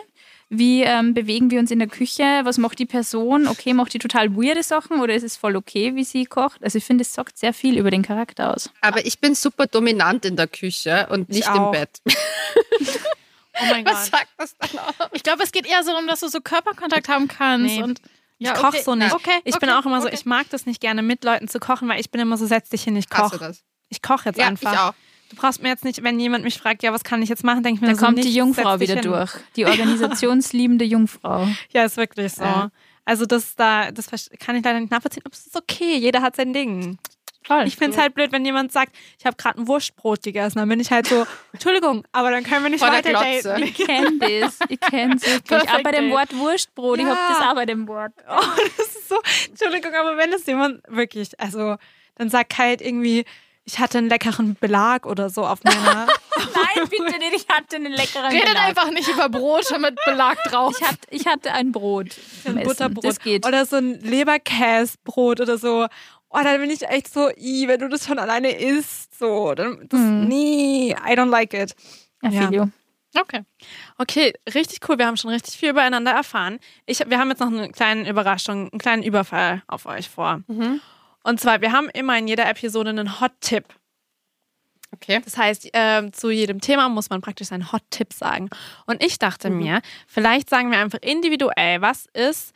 Wie 0.53 0.81
ähm, 0.81 1.13
bewegen 1.13 1.49
wir 1.49 1.59
uns 1.59 1.71
in 1.71 1.79
der 1.79 1.87
Küche? 1.87 2.41
Was 2.43 2.57
macht 2.57 2.77
die 2.79 2.85
Person? 2.85 3.47
Okay, 3.47 3.73
macht 3.73 3.93
die 3.93 3.99
total 3.99 4.35
weirde 4.35 4.63
Sachen 4.63 4.99
oder 4.99 5.13
ist 5.13 5.23
es 5.23 5.37
voll 5.37 5.55
okay, 5.55 5.95
wie 5.95 6.03
sie 6.03 6.25
kocht? 6.25 6.61
Also 6.61 6.77
ich 6.77 6.83
finde, 6.83 7.03
es 7.03 7.13
sagt 7.13 7.37
sehr 7.37 7.53
viel 7.53 7.77
über 7.77 7.89
den 7.89 8.01
Charakter 8.01 8.53
aus. 8.53 8.69
Aber 8.81 9.05
ich 9.05 9.19
bin 9.19 9.33
super 9.33 9.67
dominant 9.67 10.25
in 10.25 10.35
der 10.35 10.47
Küche 10.47 11.07
und 11.09 11.29
nicht 11.29 11.47
im 11.47 11.71
Bett. 11.71 12.01
Oh 13.59 13.65
mein 13.69 13.83
Gott. 13.85 13.93
Was 13.93 14.07
sagt 14.07 14.29
das 14.37 14.55
dann 14.57 14.79
auch? 14.79 15.09
Ich 15.13 15.23
glaube, 15.23 15.43
es 15.43 15.51
geht 15.51 15.65
eher 15.65 15.83
so 15.83 15.91
darum, 15.91 16.07
dass 16.07 16.21
du 16.21 16.27
so 16.27 16.41
Körperkontakt 16.41 17.09
haben 17.09 17.27
kannst. 17.27 17.75
Nee. 17.75 17.83
Und 17.83 18.01
ja, 18.37 18.53
ich 18.53 18.57
koche 18.59 18.67
okay. 18.67 18.83
so 18.83 18.95
nicht. 18.95 19.13
Okay, 19.13 19.39
ich 19.43 19.55
okay, 19.55 19.65
bin 19.65 19.75
auch 19.75 19.85
immer 19.85 20.01
so, 20.01 20.07
ich 20.07 20.25
mag 20.25 20.49
das 20.49 20.65
nicht 20.65 20.81
gerne 20.81 21.03
mit 21.03 21.23
Leuten 21.23 21.47
zu 21.47 21.59
kochen, 21.59 21.87
weil 21.87 21.99
ich 21.99 22.09
bin 22.09 22.21
immer 22.21 22.37
so, 22.37 22.45
setz 22.45 22.69
dich 22.69 22.83
hin, 22.83 22.95
ich 22.95 23.09
koche. 23.09 23.55
Ich 23.89 24.01
koche 24.01 24.29
jetzt 24.29 24.39
ja, 24.39 24.47
einfach. 24.47 24.73
Ich 24.73 24.79
auch. 24.79 24.93
Du 25.29 25.37
brauchst 25.37 25.61
mir 25.61 25.69
jetzt 25.69 25.85
nicht, 25.85 26.03
wenn 26.03 26.19
jemand 26.19 26.43
mich 26.43 26.57
fragt, 26.57 26.83
ja, 26.83 26.91
was 26.91 27.03
kann 27.03 27.21
ich 27.21 27.29
jetzt 27.29 27.43
machen, 27.43 27.63
denke 27.63 27.77
ich 27.77 27.81
mir 27.81 27.87
Dann 27.87 27.97
so 27.97 28.05
kommt 28.05 28.17
nicht, 28.17 28.27
die 28.27 28.33
Jungfrau 28.33 28.79
wieder 28.79 28.95
hin. 28.95 29.03
durch. 29.03 29.31
Die 29.55 29.65
organisationsliebende 29.67 30.83
Jungfrau. 30.83 31.47
Ja, 31.71 31.85
ist 31.85 31.97
wirklich 31.97 32.33
so. 32.33 32.43
Ja. 32.43 32.69
Also 33.05 33.25
das 33.25 33.55
da, 33.55 33.91
das 33.91 34.09
kann 34.39 34.55
ich 34.55 34.63
leider 34.63 34.79
nicht 34.79 34.91
nachvollziehen, 34.91 35.23
aber 35.25 35.33
es 35.33 35.47
ist 35.47 35.55
okay, 35.55 35.97
jeder 35.97 36.21
hat 36.21 36.35
sein 36.35 36.51
Ding. 36.51 36.97
Toll. 37.43 37.63
Ich 37.65 37.75
finde 37.75 37.95
es 37.95 38.01
halt 38.01 38.13
blöd, 38.13 38.31
wenn 38.31 38.45
jemand 38.45 38.71
sagt, 38.71 38.95
ich 39.17 39.25
habe 39.25 39.35
gerade 39.35 39.59
ein 39.59 39.67
Wurstbrot 39.67 40.21
gegessen. 40.21 40.59
Dann 40.59 40.69
bin 40.69 40.79
ich 40.79 40.91
halt 40.91 41.07
so, 41.07 41.25
Entschuldigung, 41.53 42.05
aber 42.11 42.29
dann 42.31 42.43
können 42.43 42.63
wir 42.63 42.69
nicht 42.69 42.81
weiter 42.81 43.11
daten. 43.11 43.63
Ich 43.63 43.73
kenne 43.73 44.19
das. 44.19 44.59
Ich 44.69 44.79
kenne 44.79 45.15
es 45.15 45.25
wirklich. 45.25 45.69
Auch 45.71 45.83
bei 45.83 45.91
dem 45.91 46.11
Wort 46.11 46.35
Wurstbrot. 46.37 46.99
Ja. 46.99 47.03
Ich 47.03 47.09
habe 47.09 47.19
das 47.33 47.47
auch 47.47 47.55
bei 47.55 47.65
dem 47.65 47.87
Wort. 47.87 48.13
Oh, 48.29 48.41
das 48.77 48.87
ist 48.87 49.09
so, 49.09 49.15
Entschuldigung, 49.49 49.93
aber 49.93 50.17
wenn 50.17 50.31
es 50.33 50.45
jemand 50.45 50.81
wirklich, 50.87 51.39
also 51.39 51.77
dann 52.15 52.29
sagt 52.29 52.57
halt 52.57 52.81
irgendwie, 52.81 53.25
ich 53.63 53.79
hatte 53.79 53.99
einen 53.99 54.09
leckeren 54.09 54.55
Belag 54.59 55.05
oder 55.05 55.29
so 55.29 55.45
auf 55.45 55.63
meiner. 55.63 56.07
Nein, 56.37 56.89
bitte 56.89 57.17
nicht, 57.19 57.33
ich 57.35 57.47
hatte 57.47 57.75
einen 57.75 57.93
leckeren 57.93 58.25
Redet 58.25 58.41
Belag. 58.47 58.67
Redet 58.67 58.77
einfach 58.77 58.91
nicht 58.91 59.07
über 59.07 59.29
Brote 59.29 59.79
mit 59.79 59.97
Belag 60.05 60.43
drauf. 60.45 60.75
Ich, 60.79 60.87
hat, 60.87 60.97
ich 61.09 61.25
hatte 61.27 61.53
ein 61.53 61.71
Brot. 61.71 62.09
Ein 62.45 62.63
Butterbrot. 62.63 63.03
Das 63.03 63.19
geht. 63.19 63.45
Oder 63.45 63.65
so 63.65 63.77
ein 63.77 63.99
Leberkäsbrot 64.01 65.41
oder 65.41 65.57
so. 65.57 65.87
Oh, 66.33 66.39
dann 66.43 66.61
bin 66.61 66.69
ich 66.69 66.87
echt 66.87 67.13
so, 67.13 67.29
i, 67.29 67.67
wenn 67.67 67.79
du 67.79 67.89
das 67.89 68.05
schon 68.05 68.17
alleine 68.17 68.51
isst, 68.51 69.17
so, 69.17 69.53
dann, 69.53 69.85
das, 69.89 69.99
hm. 69.99 70.27
nee, 70.27 70.91
I 70.91 71.13
don't 71.13 71.29
like 71.29 71.53
it. 71.53 71.75
Ja, 72.23 72.49
ja. 72.49 72.69
Okay. 73.19 73.43
Okay, 73.97 74.33
richtig 74.53 74.87
cool. 74.87 74.97
Wir 74.97 75.07
haben 75.07 75.17
schon 75.17 75.31
richtig 75.31 75.57
viel 75.57 75.71
übereinander 75.71 76.11
erfahren. 76.11 76.59
Ich, 76.85 76.99
wir 77.05 77.19
haben 77.19 77.29
jetzt 77.29 77.39
noch 77.39 77.47
eine 77.47 77.69
kleine 77.69 78.09
Überraschung, 78.09 78.69
einen 78.69 78.79
kleinen 78.79 79.03
Überfall 79.03 79.63
auf 79.67 79.85
euch 79.85 80.09
vor. 80.09 80.41
Mhm. 80.47 80.79
Und 81.23 81.39
zwar, 81.39 81.61
wir 81.61 81.71
haben 81.73 81.89
immer 81.89 82.17
in 82.17 82.27
jeder 82.27 82.49
Episode 82.49 82.91
einen 82.91 83.19
Hot-Tipp. 83.19 83.65
Okay. 84.93 85.21
Das 85.23 85.37
heißt, 85.37 85.69
äh, 85.73 86.11
zu 86.11 86.29
jedem 86.29 86.61
Thema 86.61 86.89
muss 86.89 87.09
man 87.09 87.21
praktisch 87.21 87.51
einen 87.51 87.71
Hot-Tipp 87.71 88.13
sagen. 88.13 88.49
Und 88.85 89.03
ich 89.03 89.19
dachte 89.19 89.49
mhm. 89.49 89.57
mir, 89.57 89.81
vielleicht 90.07 90.49
sagen 90.49 90.71
wir 90.71 90.79
einfach 90.79 90.99
individuell, 91.01 91.81
was 91.81 92.05
ist 92.13 92.53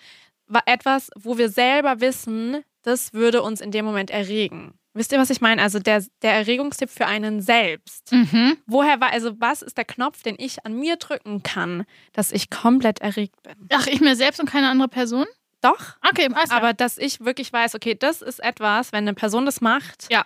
etwas, 0.65 1.09
wo 1.15 1.37
wir 1.37 1.49
selber 1.49 1.99
wissen, 2.01 2.63
das 2.85 3.13
würde 3.13 3.41
uns 3.41 3.61
in 3.61 3.71
dem 3.71 3.83
Moment 3.83 4.11
erregen. 4.11 4.73
Wisst 4.93 5.11
ihr, 5.11 5.17
was 5.17 5.29
ich 5.29 5.41
meine? 5.41 5.61
Also 5.61 5.79
der, 5.79 6.05
der 6.21 6.33
Erregungstipp 6.33 6.89
für 6.89 7.07
einen 7.07 7.41
selbst. 7.41 8.11
Mhm. 8.11 8.57
Woher 8.65 9.01
war, 9.01 9.11
also 9.11 9.33
was 9.39 9.61
ist 9.61 9.77
der 9.77 9.85
Knopf, 9.85 10.21
den 10.21 10.35
ich 10.37 10.65
an 10.65 10.79
mir 10.79 10.95
drücken 10.95 11.43
kann, 11.43 11.85
dass 12.13 12.31
ich 12.31 12.49
komplett 12.49 13.01
erregt 13.01 13.41
bin? 13.43 13.55
Ach, 13.73 13.87
ich 13.87 13.99
mir 13.99 14.15
selbst 14.15 14.39
und 14.39 14.49
keine 14.49 14.69
andere 14.69 14.87
Person? 14.87 15.25
Doch. 15.61 15.97
Okay, 16.07 16.29
alles 16.33 16.51
Aber 16.51 16.73
dass 16.73 16.97
ich 16.97 17.19
wirklich 17.21 17.51
weiß, 17.51 17.75
okay, 17.75 17.95
das 17.95 18.21
ist 18.21 18.41
etwas, 18.41 18.93
wenn 18.93 19.05
eine 19.05 19.15
Person 19.15 19.45
das 19.45 19.61
macht, 19.61 20.07
ja. 20.11 20.23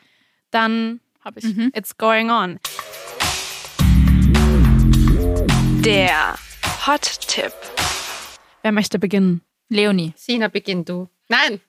dann 0.52 1.00
habe 1.22 1.40
ich. 1.40 1.46
Mhm. 1.46 1.72
It's 1.74 1.98
going 1.98 2.30
on. 2.30 2.60
Der 5.84 6.36
Hot-Tipp. 6.86 7.54
Wer 8.62 8.72
möchte 8.74 9.00
beginnen? 9.00 9.42
Leonie. 9.70 10.14
Sina, 10.18 10.50
beginn 10.50 10.84
du. 10.84 11.08
Nein. 11.30 11.62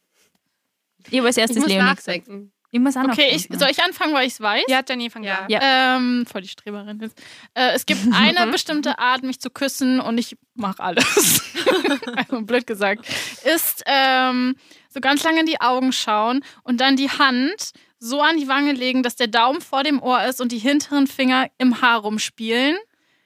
Ich 1.11 1.21
als 1.23 1.37
erstes 1.37 1.57
ich 1.57 1.63
muss 1.63 1.73
Leonie. 1.73 1.85
Nachdenken. 1.85 2.53
Ich 2.73 2.79
muss 2.79 2.97
auch 2.97 3.05
okay, 3.05 3.33
ich, 3.35 3.49
soll 3.51 3.69
ich 3.69 3.83
anfangen, 3.83 4.15
weil 4.15 4.27
ich 4.27 4.35
es 4.35 4.41
weiß? 4.41 4.63
Ja, 4.69 4.81
Jenny, 4.89 5.11
fang 5.11 5.25
ja. 5.25 5.45
ja. 5.49 5.97
Ähm, 5.97 6.25
voll 6.31 6.43
die 6.43 6.49
Streberin 6.49 7.01
jetzt. 7.01 7.21
Äh, 7.55 7.73
es 7.75 7.85
gibt 7.85 8.01
eine 8.13 8.47
bestimmte 8.53 8.99
Art, 8.99 9.25
mich 9.25 9.41
zu 9.41 9.51
küssen 9.51 9.99
und 9.99 10.19
ich 10.19 10.37
mache 10.55 10.81
alles. 10.81 11.43
also 12.17 12.43
blöd 12.43 12.67
gesagt. 12.69 13.07
Ist 13.45 13.83
ähm, 13.87 14.55
so 14.89 15.01
ganz 15.01 15.25
lange 15.25 15.41
in 15.41 15.47
die 15.47 15.61
Augen 15.61 15.93
schauen 15.93 16.45
und 16.63 16.81
dann 16.81 16.95
die 16.95 17.11
Hand 17.11 17.73
so 17.99 18.23
an 18.23 18.37
die 18.37 18.49
Wange 18.49 18.73
legen, 18.73 19.03
dass 19.03 19.17
der 19.17 19.27
Daumen 19.27 19.61
vor 19.61 19.83
dem 19.83 20.01
Ohr 20.01 20.23
ist 20.25 20.41
und 20.41 20.53
die 20.53 20.59
hinteren 20.59 21.09
Finger 21.09 21.49
im 21.59 21.83
Haar 21.83 22.01
rumspielen. 22.01 22.77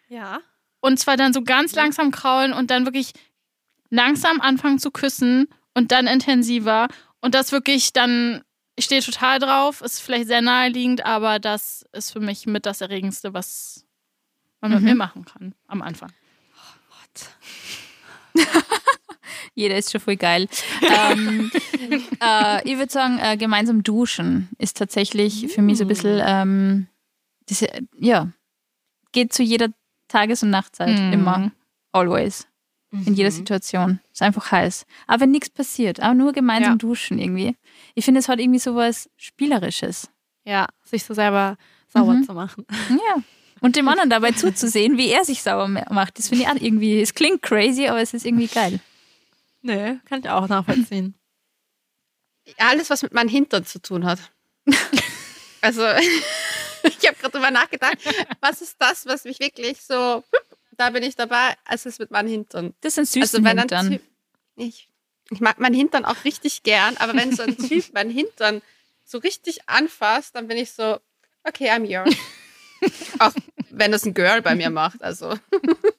Ja. 0.08 0.40
Und 0.80 0.98
zwar 0.98 1.16
dann 1.16 1.32
so 1.32 1.42
ganz 1.42 1.74
langsam 1.74 2.10
kraulen 2.10 2.52
und 2.52 2.70
dann 2.70 2.86
wirklich 2.86 3.12
langsam 3.90 4.40
anfangen 4.40 4.78
zu 4.78 4.90
küssen 4.90 5.48
und 5.74 5.92
dann 5.92 6.06
intensiver 6.06 6.88
und 7.24 7.34
das 7.34 7.52
wirklich 7.52 7.94
dann, 7.94 8.42
ich 8.76 8.84
stehe 8.84 9.00
total 9.00 9.38
drauf, 9.38 9.80
ist 9.80 10.00
vielleicht 10.00 10.26
sehr 10.26 10.42
naheliegend, 10.42 11.06
aber 11.06 11.38
das 11.38 11.86
ist 11.92 12.10
für 12.12 12.20
mich 12.20 12.44
mit 12.44 12.66
das 12.66 12.82
Erregendste, 12.82 13.32
was 13.32 13.86
man 14.60 14.70
mhm. 14.70 14.76
mit 14.76 14.84
mir 14.84 14.94
machen 14.94 15.24
kann 15.24 15.54
am 15.66 15.80
Anfang. 15.80 16.12
Oh 18.36 18.40
Jeder 19.54 19.78
ist 19.78 19.90
schon 19.90 20.02
voll 20.02 20.16
geil. 20.16 20.48
ähm, 20.82 21.50
äh, 22.20 22.70
ich 22.70 22.76
würde 22.76 22.92
sagen, 22.92 23.18
äh, 23.18 23.38
gemeinsam 23.38 23.82
duschen 23.82 24.50
ist 24.58 24.76
tatsächlich 24.76 25.48
für 25.48 25.62
mich 25.62 25.78
so 25.78 25.84
ein 25.84 25.88
bisschen, 25.88 26.20
ähm, 26.22 26.88
diese, 27.48 27.68
ja, 27.96 28.28
geht 29.12 29.32
zu 29.32 29.42
jeder 29.42 29.68
Tages- 30.08 30.42
und 30.42 30.50
Nachtzeit 30.50 30.98
mhm. 30.98 31.12
immer. 31.14 31.52
Always 31.90 32.46
in 33.06 33.14
jeder 33.14 33.30
mhm. 33.30 33.34
Situation. 33.34 34.00
Ist 34.12 34.22
einfach 34.22 34.52
heiß. 34.52 34.86
Aber 35.06 35.22
wenn 35.22 35.30
nichts 35.30 35.50
passiert, 35.50 36.02
auch 36.02 36.14
nur 36.14 36.32
gemeinsam 36.32 36.72
ja. 36.72 36.76
duschen 36.78 37.18
irgendwie. 37.18 37.56
Ich 37.94 38.04
finde, 38.04 38.20
es 38.20 38.28
hat 38.28 38.40
irgendwie 38.40 38.58
so 38.58 38.74
was 38.74 39.10
Spielerisches. 39.16 40.08
Ja, 40.44 40.68
sich 40.84 41.04
so 41.04 41.14
selber 41.14 41.56
sauber 41.88 42.14
mhm. 42.14 42.24
zu 42.24 42.34
machen. 42.34 42.66
Ja. 42.90 43.22
Und 43.60 43.76
dem 43.76 43.88
anderen 43.88 44.10
dabei 44.10 44.32
zuzusehen, 44.32 44.98
wie 44.98 45.08
er 45.08 45.24
sich 45.24 45.42
sauber 45.42 45.68
macht. 45.68 46.18
Das 46.18 46.28
finde 46.28 46.44
ich 46.44 46.50
auch 46.50 46.60
irgendwie, 46.60 47.00
es 47.00 47.14
klingt 47.14 47.40
crazy, 47.40 47.86
aber 47.86 48.00
es 48.00 48.12
ist 48.12 48.26
irgendwie 48.26 48.48
geil. 48.48 48.78
Nee, 49.62 50.00
kann 50.04 50.20
ich 50.20 50.28
auch 50.28 50.48
nachvollziehen. 50.48 51.14
Alles, 52.58 52.90
was 52.90 53.02
mit 53.02 53.14
meinem 53.14 53.30
Hintern 53.30 53.64
zu 53.64 53.80
tun 53.80 54.04
hat. 54.04 54.18
also, 55.62 55.82
ich 56.82 57.06
habe 57.06 57.16
gerade 57.16 57.30
drüber 57.30 57.50
nachgedacht, 57.50 57.96
was 58.42 58.60
ist 58.60 58.76
das, 58.78 59.06
was 59.06 59.24
mich 59.24 59.40
wirklich 59.40 59.80
so 59.80 60.22
da 60.76 60.90
bin 60.90 61.02
ich 61.02 61.16
dabei, 61.16 61.54
als 61.64 61.86
es 61.86 61.98
mit 61.98 62.10
meinem 62.10 62.28
Hintern. 62.28 62.74
Das 62.80 62.94
sind 62.94 63.08
süße 63.08 63.38
also, 63.38 63.48
Hintern. 63.48 63.90
Typ, 63.90 64.02
ich, 64.56 64.88
ich 65.30 65.40
mag 65.40 65.58
meinen 65.58 65.74
Hintern 65.74 66.04
auch 66.04 66.24
richtig 66.24 66.62
gern, 66.62 66.96
aber 66.98 67.14
wenn 67.14 67.34
so 67.34 67.42
ein 67.42 67.56
Typ 67.68 67.92
meinen 67.92 68.10
Hintern 68.10 68.62
so 69.04 69.18
richtig 69.18 69.68
anfasst, 69.68 70.34
dann 70.34 70.48
bin 70.48 70.56
ich 70.56 70.72
so, 70.72 70.98
okay, 71.44 71.70
I'm 71.70 71.84
yours. 71.84 72.14
auch 73.18 73.32
wenn 73.70 73.92
das 73.92 74.04
ein 74.04 74.14
Girl 74.14 74.42
bei 74.42 74.54
mir 74.54 74.70
macht, 74.70 75.02
also. 75.02 75.34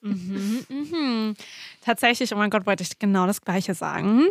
mhm, 0.00 0.66
mhm. 0.68 1.36
Tatsächlich, 1.82 2.32
oh 2.32 2.36
mein 2.36 2.50
Gott, 2.50 2.66
wollte 2.66 2.82
ich 2.82 2.98
genau 2.98 3.26
das 3.26 3.40
Gleiche 3.40 3.74
sagen. 3.74 4.28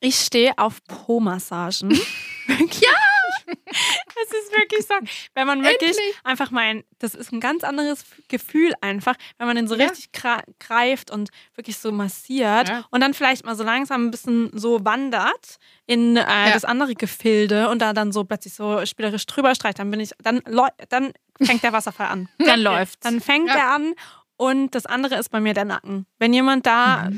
Ich 0.00 0.16
stehe 0.16 0.56
auf 0.58 0.84
Po-Massagen. 0.84 1.90
ja! 2.48 3.17
Es 3.48 4.32
ist 4.32 4.52
wirklich 4.56 4.86
so, 4.86 4.94
wenn 5.34 5.46
man 5.46 5.62
wirklich 5.62 5.90
Endlich. 5.96 6.16
einfach 6.24 6.50
mal, 6.50 6.84
das 6.98 7.14
ist 7.14 7.32
ein 7.32 7.40
ganz 7.40 7.64
anderes 7.64 8.04
Gefühl 8.28 8.72
einfach, 8.80 9.14
wenn 9.38 9.46
man 9.46 9.56
den 9.56 9.68
so 9.68 9.74
Ja. 9.76 9.86
richtig 9.86 10.10
greift 10.12 11.10
und 11.10 11.30
wirklich 11.54 11.78
so 11.78 11.92
massiert 11.92 12.68
Ja. 12.68 12.84
und 12.90 13.00
dann 13.00 13.14
vielleicht 13.14 13.44
mal 13.44 13.54
so 13.56 13.64
langsam 13.64 14.06
ein 14.06 14.10
bisschen 14.10 14.50
so 14.52 14.84
wandert 14.84 15.58
in 15.86 16.16
äh, 16.16 16.52
das 16.52 16.64
andere 16.64 16.94
Gefilde 16.94 17.68
und 17.68 17.80
da 17.80 17.92
dann 17.92 18.12
so 18.12 18.24
plötzlich 18.24 18.54
so 18.54 18.84
spielerisch 18.84 19.26
drüber 19.26 19.54
streicht, 19.54 19.78
dann 19.78 19.90
bin 19.90 20.00
ich, 20.00 20.10
dann, 20.22 20.42
dann 20.88 21.12
fängt 21.40 21.62
der 21.62 21.72
Wasserfall 21.72 22.08
an. 22.08 22.28
Dann 22.38 22.60
läuft's. 22.60 23.00
Dann 23.00 23.20
fängt 23.20 23.48
Ja. 23.48 23.54
er 23.56 23.70
an 23.74 23.94
und 24.36 24.74
das 24.74 24.86
andere 24.86 25.16
ist 25.16 25.30
bei 25.30 25.40
mir 25.40 25.54
der 25.54 25.64
Nacken. 25.64 26.06
Wenn 26.18 26.32
jemand 26.32 26.66
da, 26.66 27.08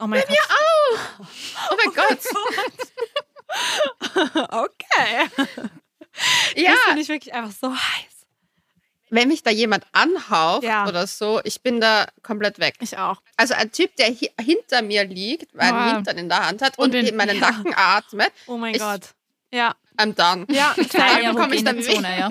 oh 0.00 0.06
mein 0.06 0.22
Gott, 0.26 0.38
Oh 1.70 1.74
mein 1.84 1.94
Gott. 1.94 2.18
okay, 4.50 5.28
Ja, 6.56 6.70
das 6.70 6.80
finde 6.86 7.02
ich 7.02 7.08
wirklich 7.08 7.34
einfach 7.34 7.52
so 7.52 7.70
heiß. 7.70 8.26
wenn 9.10 9.28
mich 9.28 9.42
da 9.42 9.50
jemand 9.50 9.84
anhaucht 9.92 10.62
Ja. 10.64 10.86
oder 10.88 11.06
so, 11.06 11.40
ich 11.44 11.60
bin 11.62 11.80
da 11.80 12.06
komplett 12.22 12.58
weg. 12.58 12.74
Ich 12.80 12.96
auch. 12.98 13.20
Also 13.36 13.54
ein 13.54 13.70
Typ, 13.70 13.94
der 13.96 14.06
hi 14.08 14.30
hinter 14.40 14.82
mir 14.82 15.04
liegt, 15.04 15.54
meinen 15.54 15.76
Wow. 15.76 15.92
Hintern 15.96 16.18
in 16.18 16.28
der 16.28 16.46
Hand 16.46 16.62
hat 16.62 16.78
Und 16.78 16.86
und, 16.86 16.92
den- 16.92 17.06
in 17.06 17.16
meinen 17.16 17.38
ja. 17.38 17.50
Nacken 17.50 17.74
atmet, 17.76 18.32
Oh 18.46 18.56
mein 18.56 18.74
Ich- 18.74 18.80
Gott. 18.80 19.02
Ja, 19.52 19.74
I'm 19.98 20.14
done. 20.14 20.46
ja, 20.50 20.74
Da 20.92 21.16
same. 21.16 21.32
bekomme 21.34 21.54
ich 21.54 21.64
dann 21.64 21.80
Zone, 21.82 22.18
ja. 22.18 22.30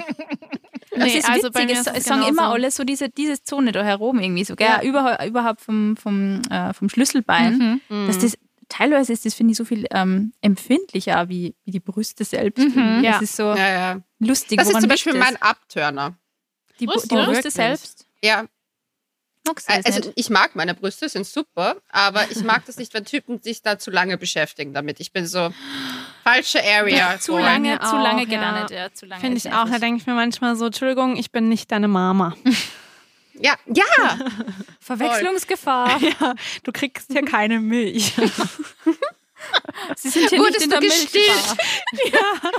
Das 0.91 1.05
Nee, 1.05 1.17
ist 1.19 1.29
also 1.29 1.49
bei 1.51 1.61
witzig, 1.67 1.85
mir 1.85 1.97
es, 1.97 2.05
sagen 2.05 2.23
immer 2.23 2.49
alle 2.49 2.71
so 2.71 2.83
diese, 2.83 3.09
diese 3.09 3.41
Zone 3.43 3.71
da 3.71 3.83
herum 3.83 4.19
irgendwie 4.19 4.43
so, 4.45 4.55
gell? 4.55 4.67
Ja. 4.67 4.81
Über, 4.81 5.25
überhaupt 5.25 5.61
vom, 5.61 5.95
vom, 5.97 6.41
äh, 6.49 6.73
vom 6.73 6.89
Schlüsselbein. 6.89 7.81
Mhm. 7.89 8.07
Dass 8.07 8.19
das, 8.19 8.37
teilweise 8.69 9.13
ist 9.13 9.25
das, 9.25 9.33
finde 9.33 9.51
ich, 9.51 9.57
so 9.57 9.65
viel 9.65 9.85
ähm, 9.91 10.33
empfindlicher 10.41 11.29
wie, 11.29 11.55
wie 11.65 11.71
die 11.71 11.79
Brüste 11.79 12.23
selbst. 12.23 12.59
irgendwie. 12.59 13.05
Ja. 13.05 13.13
Das 13.13 13.21
ist 13.23 13.35
so 13.35 13.43
Ja, 13.43 13.69
ja. 13.69 14.01
lustig. 14.19 14.57
Das 14.57 14.69
ist 14.69 14.79
zum 14.79 14.89
Beispiel 14.89 15.13
mein 15.13 15.41
Abturner. 15.41 16.17
die, 16.79 16.85
Brüste? 16.85 17.07
die 17.07 17.15
Brüste 17.15 17.51
selbst. 17.51 18.05
Ja, 18.23 18.45
also 19.67 19.99
nicht? 19.99 20.11
ich 20.15 20.29
mag 20.29 20.55
meine 20.55 20.73
Brüste, 20.73 21.07
sind 21.07 21.25
super, 21.25 21.77
aber 21.89 22.29
ich 22.31 22.43
mag 22.43 22.65
das 22.65 22.77
nicht, 22.77 22.93
wenn 22.93 23.05
Typen 23.05 23.41
sich 23.41 23.61
da 23.61 23.77
zu 23.77 23.91
lange 23.91 24.17
beschäftigen 24.17 24.73
damit. 24.73 24.99
Ich 24.99 25.11
bin 25.11 25.27
so 25.27 25.53
falsche 26.23 26.59
Area. 26.63 27.19
Zu 27.19 27.37
lange, 27.37 27.79
zu 27.79 27.95
lange 27.95 28.23
auch, 28.23 28.27
ja. 28.27 28.37
gelandet, 28.37 28.71
ja. 28.71 28.93
Zu 28.93 29.05
lange 29.05 29.21
Finde 29.21 29.37
ich 29.37 29.51
auch. 29.51 29.69
Da 29.69 29.79
denke 29.79 30.01
ich 30.01 30.07
mir 30.07 30.15
manchmal 30.15 30.55
so, 30.55 30.65
Entschuldigung, 30.67 31.15
ich 31.15 31.31
bin 31.31 31.49
nicht 31.49 31.71
deine 31.71 31.87
Mama. 31.87 32.35
Ja, 33.39 33.55
ja. 33.67 34.17
Verwechslungsgefahr. 34.79 35.99
ja, 36.21 36.35
du 36.63 36.71
kriegst 36.71 37.11
hier 37.11 37.23
keine 37.23 37.59
Milch. 37.59 38.13
Sie 39.97 40.09
sind 40.09 40.29
hier 40.29 40.39
Wurdest 40.39 40.61
nicht 40.61 40.63
in 40.65 40.69
du 40.71 40.79
der 40.79 40.89
gestillt? 40.89 41.57
Milchbar. 41.93 42.51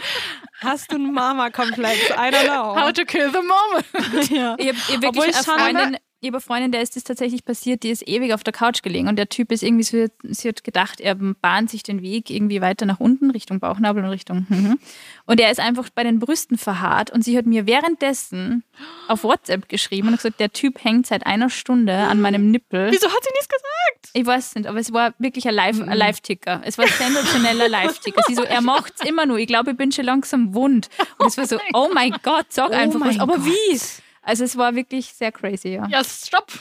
Hast 0.60 0.92
du 0.92 0.96
einen 0.96 1.12
Mama-Komplex? 1.12 2.10
I 2.10 2.12
don't 2.30 2.44
know. 2.46 2.76
How 2.80 2.92
to 2.92 3.04
kill 3.04 3.30
the 3.32 3.40
moment. 3.40 4.30
ja. 4.30 4.54
Ich 4.58 4.68
habe 4.68 4.78
hab 4.78 4.88
Obwohl 4.88 5.02
wirklich 5.02 5.26
ich 5.28 5.34
eine 5.34 5.44
schon- 5.44 5.58
Freundin, 5.58 5.96
ich 6.20 6.28
eine 6.28 6.40
Freundin, 6.40 6.72
der 6.72 6.80
ist 6.82 6.96
das 6.96 7.04
tatsächlich 7.04 7.44
passiert, 7.44 7.82
die 7.82 7.90
ist 7.90 8.06
ewig 8.08 8.32
auf 8.32 8.42
der 8.42 8.52
Couch 8.52 8.82
gelegen 8.82 9.06
und 9.08 9.16
der 9.16 9.28
Typ 9.28 9.52
ist 9.52 9.62
irgendwie 9.62 9.84
so, 9.84 10.06
sie 10.24 10.48
hat 10.48 10.64
gedacht, 10.64 11.00
er 11.00 11.14
bahnt 11.14 11.70
sich 11.70 11.82
den 11.82 12.02
Weg 12.02 12.30
irgendwie 12.30 12.60
weiter 12.60 12.86
nach 12.86 13.00
unten, 13.00 13.30
Richtung 13.30 13.60
Bauchnabel 13.60 14.02
und 14.02 14.10
Richtung. 14.10 14.46
Mhm. 14.48 14.78
Und 15.26 15.40
er 15.40 15.50
ist 15.50 15.60
einfach 15.60 15.88
bei 15.94 16.02
den 16.04 16.18
Brüsten 16.18 16.58
verharrt 16.58 17.10
und 17.10 17.22
sie 17.22 17.36
hat 17.36 17.46
mir 17.46 17.66
währenddessen 17.66 18.64
auf 19.08 19.24
WhatsApp 19.24 19.68
geschrieben 19.68 20.08
und 20.08 20.16
gesagt, 20.16 20.40
der 20.40 20.52
Typ 20.52 20.82
hängt 20.82 21.06
seit 21.06 21.26
einer 21.26 21.50
Stunde 21.50 21.94
an 21.94 22.20
meinem 22.20 22.50
Nippel. 22.50 22.90
Wieso 22.90 23.06
hat 23.08 23.22
sie 23.22 23.30
nichts 23.32 23.48
gesagt? 23.48 24.10
Ich 24.14 24.24
weiß 24.26 24.54
nicht, 24.54 24.66
aber 24.66 24.78
es 24.78 24.92
war 24.92 25.12
wirklich 25.18 25.46
ein 25.46 25.54
Live- 25.54 25.78
Live-Ticker. 25.84 26.62
es 26.64 26.78
war 26.78 26.86
ein 26.86 26.90
sensationeller 26.92 27.68
Live-Ticker. 27.68 28.22
Sie 28.26 28.34
so, 28.34 28.42
er 28.42 28.62
macht's 28.62 29.04
immer 29.04 29.26
nur. 29.26 29.38
Ich 29.38 29.46
glaube, 29.46 29.72
ich 29.72 29.76
bin 29.76 29.92
schon 29.92 30.04
langsam 30.06 30.54
wund. 30.54 30.88
Und 31.18 31.26
es 31.28 31.36
war 31.36 31.46
so, 31.46 31.58
oh 31.74 31.88
mein 31.92 32.14
Gott, 32.22 32.46
sag 32.50 32.70
Oh 32.70 32.74
einfach 32.74 33.00
was. 33.00 33.06
mein 33.16 33.20
Aber 33.20 33.36
Gott. 33.36 33.44
wie? 33.46 33.80
Also 34.26 34.44
es 34.44 34.56
war 34.56 34.74
wirklich 34.74 35.06
sehr 35.14 35.30
crazy, 35.32 35.68
ja. 35.68 35.86
Ja, 35.88 36.02
stopp. 36.04 36.52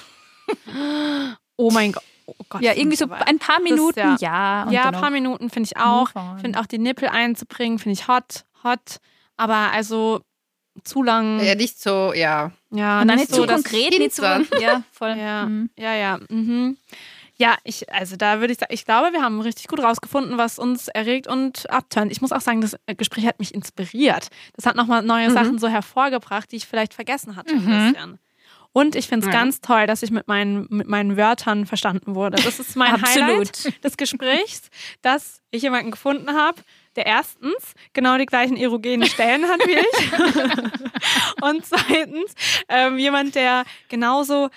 Oh 1.58 1.72
mein 1.72 1.92
Gott. 1.92 2.04
Oh 2.28 2.34
Gott 2.50 2.62
Ja, 2.62 2.72
ich 2.72 2.80
irgendwie 2.80 2.98
so 2.98 3.06
ein 3.10 3.40
paar 3.40 3.58
Das- 3.58 3.64
Minuten, 3.64 4.00
ja. 4.00 4.16
ja. 4.20 4.72
Ja, 4.72 4.84
dann 4.86 4.96
ein 4.96 5.02
paar 5.02 5.10
Minuten 5.12 5.50
finde 5.50 5.70
ich 5.72 5.78
auch. 5.78 6.10
Ich 6.36 6.42
finde 6.42 6.60
auch 6.60 6.66
die 6.66 6.80
Nippel 6.80 7.08
einzubringen, 7.10 7.78
finde 7.80 8.00
ich 8.00 8.08
hot, 8.08 8.46
hot. 8.64 8.98
Aber 9.38 9.72
also 9.72 10.22
zu 10.84 11.04
lang. 11.04 11.40
ja, 11.44 11.56
nicht 11.56 11.80
so, 11.82 12.14
ja. 12.14 12.52
Ja, 12.72 13.02
Und 13.02 13.08
dann 13.08 13.18
nicht 13.18 13.30
nicht 13.30 13.36
zu 13.36 13.46
dass- 13.46 13.64
konkret, 13.64 13.98
nicht 13.98 14.16
so. 14.16 14.24
Ja, 14.60 14.84
voll. 14.92 15.16
Ja, 15.18 15.46
Mhm. 15.46 15.70
ja, 15.78 15.94
ja. 15.94 16.20
Mhm. 16.30 16.78
Ja, 17.38 17.58
ich, 17.64 17.92
also 17.92 18.16
da 18.16 18.40
würde 18.40 18.54
ich 18.54 18.60
sagen, 18.60 18.74
ich 18.74 18.86
glaube, 18.86 19.12
wir 19.12 19.22
haben 19.22 19.42
richtig 19.42 19.68
gut 19.68 19.82
rausgefunden, 19.82 20.38
was 20.38 20.58
uns 20.58 20.88
erregt 20.88 21.28
und 21.28 21.70
abturnt. 21.70 22.12
Ich 22.12 22.22
muss 22.22 22.32
auch 22.32 22.42
sagen, 22.42 22.62
das 22.62 22.78
Gespräch 22.98 23.26
hat 23.26 23.40
mich 23.40 23.54
inspiriert. 23.54 24.30
Das 24.56 24.66
hat 24.66 24.76
nochmal 24.76 25.02
neue 25.02 25.32
Sachen 25.32 25.60
so 25.60 25.68
hervorgebracht, 25.68 26.52
die 26.52 26.56
ich 26.58 26.66
vielleicht 26.66 26.94
vergessen 26.94 27.36
hatte 27.36 27.54
ein 27.54 27.66
bisschen. 27.66 28.20
Und 28.72 28.96
ich 28.98 29.08
finde 29.08 29.26
es 29.28 29.34
Ja. 29.34 29.40
ganz 29.40 29.62
toll, 29.62 29.88
dass 29.88 30.04
ich 30.04 30.12
mit 30.12 30.28
meinen, 30.28 30.68
mit 30.70 30.90
meinen 30.90 31.16
Wörtern 31.16 31.66
verstanden 31.66 32.14
wurde. 32.14 32.36
Das 32.44 32.60
ist 32.60 32.76
mein. 32.76 33.02
Highlight 33.02 33.84
des 33.84 33.96
Gesprächs, 33.96 34.64
dass 35.02 35.40
ich 35.50 35.62
jemanden 35.62 35.92
gefunden 35.92 36.34
habe, 36.34 36.62
der 36.98 37.06
erstens 37.06 37.74
genau 37.94 38.18
die 38.18 38.26
gleichen 38.26 38.58
erogenen 38.58 39.08
Stellen 39.08 39.46
hat 39.48 39.60
wie 39.66 39.78
ich. 39.80 41.42
und 41.42 41.66
zweitens 41.66 42.34
ähm, 42.68 42.98
jemand, 42.98 43.36
der 43.36 43.64
genauso 43.88 44.50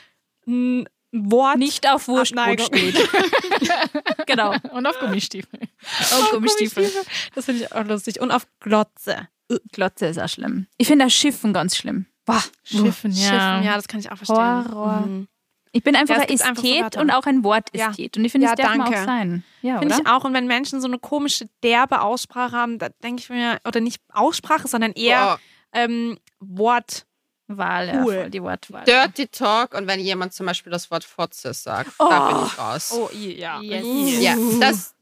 Wort 1.13 1.57
Nicht 1.59 1.89
auf 1.89 2.07
Wurstbrot 2.09 2.61
steht. 2.61 2.95
genau. 4.27 4.55
Und 4.73 4.87
auf 4.87 4.99
Gummistiefel. 4.99 5.61
Oh, 6.13 6.31
Gummistiefel. 6.33 6.91
Das 7.35 7.47
finde 7.47 7.63
ich 7.65 7.73
auch 7.73 7.85
lustig. 7.85 8.21
Und 8.21 8.31
auf 8.31 8.47
Glotze. 8.61 9.29
Glotze 9.73 10.07
ist 10.07 10.19
auch 10.19 10.29
schlimm. 10.29 10.67
Ich 10.77 10.87
finde 10.89 11.07
das 11.07 11.15
Schiffen 11.15 11.53
ganz 11.53 11.77
schlimm. 11.77 12.07
Boah. 12.27 12.43
Schiffen, 12.63 13.13
ja. 13.13 13.29
Schiffen, 13.29 13.65
ja, 13.65 13.77
das 13.77 13.89
kann 13.89 14.01
ich 14.01 14.11
auch 14.13 14.17
verstehen. 14.17 14.37
Horror. 14.37 15.01
Mhm. 15.07 15.29
Ich 15.73 15.83
bin 15.83 15.97
einfach 15.97 16.17
Ja, 16.17 16.25
es 16.25 16.29
ein 16.29 16.37
gibt 16.37 16.49
einfach 16.49 16.63
so 16.63 16.69
Ästhet 16.69 16.97
und 17.01 17.11
auch 17.11 17.25
ein 17.27 17.45
Wortästhet. 17.45 18.17
Und 18.17 18.25
ich 18.25 18.33
finde, 18.33 18.47
Ja, 18.49 18.55
das 18.55 18.67
darf 18.67 18.77
man 18.77 18.87
danke. 18.87 19.01
auch 19.01 19.05
sein. 19.07 19.45
Ja, 19.63 19.79
Finde 19.79 19.95
oder? 19.95 20.03
ich 20.05 20.11
auch. 20.11 20.25
Und 20.25 20.35
wenn 20.35 20.47
Menschen 20.47 20.81
so 20.81 20.89
eine 20.89 20.99
komische, 20.99 21.49
derbe 21.63 22.03
Aussprache 22.03 22.57
haben, 22.57 22.79
da 22.79 22.89
denke 23.03 23.23
ich 23.23 23.31
mir, 23.31 23.59
oder 23.67 23.81
nicht 23.81 24.03
Aussprache, 24.13 24.69
sondern 24.69 24.93
eher 24.93 25.39
ähm, 25.73 26.19
Wort. 26.41 27.07
Wahl, 27.49 27.89
ja, 27.89 28.03
Cool. 28.05 28.15
voll, 28.15 28.31
die 28.31 28.43
Wortwahl. 28.43 28.85
Dirty 28.85 29.27
Talk 29.29 29.75
und 29.75 29.87
wenn 29.87 30.01
jemand 30.01 30.35
zum 30.35 30.47
Beispiel 30.47 30.71
das 30.71 30.91
Wort 30.91 31.05
Fotze 31.05 31.55
sagt, 31.55 31.91
da 31.99 32.29
bin 32.33 32.47
ich 32.47 32.59
raus. 32.59 32.93
Oh, 32.95 33.09
ja. 33.15 33.61
Yes. 33.61 33.85
I. 33.85 34.21
Ja, 34.23 34.37
das, 34.61 34.95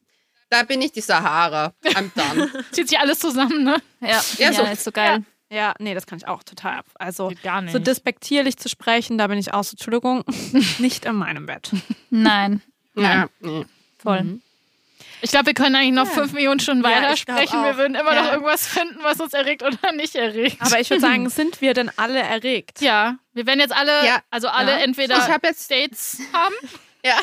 da 0.49 0.62
bin 0.62 0.80
ich 0.80 0.92
die 0.92 1.01
Sahara. 1.01 1.72
I'm 1.84 2.11
done. 2.14 2.64
Zieht 2.70 2.88
sich 2.88 2.99
alles 2.99 3.18
zusammen, 3.18 3.64
ne? 3.64 3.82
Ja, 4.01 4.09
Ja, 4.38 4.51
ja, 4.51 4.53
so- 4.53 4.62
ist 4.62 4.84
so 4.84 4.92
geil. 4.92 5.24
Ja, 5.49 5.74
nee, 5.78 5.94
das 5.94 6.07
kann 6.07 6.18
ich 6.18 6.26
auch 6.26 6.42
total 6.42 6.78
ab. 6.78 6.86
Also, 6.97 7.28
Geht 7.28 7.42
gar 7.44 7.62
nicht. 7.62 7.72
so 7.72 7.78
despektierlich 7.78 8.57
zu 8.57 8.68
sprechen, 8.68 9.16
da 9.16 9.28
bin 9.28 9.38
ich 9.38 9.53
auch 9.55 9.62
so, 9.62 9.72
Entschuldigung, 9.72 10.24
nicht 10.78 11.05
in 11.05 11.14
meinem 11.14 11.47
Bett. 11.47 11.70
Nein, 12.11 12.62
Ja, 12.97 13.28
nee. 13.40 13.64
voll. 13.99 14.22
Mhm. 14.24 14.42
Ich 15.22 15.30
glaube, 15.30 15.46
wir 15.46 15.54
können 15.54 15.76
eigentlich 15.76 15.92
noch 15.94 16.06
fünf 16.06 16.32
Millionen 16.32 16.60
Stunden 16.60 16.84
Ja, 16.84 16.90
weitersprechen. 16.90 17.62
Wir 17.64 17.76
würden 17.76 17.94
immer 17.94 18.14
Ja. 18.14 18.22
noch 18.22 18.32
irgendwas 18.32 18.66
finden, 18.66 18.98
was 19.02 19.20
uns 19.20 19.32
erregt 19.32 19.62
oder 19.62 19.92
nicht 19.92 20.14
erregt. 20.14 20.56
Aber 20.60 20.78
ich 20.80 20.90
würde 20.90 21.00
sagen, 21.00 21.28
sind 21.30 21.60
wir 21.60 21.74
denn 21.74 21.90
alle 21.96 22.20
erregt? 22.20 22.80
ja, 22.80 23.16
wir 23.32 23.46
werden 23.46 23.60
jetzt 23.60 23.74
alle, 23.74 24.04
Ja. 24.06 24.22
also 24.30 24.48
alle 24.48 24.72
Ja. 24.72 24.78
entweder 24.78 25.16
Ich 25.18 25.28
habe 25.28 25.48
jetzt, 25.48 25.70
Dates 25.70 26.18
haben 26.32 26.54
ja, 27.04 27.16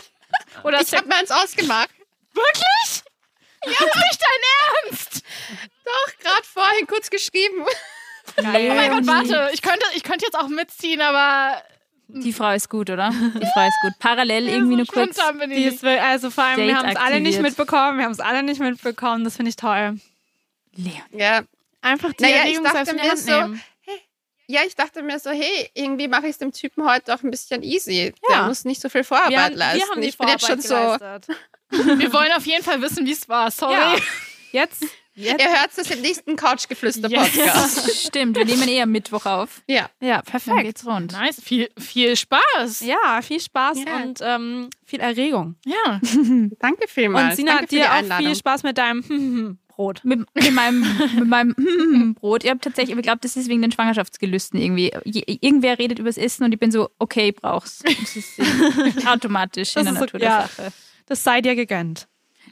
oder 0.63 0.81
ich 0.81 0.93
habe 0.93 1.07
meins 1.07 1.31
ausgemacht. 1.31 1.89
Wirklich? 2.33 3.03
Ja, 3.65 3.69
nicht 3.85 4.19
dein 4.21 4.89
Ernst! 4.89 5.23
Doch, 5.85 6.17
gerade 6.19 6.43
vorhin 6.43 6.87
kurz 6.87 7.09
geschrieben. 7.09 7.63
Oh 8.37 8.41
mein 8.41 8.89
Gott, 8.91 9.07
warte. 9.07 9.49
Ich 9.53 9.61
könnte, 9.61 9.85
ich 9.95 10.03
könnte 10.03 10.25
jetzt 10.25 10.37
auch 10.37 10.47
mitziehen, 10.47 11.01
aber 11.01 11.61
Die 12.16 12.32
Frau 12.34 12.51
ist 12.53 12.70
gut, 12.70 12.89
oder? 12.89 13.09
Die 13.11 13.47
Frau 13.53 13.68
ist 13.68 13.76
gut. 13.84 13.93
Parallel 13.99 14.47
irgendwie 14.47 14.76
nur 14.76 14.86
kurz. 14.86 15.16
spontan 15.16 15.39
bin 15.39 15.51
ich 15.51 15.57
Die 15.57 15.64
nicht. 15.66 15.74
ist, 15.76 15.84
wir- 15.84 16.03
also 16.03 16.30
vor 16.30 16.43
allem, 16.43 16.57
wir 16.57 16.68
Date 16.68 16.76
haben 16.78 16.89
es 16.89 16.95
alle 16.95 17.20
nicht 17.22 17.41
mitbekommen. 17.41 17.97
Wir 17.97 18.05
haben 18.05 18.11
es 18.11 18.20
alle 18.20 18.43
nicht 18.43 18.59
mitbekommen. 18.59 19.24
Das 19.24 19.36
finde 19.36 19.49
ich 19.49 19.55
toll. 19.55 19.99
Leon. 20.76 21.01
Ja, 21.11 21.41
Einfach 21.82 22.14
die 22.14 22.24
Naja, 22.24 22.36
ich 22.36 22.41
Erregung 22.55 22.64
dachte 22.64 22.86
selbst 22.86 22.91
in 22.93 22.97
die 22.99 23.07
mir 23.09 23.18
so, 23.18 23.32
nehmen. 23.41 23.64
ja, 24.47 24.61
ich 24.66 24.74
dachte 24.76 25.03
mir 25.03 25.20
so, 25.20 25.32
hey, 25.32 25.70
irgendwie 25.74 26.07
mache 26.07 26.24
ich 26.28 26.30
es 26.32 26.38
dem 26.38 26.53
Typen 26.53 26.86
heute 26.86 27.14
auch 27.14 27.22
ein 27.24 27.30
bisschen 27.30 27.61
easy. 27.61 28.14
Ja. 28.30 28.36
Der 28.38 28.43
muss 28.47 28.64
nicht 28.64 28.80
so 28.82 28.88
viel 28.88 29.03
Vorarbeit 29.03 29.32
Wir 29.32 29.43
haben, 29.43 29.53
leisten. 29.55 29.80
wir 29.80 29.89
haben 29.89 30.01
die 30.01 30.07
ich 30.07 30.18
bin 30.18 30.28
jetzt 30.30 30.47
schon 30.47 30.61
Vorarbeit 30.61 31.26
so, 31.26 31.34
geleistet. 31.34 31.99
Wir 31.99 32.14
wollen 32.14 32.32
auf 32.34 32.45
jeden 32.45 32.64
Fall 32.64 32.82
wissen, 32.82 33.05
wie 33.05 33.11
es 33.14 33.28
war. 33.28 33.49
Sorry. 33.51 33.74
Ja. 33.74 33.95
Jetzt, 34.51 34.83
jetzt. 35.15 35.41
ihr 35.41 35.49
hört 35.49 35.69
es 35.75 35.89
im 35.91 36.01
nächsten 36.01 36.35
Couchgeflüster-Podcast. 36.35 38.05
Stimmt, 38.07 38.37
wir 38.37 38.45
nehmen 38.45 38.67
eher 38.67 38.85
Mittwoch 38.85 39.25
auf. 39.25 39.61
Ja. 39.67 39.89
Ja, 40.01 40.17
Dann 40.17 40.23
perfekt. 40.25 40.61
geht's 40.63 40.85
rund. 40.85 41.11
Nice. 41.13 41.41
Viel, 41.41 41.69
viel 41.77 42.15
Spaß. 42.15 42.81
Ja, 42.81 43.21
viel 43.21 43.39
Spaß 43.39 43.77
Ja. 43.85 43.95
und 44.03 44.19
ähm, 44.21 44.69
viel 44.85 44.99
Erregung. 44.99 45.55
Ja. 45.65 45.99
Danke 46.59 46.87
vielmals. 46.87 47.31
Und 47.31 47.35
Sina, 47.37 47.53
Danke 47.57 47.67
dir 47.67 47.85
auch 47.85 47.95
Einladung. 47.95 48.25
viel 48.27 48.35
Spaß 48.35 48.63
mit 48.63 48.77
deinem 48.77 49.57
Brot. 49.67 50.01
Mit, 50.03 50.19
mit 50.35 50.53
meinem, 50.53 50.81
mit 51.15 51.27
meinem 51.27 52.13
Brot. 52.13 52.43
Ich 52.43 52.49
habe 52.51 52.59
tatsächlich, 52.59 52.95
ich 52.95 53.01
glaube, 53.03 53.19
das 53.21 53.35
ist 53.35 53.47
wegen 53.49 53.61
den 53.63 53.71
Schwangerschaftsgelüsten 53.71 54.61
irgendwie. 54.61 54.91
Irgendwer 55.03 55.79
redet 55.79 55.97
übers 55.97 56.17
Essen 56.17 56.43
und 56.43 56.51
ich 56.53 56.59
bin 56.59 56.71
so, 56.71 56.89
okay, 56.99 57.31
brauch's. 57.31 57.79
Das 57.79 58.15
ist 58.15 58.39
automatisch 59.07 59.75
in 59.75 59.85
Das 59.85 59.93
der 59.93 59.93
ist 59.93 59.99
Natur 59.99 60.19
so- 60.19 60.25
ja. 60.25 60.39
der 60.41 60.47
Sache. 60.47 60.73
Das 61.07 61.23
sei 61.23 61.41
dir 61.41 61.55
gegönnt. 61.55 62.07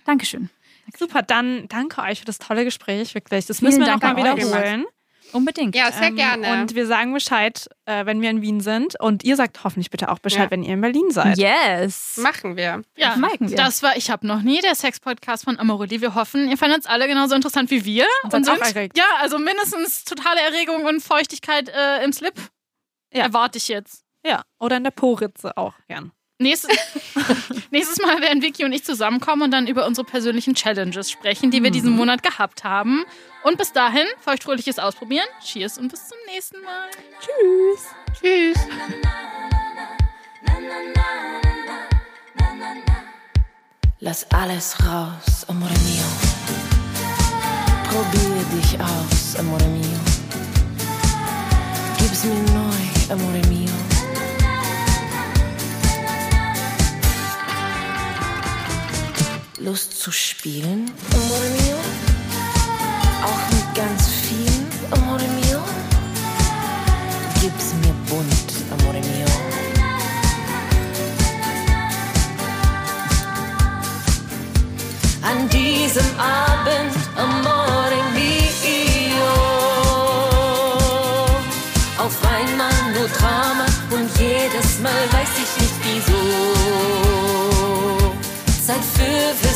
Dankeschön. 0.06 0.50
Super, 0.98 1.22
dann 1.22 1.68
danke 1.68 2.02
euch 2.02 2.20
für 2.20 2.26
das 2.26 2.40
tolle 2.40 2.64
Gespräch, 2.66 3.16
wirklich. 3.16 3.46
Das 3.46 3.62
müssen 3.62 3.80
wir 3.82 3.88
nochmal 3.92 4.16
wiederholen. 4.18 4.86
Unbedingt. 5.34 5.76
Ja, 5.78 5.90
sehr 5.94 6.08
Ähm, 6.10 6.18
gerne. 6.18 6.52
Und 6.62 6.76
wir 6.76 6.86
sagen 6.86 7.14
Bescheid, 7.14 7.70
äh, 7.86 8.06
wenn 8.06 8.22
wir 8.22 8.30
in 8.30 8.42
Wien 8.42 8.60
sind. 8.60 9.00
Und 9.00 9.24
ihr 9.24 9.38
sagt 9.38 9.64
hoffentlich 9.64 9.90
bitte 9.90 10.10
auch 10.10 10.20
Bescheid, 10.20 10.46
Ja. 10.46 10.52
wenn 10.52 10.62
ihr 10.62 10.74
in 10.74 10.82
Berlin 10.82 11.10
seid. 11.10 11.38
Yes. 11.38 12.18
Machen 12.18 12.58
wir. 12.58 12.82
Ja, 12.98 13.16
Merken 13.16 13.50
wir. 13.50 13.56
das 13.56 13.82
war 13.82 13.96
Ich 13.96 14.12
hab 14.12 14.24
noch 14.26 14.42
nie, 14.42 14.60
der 14.60 14.76
Sex-Podcast 14.76 15.46
von 15.46 15.58
Amorelie. 15.58 16.02
Wir 16.02 16.16
hoffen, 16.16 16.50
ihr 16.50 16.58
fandet 16.58 16.82
es 16.82 16.86
alle 16.86 17.08
genauso 17.08 17.34
interessant 17.36 17.72
wie 17.72 17.86
wir. 17.86 18.06
Und 18.24 18.32
seid 18.46 18.50
auch 18.50 18.66
erregt. 18.66 18.98
Ja, 18.98 19.06
also 19.20 19.40
mindestens 19.40 20.04
totale 20.04 20.42
Erregung 20.42 20.84
und 20.86 21.02
Feuchtigkeit 21.02 21.70
äh, 21.70 22.04
im 22.04 22.12
Slip. 22.12 22.34
Ja. 23.14 23.24
Erwarte 23.24 23.58
ich 23.58 23.70
jetzt. 23.70 24.04
Ja, 24.26 24.42
oder 24.60 24.76
in 24.78 24.84
der 24.84 24.92
Po-Ritze 24.92 25.56
auch 25.56 25.76
gern. 25.88 26.12
Nächstes, 26.42 26.76
nächstes 27.72 28.00
Mal 28.00 28.20
werden 28.20 28.42
Vicky 28.42 28.66
und 28.66 28.74
ich 28.74 28.84
zusammenkommen 28.84 29.44
und 29.44 29.52
dann 29.52 29.68
über 29.68 29.86
unsere 29.86 30.06
persönlichen 30.06 30.56
Challenges 30.56 31.12
sprechen, 31.12 31.52
die 31.52 31.62
wir 31.62 31.70
diesen 31.70 31.92
Monat 31.92 32.24
gehabt 32.24 32.64
haben. 32.64 33.06
Und 33.44 33.60
bis 33.60 33.74
dahin, 33.74 34.08
feuchtfröhliches 34.20 34.80
Ausprobieren. 34.80 35.28
Cheers 35.44 35.78
und 35.78 35.90
bis 35.90 36.08
zum 36.08 36.18
nächsten 36.26 36.60
Mal. 36.62 36.90
Tschüss. 37.20 37.86
Tschüss. 38.20 38.58
Lass 44.00 44.32
alles 44.32 44.76
raus, 44.80 45.46
amore 45.48 45.70
mio. 45.70 46.08
Probier 47.88 48.44
dich 48.58 48.80
aus, 48.80 49.36
amore 49.38 49.68
mio. 49.68 50.00
Gib's 52.00 52.24
mir 52.24 52.34
neu, 52.52 53.14
amore 53.14 53.48
mio. 53.48 53.91
Lust 59.64 60.02
zu 60.02 60.12
spielen, 60.12 60.92
amore 61.14 61.50
mio. 61.62 61.78
Auch 63.24 63.44
mit 63.54 63.76
ganz 63.76 64.08
vielen, 64.08 64.68
amore 64.92 65.28
mio. 65.28 65.60
Gib's 67.40 67.74
mir 67.82 67.94
bunt, 68.10 68.50
amore 68.72 69.00
mio. 69.00 69.32
an 75.22 75.48
diesem 75.50 76.10
Abend, 76.18 76.94
amore 77.16 78.02
mio. 78.16 79.34
Auf 81.98 82.18
einmal 82.36 82.80
nur 82.96 83.08
Drama 83.10 83.66
und 83.92 84.10
jedes 84.20 84.80
Mal 84.80 85.04
weiß 85.12 85.34
ich 85.44 85.62
nicht 85.62 85.78
wieso. 85.84 86.22
Zeit 88.66 88.86
für 88.96 89.51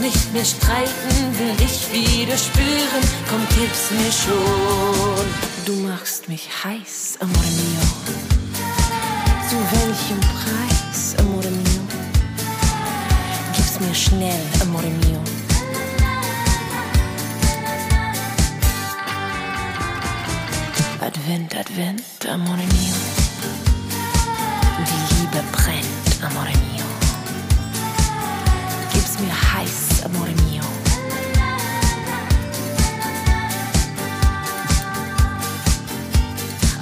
Nicht 0.00 0.32
mehr 0.32 0.44
streiten, 0.46 1.38
will 1.38 1.54
dich 1.56 1.92
wieder 1.92 2.38
spüren, 2.38 3.04
komm, 3.28 3.46
gib's 3.54 3.90
mir 3.90 4.10
schon. 4.10 5.26
Du 5.66 5.74
machst 5.86 6.26
mich 6.26 6.48
heiß, 6.64 7.18
amore 7.20 7.50
mio. 7.58 7.82
Zu 9.46 9.56
welchem 9.76 10.20
Preis, 10.20 11.16
amore 11.18 11.50
mio? 11.50 11.82
Gib's 13.54 13.78
mir 13.78 13.94
schnell, 13.94 14.40
amore 14.62 14.88
mio. 14.88 15.20
Advent, 21.00 21.54
Advent, 21.56 22.26
amore 22.26 22.56
mio. 22.56 23.09
Liebe 25.40 25.52
brennt, 25.52 26.22
amore 26.22 26.52
mio. 26.52 26.84
Gib's 28.92 29.18
mir 29.20 29.32
heiß, 29.32 30.04
amore 30.04 30.34
mio. 30.44 30.62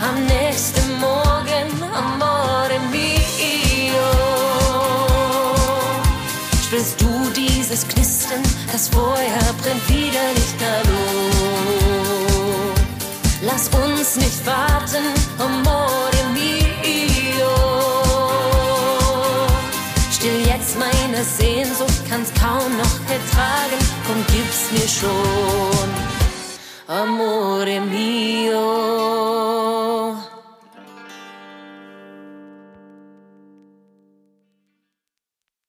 Am 0.01 0.27
nächsten 0.27 0.99
Morgen, 0.99 1.83
amore 1.95 2.81
mio. 2.91 4.11
Spürst 6.65 7.01
du 7.01 7.31
dieses 7.37 7.87
Knistern? 7.87 8.43
Das 8.73 8.89
Feuer 8.89 9.55
brennt 9.63 9.89
wieder 9.89 10.33
lichterloh. 10.35 11.69
Lass 13.43 13.69
uns 13.69 14.17
nicht 14.17 14.45
warten, 14.45 15.15
amore 15.39 16.18
deine 21.19 21.25
Sehnsucht 21.25 22.09
kannst 22.09 22.35
kaum 22.41 22.77
noch 22.77 23.01
ertragen. 23.11 23.79
Komm, 24.07 24.25
gib's 24.27 24.71
mir 24.73 24.89
schon, 24.89 25.89
amore 26.87 27.81
mio. 27.81 29.68